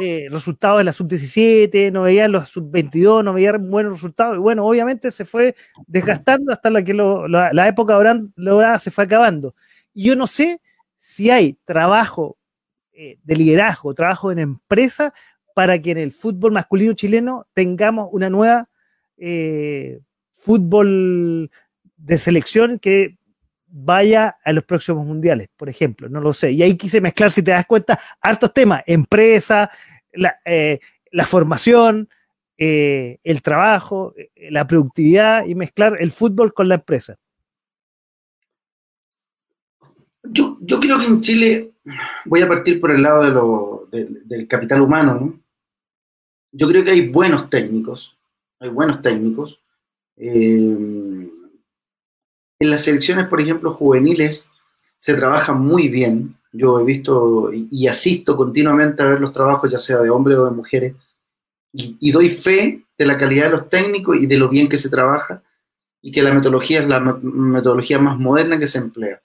eh, 0.00 0.26
resultados 0.30 0.78
de 0.78 0.84
la 0.84 0.92
sub-17, 0.92 1.92
no 1.92 2.02
veía 2.02 2.28
los 2.28 2.48
sub-22, 2.48 3.24
no 3.24 3.32
veía 3.32 3.52
buenos 3.52 3.94
resultados. 3.94 4.36
Y 4.36 4.40
bueno, 4.40 4.66
obviamente 4.66 5.10
se 5.10 5.24
fue 5.24 5.54
desgastando 5.86 6.52
hasta 6.52 6.70
la 6.70 6.82
que 6.82 6.92
la, 6.94 7.68
época 7.68 7.94
dorada 7.94 8.78
se 8.78 8.90
fue 8.90 9.04
acabando. 9.04 9.54
Y 9.94 10.06
yo 10.08 10.16
no 10.16 10.26
sé 10.26 10.60
si 10.96 11.30
hay 11.30 11.54
trabajo 11.64 12.36
eh, 12.92 13.18
de 13.22 13.36
liderazgo, 13.36 13.94
trabajo 13.94 14.32
en 14.32 14.38
empresa 14.38 15.14
para 15.54 15.80
que 15.80 15.92
en 15.92 15.98
el 15.98 16.12
fútbol 16.12 16.52
masculino 16.52 16.92
chileno 16.92 17.46
tengamos 17.54 18.08
una 18.12 18.28
nueva 18.28 18.68
eh, 19.16 20.00
fútbol 20.36 21.50
de 21.96 22.18
selección 22.18 22.78
que 22.78 23.16
vaya 23.68 24.36
a 24.44 24.52
los 24.52 24.64
próximos 24.64 25.04
mundiales, 25.06 25.48
por 25.56 25.68
ejemplo, 25.68 26.08
no 26.08 26.20
lo 26.20 26.32
sé. 26.32 26.52
Y 26.52 26.62
ahí 26.62 26.76
quise 26.76 27.00
mezclar, 27.00 27.30
si 27.30 27.42
te 27.42 27.50
das 27.50 27.66
cuenta, 27.66 27.98
hartos 28.20 28.52
temas, 28.52 28.82
empresa, 28.86 29.70
la, 30.12 30.36
eh, 30.44 30.78
formación, 31.26 32.08
eh, 32.58 33.18
el 33.24 33.42
trabajo, 33.42 34.14
la 34.50 34.66
productividad 34.66 35.46
y 35.46 35.54
mezclar 35.54 35.96
el 36.00 36.10
fútbol 36.10 36.54
con 36.54 36.68
la 36.68 36.76
empresa. 36.76 37.16
Yo, 40.30 40.58
creo 40.80 40.98
que 40.98 41.06
en 41.06 41.20
Chile, 41.20 41.72
voy 42.24 42.42
a 42.42 42.48
partir 42.48 42.80
por 42.80 42.90
el 42.90 43.02
lado 43.02 43.88
del 43.90 44.48
capital 44.48 44.80
humano, 44.80 45.40
Yo 46.52 46.68
creo 46.68 46.84
que 46.84 46.90
hay 46.92 47.08
buenos 47.08 47.50
técnicos, 47.50 48.16
hay 48.58 48.70
buenos 48.70 49.02
técnicos. 49.02 49.62
Eh, 50.16 50.76
en 52.58 52.70
las 52.70 52.82
selecciones, 52.82 53.26
por 53.26 53.40
ejemplo, 53.40 53.74
juveniles, 53.74 54.50
se 54.96 55.14
trabaja 55.14 55.52
muy 55.52 55.88
bien. 55.88 56.36
Yo 56.52 56.80
he 56.80 56.84
visto 56.84 57.50
y, 57.52 57.86
asisto 57.86 58.36
continuamente 58.36 59.02
a 59.02 59.06
ver 59.06 59.20
los 59.20 59.32
trabajos, 59.32 59.70
ya 59.70 59.78
sea 59.78 59.98
de 59.98 60.10
hombres 60.10 60.38
o 60.38 60.46
de 60.46 60.50
mujeres, 60.52 60.94
y, 61.72 62.10
doy 62.10 62.30
fe 62.30 62.84
de 62.96 63.06
la 63.06 63.18
calidad 63.18 63.44
de 63.44 63.50
los 63.50 63.68
técnicos 63.68 64.16
y 64.16 64.26
de 64.26 64.38
lo 64.38 64.48
bien 64.48 64.68
que 64.68 64.78
se 64.78 64.88
trabaja 64.88 65.42
y 66.00 66.10
que 66.10 66.22
la 66.22 66.32
metodología 66.32 66.80
es 66.80 66.88
la 66.88 67.00
metodología 67.00 67.98
más 67.98 68.18
moderna 68.18 68.58
que 68.58 68.66
se 68.66 68.78
emplea. 68.78 69.20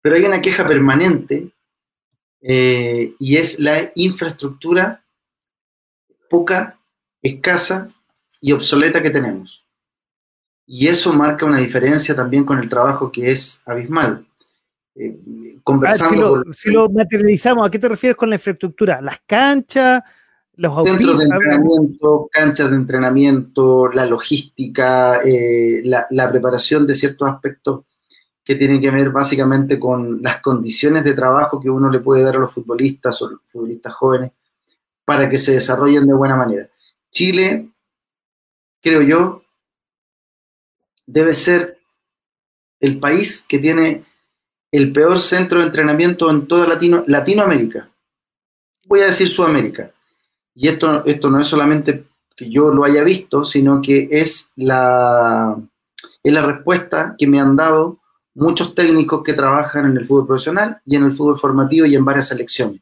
Pero 0.00 0.16
hay 0.16 0.24
una 0.24 0.40
queja 0.40 0.66
permanente 0.66 1.50
eh, 2.40 3.14
y 3.18 3.36
es 3.36 3.60
la 3.60 3.92
infraestructura 3.94 5.04
poca, 6.30 6.78
escasa 7.20 7.90
y 8.40 8.52
obsoleta 8.52 9.02
que 9.02 9.10
tenemos. 9.10 9.63
Y 10.66 10.88
eso 10.88 11.12
marca 11.12 11.44
una 11.44 11.58
diferencia 11.58 12.14
también 12.14 12.44
con 12.44 12.58
el 12.58 12.68
trabajo 12.68 13.12
que 13.12 13.30
es 13.30 13.62
abismal. 13.66 14.26
Eh, 14.96 15.58
conversando 15.64 16.36
ah, 16.46 16.52
si, 16.54 16.70
lo, 16.70 16.88
materializamos, 16.88 17.66
¿a 17.66 17.70
qué 17.70 17.78
te 17.78 17.88
refieres 17.88 18.16
con 18.16 18.30
la 18.30 18.36
infraestructura? 18.36 19.00
¿Las 19.00 19.18
canchas? 19.26 20.02
Los 20.56 20.84
centros 20.84 21.18
de 21.18 21.24
entrenamiento, 21.24 22.28
canchas 22.30 22.70
de 22.70 22.76
entrenamiento, 22.76 23.90
la 23.90 24.06
logística, 24.06 25.20
eh, 25.24 25.82
la, 25.84 26.30
preparación 26.30 26.86
de 26.86 26.94
ciertos 26.94 27.28
aspectos 27.28 27.84
que 28.44 28.54
tienen 28.54 28.80
que 28.80 28.90
ver 28.90 29.10
básicamente 29.10 29.80
con 29.80 30.22
las 30.22 30.40
condiciones 30.40 31.02
de 31.02 31.14
trabajo 31.14 31.60
que 31.60 31.70
uno 31.70 31.90
le 31.90 31.98
puede 31.98 32.22
dar 32.22 32.36
a 32.36 32.40
los 32.40 32.52
futbolistas 32.52 33.20
o 33.22 33.30
los 33.30 33.40
futbolistas 33.46 33.94
jóvenes 33.94 34.30
para 35.04 35.28
que 35.28 35.38
se 35.38 35.52
desarrollen 35.52 36.06
de 36.06 36.14
buena 36.14 36.36
manera. 36.36 36.68
Chile, 37.10 37.70
creo 38.80 39.02
yo, 39.02 39.43
debe 41.06 41.34
ser 41.34 41.78
el 42.80 42.98
país 42.98 43.44
que 43.48 43.58
tiene 43.58 44.04
el 44.70 44.92
peor 44.92 45.18
centro 45.18 45.60
de 45.60 45.66
entrenamiento 45.66 46.30
en 46.30 46.46
toda 46.46 46.66
Latino, 46.66 47.04
Latinoamérica. 47.06 47.90
Voy 48.86 49.00
a 49.00 49.06
decir 49.06 49.28
Sudamérica. 49.28 49.92
Y 50.54 50.68
esto, 50.68 51.04
esto 51.04 51.30
no 51.30 51.40
es 51.40 51.46
solamente 51.46 52.06
que 52.36 52.50
yo 52.50 52.72
lo 52.72 52.84
haya 52.84 53.04
visto, 53.04 53.44
sino 53.44 53.80
que 53.80 54.08
es 54.10 54.52
la, 54.56 55.56
es 56.22 56.32
la 56.32 56.42
respuesta 56.44 57.14
que 57.16 57.26
me 57.26 57.40
han 57.40 57.56
dado 57.56 58.00
muchos 58.34 58.74
técnicos 58.74 59.22
que 59.22 59.32
trabajan 59.32 59.86
en 59.86 59.96
el 59.96 60.06
fútbol 60.06 60.26
profesional 60.26 60.80
y 60.84 60.96
en 60.96 61.04
el 61.04 61.12
fútbol 61.12 61.38
formativo 61.38 61.86
y 61.86 61.94
en 61.94 62.04
varias 62.04 62.28
selecciones. 62.28 62.80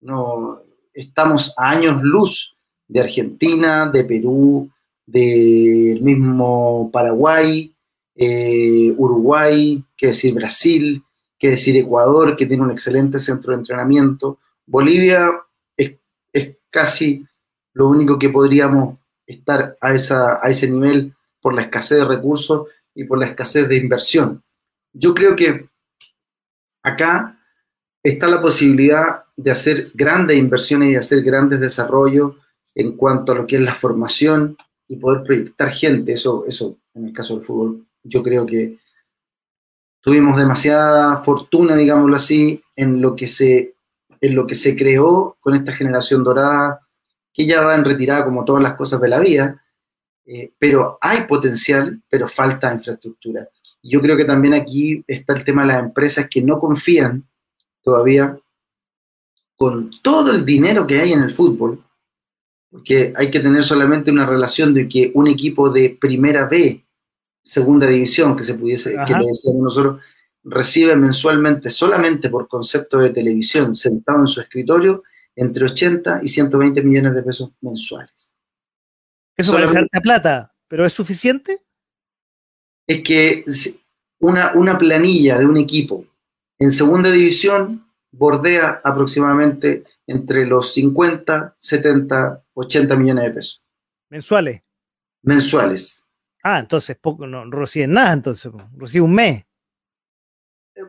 No, 0.00 0.62
estamos 0.94 1.52
a 1.56 1.70
años 1.70 2.02
luz 2.02 2.56
de 2.86 3.00
Argentina, 3.00 3.90
de 3.90 4.04
Perú, 4.04 4.70
del 5.08 6.02
mismo 6.02 6.90
Paraguay, 6.92 7.74
eh, 8.14 8.92
Uruguay, 8.94 9.82
que 9.96 10.08
decir 10.08 10.34
Brasil, 10.34 11.02
que 11.38 11.48
decir 11.48 11.76
Ecuador, 11.78 12.36
que 12.36 12.44
tiene 12.44 12.62
un 12.62 12.70
excelente 12.70 13.18
centro 13.18 13.52
de 13.52 13.58
entrenamiento. 13.58 14.38
Bolivia 14.66 15.30
es, 15.74 15.96
casi 16.68 17.26
lo 17.72 17.88
único 17.88 18.18
que 18.18 18.28
podríamos 18.28 18.98
estar 19.26 19.78
a, 19.80 19.94
esa, 19.94 20.40
a 20.42 20.50
ese 20.50 20.70
nivel 20.70 21.14
por 21.40 21.54
la 21.54 21.62
escasez 21.62 22.00
de 22.00 22.04
recursos 22.04 22.66
y 22.94 23.04
por 23.04 23.18
la 23.18 23.26
escasez 23.26 23.66
de 23.66 23.76
inversión. 23.76 24.42
Yo 24.92 25.14
creo 25.14 25.34
que 25.34 25.70
acá 26.82 27.40
está 28.02 28.28
la 28.28 28.42
posibilidad 28.42 29.24
de 29.34 29.50
hacer 29.52 29.90
grandes 29.94 30.36
inversiones 30.36 30.92
y 30.92 30.96
hacer 30.96 31.22
grandes 31.22 31.60
desarrollos 31.60 32.34
en 32.74 32.94
cuanto 32.94 33.32
a 33.32 33.36
lo 33.36 33.46
que 33.46 33.56
es 33.56 33.62
la 33.62 33.74
formación 33.74 34.58
y 34.88 34.96
poder 34.96 35.22
proyectar 35.22 35.70
gente. 35.70 36.12
Eso, 36.14 36.44
eso 36.46 36.78
en 36.94 37.06
el 37.06 37.12
caso 37.12 37.36
del 37.36 37.44
fútbol, 37.44 37.86
yo 38.02 38.22
creo 38.22 38.44
que 38.46 38.78
tuvimos 40.00 40.36
demasiada 40.36 41.22
fortuna, 41.22 41.76
digámoslo 41.76 42.16
así, 42.16 42.62
en 42.74 43.00
lo 43.00 43.14
que 43.14 43.28
se, 43.28 43.74
en 44.20 44.34
lo 44.34 44.46
que 44.46 44.54
se 44.54 44.74
creó 44.74 45.36
con 45.40 45.54
esta 45.54 45.72
generación 45.72 46.24
dorada, 46.24 46.80
que 47.32 47.46
ya 47.46 47.62
va 47.62 47.74
en 47.74 47.84
retirada 47.84 48.24
como 48.24 48.44
todas 48.44 48.62
las 48.62 48.74
cosas 48.74 49.00
de 49.00 49.08
la 49.08 49.20
vida, 49.20 49.62
eh, 50.26 50.52
pero 50.58 50.98
hay 51.00 51.24
potencial, 51.24 52.02
pero 52.08 52.28
falta 52.28 52.74
infraestructura. 52.74 53.48
Yo 53.82 54.00
creo 54.00 54.16
que 54.16 54.24
también 54.24 54.54
aquí 54.54 55.04
está 55.06 55.34
el 55.34 55.44
tema 55.44 55.62
de 55.62 55.68
las 55.68 55.78
empresas 55.78 56.28
que 56.28 56.42
no 56.42 56.58
confían 56.58 57.26
todavía 57.82 58.38
con 59.56 59.90
todo 60.02 60.32
el 60.32 60.44
dinero 60.44 60.86
que 60.86 61.00
hay 61.00 61.12
en 61.12 61.22
el 61.22 61.30
fútbol, 61.30 61.82
porque 62.70 63.12
hay 63.16 63.30
que 63.30 63.40
tener 63.40 63.64
solamente 63.64 64.10
una 64.10 64.26
relación 64.26 64.74
de 64.74 64.88
que 64.88 65.10
un 65.14 65.26
equipo 65.26 65.70
de 65.70 65.96
primera 66.00 66.46
B, 66.46 66.84
segunda 67.42 67.86
división, 67.86 68.36
que 68.36 68.44
se 68.44 68.54
pudiese, 68.54 68.90
que 69.06 69.14
le 69.14 69.26
decíamos 69.26 69.62
nosotros, 69.62 70.02
recibe 70.44 70.96
mensualmente, 70.96 71.70
solamente 71.70 72.28
por 72.28 72.48
concepto 72.48 72.98
de 72.98 73.10
televisión, 73.10 73.74
sentado 73.74 74.20
en 74.20 74.26
su 74.26 74.40
escritorio, 74.40 75.02
entre 75.34 75.64
80 75.64 76.20
y 76.22 76.28
120 76.28 76.82
millones 76.82 77.14
de 77.14 77.22
pesos 77.22 77.50
mensuales. 77.60 78.36
Eso 79.36 79.52
parece 79.52 79.78
alta 79.78 80.00
plata, 80.00 80.54
pero 80.66 80.84
¿es 80.84 80.92
suficiente? 80.92 81.62
Es 82.86 83.02
que 83.02 83.44
una, 84.18 84.52
una 84.54 84.76
planilla 84.76 85.38
de 85.38 85.46
un 85.46 85.56
equipo 85.56 86.04
en 86.58 86.72
segunda 86.72 87.10
división 87.10 87.88
bordea 88.10 88.80
aproximadamente 88.82 89.84
entre 90.08 90.46
los 90.46 90.72
50, 90.72 91.54
70, 91.58 92.42
80 92.54 92.96
millones 92.96 93.24
de 93.24 93.30
pesos. 93.30 93.62
¿Mensuales? 94.08 94.62
Mensuales. 95.22 96.02
Ah, 96.42 96.58
entonces 96.58 96.96
poco, 96.96 97.26
no, 97.26 97.48
reciben 97.50 97.92
nada, 97.92 98.14
entonces, 98.14 98.50
recibe 98.76 99.02
un 99.02 99.14
mes. 99.14 99.44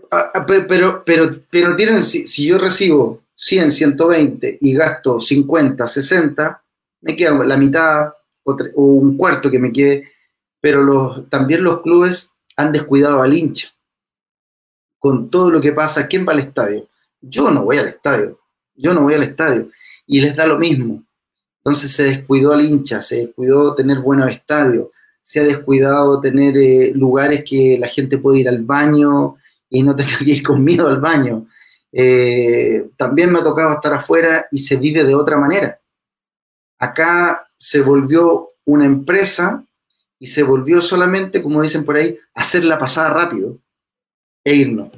Ah, 0.10 0.32
ah, 0.34 0.46
pero, 0.46 1.04
pero, 1.04 1.44
pero 1.50 1.76
tienen, 1.76 2.02
si, 2.02 2.48
yo 2.48 2.58
recibo 2.58 3.24
100, 3.36 3.72
120 3.72 4.58
y 4.62 4.74
gasto 4.74 5.20
50, 5.20 5.86
60, 5.86 6.64
me 7.02 7.16
queda 7.16 7.44
la 7.44 7.58
mitad 7.58 8.14
o, 8.44 8.56
un 8.76 9.18
cuarto 9.18 9.52
que 9.52 9.60
me 9.60 9.74
quede, 9.74 10.12
pero 10.62 10.82
los, 10.82 11.30
también 11.30 11.64
los 11.64 11.82
clubes 11.82 12.36
han 12.56 12.72
descuidado 12.72 13.22
al 13.22 13.34
hincha 13.34 13.70
con 14.98 15.30
todo 15.30 15.52
lo 15.52 15.60
que 15.60 15.74
pasa. 15.74 16.08
¿Quién 16.08 16.26
va 16.26 16.34
al 16.34 16.40
estadio? 16.40 16.88
Yo 17.20 17.52
no 17.52 17.64
voy 17.64 17.78
al 17.78 17.88
estadio, 17.88 18.39
yo 18.80 18.94
no 18.94 19.02
voy 19.02 19.14
al 19.14 19.24
estadio. 19.24 19.70
Y 20.08 20.22
les 20.22 20.36
da 20.36 20.48
lo 20.48 20.58
mismo. 20.58 21.04
Entonces 21.60 21.92
se 21.92 22.04
descuidó 22.04 22.54
al 22.54 22.66
hincha, 22.66 23.02
se 23.02 23.18
descuidó 23.18 23.76
tener 23.76 24.00
buenos 24.00 24.32
estadios, 24.32 24.88
se 25.22 25.42
ha 25.42 25.44
descuidado 25.44 26.20
tener 26.22 26.58
eh, 26.58 26.94
lugares 26.96 27.44
que 27.48 27.78
la 27.78 27.88
gente 27.88 28.18
puede 28.18 28.40
ir 28.40 28.50
al 28.50 28.64
baño 28.64 29.36
y 29.70 29.84
no 29.84 29.96
tenga 29.96 30.18
que 30.18 30.32
ir 30.32 30.44
con 30.44 30.64
miedo 30.64 30.88
al 30.88 31.00
baño. 31.00 31.48
Eh, 31.92 32.90
también 32.98 33.32
me 33.32 33.40
ha 33.40 33.44
tocado 33.44 33.74
estar 33.74 33.94
afuera 33.94 34.48
y 34.52 34.60
se 34.60 34.78
vive 34.78 35.04
de 35.04 35.16
otra 35.16 35.38
manera. 35.38 35.80
Acá 36.80 37.48
se 37.58 37.82
volvió 37.82 38.52
una 38.66 38.86
empresa 38.86 39.64
y 40.18 40.28
se 40.28 40.44
volvió 40.44 40.82
solamente, 40.82 41.44
como 41.44 41.62
dicen 41.62 41.84
por 41.84 41.98
ahí, 41.98 42.18
hacer 42.34 42.64
la 42.64 42.80
pasada 42.80 43.10
rápido 43.10 43.58
e 44.44 44.56
irnos 44.56 44.90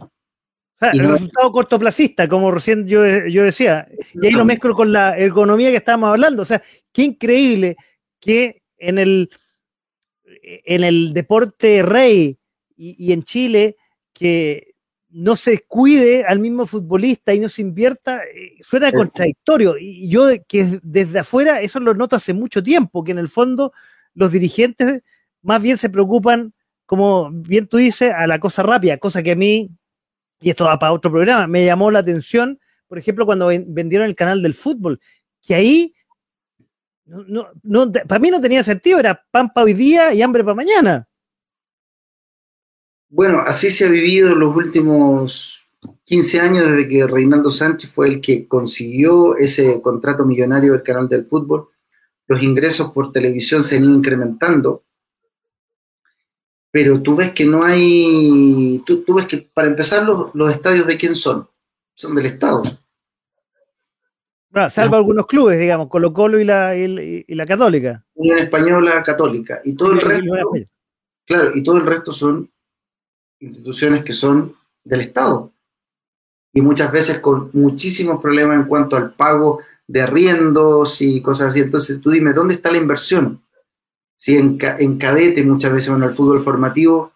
el 0.81 1.07
resultado 1.07 1.51
cortoplacista, 1.51 2.27
como 2.27 2.51
recién 2.51 2.87
yo, 2.87 3.01
decía. 3.01 3.87
Y 4.13 4.27
ahí 4.27 4.33
lo 4.33 4.45
mezclo 4.45 4.75
con 4.75 4.91
la 4.91 5.17
ergonomía 5.17 5.69
que 5.69 5.77
estábamos 5.77 6.09
hablando. 6.09 6.41
O 6.41 6.45
sea, 6.45 6.61
qué 6.91 7.03
increíble 7.03 7.75
que 8.19 8.63
en 8.77 8.97
el, 8.97 9.29
en 10.43 10.83
el 10.83 11.13
deporte 11.13 11.83
rey 11.83 12.37
y, 12.75 13.11
en 13.11 13.23
Chile, 13.23 13.77
que 14.11 14.73
no 15.09 15.35
se 15.35 15.59
cuide 15.59 16.25
al 16.25 16.39
mismo 16.39 16.65
futbolista 16.65 17.33
y 17.33 17.39
no 17.39 17.49
se 17.49 17.61
invierta, 17.61 18.23
eh, 18.23 18.57
suena 18.61 18.91
contradictorio. 18.91 19.75
Y 19.77 20.09
yo 20.09 20.29
que 20.47 20.79
desde 20.81 21.19
afuera 21.19 21.61
eso 21.61 21.79
lo 21.79 21.93
noto 21.93 22.15
hace 22.15 22.33
mucho 22.33 22.63
tiempo, 22.63 23.03
que 23.03 23.11
en 23.11 23.19
el 23.19 23.29
fondo 23.29 23.71
los 24.15 24.31
dirigentes 24.31 25.03
más 25.43 25.61
bien 25.61 25.77
se 25.77 25.89
preocupan, 25.89 26.53
como 26.87 27.29
bien 27.31 27.67
tú 27.67 27.77
dices, 27.77 28.11
a 28.15 28.25
la 28.25 28.39
cosa 28.39 28.63
rápida, 28.63 28.97
cosa 28.97 29.21
que 29.21 29.31
a 29.31 29.35
mí 29.35 29.69
y 30.41 30.49
esto 30.49 30.65
va 30.65 30.79
para 30.79 30.91
otro 30.91 31.11
programa, 31.11 31.47
me 31.47 31.63
llamó 31.63 31.91
la 31.91 31.99
atención, 31.99 32.59
por 32.87 32.97
ejemplo, 32.97 33.25
cuando 33.25 33.47
vendieron 33.47 34.07
el 34.07 34.15
canal 34.15 34.41
del 34.41 34.53
fútbol, 34.53 34.99
que 35.41 35.55
ahí, 35.55 35.93
no, 37.05 37.47
para 38.07 38.19
mí 38.19 38.31
no 38.31 38.41
tenía 38.41 38.63
sentido, 38.63 38.99
era 38.99 39.23
pan 39.31 39.49
para 39.49 39.65
hoy 39.65 39.73
día 39.73 40.13
y 40.13 40.21
hambre 40.21 40.43
para 40.43 40.55
mañana. 40.55 41.07
Bueno, 43.09 43.39
así 43.39 43.69
se 43.69 43.85
ha 43.85 43.89
vivido 43.89 44.33
los 44.33 44.55
últimos 44.55 45.61
15 46.05 46.39
años 46.39 46.69
desde 46.69 46.87
que 46.87 47.07
Reinaldo 47.07 47.51
Sánchez 47.51 47.91
fue 47.91 48.07
el 48.07 48.21
que 48.21 48.47
consiguió 48.47 49.35
ese 49.37 49.81
contrato 49.81 50.25
millonario 50.25 50.73
del 50.73 50.83
canal 50.83 51.07
del 51.07 51.25
fútbol. 51.25 51.69
Los 52.27 52.41
ingresos 52.41 52.91
por 52.91 53.11
televisión 53.11 53.63
se 53.63 53.77
han 53.77 53.83
ido 53.83 53.95
incrementando 53.95 54.85
pero 56.71 57.01
tú 57.01 57.15
ves 57.15 57.33
que 57.33 57.45
no 57.45 57.63
hay, 57.63 58.81
tú, 58.85 59.03
ves 59.13 59.27
que 59.27 59.49
para 59.53 59.67
empezar 59.67 60.03
los, 60.05 60.51
estadios 60.51 60.87
de 60.87 60.97
quién 60.97 61.15
son, 61.15 61.47
son 61.93 62.15
del 62.15 62.27
Estado. 62.27 62.63
Ah, 64.53 64.69
salvo 64.69 64.95
algunos 64.95 65.27
clubes, 65.27 65.59
digamos, 65.59 65.87
Colo 65.87 66.13
Colo 66.13 66.39
y 66.39 66.45
la, 66.45 66.75
y, 66.75 67.23
la 67.27 67.45
Católica. 67.45 68.05
Unión 68.15 68.39
Española 68.39 69.03
Católica. 69.03 69.61
Y 69.63 69.75
todo 69.75 69.93
el 69.93 70.01
resto, 70.01 70.33
claro, 71.25 71.51
y 71.53 71.63
todo 71.63 71.77
el 71.77 71.85
resto 71.85 72.13
son 72.13 72.49
instituciones 73.39 74.03
que 74.03 74.13
son 74.13 74.55
del 74.83 75.01
Estado. 75.01 75.51
Y 76.53 76.61
muchas 76.61 76.91
veces 76.91 77.19
con 77.19 77.49
muchísimos 77.53 78.21
problemas 78.21 78.57
en 78.57 78.65
cuanto 78.65 78.95
al 78.95 79.13
pago 79.13 79.59
de 79.87 80.01
arriendos 80.01 81.01
y 81.01 81.21
cosas 81.21 81.49
así. 81.49 81.61
Entonces 81.61 81.99
tú 82.01 82.11
dime, 82.11 82.33
¿dónde 82.33 82.55
está 82.55 82.71
la 82.71 82.77
inversión? 82.77 83.41
Si 84.21 84.37
en, 84.37 84.59
en 84.61 84.99
cadete 84.99 85.41
muchas 85.41 85.73
veces, 85.73 85.89
bueno, 85.89 86.05
el 86.05 86.13
fútbol 86.13 86.39
formativo, 86.41 87.11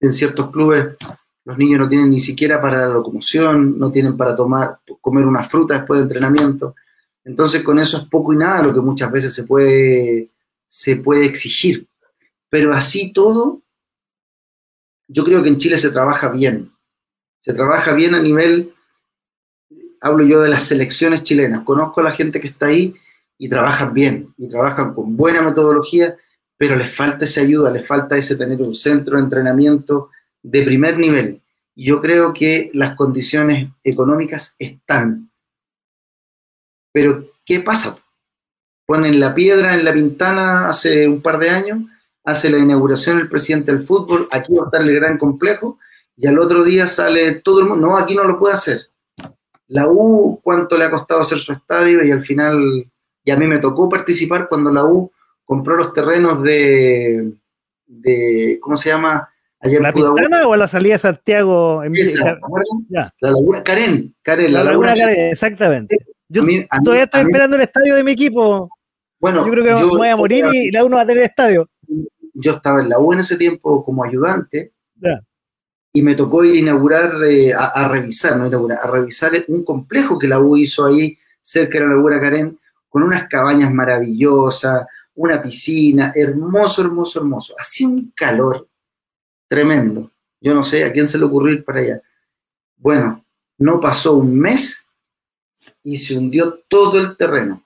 en 0.00 0.14
ciertos 0.14 0.50
clubes 0.50 0.96
los 1.44 1.58
niños 1.58 1.78
no 1.78 1.86
tienen 1.86 2.08
ni 2.08 2.20
siquiera 2.20 2.58
para 2.58 2.86
la 2.86 2.94
locomoción, 2.94 3.78
no 3.78 3.92
tienen 3.92 4.16
para 4.16 4.34
tomar, 4.34 4.78
comer 5.02 5.26
una 5.26 5.44
fruta 5.44 5.74
después 5.74 5.98
de 5.98 6.04
entrenamiento. 6.04 6.74
Entonces 7.22 7.62
con 7.62 7.78
eso 7.78 7.98
es 7.98 8.04
poco 8.04 8.32
y 8.32 8.38
nada 8.38 8.62
lo 8.62 8.72
que 8.72 8.80
muchas 8.80 9.12
veces 9.12 9.34
se 9.34 9.44
puede, 9.44 10.30
se 10.64 10.96
puede 10.96 11.26
exigir. 11.26 11.86
Pero 12.48 12.72
así 12.72 13.12
todo, 13.12 13.60
yo 15.08 15.24
creo 15.24 15.42
que 15.42 15.50
en 15.50 15.58
Chile 15.58 15.76
se 15.76 15.90
trabaja 15.90 16.30
bien. 16.30 16.72
Se 17.40 17.52
trabaja 17.52 17.92
bien 17.92 18.14
a 18.14 18.22
nivel, 18.22 18.72
hablo 20.00 20.24
yo 20.24 20.40
de 20.40 20.48
las 20.48 20.62
selecciones 20.62 21.24
chilenas, 21.24 21.62
conozco 21.62 22.00
a 22.00 22.04
la 22.04 22.12
gente 22.12 22.40
que 22.40 22.48
está 22.48 22.68
ahí 22.68 22.96
y 23.42 23.48
trabajan 23.48 23.92
bien, 23.92 24.32
y 24.38 24.48
trabajan 24.48 24.94
con 24.94 25.16
buena 25.16 25.42
metodología, 25.42 26.16
pero 26.56 26.76
les 26.76 26.94
falta 26.94 27.24
esa 27.24 27.40
ayuda, 27.40 27.72
les 27.72 27.84
falta 27.84 28.16
ese 28.16 28.36
tener 28.36 28.62
un 28.62 28.72
centro 28.72 29.16
de 29.16 29.24
entrenamiento 29.24 30.10
de 30.44 30.62
primer 30.62 30.96
nivel. 30.96 31.42
Yo 31.74 32.00
creo 32.00 32.32
que 32.32 32.70
las 32.72 32.94
condiciones 32.94 33.68
económicas 33.82 34.54
están. 34.60 35.28
Pero, 36.92 37.32
¿qué 37.44 37.58
pasa? 37.58 37.98
Ponen 38.86 39.18
la 39.18 39.34
piedra 39.34 39.74
en 39.74 39.84
la 39.84 39.90
ventana 39.90 40.68
hace 40.68 41.08
un 41.08 41.20
par 41.20 41.40
de 41.40 41.50
años, 41.50 41.80
hace 42.22 42.48
la 42.48 42.58
inauguración 42.58 43.18
el 43.18 43.28
presidente 43.28 43.72
del 43.72 43.84
fútbol, 43.84 44.28
aquí 44.30 44.54
va 44.54 44.62
a 44.62 44.66
estar 44.66 44.82
el 44.82 44.94
gran 44.94 45.18
complejo, 45.18 45.80
y 46.16 46.28
al 46.28 46.38
otro 46.38 46.62
día 46.62 46.86
sale 46.86 47.40
todo 47.40 47.58
el 47.58 47.66
mundo, 47.66 47.88
no, 47.88 47.96
aquí 47.96 48.14
no 48.14 48.22
lo 48.22 48.38
puede 48.38 48.54
hacer. 48.54 48.82
La 49.66 49.88
U, 49.88 50.38
¿cuánto 50.44 50.78
le 50.78 50.84
ha 50.84 50.92
costado 50.92 51.22
hacer 51.22 51.40
su 51.40 51.50
estadio? 51.50 52.04
Y 52.04 52.12
al 52.12 52.22
final, 52.22 52.91
y 53.24 53.30
a 53.30 53.36
mí 53.36 53.46
me 53.46 53.58
tocó 53.58 53.88
participar 53.88 54.48
cuando 54.48 54.70
la 54.70 54.84
U 54.84 55.10
compró 55.44 55.76
los 55.76 55.92
terrenos 55.92 56.42
de, 56.42 57.32
de 57.86 58.58
¿cómo 58.60 58.76
se 58.76 58.90
llama? 58.90 59.28
¿La 59.60 59.92
Pintana 59.92 60.48
o 60.48 60.56
la 60.56 60.66
salida 60.66 60.94
de 60.94 60.98
Santiago? 60.98 61.84
En 61.84 61.92
La 62.88 63.12
Laguna 63.20 63.62
Karen. 63.62 64.14
la, 64.26 64.64
Laguna, 64.64 64.94
Karen, 64.94 65.30
exactamente. 65.30 65.98
Yo 66.28 66.42
todavía 66.82 67.04
estoy 67.04 67.20
esperando 67.20 67.56
el 67.56 67.62
estadio 67.62 67.94
de 67.94 68.02
mi 68.02 68.12
equipo. 68.12 68.70
Bueno, 69.20 69.46
yo 69.46 69.52
creo 69.52 69.76
que 69.76 69.84
voy 69.84 70.08
a 70.08 70.16
morir 70.16 70.46
y 70.52 70.70
la 70.72 70.84
uno 70.84 70.96
va 70.96 71.02
a 71.02 71.06
tener 71.06 71.22
estadio. 71.22 71.68
Yo 72.34 72.52
estaba 72.52 72.80
en 72.80 72.88
la 72.88 72.98
U 72.98 73.12
en 73.12 73.20
ese 73.20 73.36
tiempo 73.36 73.84
como 73.84 74.02
ayudante 74.02 74.72
y 75.92 76.02
me 76.02 76.14
tocó 76.14 76.42
inaugurar, 76.42 77.22
eh, 77.24 77.52
a, 77.52 77.86
revisar, 77.86 78.36
no 78.36 78.46
inaugurar, 78.46 78.80
a 78.82 78.86
revisar 78.90 79.32
un 79.48 79.62
complejo 79.62 80.18
que 80.18 80.26
la 80.26 80.40
U 80.40 80.56
hizo 80.56 80.86
ahí 80.86 81.18
cerca 81.40 81.78
de 81.78 81.86
la 81.86 81.94
Laguna 81.94 82.20
Karen 82.20 82.58
con 82.92 83.02
unas 83.04 83.26
cabañas 83.26 83.72
maravillosas, 83.72 84.86
una 85.14 85.42
piscina, 85.42 86.12
hermoso, 86.14 86.82
hermoso, 86.82 87.20
hermoso. 87.20 87.54
Hacía 87.58 87.88
un 87.88 88.12
calor 88.14 88.68
tremendo. 89.48 90.12
Yo 90.38 90.54
no 90.54 90.62
sé 90.62 90.84
a 90.84 90.92
quién 90.92 91.08
se 91.08 91.16
le 91.16 91.24
ocurrió 91.24 91.54
ir 91.54 91.64
para 91.64 91.80
allá. 91.80 92.02
Bueno, 92.76 93.24
no 93.56 93.80
pasó 93.80 94.16
un 94.16 94.38
mes 94.38 94.86
y 95.82 95.96
se 95.96 96.18
hundió 96.18 96.60
todo 96.68 97.00
el 97.00 97.16
terreno. 97.16 97.64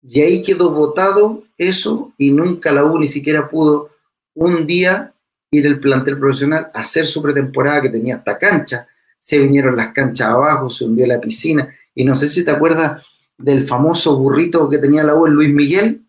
Y 0.00 0.22
ahí 0.22 0.42
quedó 0.42 0.72
votado 0.72 1.44
eso 1.58 2.14
y 2.16 2.30
nunca 2.30 2.72
la 2.72 2.86
U 2.86 2.98
ni 2.98 3.06
siquiera 3.06 3.50
pudo 3.50 3.90
un 4.32 4.66
día 4.66 5.12
ir 5.50 5.66
el 5.66 5.78
plantel 5.78 6.18
profesional 6.18 6.70
a 6.72 6.80
hacer 6.80 7.06
su 7.06 7.20
pretemporada 7.20 7.82
que 7.82 7.90
tenía 7.90 8.16
hasta 8.16 8.38
cancha. 8.38 8.88
Se 9.18 9.38
vinieron 9.38 9.76
las 9.76 9.92
canchas 9.92 10.28
abajo, 10.28 10.70
se 10.70 10.86
hundió 10.86 11.06
la 11.06 11.20
piscina. 11.20 11.68
Y 11.94 12.06
no 12.06 12.14
sé 12.14 12.30
si 12.30 12.42
te 12.42 12.50
acuerdas 12.50 13.11
del 13.42 13.66
famoso 13.66 14.18
burrito 14.18 14.68
que 14.68 14.78
tenía 14.78 15.02
la 15.02 15.12
en 15.12 15.34
Luis 15.34 15.52
Miguel. 15.52 16.04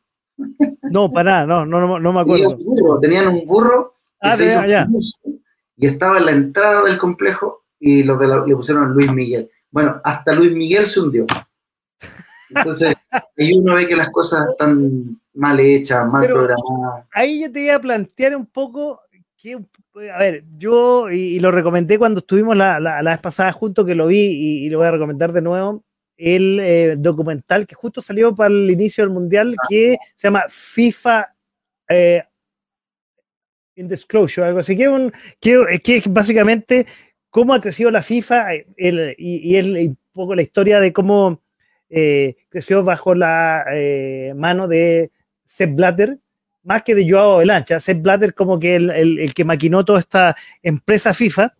No, 0.83 1.11
para 1.11 1.45
no, 1.45 1.65
no, 1.65 1.99
no, 1.99 2.13
me 2.13 2.19
acuerdo. 2.21 2.57
Tenían 3.01 3.27
un 3.27 3.45
burro 3.45 3.93
Ah, 4.23 4.37
y 5.75 5.85
estaba 5.85 6.17
en 6.17 6.25
la 6.25 6.31
entrada 6.31 6.83
del 6.83 6.97
complejo 6.97 7.65
y 7.77 8.03
los 8.03 8.17
de 8.17 8.27
le 8.27 8.55
pusieron 8.55 8.93
Luis 8.93 9.11
Miguel. 9.11 9.49
Bueno, 9.69 9.99
hasta 10.01 10.31
Luis 10.31 10.53
Miguel 10.53 10.85
se 10.85 11.01
hundió. 11.01 11.25
Entonces, 12.49 12.95
ahí 13.37 13.51
uno 13.57 13.75
ve 13.75 13.85
que 13.85 13.97
las 13.97 14.09
cosas 14.11 14.45
están 14.49 15.19
mal 15.33 15.59
hechas, 15.59 16.07
mal 16.07 16.25
programadas. 16.27 17.05
Ahí 17.11 17.41
yo 17.41 17.51
te 17.51 17.65
iba 17.65 17.75
a 17.75 17.81
plantear 17.81 18.33
un 18.37 18.45
poco 18.45 19.01
que, 19.35 19.59
a 20.09 20.19
ver, 20.19 20.45
yo, 20.57 21.09
y, 21.09 21.39
lo 21.41 21.51
recomendé 21.51 21.99
cuando 21.99 22.19
estuvimos 22.19 22.55
la, 22.55 22.79
la, 22.79 23.01
vez 23.01 23.19
pasada 23.19 23.51
juntos, 23.51 23.85
que 23.85 23.95
lo 23.95 24.07
vi 24.07 24.65
y, 24.65 24.69
lo 24.69 24.77
voy 24.77 24.87
a 24.87 24.91
recomendar 24.91 25.33
de 25.33 25.41
nuevo, 25.41 25.83
el 26.17 26.59
eh, 26.59 26.95
documental 26.97 27.65
que 27.65 27.75
justo 27.75 28.01
salió 28.01 28.35
para 28.35 28.53
el 28.53 28.69
inicio 28.69 29.03
del 29.03 29.13
Mundial, 29.13 29.55
que 29.67 29.97
se 30.15 30.27
llama 30.27 30.45
FIFA 30.49 31.35
eh, 31.89 32.23
in 33.75 33.87
disclosure, 33.87 34.47
algo 34.47 34.59
así, 34.59 34.77
que, 34.77 34.87
un, 34.87 35.11
que, 35.39 35.79
que 35.83 35.97
es 35.97 36.11
básicamente 36.11 36.85
cómo 37.29 37.53
ha 37.53 37.61
crecido 37.61 37.89
la 37.89 38.03
FIFA 38.03 38.55
y, 38.77 39.55
es 39.55 39.65
un 39.65 39.97
poco 40.11 40.35
la 40.35 40.43
historia 40.43 40.79
de 40.79 40.93
cómo 40.93 41.41
eh, 41.89 42.35
creció 42.49 42.83
bajo 42.83 43.15
la 43.15 43.65
eh, 43.71 44.33
mano 44.35 44.67
de 44.67 45.11
Sepp 45.45 45.75
Blatter, 45.75 46.19
más 46.63 46.83
que 46.83 46.95
de 46.95 47.09
Joao 47.09 47.37
Belancha, 47.37 47.79
Sepp 47.79 48.01
Blatter 48.01 48.33
como 48.33 48.59
que 48.59 48.75
el, 48.75 48.89
el, 48.91 49.33
que 49.33 49.45
maquinó 49.45 49.83
toda 49.83 49.99
esta 49.99 50.35
empresa 50.61 51.13
FIFA. 51.13 51.55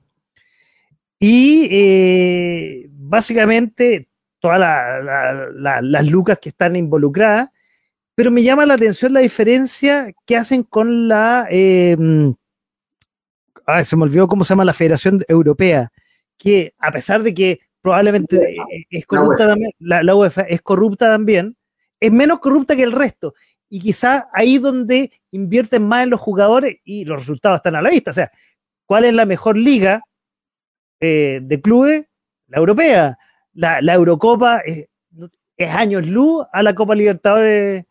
Y 1.20 1.68
eh, 1.72 2.88
básicamente 2.90 4.10
todas 4.44 4.60
las 4.60 6.06
lucas 6.06 6.38
que 6.40 6.50
están 6.50 6.76
involucradas 6.76 7.50
pero 8.16 8.32
me 8.32 8.44
llama 8.44 8.66
la 8.66 8.76
atención 8.76 9.14
la 9.14 9.22
diferencia 9.22 10.14
que 10.26 10.38
hacen 10.38 10.64
con 10.64 11.08
la. 11.08 11.48
Eh, 11.50 11.98
se 13.84 13.96
me 13.96 14.04
olvidó 14.04 14.28
cómo 14.28 14.44
se 14.44 14.50
llama 14.50 14.66
la 14.66 14.74
Federación 14.74 15.24
Europea, 15.28 15.92
que 16.38 16.76
a 16.78 16.92
pesar 16.92 17.24
de 17.24 17.34
que 17.34 17.60
probablemente 17.82 18.56
es 18.90 19.06
corrupta 19.06 19.48
también, 19.48 19.72
la, 19.80 20.16
UEFA 20.16 20.44
es 20.44 20.62
corrupta 20.62 21.08
también, 21.08 21.58
es 22.00 22.12
menos 22.12 22.40
corrupta 22.40 22.76
que 22.76 22.84
el 22.84 22.92
resto. 22.92 23.34
Y 23.70 23.80
quizá 23.80 24.30
ahí 24.32 24.60
donde 24.60 25.12
invierten 25.32 25.88
más 25.88 26.04
en 26.04 26.12
los 26.12 26.20
jugadores 26.20 26.78
y 26.84 27.06
los 27.06 27.22
resultados 27.22 27.58
están 27.58 27.76
a 27.76 27.82
la 27.82 27.90
vista. 27.90 28.12
O 28.12 28.14
sea, 28.14 28.32
¿cuál 28.86 29.06
es 29.06 29.14
la 29.14 29.26
mejor 29.26 29.58
liga 29.58 30.04
eh, 31.00 31.40
de 31.42 31.62
clubes? 31.62 32.06
La 32.48 32.60
europea. 32.60 33.18
La, 33.54 33.94
Eurocopa 33.94 34.62
es, 34.66 34.88
años 35.70 36.06
luz 36.06 36.46
a 36.52 36.64
la 36.64 36.74
Copa 36.74 36.96
Libertadores 36.96 37.86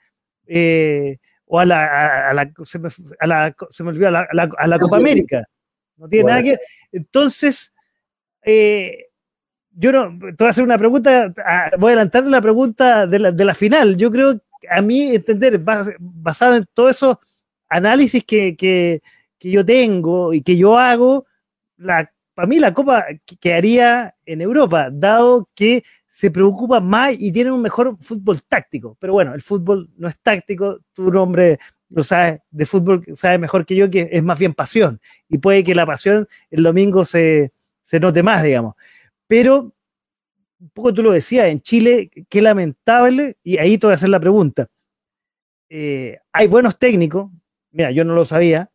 eh, 0.46 1.18
o 1.46 1.60
a 1.60 1.64
la, 1.64 2.28
a, 2.28 2.34
la, 2.34 2.52
se 2.64 2.78
me, 2.78 2.88
la, 3.20 3.54
se 3.70 3.82
me 3.82 3.90
olvidó, 3.90 4.08
a 4.08 4.10
la, 4.10 4.28
la, 4.32 4.78
Copa 4.78 4.96
América. 4.96 5.44
No 5.96 6.08
tiene 6.08 6.30
nada 6.30 6.42
que 6.42 6.58
Entonces, 6.90 7.72
eh, 8.42 9.06
yo 9.70 9.92
no, 9.92 10.18
te 10.18 10.36
voy 10.38 10.46
a 10.46 10.50
hacer 10.50 10.64
una 10.64 10.78
pregunta, 10.78 11.32
voy 11.78 11.90
a 11.90 11.92
adelantar 11.92 12.24
la 12.24 12.40
pregunta 12.40 13.06
de 13.06 13.18
la, 13.18 13.32
de 13.32 13.44
la 13.44 13.54
final. 13.54 13.96
Yo 13.96 14.10
creo, 14.10 14.40
a 14.68 14.82
mí 14.82 15.14
entender, 15.14 15.60
basado 15.98 16.56
en 16.56 16.66
todos 16.74 16.96
esos 16.96 17.16
análisis 17.68 18.24
que, 18.24 18.56
que, 18.56 19.00
que 19.38 19.50
yo 19.50 19.64
tengo 19.64 20.32
y 20.32 20.42
que 20.42 20.56
yo 20.56 20.78
hago, 20.78 21.26
la, 21.76 22.11
para 22.34 22.48
mí 22.48 22.58
la 22.58 22.72
Copa 22.74 23.06
quedaría 23.40 24.14
en 24.24 24.40
Europa, 24.40 24.88
dado 24.90 25.48
que 25.54 25.84
se 26.06 26.30
preocupa 26.30 26.80
más 26.80 27.14
y 27.18 27.32
tiene 27.32 27.50
un 27.50 27.62
mejor 27.62 27.96
fútbol 28.00 28.42
táctico. 28.42 28.96
Pero 29.00 29.14
bueno, 29.14 29.34
el 29.34 29.42
fútbol 29.42 29.90
no 29.96 30.08
es 30.08 30.18
táctico, 30.18 30.80
tu 30.92 31.10
nombre 31.10 31.58
lo 31.88 32.02
sabes 32.02 32.40
de 32.50 32.66
fútbol, 32.66 33.04
sabes 33.14 33.38
mejor 33.38 33.66
que 33.66 33.76
yo 33.76 33.90
que 33.90 34.08
es 34.10 34.22
más 34.22 34.38
bien 34.38 34.54
pasión. 34.54 35.00
Y 35.28 35.38
puede 35.38 35.62
que 35.62 35.74
la 35.74 35.86
pasión 35.86 36.26
el 36.50 36.62
domingo 36.62 37.04
se, 37.04 37.52
se 37.82 38.00
note 38.00 38.22
más, 38.22 38.42
digamos. 38.42 38.74
Pero, 39.26 39.74
un 40.58 40.70
poco 40.70 40.94
tú 40.94 41.02
lo 41.02 41.12
decías, 41.12 41.46
en 41.48 41.60
Chile, 41.60 42.10
qué 42.28 42.42
lamentable, 42.42 43.36
y 43.42 43.58
ahí 43.58 43.78
te 43.78 43.86
voy 43.86 43.92
a 43.92 43.94
hacer 43.94 44.08
la 44.08 44.20
pregunta. 44.20 44.68
Eh, 45.68 46.18
hay 46.32 46.46
buenos 46.46 46.78
técnicos, 46.78 47.30
mira, 47.70 47.90
yo 47.90 48.04
no 48.04 48.14
lo 48.14 48.24
sabía, 48.24 48.70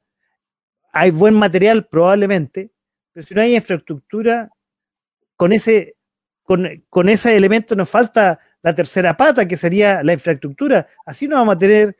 hay 0.92 1.12
buen 1.12 1.36
material 1.36 1.88
probablemente, 1.88 2.72
pero 3.18 3.26
si 3.26 3.34
no 3.34 3.42
hay 3.42 3.56
infraestructura, 3.56 4.48
con 5.36 5.52
ese 5.52 5.96
con, 6.44 7.10
ese 7.10 7.36
elemento 7.36 7.76
nos 7.76 7.90
falta 7.90 8.40
la 8.62 8.76
tercera 8.76 9.18
pata, 9.18 9.48
que 9.48 9.58
sería 9.58 10.04
la 10.04 10.14
infraestructura. 10.14 10.88
Así 11.04 11.28
no 11.28 11.38
vamos 11.38 11.56
a 11.56 11.58
tener, 11.58 11.98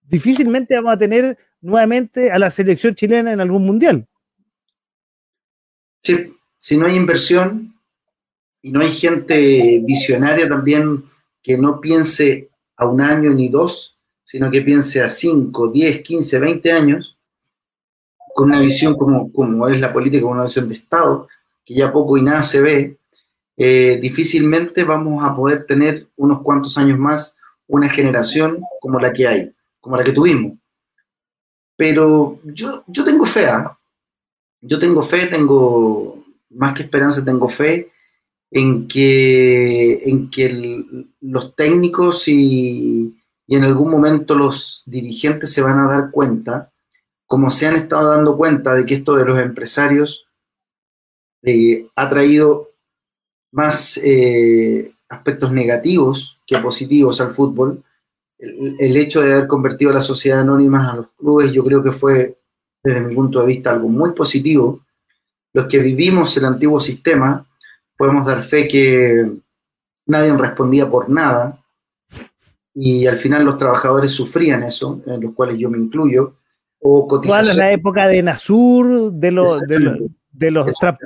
difícilmente 0.00 0.74
vamos 0.76 0.94
a 0.94 0.96
tener 0.96 1.36
nuevamente 1.60 2.30
a 2.30 2.38
la 2.38 2.50
selección 2.50 2.94
chilena 2.94 3.34
en 3.34 3.40
algún 3.42 3.66
mundial. 3.66 4.08
Sí, 6.00 6.34
si 6.56 6.78
no 6.78 6.86
hay 6.86 6.94
inversión 6.94 7.78
y 8.62 8.72
no 8.72 8.80
hay 8.80 8.92
gente 8.92 9.82
visionaria 9.84 10.48
también 10.48 11.04
que 11.42 11.58
no 11.58 11.82
piense 11.82 12.48
a 12.78 12.86
un 12.86 13.02
año 13.02 13.28
ni 13.28 13.50
dos, 13.50 13.98
sino 14.24 14.50
que 14.50 14.62
piense 14.62 15.02
a 15.02 15.10
cinco, 15.10 15.68
diez, 15.68 16.00
quince, 16.00 16.38
veinte 16.38 16.72
años, 16.72 17.15
con 18.36 18.50
una 18.50 18.60
visión 18.60 18.94
como, 18.96 19.32
como 19.32 19.66
es 19.66 19.80
la 19.80 19.94
política, 19.94 20.26
una 20.26 20.44
visión 20.44 20.68
de 20.68 20.74
Estado, 20.74 21.26
que 21.64 21.72
ya 21.72 21.90
poco 21.90 22.18
y 22.18 22.22
nada 22.22 22.42
se 22.42 22.60
ve, 22.60 22.98
eh, 23.56 23.98
difícilmente 23.98 24.84
vamos 24.84 25.24
a 25.24 25.34
poder 25.34 25.64
tener 25.64 26.08
unos 26.18 26.42
cuantos 26.42 26.76
años 26.76 26.98
más 26.98 27.34
una 27.66 27.88
generación 27.88 28.60
como 28.78 29.00
la 29.00 29.14
que 29.14 29.26
hay, 29.26 29.54
como 29.80 29.96
la 29.96 30.04
que 30.04 30.12
tuvimos. 30.12 30.52
Pero 31.76 32.38
yo, 32.44 32.84
yo 32.86 33.04
tengo 33.04 33.24
fe, 33.24 33.46
¿ah? 33.46 33.74
yo 34.60 34.78
tengo 34.78 35.02
fe, 35.02 35.28
tengo 35.28 36.22
más 36.50 36.74
que 36.74 36.82
esperanza, 36.82 37.24
tengo 37.24 37.48
fe 37.48 37.90
en 38.50 38.86
que, 38.86 39.94
en 40.04 40.28
que 40.28 40.84
los 41.22 41.56
técnicos 41.56 42.28
y, 42.28 43.16
y 43.46 43.56
en 43.56 43.64
algún 43.64 43.90
momento 43.90 44.34
los 44.34 44.82
dirigentes 44.84 45.54
se 45.54 45.62
van 45.62 45.78
a 45.78 45.88
dar 45.88 46.10
cuenta, 46.10 46.70
como 47.26 47.50
se 47.50 47.66
han 47.66 47.76
estado 47.76 48.10
dando 48.10 48.36
cuenta 48.36 48.74
de 48.74 48.86
que 48.86 48.94
esto 48.94 49.16
de 49.16 49.24
los 49.24 49.38
empresarios 49.38 50.26
eh, 51.42 51.88
ha 51.94 52.08
traído 52.08 52.70
más 53.52 53.98
eh, 54.02 54.92
aspectos 55.08 55.52
negativos 55.52 56.40
que 56.46 56.58
positivos 56.58 57.20
al 57.20 57.32
fútbol. 57.32 57.82
El, 58.38 58.96
hecho 58.96 59.22
de 59.22 59.32
haber 59.32 59.46
convertido 59.46 59.90
a 59.90 59.94
la 59.94 60.00
sociedad 60.00 60.40
anónima 60.40 60.90
a 60.90 60.96
los 60.96 61.08
clubes, 61.16 61.52
yo 61.52 61.64
creo 61.64 61.82
que 61.82 61.92
fue, 61.92 62.38
desde 62.82 63.00
mi 63.00 63.14
punto 63.14 63.40
de 63.40 63.46
vista, 63.46 63.70
algo 63.70 63.88
muy 63.88 64.12
positivo. 64.12 64.84
Los 65.52 65.66
que 65.66 65.78
vivimos 65.78 66.36
el 66.36 66.44
antiguo 66.44 66.78
sistema, 66.78 67.46
podemos 67.96 68.26
dar 68.26 68.42
fe 68.42 68.68
que 68.68 69.30
nadie 70.06 70.36
respondía 70.36 70.88
por 70.90 71.08
nada 71.08 71.58
y 72.74 73.06
al 73.06 73.16
final 73.16 73.44
los 73.44 73.56
trabajadores 73.56 74.10
sufrían 74.10 74.62
eso, 74.62 75.00
en 75.06 75.22
los 75.22 75.32
cuales 75.32 75.58
yo 75.58 75.70
me 75.70 75.78
incluyo. 75.78 76.34
O 76.88 77.08
¿Cuál 77.08 77.48
es 77.48 77.56
la 77.56 77.72
época 77.72 78.06
de 78.06 78.22
Nasur, 78.22 79.12
de 79.12 79.32
los, 79.32 79.60
de 79.62 79.80
los, 79.80 79.98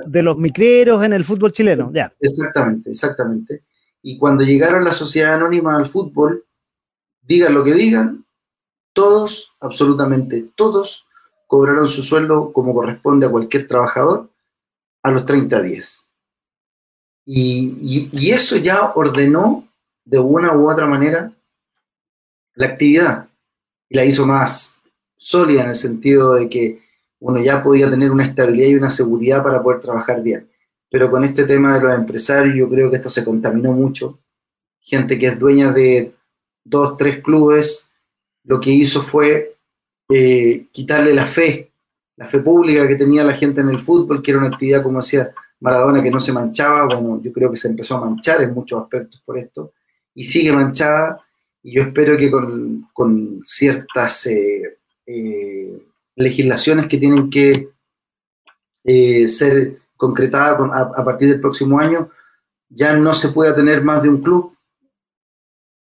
de 0.05 0.21
los 0.21 0.37
micreros 0.37 1.03
en 1.03 1.13
el 1.13 1.23
fútbol 1.23 1.51
chileno. 1.51 1.91
Ya. 1.91 2.13
Exactamente, 2.19 2.91
exactamente. 2.91 3.63
Y 4.03 4.17
cuando 4.17 4.43
llegaron 4.43 4.83
la 4.83 4.93
sociedad 4.93 5.33
anónima 5.33 5.75
al 5.75 5.87
fútbol, 5.87 6.45
digan 7.23 7.55
lo 7.55 7.63
que 7.63 7.73
digan, 7.73 8.25
todos, 8.93 9.55
absolutamente 9.59 10.51
todos, 10.55 11.07
cobraron 11.47 11.87
su 11.87 12.03
sueldo 12.03 12.53
como 12.53 12.75
corresponde 12.75 13.25
a 13.25 13.31
cualquier 13.31 13.67
trabajador 13.67 14.29
a 15.01 15.11
los 15.11 15.25
30 15.25 15.61
días. 15.63 16.05
Y, 17.25 18.09
y, 18.11 18.31
eso 18.31 18.57
ya 18.57 18.91
ordenó 18.93 19.67
de 20.05 20.19
una 20.19 20.55
u 20.55 20.69
otra 20.69 20.85
manera 20.85 21.31
la 22.55 22.67
actividad 22.67 23.29
y 23.89 23.95
la 23.95 24.05
hizo 24.05 24.25
más 24.25 24.80
sólida 25.21 25.61
en 25.61 25.69
el 25.69 25.75
sentido 25.75 26.33
de 26.33 26.49
que 26.49 26.81
uno 27.19 27.39
ya 27.39 27.61
podía 27.61 27.91
tener 27.91 28.09
una 28.09 28.23
estabilidad 28.23 28.69
y 28.69 28.75
una 28.75 28.89
seguridad 28.89 29.43
para 29.43 29.61
poder 29.61 29.79
trabajar 29.79 30.23
bien. 30.23 30.49
Pero 30.89 31.11
con 31.11 31.23
este 31.23 31.43
tema 31.43 31.75
de 31.75 31.81
los 31.81 31.95
empresarios, 31.95 32.55
yo 32.55 32.67
creo 32.67 32.89
que 32.89 32.95
esto 32.95 33.09
se 33.11 33.23
contaminó 33.23 33.71
mucho. 33.71 34.19
Gente 34.79 35.19
que 35.19 35.27
es 35.27 35.37
dueña 35.37 35.71
de 35.71 36.15
dos, 36.63 36.97
tres 36.97 37.19
clubes, 37.19 37.91
lo 38.45 38.59
que 38.59 38.71
hizo 38.71 39.03
fue 39.03 39.57
eh, 40.09 40.65
quitarle 40.71 41.13
la 41.13 41.27
fe, 41.27 41.71
la 42.17 42.25
fe 42.25 42.39
pública 42.39 42.87
que 42.87 42.95
tenía 42.95 43.23
la 43.23 43.35
gente 43.35 43.61
en 43.61 43.69
el 43.69 43.79
fútbol, 43.79 44.23
que 44.23 44.31
era 44.31 44.39
una 44.39 44.49
actividad, 44.49 44.81
como 44.81 45.01
decía 45.01 45.31
Maradona, 45.59 46.01
que 46.01 46.09
no 46.09 46.19
se 46.19 46.33
manchaba. 46.33 46.85
Bueno, 46.85 47.21
yo 47.21 47.31
creo 47.31 47.51
que 47.51 47.57
se 47.57 47.67
empezó 47.67 47.95
a 47.97 48.09
manchar 48.09 48.41
en 48.41 48.55
muchos 48.55 48.81
aspectos 48.81 49.21
por 49.23 49.37
esto, 49.37 49.73
y 50.15 50.23
sigue 50.23 50.51
manchada, 50.51 51.23
y 51.61 51.73
yo 51.73 51.83
espero 51.83 52.17
que 52.17 52.31
con, 52.31 53.43
ciertas 53.45 54.25
eh, 54.25 54.79
eh, 55.05 55.81
legislaciones 56.15 56.87
que 56.87 56.97
tienen 56.97 57.29
que 57.29 57.69
eh, 58.83 59.27
ser 59.27 59.77
concretadas 59.95 60.57
a, 60.73 61.05
partir 61.05 61.29
del 61.29 61.39
próximo 61.39 61.79
año, 61.79 62.09
ya 62.69 62.95
no 62.95 63.13
se 63.13 63.29
pueda 63.29 63.55
tener 63.55 63.83
más 63.83 64.01
de 64.01 64.09
un 64.09 64.21
club. 64.21 64.57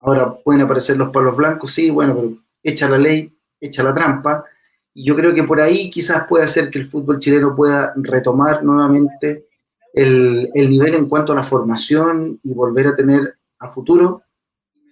Ahora 0.00 0.32
pueden 0.36 0.62
aparecer 0.62 0.96
los 0.96 1.10
palos 1.10 1.36
blancos, 1.36 1.74
sí, 1.74 1.90
bueno, 1.90 2.14
pero 2.14 2.36
echa 2.62 2.88
la 2.88 2.98
ley, 2.98 3.36
echa 3.60 3.82
la 3.82 3.92
trampa. 3.92 4.44
Y 4.94 5.04
yo 5.04 5.16
creo 5.16 5.34
que 5.34 5.42
por 5.42 5.60
ahí 5.60 5.90
quizás 5.90 6.26
pueda 6.28 6.44
hacer 6.44 6.70
que 6.70 6.78
el 6.78 6.88
fútbol 6.88 7.18
chileno 7.18 7.56
pueda 7.56 7.92
retomar 7.96 8.62
nuevamente 8.62 9.48
el, 9.92 10.50
el 10.54 10.70
nivel 10.70 10.94
en 10.94 11.08
cuanto 11.08 11.32
a 11.32 11.36
la 11.36 11.44
formación 11.44 12.38
y 12.42 12.54
volver 12.54 12.86
a 12.88 12.96
tener 12.96 13.36
a 13.58 13.68
futuro, 13.68 14.22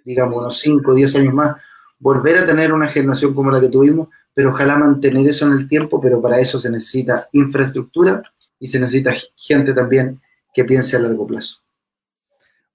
digamos 0.05 0.39
unos 0.39 0.59
5 0.59 0.91
o 0.91 0.95
10 0.95 1.16
años 1.16 1.35
más, 1.35 1.57
volver 2.05 2.37
a 2.37 2.45
tener 2.45 2.71
una 2.71 2.87
generación 2.87 3.33
como 3.33 3.51
la 3.51 3.59
que 3.59 3.71
tuvimos, 3.71 4.09
pero 4.35 4.51
ojalá 4.51 4.77
mantener 4.77 5.27
eso 5.27 5.47
en 5.47 5.53
el 5.53 5.67
tiempo, 5.67 5.99
pero 6.03 6.21
para 6.21 6.39
eso 6.39 6.61
se 6.61 6.71
necesita 6.71 7.31
infraestructura 7.33 8.23
y 8.61 8.67
se 8.67 8.79
necesita 8.79 9.15
gente 9.35 9.73
también 9.73 10.21
que 10.53 10.67
piense 10.67 10.99
a 10.99 11.01
largo 11.01 11.27
plazo. 11.27 11.63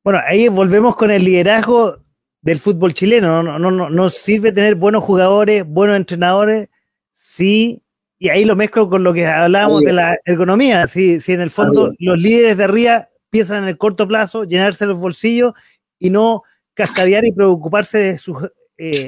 Bueno, 0.03 0.19
ahí 0.25 0.47
volvemos 0.47 0.95
con 0.95 1.11
el 1.11 1.23
liderazgo 1.23 1.99
del 2.41 2.59
fútbol 2.59 2.95
chileno. 2.95 3.43
No, 3.43 3.59
no, 3.59 3.89
no, 3.91 4.09
sirve 4.09 4.51
tener 4.51 4.73
buenos 4.73 5.03
jugadores, 5.03 5.63
buenos 5.63 5.97
entrenadores, 5.97 6.67
sí, 7.13 7.83
y 8.17 8.29
ahí 8.29 8.45
lo 8.45 8.55
mezclo 8.55 8.89
con 8.89 9.03
lo 9.03 9.13
que 9.13 9.27
hablábamos 9.27 9.81
de 9.81 9.93
la 9.93 10.17
ergonomía. 10.25 10.87
Si, 10.87 11.19
si 11.19 11.33
en 11.33 11.41
el 11.41 11.51
fondo 11.51 11.93
los 11.99 12.17
líderes 12.17 12.57
de 12.57 12.63
arriba 12.63 13.09
piensan 13.29 13.61
en 13.61 13.69
el 13.69 13.77
corto 13.77 14.07
plazo, 14.07 14.43
llenarse 14.43 14.87
los 14.87 14.97
bolsillos 14.97 15.53
y 15.99 16.09
no 16.09 16.41
cascadear 16.73 17.25
y 17.25 17.31
preocuparse 17.31 17.99
de 17.99 18.17
sus 18.17 18.35
eh, 18.79 19.07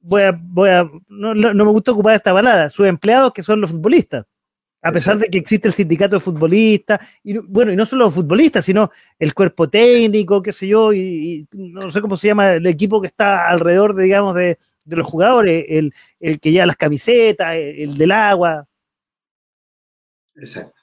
voy 0.00 0.22
a, 0.22 0.38
voy 0.38 0.70
a, 0.70 0.90
no, 1.08 1.34
me 1.34 1.64
gusta 1.64 1.92
ocupar 1.92 2.14
esta 2.14 2.32
palabra, 2.32 2.68
sus 2.68 2.86
empleados 2.86 3.32
que 3.32 3.42
son 3.42 3.60
los 3.60 3.70
futbolistas. 3.70 4.26
A 4.80 4.92
pesar 4.92 5.18
de 5.18 5.26
que 5.26 5.38
existe 5.38 5.66
el 5.66 5.74
sindicato 5.74 6.16
de 6.16 6.20
futbolistas, 6.20 7.00
y 7.24 7.36
bueno, 7.38 7.72
y 7.72 7.76
no 7.76 7.84
solo 7.84 8.04
los 8.04 8.14
futbolistas, 8.14 8.64
sino 8.64 8.90
el 9.18 9.34
cuerpo 9.34 9.68
técnico, 9.68 10.40
qué 10.40 10.52
sé 10.52 10.68
yo, 10.68 10.92
y, 10.92 11.48
no 11.52 11.90
sé 11.90 12.00
cómo 12.00 12.16
se 12.16 12.28
llama 12.28 12.52
el 12.52 12.66
equipo 12.66 13.00
que 13.00 13.08
está 13.08 13.48
alrededor, 13.48 13.94
de, 13.94 14.04
digamos, 14.04 14.34
de, 14.36 14.58
los 14.86 15.06
jugadores, 15.06 15.64
el, 15.68 15.92
que 16.40 16.52
lleva 16.52 16.66
las 16.66 16.76
camisetas, 16.76 17.56
el, 17.56 17.98
del 17.98 18.12
agua. 18.12 18.66
Exacto. 20.36 20.80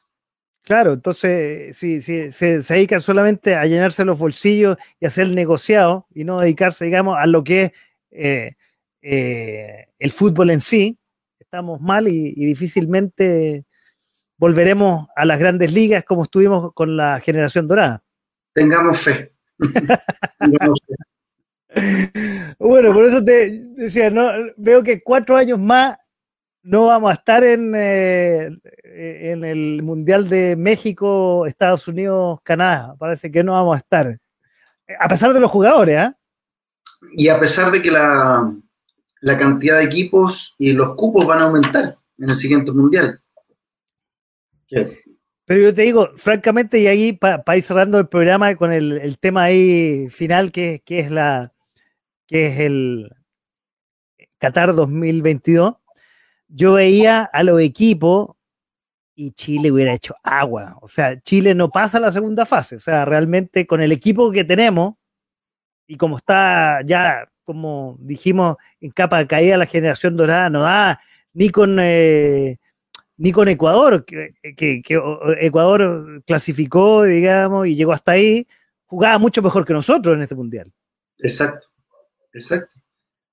Claro, 0.62 0.94
entonces, 0.94 1.78
si, 1.78 2.02
se, 2.02 2.32
se, 2.32 2.60
dedican 2.62 3.02
solamente 3.02 3.56
a 3.56 3.66
llenarse 3.66 4.04
los 4.04 4.20
bolsillos 4.20 4.78
y 5.00 5.06
hacer 5.06 5.28
el 5.28 5.36
negociado, 5.36 6.06
y 6.14 6.26
no 6.26 6.40
dedicarse, 6.40 6.86
digamos, 6.86 7.18
a 7.18 7.26
lo 7.28 7.44
que 7.44 7.64
es 7.64 7.72
eh, 8.16 8.56
eh, 9.02 9.88
el 10.00 10.12
fútbol 10.12 10.50
en 10.50 10.62
sí, 10.62 10.98
estamos 11.40 11.80
mal 11.82 12.08
y, 12.08 12.34
difícilmente 12.34 13.66
volveremos 14.38 15.08
a 15.16 15.26
las 15.26 15.40
grandes 15.40 15.72
ligas 15.72 16.04
como 16.04 16.24
estuvimos 16.24 16.74
con 16.74 16.98
la 16.98 17.20
generación 17.20 17.68
dorada. 17.68 18.02
Tengamos 18.54 19.00
fe. 19.00 19.32
bueno, 22.60 22.94
por 22.94 23.06
eso 23.06 23.24
te 23.24 23.64
decía, 23.76 24.10
no, 24.10 24.30
veo 24.58 24.82
que 24.84 25.02
cuatro 25.04 25.38
años 25.38 25.60
más 25.60 25.98
no 26.64 26.88
vamos 26.88 27.12
a 27.12 27.14
estar 27.14 27.44
en, 27.44 27.74
eh, 27.76 28.50
en 28.84 29.44
el 29.44 29.84
Mundial 29.84 30.28
de 30.28 30.56
México, 30.56 31.46
Estados 31.46 31.88
Unidos, 31.88 32.40
Canadá. 32.44 32.96
Parece 32.98 33.30
que 33.30 33.44
no 33.44 33.52
vamos 33.52 33.76
a 33.76 33.80
estar. 33.80 34.20
A 35.00 35.08
pesar 35.08 35.32
de 35.32 35.40
los 35.40 35.52
jugadores, 35.52 35.98
¿ah? 35.98 36.18
Y 37.14 37.28
a 37.30 37.40
pesar 37.40 37.72
de 37.72 37.82
que 37.82 37.92
la, 37.92 38.54
la 39.22 39.38
cantidad 39.38 39.78
de 39.78 39.86
equipos 39.86 40.56
y 40.58 40.74
los 40.74 40.96
cupos 40.96 41.26
van 41.26 41.40
a 41.40 41.46
aumentar 41.46 41.98
en 42.18 42.30
el 42.30 42.36
siguiente 42.36 42.72
mundial. 42.72 43.22
Pero 44.68 45.62
yo 45.62 45.74
te 45.74 45.84
digo, 45.84 46.10
francamente, 46.16 46.80
y 46.80 46.88
ahí 46.88 47.14
para 47.14 47.58
ir 47.58 47.64
cerrando 47.64 48.00
el 48.00 48.08
programa 48.08 48.56
con 48.56 48.72
el, 48.72 49.18
tema 49.20 49.44
ahí 49.44 50.10
final, 50.10 50.52
que, 50.52 50.82
que, 50.86 51.00
es 51.00 51.12
la 51.12 51.54
que 52.28 52.48
es 52.48 52.60
el 52.60 53.10
Qatar 54.38 54.76
2022, 54.76 55.76
yo 56.48 56.74
veía 56.74 57.24
a 57.24 57.44
los 57.44 57.62
equipos 57.62 58.36
y 59.16 59.32
Chile 59.32 59.72
hubiera 59.72 59.94
hecho 59.94 60.16
agua. 60.24 60.78
O 60.82 60.88
sea, 60.88 61.20
Chile 61.22 61.56
no 61.56 61.70
pasa 61.70 61.98
a 61.98 62.02
la 62.02 62.12
segunda 62.12 62.46
fase. 62.46 62.76
O 62.76 62.80
sea, 62.80 63.06
realmente 63.06 63.66
con 63.66 63.82
el 63.82 63.92
equipo 63.92 64.32
que 64.32 64.44
tenemos 64.44 64.96
y 65.88 65.98
como 65.98 66.18
está 66.18 66.82
ya 66.86 67.28
como 67.46 67.96
dijimos, 68.00 68.58
en 68.82 68.92
capa 68.92 69.20
de 69.20 69.28
caída 69.28 69.58
la 69.58 69.68
generación 69.68 70.18
dorada 70.18 70.50
no 70.50 70.62
da 70.62 71.00
ni 71.34 71.50
con, 71.50 71.78
eh, 71.80 72.58
ni 73.18 73.32
con 73.32 73.48
Ecuador, 73.48 74.04
que, 74.04 74.34
Ecuador 75.40 76.24
clasificó, 76.26 77.04
digamos, 77.04 77.68
y 77.68 77.76
llegó 77.76 77.94
hasta 77.94 78.14
ahí, 78.14 78.48
jugaba 78.86 79.18
mucho 79.20 79.42
mejor 79.42 79.64
que 79.64 79.74
nosotros 79.74 80.16
en 80.16 80.24
este 80.24 80.36
mundial. 80.36 80.72
Exacto, 81.20 81.68
exacto. 82.34 82.78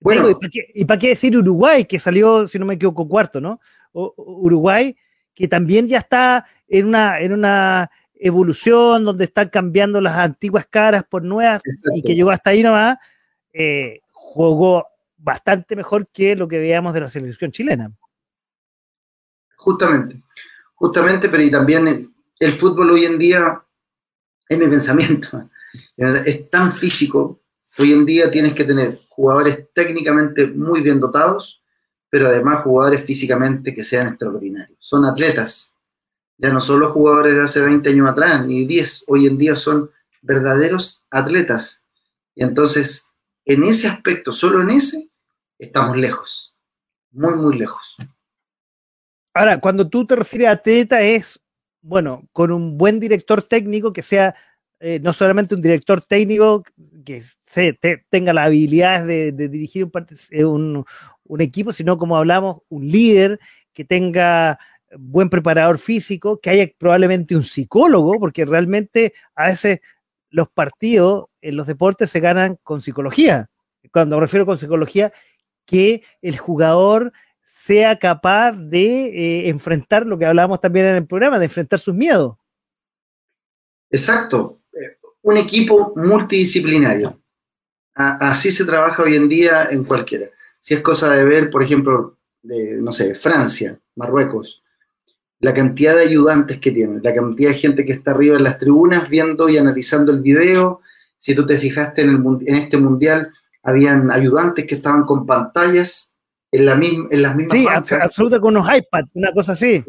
Bueno, 0.00 0.28
¿y 0.74 0.84
para 0.84 0.98
qué, 0.98 1.08
decir 1.08 1.36
Uruguay, 1.36 1.84
que 1.84 1.98
salió, 1.98 2.46
si 2.48 2.58
no 2.58 2.66
me 2.66 2.74
equivoco, 2.74 3.08
cuarto, 3.08 3.40
¿no? 3.40 3.60
Uruguay, 3.92 4.96
que 5.32 5.46
también 5.46 5.86
ya 5.86 5.98
está 5.98 6.44
en 6.66 6.86
una, 6.86 7.20
en 7.20 7.32
una 7.32 7.88
evolución 8.22 9.04
donde 9.04 9.24
están 9.24 9.48
cambiando 9.48 10.00
las 10.00 10.16
antiguas 10.16 10.66
caras 10.70 11.02
por 11.02 11.24
nuevas 11.24 11.60
y 11.92 12.02
que 12.02 12.14
llegó 12.14 12.30
hasta 12.30 12.50
ahí 12.50 12.62
nomás, 12.62 12.96
eh, 13.52 14.00
jugó 14.12 14.86
bastante 15.16 15.74
mejor 15.74 16.06
que 16.06 16.36
lo 16.36 16.46
que 16.46 16.58
veíamos 16.58 16.94
de 16.94 17.00
la 17.00 17.08
selección 17.08 17.50
chilena. 17.50 17.90
Justamente, 19.56 20.22
justamente, 20.74 21.28
pero 21.28 21.42
y 21.42 21.50
también 21.50 22.14
el 22.38 22.52
fútbol 22.54 22.90
hoy 22.90 23.04
en 23.06 23.18
día 23.18 23.60
es 24.48 24.58
mi 24.58 24.66
pensamiento. 24.66 25.48
Es 25.96 26.50
tan 26.50 26.70
físico. 26.70 27.40
Hoy 27.78 27.92
en 27.92 28.04
día 28.04 28.30
tienes 28.30 28.52
que 28.52 28.64
tener 28.64 29.00
jugadores 29.08 29.72
técnicamente 29.72 30.46
muy 30.46 30.82
bien 30.82 31.00
dotados, 31.00 31.64
pero 32.10 32.26
además 32.26 32.62
jugadores 32.62 33.02
físicamente 33.04 33.74
que 33.74 33.82
sean 33.82 34.08
extraordinarios. 34.08 34.76
Son 34.78 35.06
atletas. 35.06 35.78
Ya 36.42 36.48
no 36.48 36.60
son 36.60 36.80
los 36.80 36.90
jugadores 36.90 37.36
de 37.36 37.42
hace 37.42 37.60
20 37.60 37.88
años 37.88 38.10
atrás, 38.10 38.44
ni 38.44 38.66
10. 38.66 39.04
Hoy 39.06 39.26
en 39.26 39.38
día 39.38 39.54
son 39.54 39.88
verdaderos 40.22 41.06
atletas. 41.08 41.86
Y 42.34 42.42
entonces, 42.42 43.12
en 43.44 43.62
ese 43.62 43.86
aspecto, 43.86 44.32
solo 44.32 44.60
en 44.60 44.70
ese, 44.70 45.08
estamos 45.56 45.96
lejos. 45.96 46.56
Muy, 47.12 47.34
muy 47.34 47.56
lejos. 47.56 47.94
Ahora, 49.32 49.60
cuando 49.60 49.88
tú 49.88 50.04
te 50.04 50.16
refieres 50.16 50.48
a 50.48 50.52
atleta, 50.52 51.00
es, 51.00 51.40
bueno, 51.80 52.28
con 52.32 52.50
un 52.50 52.76
buen 52.76 52.98
director 52.98 53.40
técnico 53.42 53.92
que 53.92 54.02
sea 54.02 54.34
eh, 54.80 54.98
no 54.98 55.12
solamente 55.12 55.54
un 55.54 55.60
director 55.60 56.00
técnico 56.00 56.64
que 57.04 57.22
tenga 58.10 58.32
la 58.32 58.42
habilidad 58.42 59.06
de, 59.06 59.30
dirigir 59.30 59.88
eh, 60.32 60.44
un, 60.44 60.84
equipo, 61.38 61.72
sino 61.72 61.96
como 61.98 62.16
hablamos, 62.16 62.62
un 62.68 62.88
líder 62.88 63.38
que 63.72 63.84
tenga 63.84 64.58
buen 64.98 65.30
preparador 65.30 65.78
físico, 65.78 66.40
que 66.40 66.50
haya 66.50 66.70
probablemente 66.78 67.36
un 67.36 67.42
psicólogo, 67.42 68.18
porque 68.18 68.44
realmente 68.44 69.14
a 69.34 69.46
veces 69.46 69.80
los 70.30 70.48
partidos 70.48 71.26
en 71.40 71.56
los 71.56 71.66
deportes 71.66 72.10
se 72.10 72.20
ganan 72.20 72.58
con 72.62 72.80
psicología. 72.80 73.50
Cuando 73.92 74.16
me 74.16 74.22
refiero 74.22 74.46
con 74.46 74.58
psicología, 74.58 75.12
que 75.66 76.02
el 76.20 76.38
jugador 76.38 77.12
sea 77.42 77.98
capaz 77.98 78.52
de 78.52 79.06
eh, 79.06 79.48
enfrentar 79.48 80.06
lo 80.06 80.18
que 80.18 80.26
hablábamos 80.26 80.60
también 80.60 80.86
en 80.86 80.96
el 80.96 81.06
programa, 81.06 81.38
de 81.38 81.46
enfrentar 81.46 81.78
sus 81.78 81.94
miedos. 81.94 82.36
Exacto 83.90 84.62
un 85.22 85.36
equipo 85.36 85.92
multidisciplinario. 85.96 87.18
así 87.94 88.50
se 88.50 88.64
trabaja 88.64 89.02
hoy 89.02 89.16
en 89.16 89.28
día 89.28 89.68
en 89.70 89.84
cualquiera. 89.84 90.28
Si 90.58 90.74
es 90.74 90.80
cosa 90.80 91.14
de 91.14 91.24
ver, 91.24 91.50
por 91.50 91.62
ejemplo, 91.62 92.18
de, 92.42 92.78
no 92.80 92.92
sé, 92.92 93.14
Francia, 93.14 93.78
Marruecos, 93.96 94.61
la 95.42 95.52
cantidad 95.52 95.96
de 95.96 96.02
ayudantes 96.02 96.60
que 96.60 96.70
tienen, 96.70 97.00
la 97.02 97.12
cantidad 97.12 97.50
de 97.50 97.56
gente 97.56 97.84
que 97.84 97.92
está 97.92 98.12
arriba 98.12 98.36
en 98.36 98.44
las 98.44 98.58
tribunas 98.58 99.08
viendo 99.08 99.48
y 99.48 99.58
analizando 99.58 100.12
el 100.12 100.20
video. 100.20 100.80
Si 101.16 101.34
tú 101.34 101.44
te 101.44 101.58
fijaste 101.58 102.02
en, 102.02 102.42
este 102.46 102.78
mundial, 102.78 103.32
habían 103.64 104.12
ayudantes 104.12 104.66
que 104.68 104.76
estaban 104.76 105.02
con 105.04 105.26
pantallas 105.26 106.16
en, 106.52 106.64
la 106.64 106.74
en 106.74 107.22
las 107.22 107.34
mismas 107.34 107.58
Sí, 107.58 107.66
absoluta 107.68 108.38
con 108.38 108.56
unos 108.56 108.72
iPads, 108.72 109.08
una 109.14 109.32
cosa 109.32 109.52
así. 109.52 109.84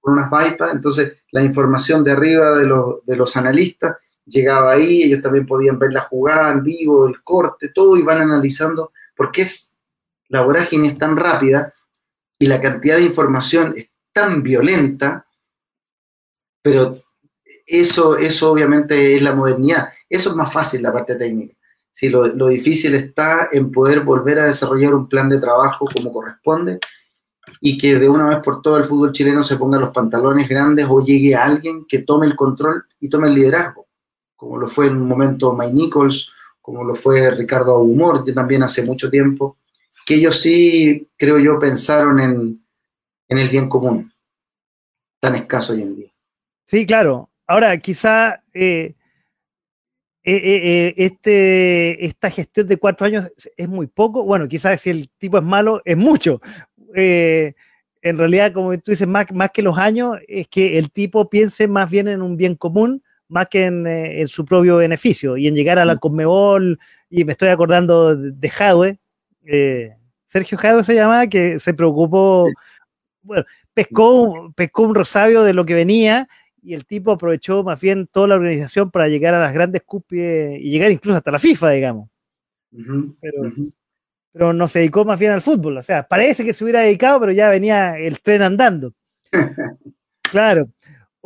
con 0.00 0.14
unas 0.14 0.28
iPads, 0.28 0.74
entonces 0.74 1.12
la 1.30 1.42
información 1.42 2.02
de 2.02 2.12
arriba 2.12 2.56
de, 2.56 2.66
de 3.04 3.16
los 3.16 3.36
analistas 3.36 3.96
llegaba 4.24 4.72
ahí, 4.72 5.02
ellos 5.02 5.20
también 5.20 5.46
podían 5.46 5.78
ver 5.78 5.92
la 5.92 6.00
jugada 6.00 6.50
en 6.52 6.62
vivo, 6.62 7.06
el 7.06 7.22
corte, 7.22 7.68
todo, 7.68 7.98
y 7.98 8.02
van 8.02 8.22
analizando, 8.22 8.92
porque 9.14 9.42
es, 9.42 9.76
la 10.28 10.40
vorágine 10.40 10.88
es 10.88 10.96
tan 10.96 11.18
rápida 11.18 11.74
y 12.38 12.46
la 12.46 12.62
cantidad 12.62 12.96
de 12.96 13.02
información 13.02 13.74
es 13.76 13.90
tan 14.16 14.42
violenta, 14.42 15.26
pero 16.62 16.96
eso, 17.66 18.16
eso 18.16 18.50
obviamente 18.50 19.14
es 19.14 19.20
la 19.20 19.34
modernidad. 19.34 19.90
Eso 20.08 20.30
es 20.30 20.36
más 20.36 20.50
fácil, 20.50 20.82
la 20.82 20.92
parte 20.92 21.16
técnica. 21.16 21.54
Si 21.90 22.08
lo, 22.08 22.26
lo 22.26 22.48
difícil 22.48 22.94
está 22.94 23.48
en 23.52 23.70
poder 23.70 24.00
volver 24.00 24.38
a 24.38 24.46
desarrollar 24.46 24.94
un 24.94 25.08
plan 25.08 25.28
de 25.28 25.40
trabajo 25.40 25.86
como 25.92 26.12
corresponde 26.12 26.80
y 27.60 27.76
que 27.76 27.98
de 27.98 28.08
una 28.08 28.28
vez 28.28 28.38
por 28.38 28.62
todo 28.62 28.78
el 28.78 28.86
fútbol 28.86 29.12
chileno 29.12 29.42
se 29.42 29.56
ponga 29.56 29.78
los 29.78 29.94
pantalones 29.94 30.48
grandes 30.48 30.86
o 30.88 31.00
llegue 31.00 31.34
a 31.34 31.44
alguien 31.44 31.84
que 31.86 32.00
tome 32.00 32.26
el 32.26 32.34
control 32.34 32.84
y 32.98 33.08
tome 33.08 33.28
el 33.28 33.34
liderazgo 33.34 33.86
como 34.36 34.58
lo 34.58 34.68
fue 34.68 34.86
en 34.86 34.98
un 34.98 35.08
momento 35.08 35.54
Mike 35.54 35.72
Nichols, 35.72 36.32
como 36.60 36.84
lo 36.84 36.94
fue 36.94 37.30
Ricardo 37.30 37.72
Aumor 37.72 38.22
también 38.34 38.62
hace 38.62 38.84
mucho 38.84 39.10
tiempo, 39.10 39.58
que 40.04 40.16
ellos 40.16 40.40
sí, 40.40 41.08
creo 41.16 41.38
yo, 41.38 41.58
pensaron 41.58 42.20
en, 42.20 42.65
el 43.28 43.48
bien 43.48 43.68
común, 43.68 44.12
tan 45.20 45.34
escaso 45.34 45.72
hoy 45.72 45.82
en 45.82 45.96
día. 45.96 46.12
Sí, 46.66 46.86
claro. 46.86 47.30
Ahora, 47.46 47.76
quizá 47.78 48.42
eh, 48.52 48.94
eh, 50.24 50.42
eh, 50.44 50.94
este, 50.96 52.04
esta 52.04 52.30
gestión 52.30 52.66
de 52.66 52.76
cuatro 52.76 53.06
años 53.06 53.30
es 53.56 53.68
muy 53.68 53.86
poco. 53.86 54.24
Bueno, 54.24 54.48
quizás 54.48 54.80
si 54.80 54.90
el 54.90 55.08
tipo 55.10 55.38
es 55.38 55.44
malo, 55.44 55.82
es 55.84 55.96
mucho. 55.96 56.40
en 56.94 57.54
realidad, 58.18 58.52
como 58.52 58.76
tú 58.78 58.92
dices, 58.92 59.06
más, 59.06 59.26
más 59.32 59.50
que 59.50 59.62
los 59.62 59.78
años, 59.78 60.16
es 60.28 60.48
que 60.48 60.78
el 60.78 60.90
tipo 60.90 61.28
piense 61.28 61.68
más 61.68 61.90
bien 61.90 62.08
en 62.08 62.22
un 62.22 62.36
bien 62.36 62.54
común 62.54 63.02
más 63.28 63.48
que 63.48 63.66
eh, 63.66 64.20
en, 64.20 64.28
su 64.28 64.44
propio 64.44 64.76
beneficio 64.76 65.36
y 65.36 65.46
en 65.46 65.54
llegar 65.54 65.78
a 65.78 65.84
la 65.84 65.96
mm. 65.96 65.98
Conmebol, 65.98 66.78
y 67.10 67.24
me 67.24 67.32
estoy 67.32 67.48
acordando 67.48 68.16
de 68.16 68.48
Jadwe, 68.48 68.98
eh, 69.44 69.94
Sergio 70.26 70.58
Jadwe 70.58 70.84
se 70.84 70.94
llamaba, 70.94 71.26
que 71.26 71.58
se 71.58 71.72
preocupó, 71.74 72.48
bueno, 73.26 73.44
pescó, 73.74 74.52
pescó 74.54 74.82
un 74.82 74.94
rosabio 74.94 75.42
de 75.42 75.52
lo 75.52 75.66
que 75.66 75.74
venía 75.74 76.28
y 76.62 76.74
el 76.74 76.86
tipo 76.86 77.12
aprovechó 77.12 77.62
más 77.62 77.80
bien 77.80 78.06
toda 78.06 78.28
la 78.28 78.34
organización 78.36 78.90
para 78.90 79.08
llegar 79.08 79.34
a 79.34 79.40
las 79.40 79.52
grandes 79.52 79.82
cúspides 79.82 80.60
y 80.60 80.70
llegar 80.70 80.90
incluso 80.90 81.18
hasta 81.18 81.30
la 81.30 81.38
FIFA, 81.38 81.70
digamos. 81.70 82.08
pero, 82.70 83.52
pero 84.32 84.52
no 84.52 84.68
se 84.68 84.80
dedicó 84.80 85.04
más 85.04 85.18
bien 85.18 85.32
al 85.32 85.42
fútbol, 85.42 85.78
o 85.78 85.82
sea, 85.82 86.06
parece 86.06 86.44
que 86.44 86.52
se 86.52 86.64
hubiera 86.64 86.80
dedicado, 86.80 87.20
pero 87.20 87.32
ya 87.32 87.50
venía 87.50 87.98
el 87.98 88.20
tren 88.20 88.42
andando. 88.42 88.92
claro. 90.22 90.68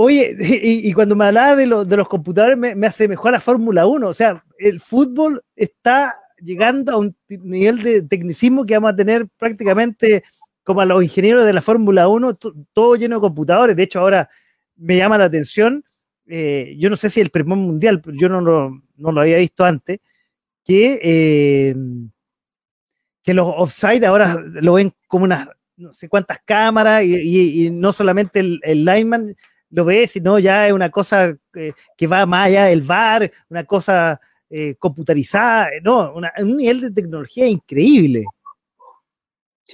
Oye, 0.03 0.35
y, 0.41 0.93
cuando 0.95 1.15
me 1.15 1.27
hablaba 1.27 1.57
de, 1.57 1.67
los 1.67 2.09
computadores, 2.09 2.57
me, 2.57 2.87
hace 2.87 3.07
mejor 3.07 3.33
la 3.33 3.41
Fórmula 3.41 3.87
1. 3.87 4.09
O 4.09 4.15
sea, 4.15 4.43
el 4.59 4.81
fútbol 4.81 5.45
está 5.55 6.17
llegando 6.39 6.93
a 6.93 6.97
un 6.97 7.15
nivel 7.29 7.83
de 7.83 8.01
tecnicismo 8.01 8.65
que 8.65 8.73
vamos 8.75 8.93
a 8.93 8.97
tener 8.97 9.29
prácticamente 9.37 10.25
como 10.71 10.83
a 10.83 10.85
los 10.85 11.03
ingenieros 11.03 11.45
de 11.45 11.53
la 11.53 11.61
Fórmula 11.61 12.07
1, 12.07 12.39
todo 12.73 12.95
lleno 12.95 13.17
de 13.17 13.21
computadores. 13.21 13.75
De 13.75 13.83
hecho, 13.83 13.99
ahora 13.99 14.31
me 14.77 14.97
llama 14.97 15.19
la 15.19 15.25
atención, 15.25 15.85
eh, 16.29 16.77
yo 16.79 16.89
no 16.89 16.95
sé 16.95 17.11
si 17.11 17.21
el 17.21 17.31
primer 17.31 17.59
mundial, 17.59 18.01
yo 18.15 18.29
no 18.29 18.41
lo, 18.41 19.21
había 19.21 19.39
visto 19.39 19.65
antes, 19.65 19.99
que, 20.65 21.01
eh, 21.03 21.75
que 23.21 23.35
los 23.35 23.53
offside 23.57 24.05
ahora 24.05 24.37
lo 24.45 24.75
ven 24.75 24.93
como 25.09 25.25
unas 25.25 25.49
no 25.77 25.93
sé 25.93 26.09
cuántas 26.09 26.39
cámaras 26.45 27.03
y, 27.05 27.69
no 27.73 27.93
solamente 27.93 28.39
el, 28.39 28.61
el 28.63 28.85
lineman, 28.85 29.35
lo 29.71 29.85
ves, 29.85 30.13
sino 30.13 30.39
ya 30.39 30.69
es 30.69 30.73
una 30.73 30.91
cosa 30.91 31.37
que, 31.53 32.07
va 32.07 32.27
más 32.27 32.47
allá 32.47 32.67
del 32.67 32.83
VAR, 32.83 33.29
una 33.49 33.65
cosa 33.65 34.21
eh, 34.49 34.77
computarizada, 34.79 35.69
no, 35.83 36.15
un 36.15 36.57
nivel 36.57 36.81
de 36.81 36.93
tecnología 36.93 37.49
increíble. 37.49 38.25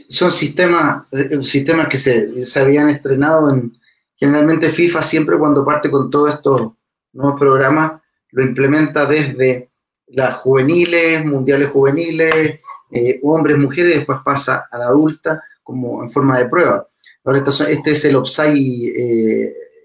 Son 0.09 0.31
sistemas, 0.31 1.05
eh, 1.12 1.43
sistemas 1.43 1.89
que 1.89 1.97
se, 1.97 2.44
se, 2.44 2.60
habían 2.60 2.89
estrenado 2.89 3.51
en, 3.51 3.77
generalmente 4.14 4.70
FIFA 4.70 5.02
siempre 5.02 5.39
cuando 5.39 5.64
parte 5.64 5.90
con 5.90 6.10
todos 6.10 6.35
estos 6.35 6.73
nuevos 7.12 7.39
programas, 7.39 8.01
lo 8.32 8.44
implementa 8.44 9.06
desde 9.06 9.70
las 10.09 10.35
juveniles, 10.35 11.24
mundiales 11.24 11.68
juveniles, 11.68 12.60
eh, 12.90 13.20
hombres, 13.23 13.59
mujeres, 13.59 13.94
y 13.94 13.98
después 13.98 14.18
pasa 14.24 14.68
a 14.70 14.78
la 14.78 14.86
adulta 14.86 15.43
como 15.62 16.02
en 16.02 16.10
forma 16.10 16.39
de 16.39 16.48
prueba. 16.48 16.86
Ahora, 17.24 17.43
este 17.68 17.90
es 17.90 18.05
el 18.05 18.16
Opsai 18.16 18.93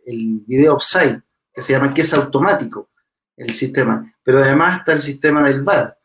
el 0.06 0.44
video 0.46 0.76
offside, 0.76 1.22
que 1.54 1.62
se 1.62 1.74
llama 1.74 1.94
que 1.94 2.02
es 2.02 2.14
automático 2.14 2.90
el 3.36 3.52
sistema, 3.52 4.14
pero 4.24 4.40
además 4.40 4.80
está 4.80 4.94
el 4.94 5.02
sistema 5.02 5.48
del 5.48 5.64
VAR. 5.64 5.98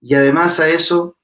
Y 0.00 0.14
además 0.14 0.58
a 0.60 0.68
eso, 0.68 1.18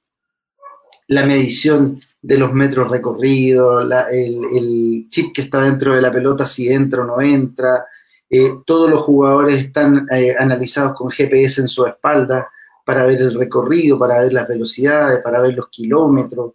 la 1.09 1.25
medición 1.25 2.01
de 2.27 2.39
los 2.39 2.53
metros 2.53 2.91
recorridos, 2.91 3.91
el, 4.11 5.07
chip 5.09 5.35
que 5.35 5.43
está 5.43 5.63
dentro 5.63 5.95
de 5.95 6.03
la 6.03 6.13
pelota, 6.13 6.45
si 6.47 6.69
entra 6.73 7.03
o 7.03 7.05
no 7.05 7.21
entra, 7.21 7.87
eh, 8.29 8.51
todos 8.67 8.91
los 8.91 9.01
jugadores 9.01 9.61
están 9.61 10.09
eh, 10.11 10.35
analizados 10.39 10.95
con 10.95 11.11
GPS 11.11 11.61
en 11.61 11.69
su 11.69 11.87
espalda 11.87 12.49
para 12.85 13.05
ver 13.05 13.21
el 13.21 13.39
recorrido, 13.39 13.99
para 13.99 14.21
ver 14.21 14.33
las 14.33 14.49
velocidades, 14.49 15.21
para 15.21 15.41
ver 15.41 15.55
los 15.55 15.69
kilómetros, 15.69 16.55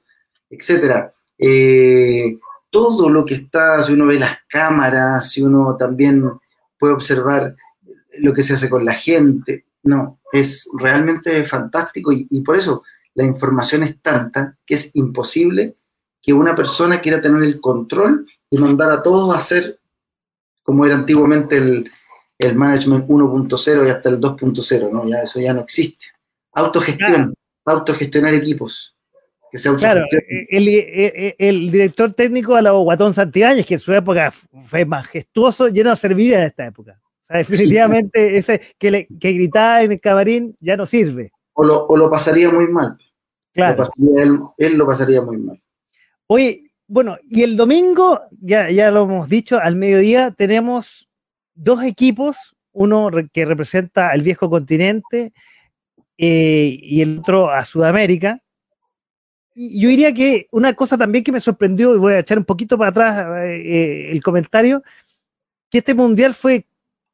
etc 0.50 1.10
todo 2.72 3.10
lo 3.10 3.26
que 3.26 3.36
está, 3.36 3.84
si 3.84 3.94
uno 3.94 4.08
ve 4.08 4.18
las 4.18 4.40
cámaras, 4.48 5.30
si 5.30 5.44
uno 5.44 5.76
también 5.78 6.24
puede 6.80 6.94
observar 6.94 7.54
lo 8.20 8.34
que 8.34 8.44
se 8.44 8.54
hace 8.54 8.70
con 8.70 8.86
la 8.86 8.94
gente, 8.94 9.66
no, 9.84 10.20
es 10.32 10.68
realmente 10.80 11.44
fantástico 11.44 12.12
y, 12.14 12.42
por 12.42 12.56
eso 12.56 12.84
la 13.14 13.26
información 13.26 13.84
es 13.84 14.02
tanta 14.02 14.58
que 14.66 14.76
es 14.76 14.96
imposible 14.96 15.76
que 16.22 16.34
una 16.34 16.56
persona 16.56 17.02
quiera 17.02 17.22
tener 17.22 17.44
el 17.44 17.60
control 17.60 18.28
y 18.50 18.58
mandar 18.58 18.92
a 18.92 19.04
todos 19.04 19.34
a 19.34 19.38
hacer 19.38 19.80
como 20.64 20.86
era 20.86 20.96
antiguamente 20.96 21.58
el, 21.58 21.90
el 22.38 22.56
management 22.56 23.08
1.0 23.08 23.88
y 23.88 23.90
hasta 23.90 24.10
el 24.10 24.20
2.0, 24.20 24.92
¿no? 24.92 25.08
Ya 25.08 25.24
eso 25.24 25.40
ya 25.40 25.54
no 25.54 25.62
existe. 25.62 26.06
Autogestión, 26.54 27.34
autogestionar 27.66 28.34
equipos 28.36 28.96
claro, 29.78 30.02
eh, 30.12 30.48
eh, 30.50 31.14
eh, 31.16 31.36
el, 31.38 31.72
director 31.72 32.14
técnico 32.14 32.56
de 32.56 32.62
la 32.62 32.72
Guatón 32.72 33.14
Santibáñez, 33.14 33.66
que 33.66 33.76
en 33.76 33.80
su 33.80 33.94
época 33.94 34.34
fue 34.66 34.86
majestuoso, 34.86 35.68
lleno 35.68 35.90
de 35.90 35.96
servir 35.96 36.34
en 36.34 36.44
esta 36.44 36.66
época. 36.66 37.00
O 37.30 37.38
definitivamente 37.38 38.38
ese 38.38 38.62
que, 38.78 38.92
le, 38.92 39.08
que 39.20 39.34
gritaba 39.34 39.84
en 39.84 39.94
el 39.94 40.00
camarín 40.00 40.56
ya 40.60 40.78
no 40.78 40.86
sirve. 40.86 41.32
O 41.54 41.64
lo, 41.64 41.86
o 41.88 41.98
lo 41.98 42.10
pasaría 42.10 42.50
muy 42.50 42.68
mal. 42.68 42.98
Claro. 43.54 43.84
él, 44.58 44.78
lo 44.78 44.88
pasaría 44.88 45.22
muy 45.22 45.38
mal. 45.38 45.62
Oye, 46.28 46.72
bueno, 46.88 47.18
y 47.24 47.44
el 47.44 47.58
domingo, 47.58 48.22
ya, 48.32 48.70
ya 48.70 48.92
lo 48.92 49.04
hemos 49.04 49.30
dicho, 49.30 49.60
al 49.60 49.76
mediodía 49.76 50.32
tenemos 50.32 51.10
dos 51.54 51.84
equipos, 51.84 52.38
uno 52.72 53.10
que 53.34 53.46
representa 53.46 54.10
al 54.10 54.22
viejo 54.22 54.50
continente 54.50 55.34
eh, 56.18 56.78
y 56.82 57.02
el 57.02 57.20
otro 57.20 57.50
a 57.50 57.66
Sudamérica. 57.66 58.42
Y 59.54 59.82
yo 59.82 59.90
diría 59.90 60.14
que 60.14 60.48
una 60.52 60.74
cosa 60.74 60.98
también 60.98 61.24
que 61.24 61.32
me 61.32 61.42
sorprendió, 61.42 61.96
y 61.96 62.00
voy 62.00 62.14
a 62.14 62.20
echar 62.20 62.38
un 62.38 62.46
poquito 62.46 62.78
para 62.78 62.90
atrás 62.90 63.26
eh, 63.44 64.10
el 64.12 64.24
comentario, 64.24 64.82
que 65.70 65.80
este 65.80 65.94
mundial 65.94 66.34
fue 66.34 66.66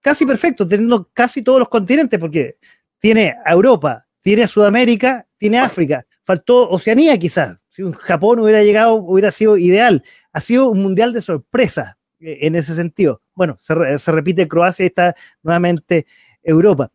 casi 0.02 0.26
perfecto, 0.26 0.68
teniendo 0.68 1.10
casi 1.14 1.42
todos 1.42 1.60
los 1.60 1.70
continentes, 1.70 2.20
porque 2.20 2.58
tiene 3.00 3.36
a 3.46 3.54
Europa, 3.54 4.07
tiene 4.28 4.46
Sudamérica, 4.46 5.26
tiene 5.38 5.58
África, 5.58 6.06
faltó 6.26 6.70
Oceanía 6.70 7.18
quizás. 7.18 7.58
Si 7.70 7.82
un 7.82 7.94
Japón 7.94 8.40
hubiera 8.40 8.62
llegado, 8.62 8.96
hubiera 8.96 9.32
sido 9.32 9.56
ideal. 9.56 10.04
Ha 10.34 10.42
sido 10.42 10.70
un 10.70 10.84
mundial 10.84 11.14
de 11.14 11.22
sorpresa 11.22 11.98
eh, 12.20 12.40
en 12.42 12.56
ese 12.56 12.76
sentido. 12.76 13.22
Bueno, 13.34 13.56
se, 13.58 14.12
repite 14.12 14.46
Croacia 14.46 14.84
y 14.84 14.88
está 14.88 15.16
nuevamente 15.44 16.08
Europa. 16.44 16.92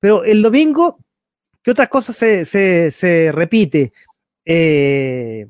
Pero 0.00 0.22
el 0.22 0.42
domingo, 0.42 0.98
¿qué 1.62 1.70
otras 1.70 1.88
cosas 1.88 2.14
se, 2.14 3.30
repite? 3.32 3.94
Eh, 4.44 5.46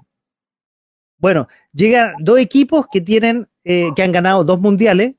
bueno, 1.18 1.48
llegan 1.72 2.14
dos 2.20 2.38
equipos 2.38 2.86
que 2.86 3.00
tienen, 3.00 3.48
eh, 3.64 3.88
que 3.96 4.02
han 4.04 4.12
ganado 4.12 4.44
dos 4.44 4.60
mundiales. 4.60 5.16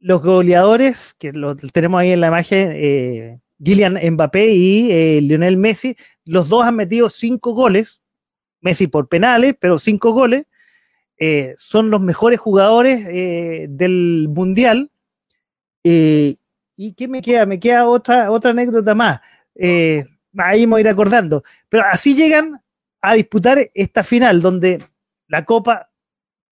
Los 0.00 0.20
goleadores, 0.20 1.14
que 1.14 1.30
los 1.30 1.58
tenemos 1.72 2.00
ahí 2.00 2.10
en 2.10 2.22
la 2.22 2.26
imagen, 2.26 3.40
Gillian 3.62 3.98
Mbappé 4.12 4.52
y 4.52 4.92
eh, 4.92 5.20
Lionel 5.20 5.56
Messi, 5.56 5.96
los 6.24 6.48
dos 6.48 6.64
han 6.64 6.76
metido 6.76 7.10
cinco 7.10 7.52
goles, 7.52 8.00
Messi 8.60 8.86
por 8.86 9.08
penales, 9.08 9.54
pero 9.58 9.78
cinco 9.78 10.12
goles, 10.12 10.46
eh, 11.18 11.54
son 11.58 11.90
los 11.90 12.00
mejores 12.00 12.38
jugadores 12.38 13.06
eh, 13.08 13.66
del 13.68 14.28
Mundial. 14.30 14.90
¿Y 15.82 16.92
qué 16.94 17.08
me 17.08 17.22
queda? 17.22 17.46
Me 17.46 17.58
queda 17.58 17.88
otra, 17.88 18.30
otra 18.30 18.50
anécdota 18.50 18.94
más. 18.94 19.20
ahí 19.56 20.66
me 20.66 20.72
voy 20.72 20.80
a 20.80 20.82
ir 20.82 20.88
acordando. 20.88 21.42
Pero 21.68 21.84
así 21.90 22.14
llegan 22.14 22.62
a 23.00 23.14
disputar 23.14 23.70
esta 23.74 24.04
final, 24.04 24.40
donde 24.40 24.84
la 25.28 25.44
Copa, 25.44 25.90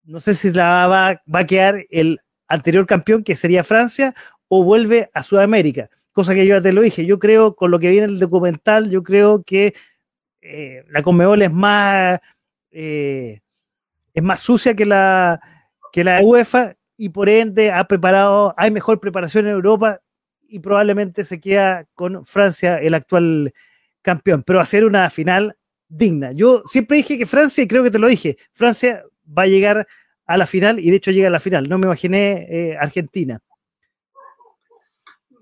no 0.05 0.21
sé 0.21 0.35
si 0.35 0.53
la 0.53 0.87
va, 0.87 1.23
va 1.33 1.39
a 1.41 1.47
quedar 1.47 1.85
el 1.91 2.21
anterior 2.47 2.87
campeón, 2.87 3.25
que 3.25 3.35
sería 3.35 3.65
Francia, 3.65 4.15
o 4.49 4.63
vuelve 4.65 5.11
a 5.15 5.23
Sudamérica 5.23 5.89
cosa 6.15 6.33
que 6.33 6.47
yo 6.47 6.55
ya 6.55 6.63
te 6.63 6.73
lo 6.73 6.81
dije, 6.81 7.05
yo 7.05 7.19
creo, 7.19 7.57
con 7.57 7.73
lo 7.73 7.81
que 7.81 7.91
viene 7.91 8.07
el 8.07 8.21
documental, 8.21 8.89
yo 8.89 9.03
creo 9.03 9.43
que 9.43 9.75
eh, 10.41 10.85
la 10.89 11.03
Conmebol 11.03 11.43
es 11.43 11.53
más, 11.53 12.21
eh, 12.71 13.41
es 14.15 14.23
más 14.23 14.39
sucia 14.39 14.77
que 14.77 14.87
la, 14.87 15.41
que 15.93 16.05
la 16.05 16.21
UEFA 16.23 16.77
y 16.97 17.09
por 17.09 17.29
ende 17.29 17.73
ha 17.73 17.85
preparado, 17.85 18.55
hay 18.57 18.71
mejor 18.71 19.01
preparación 19.01 19.47
en 19.47 19.53
Europa 19.53 20.01
y 20.49 20.61
probablemente 20.61 21.25
se 21.25 21.41
queda 21.41 21.85
con 21.95 22.25
Francia 22.25 22.79
el 22.79 22.95
actual 22.95 23.53
campeón, 24.01 24.45
pero 24.45 24.65
ser 24.65 24.85
una 24.85 25.11
final 25.11 25.57
digna. 25.89 26.31
Yo 26.31 26.63
siempre 26.67 26.99
dije 26.99 27.19
que 27.19 27.27
Francia, 27.27 27.65
y 27.65 27.67
creo 27.67 27.83
que 27.83 27.91
te 27.91 27.99
lo 27.99 28.07
dije, 28.07 28.39
Francia 28.53 29.03
va 29.27 29.43
a 29.43 29.49
llegar 29.49 29.85
a 30.27 30.37
la 30.37 30.47
final 30.47 30.79
y 30.79 30.91
de 30.91 30.97
hecho 30.97 31.11
llega 31.11 31.27
a 31.27 31.33
la 31.33 31.41
final, 31.41 31.69
no 31.69 31.77
me 31.77 31.87
imaginé 31.87 32.47
eh, 32.49 32.77
Argentina. 32.79 33.41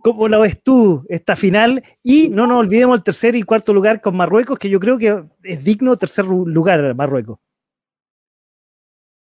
¿Cómo 0.03 0.29
la 0.29 0.39
ves 0.39 0.63
tú 0.63 1.05
esta 1.09 1.37
final? 1.37 1.83
Y 2.03 2.29
no 2.29 2.47
nos 2.47 2.59
olvidemos 2.59 2.97
el 2.97 3.05
tercer 3.05 3.37
y 3.37 3.43
cuarto 3.43 3.73
lugar 3.73 4.01
con 4.01 4.17
Marruecos, 4.17 4.59
que 4.59 4.69
yo 4.69 4.81
creo 4.81 4.99
que 4.99 5.25
es 5.43 5.65
digno 5.65 5.97
tercer 5.97 6.25
lugar 6.25 6.95
Marruecos. 6.95 7.39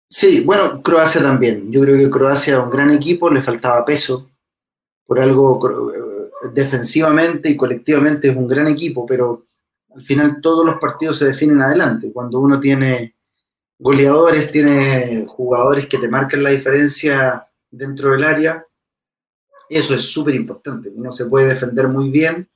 Sí, 0.08 0.44
bueno, 0.44 0.82
Croacia 0.82 1.20
también. 1.20 1.70
Yo 1.70 1.80
creo 1.82 1.96
que 1.96 2.10
Croacia 2.10 2.54
es 2.54 2.60
un 2.60 2.70
gran 2.70 2.90
equipo, 2.90 3.30
le 3.30 3.42
faltaba 3.42 3.84
peso. 3.84 4.30
Por 5.04 5.20
algo, 5.20 5.92
eh, 5.94 6.50
defensivamente 6.52 7.50
y 7.50 7.56
colectivamente 7.56 8.28
es 8.28 8.36
un 8.36 8.48
gran 8.48 8.68
equipo, 8.68 9.06
pero 9.06 9.44
al 9.94 10.02
final 10.02 10.40
todos 10.40 10.64
los 10.64 10.78
partidos 10.78 11.18
se 11.18 11.26
definen 11.26 11.60
adelante. 11.60 12.12
Cuando 12.12 12.40
uno 12.40 12.60
tiene 12.60 13.16
goleadores, 13.78 14.50
tiene 14.50 15.26
jugadores 15.26 15.86
que 15.86 15.98
te 15.98 16.08
marcan 16.08 16.42
la 16.42 16.50
diferencia 16.50 17.46
dentro 17.70 18.12
del 18.12 18.24
área, 18.24 18.64
eso 19.68 19.94
es 19.94 20.02
súper 20.02 20.34
importante. 20.34 20.90
Uno 20.94 21.10
se 21.12 21.26
puede 21.26 21.48
defender 21.48 21.88
muy 21.88 22.10
bien, 22.10 22.48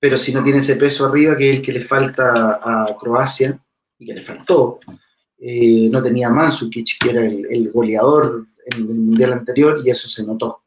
pero 0.00 0.16
si 0.16 0.32
no 0.32 0.42
tiene 0.42 0.60
ese 0.60 0.76
peso 0.76 1.06
arriba, 1.06 1.36
que 1.36 1.50
es 1.50 1.56
el 1.56 1.62
que 1.62 1.72
le 1.72 1.80
falta 1.80 2.60
a 2.62 2.96
Croacia, 2.98 3.58
y 3.98 4.06
que 4.06 4.14
le 4.14 4.22
faltó, 4.22 4.78
eh, 5.38 5.88
no 5.90 6.02
tenía 6.02 6.30
Mansukic, 6.30 6.98
que 7.00 7.10
era 7.10 7.24
el, 7.24 7.70
goleador 7.72 8.46
en 8.66 8.78
el 8.82 8.94
mundial 8.94 9.32
anterior, 9.32 9.80
y 9.84 9.90
eso 9.90 10.08
se 10.08 10.24
notó. 10.24 10.62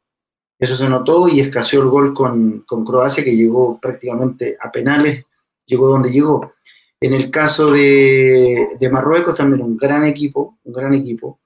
Eso 0.60 0.76
se 0.76 0.88
notó 0.90 1.28
y 1.28 1.40
escaseó 1.40 1.82
el 1.82 1.90
gol 1.90 2.14
con, 2.14 2.66
Croacia, 2.86 3.24
que 3.24 3.36
llegó 3.36 3.80
prácticamente 3.80 4.58
a 4.60 4.72
penales, 4.72 5.26
llegó 5.66 5.88
donde 5.88 6.12
llegó. 6.12 6.54
En 7.00 7.14
el 7.14 7.32
caso 7.32 7.72
de, 7.72 8.78
de 8.80 8.90
Marruecos, 8.90 9.36
también 9.36 9.62
un 9.64 9.76
gran 9.76 10.04
equipo, 10.04 10.60
un 10.64 10.74
gran 10.74 10.94
equipo. 10.94 11.40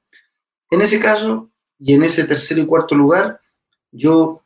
En 0.69 0.81
ese 0.81 0.99
caso, 0.99 1.49
y 1.79 1.93
en 1.93 2.03
ese 2.03 2.25
tercer 2.25 2.57
y 2.57 2.65
cuarto 2.65 2.95
lugar, 2.95 3.39
yo, 3.95 4.43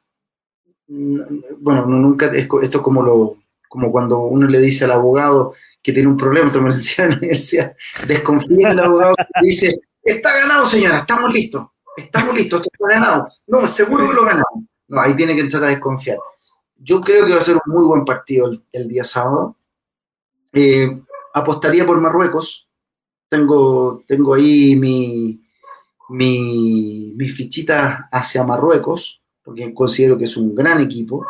mm, 0.88 1.20
bueno, 1.60 1.86
nunca, 1.88 2.32
esto 2.34 2.84
como, 2.84 3.02
lo, 3.02 3.38
como 3.68 3.92
cuando 3.92 4.20
uno 4.20 4.48
le 4.48 4.60
dice 4.60 4.86
al 4.86 4.92
abogado 4.92 5.54
que 5.82 5.92
tiene 5.92 6.10
un 6.10 6.18
problema, 6.18 6.48
esto 6.48 6.62
me 6.62 6.74
decía 6.76 7.06
en 7.06 7.12
la 7.12 7.18
universidad, 7.18 7.76
desconfía 8.08 8.70
del 8.70 8.80
abogado 8.80 9.16
que 9.16 9.46
dice, 9.46 9.76
está 10.04 10.32
ganado 10.42 10.68
señora, 10.68 11.00
estamos 11.00 11.32
listos, 11.32 11.68
estamos 11.98 12.36
listos, 12.36 12.62
esto 12.62 12.70
está 12.74 13.00
ganado. 13.00 13.28
No, 13.48 13.68
seguro 13.68 14.08
que 14.08 14.14
lo 14.14 14.24
ganamos. 14.24 14.66
No, 14.88 15.02
ahí 15.02 15.16
tiene 15.16 15.36
que 15.36 15.42
empezar 15.42 15.64
a 15.64 15.68
desconfiar. 15.68 16.18
Yo 16.76 17.02
creo 17.02 17.26
que 17.26 17.34
va 17.34 17.40
a 17.40 17.44
ser 17.44 17.56
un 17.56 17.74
muy 17.74 17.86
buen 17.86 18.06
partido 18.06 18.50
el, 18.72 18.88
día 18.88 19.04
sábado. 19.04 19.58
Eh, 20.54 21.02
apostaría 21.34 21.86
por 21.86 22.00
Marruecos. 22.00 22.68
Tengo, 23.30 24.04
tengo 24.08 24.34
ahí 24.34 24.76
mi, 24.76 25.44
mi, 26.10 27.14
mi 27.16 27.30
fichita 27.30 28.10
hacia 28.12 28.44
Marruecos 28.44 29.19
porque 29.50 29.74
considero 29.74 30.16
que 30.16 30.26
es 30.26 30.38
un 30.38 30.54
gran 30.54 30.80
equipo 30.80 31.26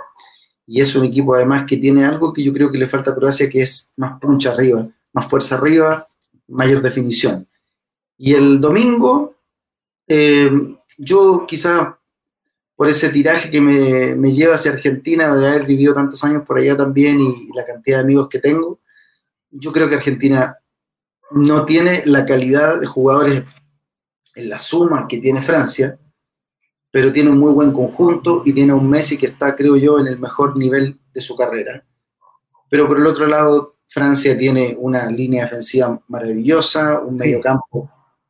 y 0.68 0.82
es 0.82 0.94
un 0.94 1.06
equipo 1.06 1.36
además 1.36 1.64
que 1.66 1.78
tiene 1.78 2.04
algo 2.04 2.34
que 2.34 2.44
yo 2.44 2.52
creo 2.52 2.70
que 2.70 2.78
le 2.78 2.90
falta 2.90 3.12
a 3.12 3.16
Croacia, 3.16 3.50
que 3.50 3.62
es 3.62 3.94
más 3.96 4.20
puncha 4.20 4.52
arriba, 4.52 4.86
más 5.14 5.26
fuerza 5.28 5.56
arriba, 5.56 6.06
mayor 6.50 6.82
definición. 6.82 7.48
Y 8.18 8.34
el 8.34 8.60
domingo, 8.60 9.36
eh, 10.06 10.52
yo 10.98 11.46
quizá 11.48 11.98
por 12.76 12.90
ese 12.90 13.08
tiraje 13.08 13.50
que 13.50 13.62
me, 13.62 14.16
me, 14.16 14.34
lleva 14.34 14.56
hacia 14.56 14.74
Argentina, 14.74 15.34
de 15.34 15.48
haber 15.48 15.66
vivido 15.66 15.94
tantos 15.94 16.22
años 16.26 16.44
por 16.46 16.58
allá 16.58 16.76
también 16.76 17.22
y, 17.22 17.48
la 17.56 17.66
cantidad 17.66 18.00
de 18.00 18.04
amigos 18.04 18.28
que 18.28 18.40
tengo, 18.40 18.82
yo 19.50 19.72
creo 19.72 19.88
que 19.88 19.96
Argentina 19.96 20.58
no 21.32 21.64
tiene 21.64 22.04
la 22.06 22.26
calidad 22.26 22.82
de 22.82 22.86
jugadores 22.86 23.46
en 24.36 24.50
la 24.50 24.58
suma 24.58 25.08
que 25.08 25.20
tiene 25.20 25.42
Francia, 25.42 25.98
pero 26.92 27.14
tiene 27.14 27.30
un 27.30 27.38
muy 27.38 27.52
buen 27.52 27.72
conjunto 27.72 28.42
y 28.46 28.54
tiene 28.54 28.74
un 28.74 28.90
Messi 28.90 29.18
que 29.18 29.28
está, 29.28 29.56
creo 29.56 29.78
yo, 29.78 30.00
en 30.00 30.08
el 30.08 30.20
mejor 30.20 30.58
nivel 30.58 31.00
de 31.14 31.22
su 31.22 31.36
carrera. 31.36 31.86
Pero 32.70 32.88
por 32.88 32.98
el 32.98 33.08
otro 33.08 33.28
lado, 33.28 33.78
Francia 33.88 34.38
tiene 34.38 34.76
una 34.80 35.10
línea 35.10 35.44
defensiva 35.44 36.00
maravillosa, 36.08 37.00
un 37.00 37.16
medio 37.16 37.42
campo 37.42 37.90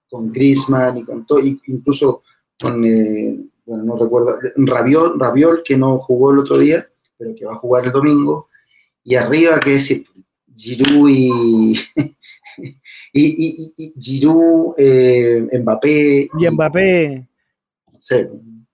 con 0.09 0.31
Griezmann 0.31 0.97
y 0.97 1.05
con 1.05 1.25
todo, 1.25 1.39
incluso 1.39 2.23
con, 2.59 2.83
eh, 2.83 3.37
bueno, 3.65 3.83
no 3.83 3.97
recuerdo, 3.97 4.39
Rabiol, 4.55 5.19
Rabiol, 5.19 5.61
que 5.63 5.77
no 5.77 5.99
jugó 5.99 6.31
el 6.31 6.39
otro 6.39 6.57
día, 6.57 6.87
pero 7.17 7.35
que 7.35 7.45
va 7.45 7.53
a 7.53 7.57
jugar 7.57 7.85
el 7.85 7.91
domingo, 7.91 8.49
y 9.03 9.15
arriba 9.15 9.59
que 9.59 9.75
es 9.75 10.03
Giroud 10.55 11.09
y, 11.09 11.73
y, 13.13 13.73
y, 13.77 13.93
Giroud, 13.99 14.73
eh, 14.77 15.47
Mbappé. 15.61 16.29
Y 16.37 16.49
Mbappé. 16.49 17.27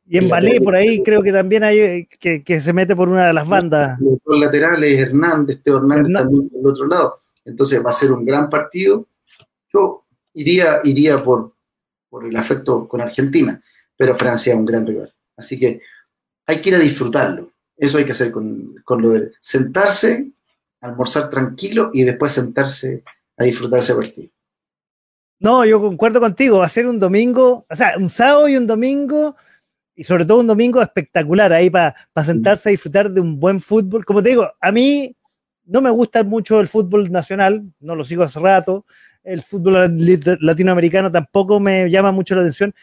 Y 0.07 0.19
en 0.19 0.29
Ballet 0.29 0.63
por 0.63 0.75
ahí 0.75 1.01
creo 1.01 1.23
que 1.23 1.31
también 1.31 1.63
hay 1.63 1.79
eh, 1.79 2.07
que, 2.19 2.61
se 2.61 2.73
mete 2.73 2.95
por 2.95 3.09
una 3.09 3.27
de 3.27 3.33
las 3.33 3.47
bandas. 3.47 3.99
Los 3.99 4.39
laterales, 4.39 4.99
Hernández, 4.99 5.61
Teo 5.63 5.77
Hernández, 5.77 6.13
también 6.13 6.49
por 6.49 6.59
el 6.61 6.67
otro 6.67 6.87
lado. 6.87 7.17
Entonces 7.43 7.83
va 7.83 7.89
a 7.89 7.93
ser 7.93 8.11
un 8.11 8.23
gran 8.23 8.49
partido. 8.49 9.07
Yo 9.73 10.05
iría, 10.33 10.81
iría 10.83 11.17
por, 11.17 11.53
por 12.09 12.25
el 12.25 12.35
afecto 12.35 12.87
con 12.87 13.01
Argentina, 13.01 13.61
pero 13.97 14.15
Francia 14.15 14.53
es 14.53 14.59
un 14.59 14.65
gran 14.65 14.85
rival. 14.85 15.11
Así 15.35 15.59
que 15.59 15.81
hay 16.45 16.61
que 16.61 16.69
ir 16.69 16.75
a 16.75 16.79
disfrutarlo. 16.79 17.51
Eso 17.75 17.97
hay 17.97 18.05
que 18.05 18.11
hacer 18.11 18.31
con, 18.31 18.75
con 18.85 19.01
lo 19.01 19.09
de 19.09 19.31
sentarse, 19.41 20.31
almorzar 20.81 21.29
tranquilo 21.29 21.89
y 21.93 22.03
después 22.03 22.31
sentarse 22.31 23.03
a 23.37 23.43
disfrutar 23.43 23.79
ese 23.79 23.95
partido. 23.95 24.29
No, 25.39 25.65
yo 25.65 25.81
concuerdo 25.81 26.19
contigo, 26.19 26.59
va 26.59 26.65
a 26.65 26.69
ser 26.69 26.87
un 26.87 26.99
domingo, 26.99 27.65
o 27.69 27.75
sea, 27.75 27.95
un 27.97 28.09
sábado 28.09 28.47
y 28.47 28.55
un 28.55 28.67
domingo 28.67 29.35
y 29.95 30.03
sobre 30.03 30.25
todo 30.25 30.39
un 30.39 30.47
domingo 30.47 30.81
espectacular 30.81 31.53
ahí 31.53 31.69
para 31.69 31.95
sentarse 32.23 32.69
a 32.69 32.71
disfrutar 32.71 33.09
de 33.09 33.21
un 33.21 33.39
buen 33.39 33.61
fútbol. 33.61 34.03
Como 34.05 34.21
te 34.21 34.29
digo, 34.29 34.51
a 34.59 34.71
mí 34.71 35.15
no 35.65 35.81
me 35.81 35.89
gusta 35.89 36.23
mucho 36.23 36.59
el 36.59 36.67
fútbol 36.67 37.11
nacional, 37.11 37.63
no 37.79 37.95
lo 37.95 38.03
sigo 38.03 38.23
hace 38.23 38.39
rato, 38.39 38.85
el 39.23 39.41
fútbol 39.41 39.97
latinoamericano 40.41 41.11
tampoco 41.11 41.59
me 41.59 41.89
llama 41.89 42.11
mucho 42.11 42.35
la 42.35 42.41
atención, 42.41 42.73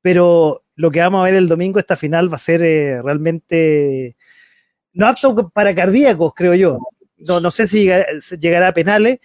pero 0.00 0.64
lo 0.74 0.90
que 0.90 1.00
vamos 1.00 1.20
a 1.20 1.24
ver 1.24 1.34
el 1.34 1.48
domingo, 1.48 1.78
esta 1.78 1.96
final 1.96 2.32
va 2.32 2.36
a 2.36 2.40
ser 2.40 2.62
eh, 2.62 3.00
realmente 3.02 4.16
no 4.94 5.06
apto 5.06 5.50
para 5.50 5.74
cardíacos, 5.74 6.32
creo 6.34 6.54
yo. 6.54 6.78
No, 7.18 7.40
no 7.40 7.50
sé 7.50 7.66
si 7.66 7.88
llegará, 8.38 8.68
a 8.68 8.74
penales, 8.74 9.20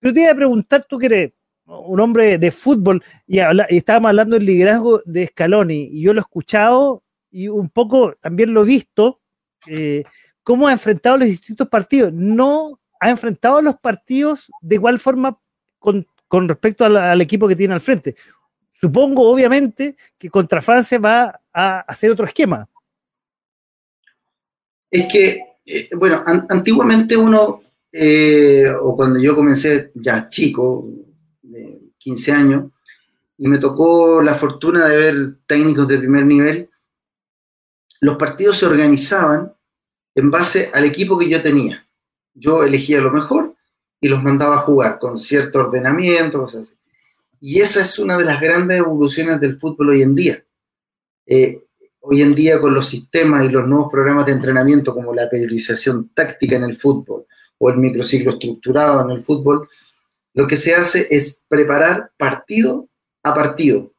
pero 0.00 0.14
te 0.14 0.22
iba 0.22 0.32
a 0.32 0.36
preguntar, 0.36 0.86
tú 0.88 0.98
que 0.98 1.06
eres 1.06 1.32
un 1.66 2.00
hombre 2.00 2.38
de 2.38 2.50
fútbol, 2.50 3.02
y, 3.26 3.38
estábamos 3.68 4.10
hablando 4.10 4.36
del 4.36 4.46
liderazgo 4.46 5.02
de 5.04 5.26
Scaloni, 5.26 5.88
y 5.92 6.02
yo 6.02 6.14
lo 6.14 6.20
he 6.20 6.22
escuchado 6.22 7.02
y 7.30 7.48
un 7.48 7.68
poco 7.68 8.14
también 8.20 8.54
lo 8.54 8.62
he 8.62 8.66
visto, 8.66 9.20
eh, 9.66 10.04
cómo 10.42 10.68
ha 10.68 10.72
enfrentado 10.72 11.18
los 11.18 11.28
distintos 11.28 11.68
partidos. 11.68 12.12
No 12.12 12.80
ha 13.00 13.10
enfrentado 13.10 13.60
los 13.60 13.76
partidos 13.76 14.50
de 14.60 14.76
igual 14.76 14.98
forma 14.98 15.38
con, 15.78 16.06
respecto 16.48 16.84
al, 16.84 17.20
equipo 17.20 17.48
que 17.48 17.56
tiene 17.56 17.74
al 17.74 17.80
frente. 17.80 18.16
Supongo, 18.72 19.28
obviamente, 19.28 19.96
que 20.16 20.30
contra 20.30 20.62
Francia 20.62 20.98
va 20.98 21.40
a 21.52 21.80
hacer 21.80 22.10
otro 22.10 22.26
esquema. 22.26 22.68
Es 24.90 25.12
que, 25.12 25.40
eh, 25.64 25.88
bueno, 25.96 26.22
antiguamente 26.26 27.16
uno, 27.16 27.62
eh, 27.90 28.66
o 28.80 28.94
cuando 28.94 29.20
yo 29.20 29.34
comencé 29.34 29.90
ya 29.94 30.28
chico, 30.28 30.88
15 32.06 32.32
años, 32.32 32.70
y 33.36 33.48
me 33.48 33.58
tocó 33.58 34.22
la 34.22 34.36
fortuna 34.36 34.86
de 34.86 34.96
ver 34.96 35.34
técnicos 35.44 35.88
de 35.88 35.98
primer 35.98 36.24
nivel, 36.24 36.70
los 38.00 38.16
partidos 38.16 38.58
se 38.58 38.66
organizaban 38.66 39.52
en 40.14 40.30
base 40.30 40.70
al 40.72 40.84
equipo 40.84 41.18
que 41.18 41.28
yo 41.28 41.42
tenía. 41.42 41.84
Yo 42.32 42.62
elegía 42.62 43.00
lo 43.00 43.10
mejor 43.10 43.56
y 44.00 44.06
los 44.06 44.22
mandaba 44.22 44.54
a 44.54 44.60
jugar 44.60 45.00
con 45.00 45.18
cierto 45.18 45.58
ordenamiento, 45.58 46.38
cosas 46.38 46.68
así. 46.68 46.74
Y 47.40 47.60
esa 47.60 47.80
es 47.80 47.98
una 47.98 48.16
de 48.16 48.24
las 48.24 48.40
grandes 48.40 48.78
evoluciones 48.78 49.40
del 49.40 49.58
fútbol 49.58 49.90
hoy 49.90 50.02
en 50.02 50.14
día. 50.14 50.44
Eh, 51.26 51.60
hoy 51.98 52.22
en 52.22 52.36
día 52.36 52.60
con 52.60 52.72
los 52.72 52.86
sistemas 52.86 53.44
y 53.44 53.48
los 53.48 53.66
nuevos 53.66 53.90
programas 53.90 54.26
de 54.26 54.32
entrenamiento 54.32 54.94
como 54.94 55.12
la 55.12 55.28
periodización 55.28 56.10
táctica 56.14 56.54
en 56.54 56.62
el 56.62 56.76
fútbol 56.76 57.26
o 57.58 57.68
el 57.68 57.78
microciclo 57.78 58.30
estructurado 58.30 59.02
en 59.02 59.10
el 59.10 59.24
fútbol, 59.24 59.66
lo 60.36 60.46
que 60.46 60.58
se 60.58 60.74
hace 60.74 61.08
es 61.10 61.42
preparar 61.48 62.12
partido 62.18 62.90
a 63.22 63.32
partido. 63.32 63.94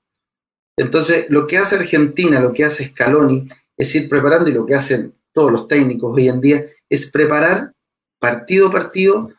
Entonces, 0.77 1.25
lo 1.29 1.47
que 1.47 1.57
hace 1.57 1.75
Argentina, 1.75 2.39
lo 2.39 2.53
que 2.53 2.63
hace 2.63 2.85
Scaloni, 2.85 3.49
es 3.75 3.95
ir 3.95 4.07
preparando 4.07 4.47
y 4.49 4.53
lo 4.53 4.63
que 4.63 4.75
hacen 4.75 5.15
todos 5.33 5.51
los 5.51 5.67
técnicos 5.67 6.15
hoy 6.15 6.29
en 6.29 6.39
día 6.39 6.63
es 6.87 7.09
preparar 7.09 7.73
partido 8.19 8.67
a 8.67 8.71
partido 8.71 9.31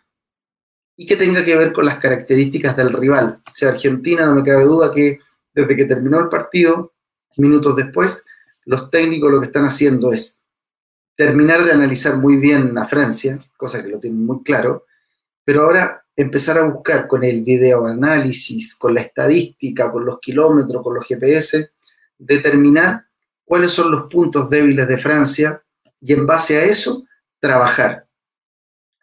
y 0.97 1.07
que 1.07 1.17
tenga 1.17 1.45
que 1.45 1.57
ver 1.57 1.73
con 1.73 1.87
las 1.87 1.99
características 1.99 2.77
del 2.77 2.93
rival. 2.93 3.41
O 3.47 3.55
sea, 3.55 3.71
Argentina 3.71 4.27
no 4.27 4.35
me 4.35 4.43
cabe 4.43 4.65
duda 4.65 4.93
que 4.93 5.21
desde 5.55 5.77
que 5.77 5.85
terminó 5.85 6.19
el 6.19 6.29
partido, 6.29 6.95
minutos 7.37 7.77
después, 7.77 8.27
los 8.65 8.91
técnicos 8.91 9.31
lo 9.31 9.39
que 9.39 9.47
están 9.47 9.67
haciendo 9.67 10.13
es 10.13 10.41
terminar 11.15 11.63
de 11.65 11.71
analizar 11.71 12.17
muy 12.17 12.39
bien 12.39 12.77
a 12.77 12.89
Francia, 12.89 13.39
cosa 13.57 13.81
que 13.81 13.89
lo 13.89 14.01
tienen 14.01 14.27
muy 14.27 14.43
claro, 14.43 14.85
pero 15.45 15.63
ahora 15.63 16.05
empezar 16.19 16.59
a 16.59 16.63
buscar 16.63 17.07
con 17.07 17.23
el 17.23 17.45
videoanálisis, 17.45 18.75
con 18.75 18.93
la 18.93 19.03
estadística, 19.03 19.93
con 19.93 20.05
los 20.05 20.19
kilómetros, 20.19 20.83
con 20.83 20.97
los 20.97 21.07
GPS, 21.07 21.71
determinar 22.19 23.05
cuáles 23.45 23.71
son 23.71 23.93
los 23.93 24.11
puntos 24.11 24.51
débiles 24.51 24.89
de 24.89 24.99
Francia 24.99 25.63
y 26.01 26.13
en 26.13 26.27
base 26.27 26.59
a 26.59 26.65
eso 26.65 27.05
trabajar. 27.39 28.05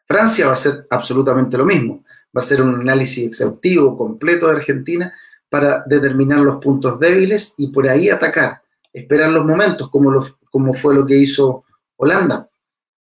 Francia 0.06 0.48
va 0.48 0.52
a 0.52 0.56
hacer 0.56 0.86
absolutamente 0.90 1.58
lo 1.58 1.66
mismo, 1.66 2.04
va 2.36 2.42
a 2.42 2.44
hacer 2.44 2.62
un 2.62 2.76
análisis 2.76 3.28
exhaustivo, 3.28 3.98
completo 3.98 4.48
de 4.48 4.58
Argentina 4.58 5.14
para 5.48 5.86
determinar 5.88 6.40
los 6.40 6.58
puntos 6.58 7.00
débiles 7.00 7.54
y 7.58 7.70
por 7.70 7.88
ahí 7.88 8.10
atacar, 8.10 8.62
esperar 8.92 9.30
los 9.30 9.46
momentos, 9.46 9.90
como, 9.90 10.22
como 10.52 10.74
fue 10.74 10.94
lo 10.94 11.06
que 11.06 11.16
hizo 11.16 11.64
Holanda 11.96 12.50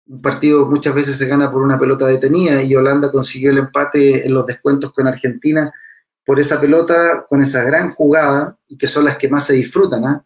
un 0.06 0.22
partido 0.22 0.66
muchas 0.66 0.94
veces 0.94 1.18
se 1.18 1.28
gana 1.28 1.52
por 1.52 1.62
una 1.62 1.80
pelota 1.80 2.06
detenida 2.06 2.62
y 2.62 2.76
Holanda 2.76 3.12
consiguió 3.12 3.52
el 3.52 3.60
empate 3.60 4.26
en 4.26 4.34
los 4.34 4.46
descuentos 4.46 4.92
con 4.92 5.08
Argentina 5.08 5.72
por 6.26 6.40
esa 6.40 6.60
pelota, 6.60 7.26
con 7.28 7.42
esa 7.42 7.64
gran 7.64 7.94
jugada, 7.94 8.58
y 8.68 8.78
que 8.78 8.88
son 8.88 9.06
las 9.06 9.18
que 9.18 9.28
más 9.28 9.46
se 9.46 9.54
disfrutan. 9.54 10.06
¿ah? 10.06 10.24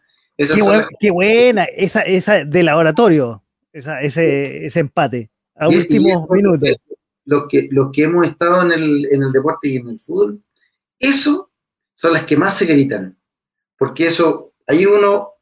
Qué, 1.00 1.10
buena, 1.10 1.64
esa, 1.64 2.02
esa 2.02 2.44
del 2.44 2.66
laboratorio, 2.66 3.42
ese, 3.72 4.66
ese 4.66 4.80
empate, 4.80 5.30
a 5.56 5.68
últimos 5.68 6.28
minutos. 6.30 6.70
Los 7.24 7.46
que, 7.48 7.68
los 7.70 7.90
que 7.92 8.04
hemos 8.04 8.26
estado 8.26 8.62
en 8.62 8.72
el, 8.72 9.06
en 9.10 9.22
el 9.22 9.32
deporte 9.32 9.68
y 9.68 9.76
en 9.76 9.88
el 9.88 10.00
fútbol, 10.00 10.40
eso 10.98 11.50
son 11.94 12.12
las 12.14 12.24
que 12.24 12.36
más 12.36 12.56
se 12.56 12.64
gritan, 12.64 13.18
porque 13.76 14.06
eso, 14.06 14.52
ahí 14.66 14.86
uno 14.86 15.32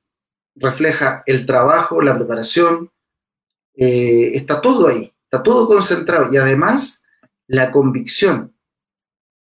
refleja 0.57 1.23
el 1.27 1.47
trabajo, 1.47 2.01
la 2.01 2.17
preparación, 2.17 2.91
eh, 3.77 4.33
está 4.35 4.61
todo 4.61 4.89
ahí, 4.89 5.13
está 5.25 5.43
todo 5.43 5.69
concentrado 5.69 6.33
y 6.33 6.37
además 6.37 7.05
la 7.47 7.71
convicción, 7.71 8.53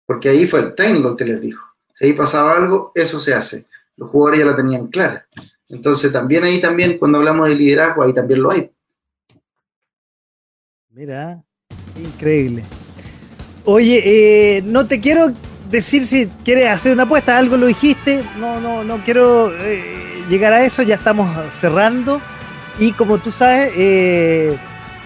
porque 0.05 0.29
ahí 0.29 0.47
fue 0.47 0.61
el 0.61 0.75
técnico 0.75 1.11
el 1.11 1.17
que 1.17 1.25
les 1.25 1.41
dijo, 1.41 1.65
si 1.93 2.05
ahí 2.05 2.13
pasaba 2.13 2.57
algo, 2.57 2.93
eso 2.95 3.19
se 3.19 3.35
hace. 3.35 3.67
Los 3.97 4.11
jugadores 4.11 4.41
ya 4.41 4.47
la 4.47 4.57
tenían 4.57 4.89
clara. 4.89 5.27
Entonces 5.69 6.13
también 6.13 6.45
ahí 6.45 6.61
también, 6.61 6.99
cuando 6.99 7.19
hablamos 7.19 7.49
de 7.49 7.55
liderazgo, 7.55 8.03
ahí 8.03 8.13
también 8.13 8.43
lo 8.43 8.51
hay. 8.51 8.71
Mira, 10.91 11.43
increíble. 11.97 12.63
Oye, 13.65 14.03
eh, 14.05 14.63
no 14.63 14.87
te 14.87 15.01
quiero 15.01 15.33
decir 15.71 16.07
si 16.07 16.27
quieres 16.45 16.69
hacer 16.69 16.93
una 16.93 17.03
apuesta, 17.03 17.37
algo 17.37 17.57
lo 17.57 17.67
dijiste, 17.67 18.23
no, 18.39 18.61
no, 18.61 18.85
no 18.85 18.99
quiero 18.99 19.53
eh, 19.61 20.25
llegar 20.29 20.53
a 20.53 20.65
eso, 20.65 20.83
ya 20.83 20.95
estamos 20.95 21.29
cerrando. 21.55 22.21
Y 22.79 22.93
como 22.93 23.19
tú 23.19 23.31
sabes, 23.31 23.73
eh, 23.77 24.57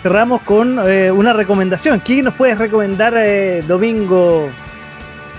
cerramos 0.03 0.43
con 0.43 0.79
eh, 0.89 1.11
una 1.11 1.33
recomendación. 1.33 2.01
¿Qué 2.01 2.23
nos 2.23 2.35
puedes 2.35 2.59
recomendar, 2.59 3.15
eh, 3.17 3.63
Domingo, 3.67 4.49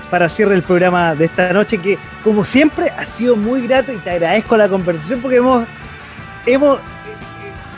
para 0.09 0.29
cierre 0.29 0.55
el 0.55 0.63
programa 0.63 1.13
de 1.13 1.25
esta 1.25 1.51
noche? 1.51 1.77
Que, 1.77 1.97
como 2.23 2.45
siempre, 2.45 2.89
ha 2.89 3.05
sido 3.05 3.35
muy 3.35 3.67
grato 3.67 3.91
y 3.91 3.97
te 3.97 4.11
agradezco 4.11 4.55
la 4.55 4.69
conversación 4.69 5.19
porque 5.21 5.37
hemos, 5.37 5.65
hemos 6.45 6.79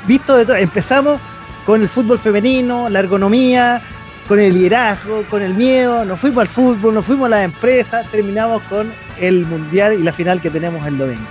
visto 0.05 0.35
de 0.35 0.45
todo. 0.45 0.55
Empezamos 0.55 1.19
con 1.65 1.81
el 1.81 1.89
fútbol 1.89 2.19
femenino, 2.19 2.89
la 2.89 2.99
ergonomía, 2.99 3.81
con 4.27 4.39
el 4.39 4.53
liderazgo, 4.53 5.23
con 5.29 5.41
el 5.41 5.53
miedo, 5.53 6.05
nos 6.05 6.19
fuimos 6.19 6.41
al 6.41 6.47
fútbol, 6.47 6.93
nos 6.93 7.05
fuimos 7.05 7.25
a 7.25 7.29
la 7.29 7.43
empresa, 7.43 8.03
terminamos 8.09 8.61
con 8.63 8.91
el 9.19 9.45
mundial 9.45 9.93
y 9.93 10.03
la 10.03 10.13
final 10.13 10.39
que 10.39 10.49
tenemos 10.49 10.85
el 10.85 10.97
domingo. 10.97 11.25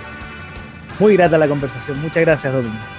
Muy 0.99 1.15
grata 1.15 1.37
la 1.37 1.47
conversación. 1.47 1.99
Muchas 2.01 2.21
gracias, 2.21 2.53
Domingo. 2.53 2.92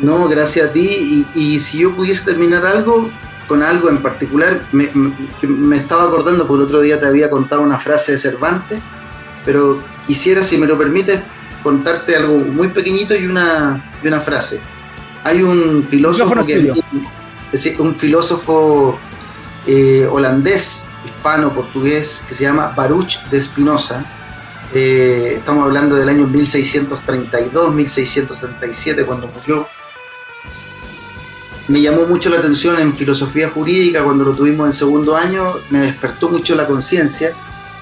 No, 0.00 0.28
gracias 0.28 0.70
a 0.70 0.72
ti. 0.72 1.26
Y, 1.34 1.60
si 1.60 1.78
yo 1.78 1.94
pudiese 1.94 2.24
terminar 2.24 2.64
algo 2.66 3.10
con 3.46 3.62
algo 3.62 3.88
en 3.88 3.98
particular, 3.98 4.60
me, 4.72 4.90
me, 5.42 5.76
estaba 5.76 6.04
acordando, 6.04 6.46
porque 6.46 6.62
el 6.62 6.66
otro 6.66 6.80
día 6.80 7.00
te 7.00 7.06
había 7.06 7.30
contado 7.30 7.62
una 7.62 7.78
frase 7.78 8.12
de 8.12 8.18
Cervantes, 8.18 8.80
pero 9.44 9.82
quisiera, 10.06 10.42
si 10.42 10.58
me 10.58 10.66
lo 10.66 10.76
permites, 10.76 11.22
contarte 11.62 12.14
algo 12.14 12.36
muy 12.36 12.68
pequeñito 12.68 13.16
y 13.16 13.26
una, 13.26 13.82
y 14.02 14.08
una 14.08 14.20
frase. 14.20 14.60
Hay 15.24 15.42
un 15.42 15.82
filósofo 15.82 16.44
que, 16.44 16.72
un 17.78 17.94
filósofo 17.94 18.98
eh, 19.66 20.06
holandés, 20.10 20.86
hispano, 21.06 21.52
portugués, 21.52 22.22
que 22.28 22.34
se 22.34 22.44
llama 22.44 22.74
Baruch 22.76 23.24
de 23.30 23.38
Espinosa. 23.38 24.04
Eh, 24.74 25.34
estamos 25.38 25.64
hablando 25.64 25.96
del 25.96 26.10
año 26.10 26.26
1632, 26.26 27.74
1637, 27.74 29.04
cuando 29.06 29.28
murió 29.28 29.66
me 31.68 31.82
llamó 31.82 32.06
mucho 32.06 32.30
la 32.30 32.38
atención 32.38 32.80
en 32.80 32.94
filosofía 32.94 33.50
jurídica 33.50 34.02
cuando 34.02 34.24
lo 34.24 34.32
tuvimos 34.32 34.66
en 34.66 34.72
segundo 34.72 35.16
año, 35.16 35.54
me 35.70 35.80
despertó 35.80 36.30
mucho 36.30 36.54
la 36.54 36.66
conciencia 36.66 37.32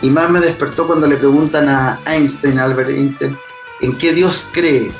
y 0.02 0.10
más 0.10 0.28
me 0.28 0.40
despertó 0.40 0.86
cuando 0.86 1.06
le 1.06 1.16
preguntan 1.16 1.68
a 1.68 2.00
Einstein, 2.04 2.58
Albert 2.58 2.90
Einstein, 2.90 3.38
¿en 3.80 3.96
qué 3.96 4.12
Dios 4.12 4.50
cree? 4.52 4.90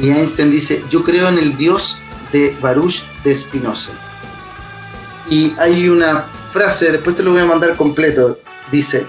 Y 0.00 0.08
Einstein 0.08 0.50
dice, 0.50 0.82
yo 0.90 1.04
creo 1.04 1.28
en 1.28 1.38
el 1.38 1.56
Dios 1.56 2.00
de 2.32 2.56
Baruch 2.60 3.02
de 3.22 3.36
Spinoza. 3.36 3.92
Y 5.28 5.54
hay 5.58 5.88
una 5.88 6.24
frase, 6.52 6.90
después 6.92 7.16
te 7.16 7.22
lo 7.22 7.32
voy 7.32 7.42
a 7.42 7.46
mandar 7.46 7.76
completo, 7.76 8.38
dice, 8.72 9.06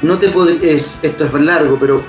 no 0.00 0.18
te 0.18 0.26
es, 0.62 1.00
esto 1.02 1.24
es 1.24 1.32
largo, 1.34 1.76
pero 1.78 2.02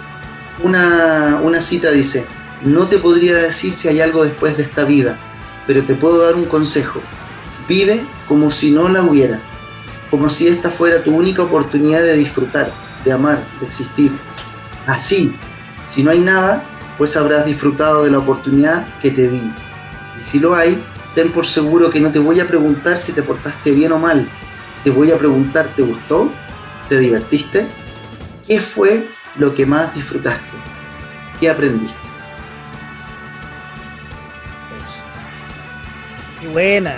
una, 0.64 1.40
una 1.44 1.60
cita 1.60 1.90
dice, 1.92 2.26
no 2.64 2.88
te 2.88 2.98
podría 2.98 3.36
decir 3.36 3.74
si 3.74 3.88
hay 3.88 4.02
algo 4.02 4.24
después 4.24 4.58
de 4.58 4.64
esta 4.64 4.84
vida, 4.84 5.18
pero 5.66 5.84
te 5.84 5.94
puedo 5.94 6.24
dar 6.24 6.36
un 6.36 6.46
consejo. 6.46 7.02
Vive 7.68 8.04
como 8.28 8.50
si 8.50 8.72
no 8.72 8.88
la 8.90 9.04
hubiera, 9.04 9.40
como 10.10 10.30
si 10.30 10.48
esta 10.48 10.70
fuera 10.70 11.04
tu 11.04 11.16
única 11.16 11.44
oportunidad 11.44 12.02
de 12.02 12.14
disfrutar, 12.14 12.72
de 13.04 13.12
amar, 13.12 13.44
de 13.60 13.66
existir. 13.66 14.12
Así, 14.86 15.36
Si 15.94 16.04
no 16.04 16.12
hay 16.12 16.20
nada, 16.20 16.64
pues 16.98 17.18
habrás 17.18 17.46
disfrutado 17.46 18.04
de 18.04 18.12
la 18.12 18.20
oportunidad 18.20 18.86
que 19.02 19.10
te 19.10 19.28
di. 19.30 19.52
Y 20.20 20.22
si 20.22 20.40
lo 20.40 20.54
hay, 20.54 20.84
ten 21.16 21.32
por 21.32 21.48
seguro 21.48 21.90
que 21.90 22.00
no 22.00 22.12
te 22.12 22.20
voy 22.20 22.40
a 22.40 22.48
preguntar 22.48 23.00
si 23.00 23.14
te 23.14 23.24
portaste 23.24 23.72
bien 23.72 23.92
o 23.94 23.98
mal. 23.98 24.30
Te 24.84 24.92
voy 24.92 25.12
a 25.12 25.18
preguntar, 25.18 25.70
¿te 25.76 25.82
gustó? 25.82 26.30
¿Te 26.88 27.00
divertiste? 27.00 27.68
¿Qué 28.48 28.60
fue 28.60 29.08
lo 29.38 29.56
que 29.56 29.66
más 29.66 29.96
disfrutaste? 29.96 30.56
¿Qué 31.40 31.50
aprendiste? 31.50 32.07
Buena. 36.52 36.96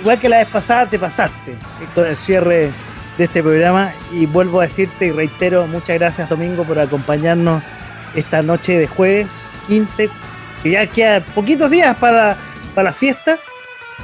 Igual 0.00 0.18
que 0.18 0.28
la 0.28 0.38
vez 0.38 0.48
pasada, 0.48 0.86
te 0.86 0.98
pasaste 0.98 1.54
con 1.94 2.06
el 2.06 2.16
cierre 2.16 2.70
de 3.18 3.24
este 3.24 3.42
programa. 3.42 3.92
Y 4.12 4.26
vuelvo 4.26 4.60
a 4.60 4.64
decirte 4.64 5.06
y 5.06 5.10
reitero, 5.10 5.66
muchas 5.66 5.98
gracias 5.98 6.28
Domingo 6.28 6.64
por 6.64 6.78
acompañarnos 6.78 7.62
esta 8.14 8.42
noche 8.42 8.78
de 8.78 8.86
jueves 8.86 9.50
15, 9.68 10.08
que 10.62 10.70
ya 10.70 10.86
quedan 10.86 11.22
poquitos 11.34 11.70
días 11.70 11.96
para, 11.96 12.36
para 12.74 12.90
la 12.90 12.92
fiesta. 12.92 13.38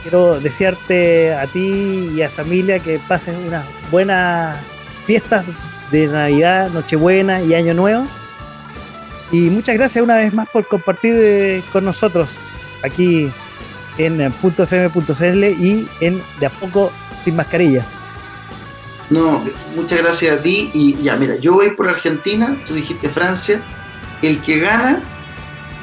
Quiero 0.03 0.39
desearte 0.39 1.35
a 1.35 1.47
ti 1.47 2.13
y 2.15 2.23
a 2.23 2.29
familia 2.29 2.79
que 2.79 3.01
pasen 3.09 3.37
unas 3.47 3.65
buenas 3.91 4.59
fiestas 5.07 5.45
de 5.91 6.07
Navidad, 6.07 6.71
Nochebuena 6.71 7.43
y 7.43 7.55
Año 7.55 7.75
Nuevo. 7.75 8.07
Y 9.33 9.51
muchas 9.51 9.75
gracias 9.77 10.05
una 10.05 10.17
vez 10.17 10.33
más 10.33 10.49
por 10.49 10.69
compartir 10.69 11.17
eh, 11.19 11.63
con 11.73 11.85
nosotros 11.85 12.29
aquí 12.85 13.31
en 13.99 14.21
.fm.cl 14.21 15.45
y 15.45 15.89
en 16.01 16.23
De 16.41 16.47
a 16.47 16.51
poco 16.51 16.93
sin 17.25 17.37
mascarilla. 17.37 17.85
No, 19.09 19.43
muchas 19.77 19.99
gracias 19.99 20.39
a 20.39 20.43
ti 20.43 20.71
y 20.75 20.97
ya, 21.03 21.17
mira, 21.17 21.37
yo 21.37 21.55
voy 21.55 21.71
por 21.71 21.89
Argentina, 21.89 22.57
tú 22.67 22.75
dijiste 22.75 23.09
Francia, 23.09 23.61
el 24.23 24.41
que 24.41 24.59
gana 24.59 25.01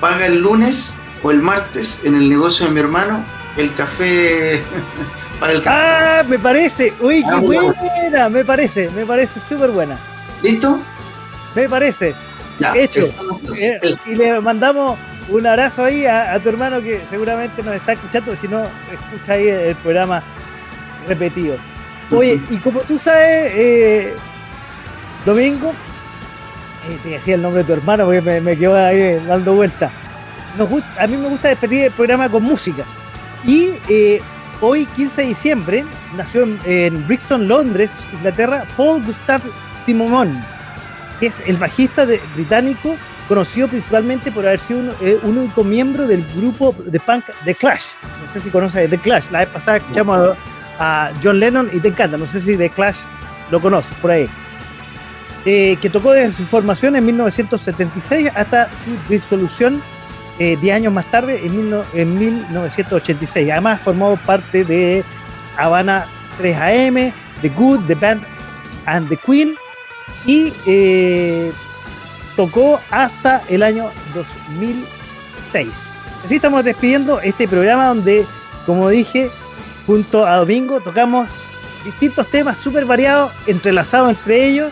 paga 0.02 0.26
el 0.28 0.42
lunes 0.42 0.98
o 1.22 1.32
el 1.32 1.42
martes 1.42 2.02
en 2.04 2.16
el 2.16 2.30
negocio 2.30 2.66
de 2.66 2.74
mi 2.74 2.82
hermano 2.82 3.24
el 3.56 3.74
café 3.74 4.62
para 5.40 5.54
el 5.54 5.64
café. 5.64 5.78
Ah, 5.80 6.24
me 6.28 6.38
parece, 6.38 6.94
uy, 7.00 7.24
qué 7.24 7.30
ah, 7.30 7.40
buena, 7.40 8.30
me 8.30 8.44
parece, 8.44 8.90
me 8.90 9.06
parece 9.06 9.40
súper 9.40 9.72
buena. 9.72 9.98
¿Listo? 10.42 10.80
Me 11.56 11.70
parece. 11.70 12.14
Ya, 12.60 12.76
Hecho. 12.76 13.10
Eh, 13.58 13.80
y 14.06 14.16
le 14.16 14.40
mandamos 14.42 15.00
un 15.30 15.48
abrazo 15.48 15.84
ahí 15.84 16.06
a, 16.06 16.40
tu 16.40 16.50
hermano 16.50 16.82
que 16.82 17.02
seguramente 17.10 17.64
nos 17.64 17.76
está 17.76 17.94
escuchando, 17.94 18.36
si 18.36 18.48
no, 18.48 18.64
escucha 18.92 19.34
ahí 19.34 19.48
el 19.48 19.76
programa 19.76 20.22
repetido. 21.08 21.58
Oye, 22.12 22.42
y 22.50 22.58
como 22.58 22.82
tú 22.82 22.98
sabes, 23.00 23.52
eh, 23.56 24.14
Domingo, 25.26 25.74
eh, 26.90 27.00
te 27.02 27.10
decía 27.10 27.36
el 27.36 27.42
nombre 27.42 27.64
de 27.64 27.68
tu 27.68 27.74
hermano 27.74 28.06
porque 28.06 28.22
me, 28.22 28.42
me 28.42 28.58
quedó 28.58 28.76
ahí 28.76 29.20
dando 29.26 29.54
vuelta. 29.54 29.92
a 31.00 31.08
mí 31.08 31.18
me 31.18 31.30
gusta 31.30 31.50
despedir 31.50 31.86
el 31.86 31.92
programa 31.92 32.30
con 32.30 32.44
música. 32.44 32.84
Y 33.46 33.74
eh, 33.90 34.22
hoy, 34.62 34.86
15 34.86 35.22
de 35.22 35.28
diciembre, 35.28 35.86
nació 36.16 36.48
en, 36.66 37.08
Brixton, 37.08 37.48
Londres, 37.48 37.98
Inglaterra, 38.14 38.66
Paul 38.78 39.04
Gustav 39.04 39.42
Simon, 39.84 40.44
que 41.20 41.28
es 41.28 41.42
el 41.46 41.58
bajista 41.58 42.06
británico 42.36 42.96
conocido 43.28 43.68
principalmente 43.68 44.32
por 44.32 44.46
haber 44.46 44.60
sido 44.60 44.94
eh, 45.02 45.20
un, 45.24 45.38
único 45.38 45.64
miembro 45.64 46.08
del 46.08 46.24
grupo 46.36 46.76
de 46.86 47.00
punk 47.00 47.26
The 47.46 47.56
Clash. 47.56 47.84
No 48.26 48.34
sé 48.34 48.40
si 48.40 48.50
conoces 48.50 48.90
The 48.90 48.98
Clash. 48.98 49.30
La 49.32 49.40
vez 49.40 49.50
pasada 49.50 49.78
escuchamos 49.78 50.36
a, 50.80 51.08
a 51.08 51.12
John 51.24 51.40
Lennon 51.40 51.70
y 51.72 51.80
te 51.80 51.88
encanta. 51.88 52.18
No 52.18 52.28
sé 52.28 52.42
si 52.42 52.58
The 52.58 52.70
Clash 52.70 53.00
lo 53.52 53.62
conoces 53.62 53.96
por 53.98 54.12
ahí. 54.12 54.30
Eh, 55.46 55.78
que 55.82 55.90
tocó 55.90 56.14
desde 56.14 56.38
su 56.38 56.46
formación 56.46 56.96
en 56.96 57.06
1976 57.06 58.30
hasta 58.34 58.70
su 58.84 59.12
disolución 59.14 59.82
10 60.38 60.64
eh, 60.64 60.72
años 60.72 60.94
más 60.94 61.06
tarde, 61.12 61.46
en, 61.46 61.74
en 61.94 62.18
1986. 62.18 63.52
Además 63.52 63.82
formó 63.82 64.16
parte 64.18 64.64
de 64.64 65.04
Habana 65.58 66.08
3 66.38 66.58
AM, 66.58 67.14
The 67.42 67.50
Good, 67.50 67.82
The 67.88 67.96
Band 67.96 68.24
and 68.86 69.10
The 69.10 69.18
Queen 69.18 69.56
y 70.26 70.54
eh, 70.66 71.52
tocó 72.36 72.80
hasta 72.90 73.42
el 73.50 73.64
año 73.64 73.90
2006. 74.14 75.70
Así 76.26 76.36
estamos 76.36 76.64
despidiendo 76.64 77.20
este 77.20 77.48
programa 77.48 77.88
donde, 77.88 78.26
como 78.66 78.90
dije, 78.90 79.30
junto 79.86 80.26
a 80.26 80.38
Domingo 80.38 80.80
tocamos 80.80 81.30
distintos 81.84 82.28
temas 82.28 82.58
súper 82.58 82.86
variados, 82.86 83.32
entrelazados 83.46 84.12
entre 84.12 84.46
ellos 84.46 84.72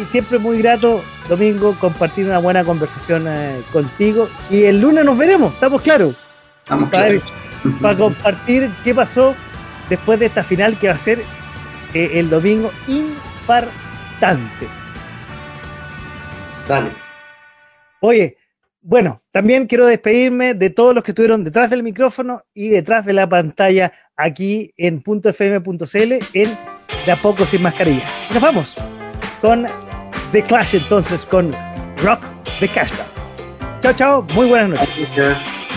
y 0.00 0.04
siempre 0.04 0.38
muy 0.38 0.58
grato, 0.58 1.02
Domingo, 1.28 1.76
compartir 1.80 2.26
una 2.26 2.38
buena 2.38 2.64
conversación 2.64 3.24
eh, 3.26 3.60
contigo. 3.72 4.28
Y 4.50 4.64
el 4.64 4.80
lunes 4.80 5.04
nos 5.04 5.16
veremos, 5.16 5.52
¿estamos 5.54 5.82
claros? 5.82 6.14
Estamos 6.62 6.90
para, 6.90 7.14
para 7.80 7.96
compartir 7.98 8.70
qué 8.82 8.94
pasó 8.94 9.34
después 9.88 10.18
de 10.18 10.26
esta 10.26 10.42
final 10.42 10.78
que 10.78 10.88
va 10.88 10.94
a 10.94 10.98
ser 10.98 11.24
eh, 11.92 12.10
el 12.14 12.30
domingo 12.30 12.72
infartante. 12.86 14.83
Dale. 16.68 16.90
Oye, 18.00 18.36
bueno, 18.80 19.22
también 19.30 19.66
quiero 19.66 19.86
despedirme 19.86 20.52
de 20.52 20.70
todos 20.70 20.94
los 20.94 21.02
que 21.02 21.12
estuvieron 21.12 21.42
detrás 21.42 21.70
del 21.70 21.82
micrófono 21.82 22.44
y 22.52 22.68
detrás 22.68 23.06
de 23.06 23.14
la 23.14 23.28
pantalla 23.28 23.92
aquí 24.16 24.72
en 24.76 25.02
.fm.cl 25.02 26.12
en 26.34 26.58
De 27.06 27.12
a 27.12 27.16
poco 27.16 27.46
sin 27.46 27.62
mascarilla. 27.62 28.04
Nos 28.32 28.42
vamos 28.42 28.74
con 29.40 29.66
The 30.32 30.42
Clash 30.42 30.76
entonces 30.76 31.24
con 31.24 31.50
Rock 32.02 32.20
the 32.60 32.68
Cashback. 32.68 33.08
Chao, 33.80 33.92
chao, 33.94 34.26
muy 34.34 34.48
buenas 34.48 34.80
noches. 34.80 35.14
Gracias. 35.14 35.73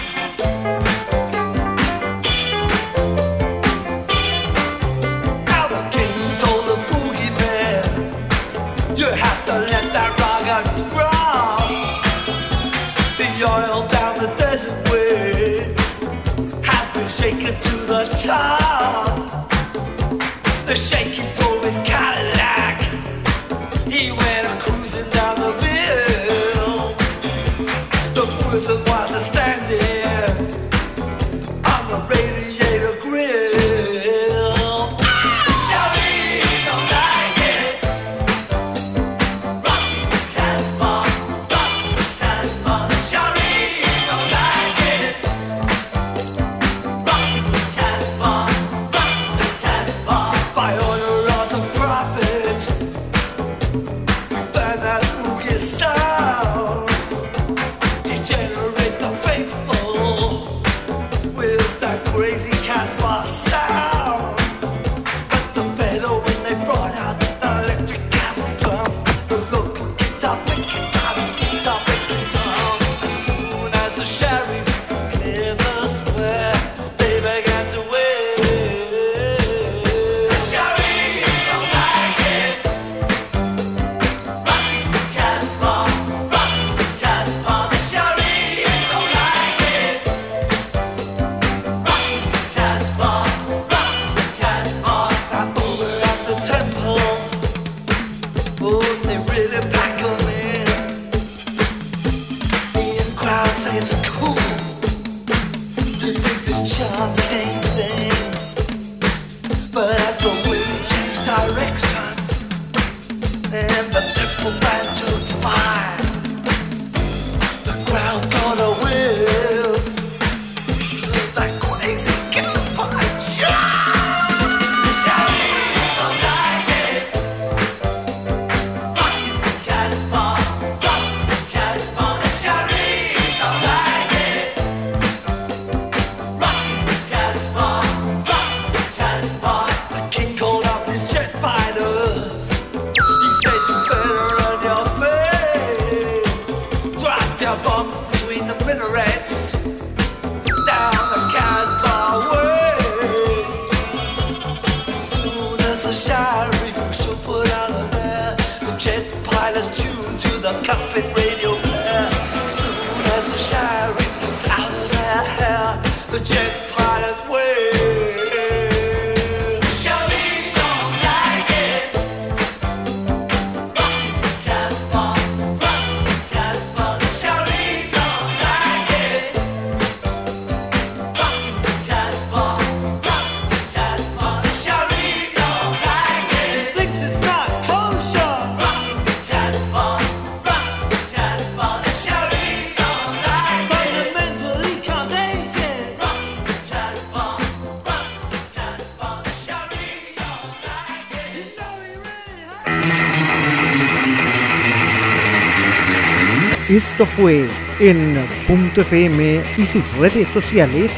Esto 207.00 207.14
fue 207.16 207.48
en 207.80 208.16
Punto 208.48 208.82
FM 208.82 209.44
y 209.56 209.66
sus 209.68 209.84
redes 210.00 210.28
sociales. 210.30 210.92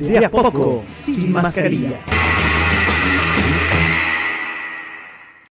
De 0.00 0.24
a 0.26 0.28
poco, 0.28 0.82
sin 1.04 1.30
mascarilla. 1.30 2.09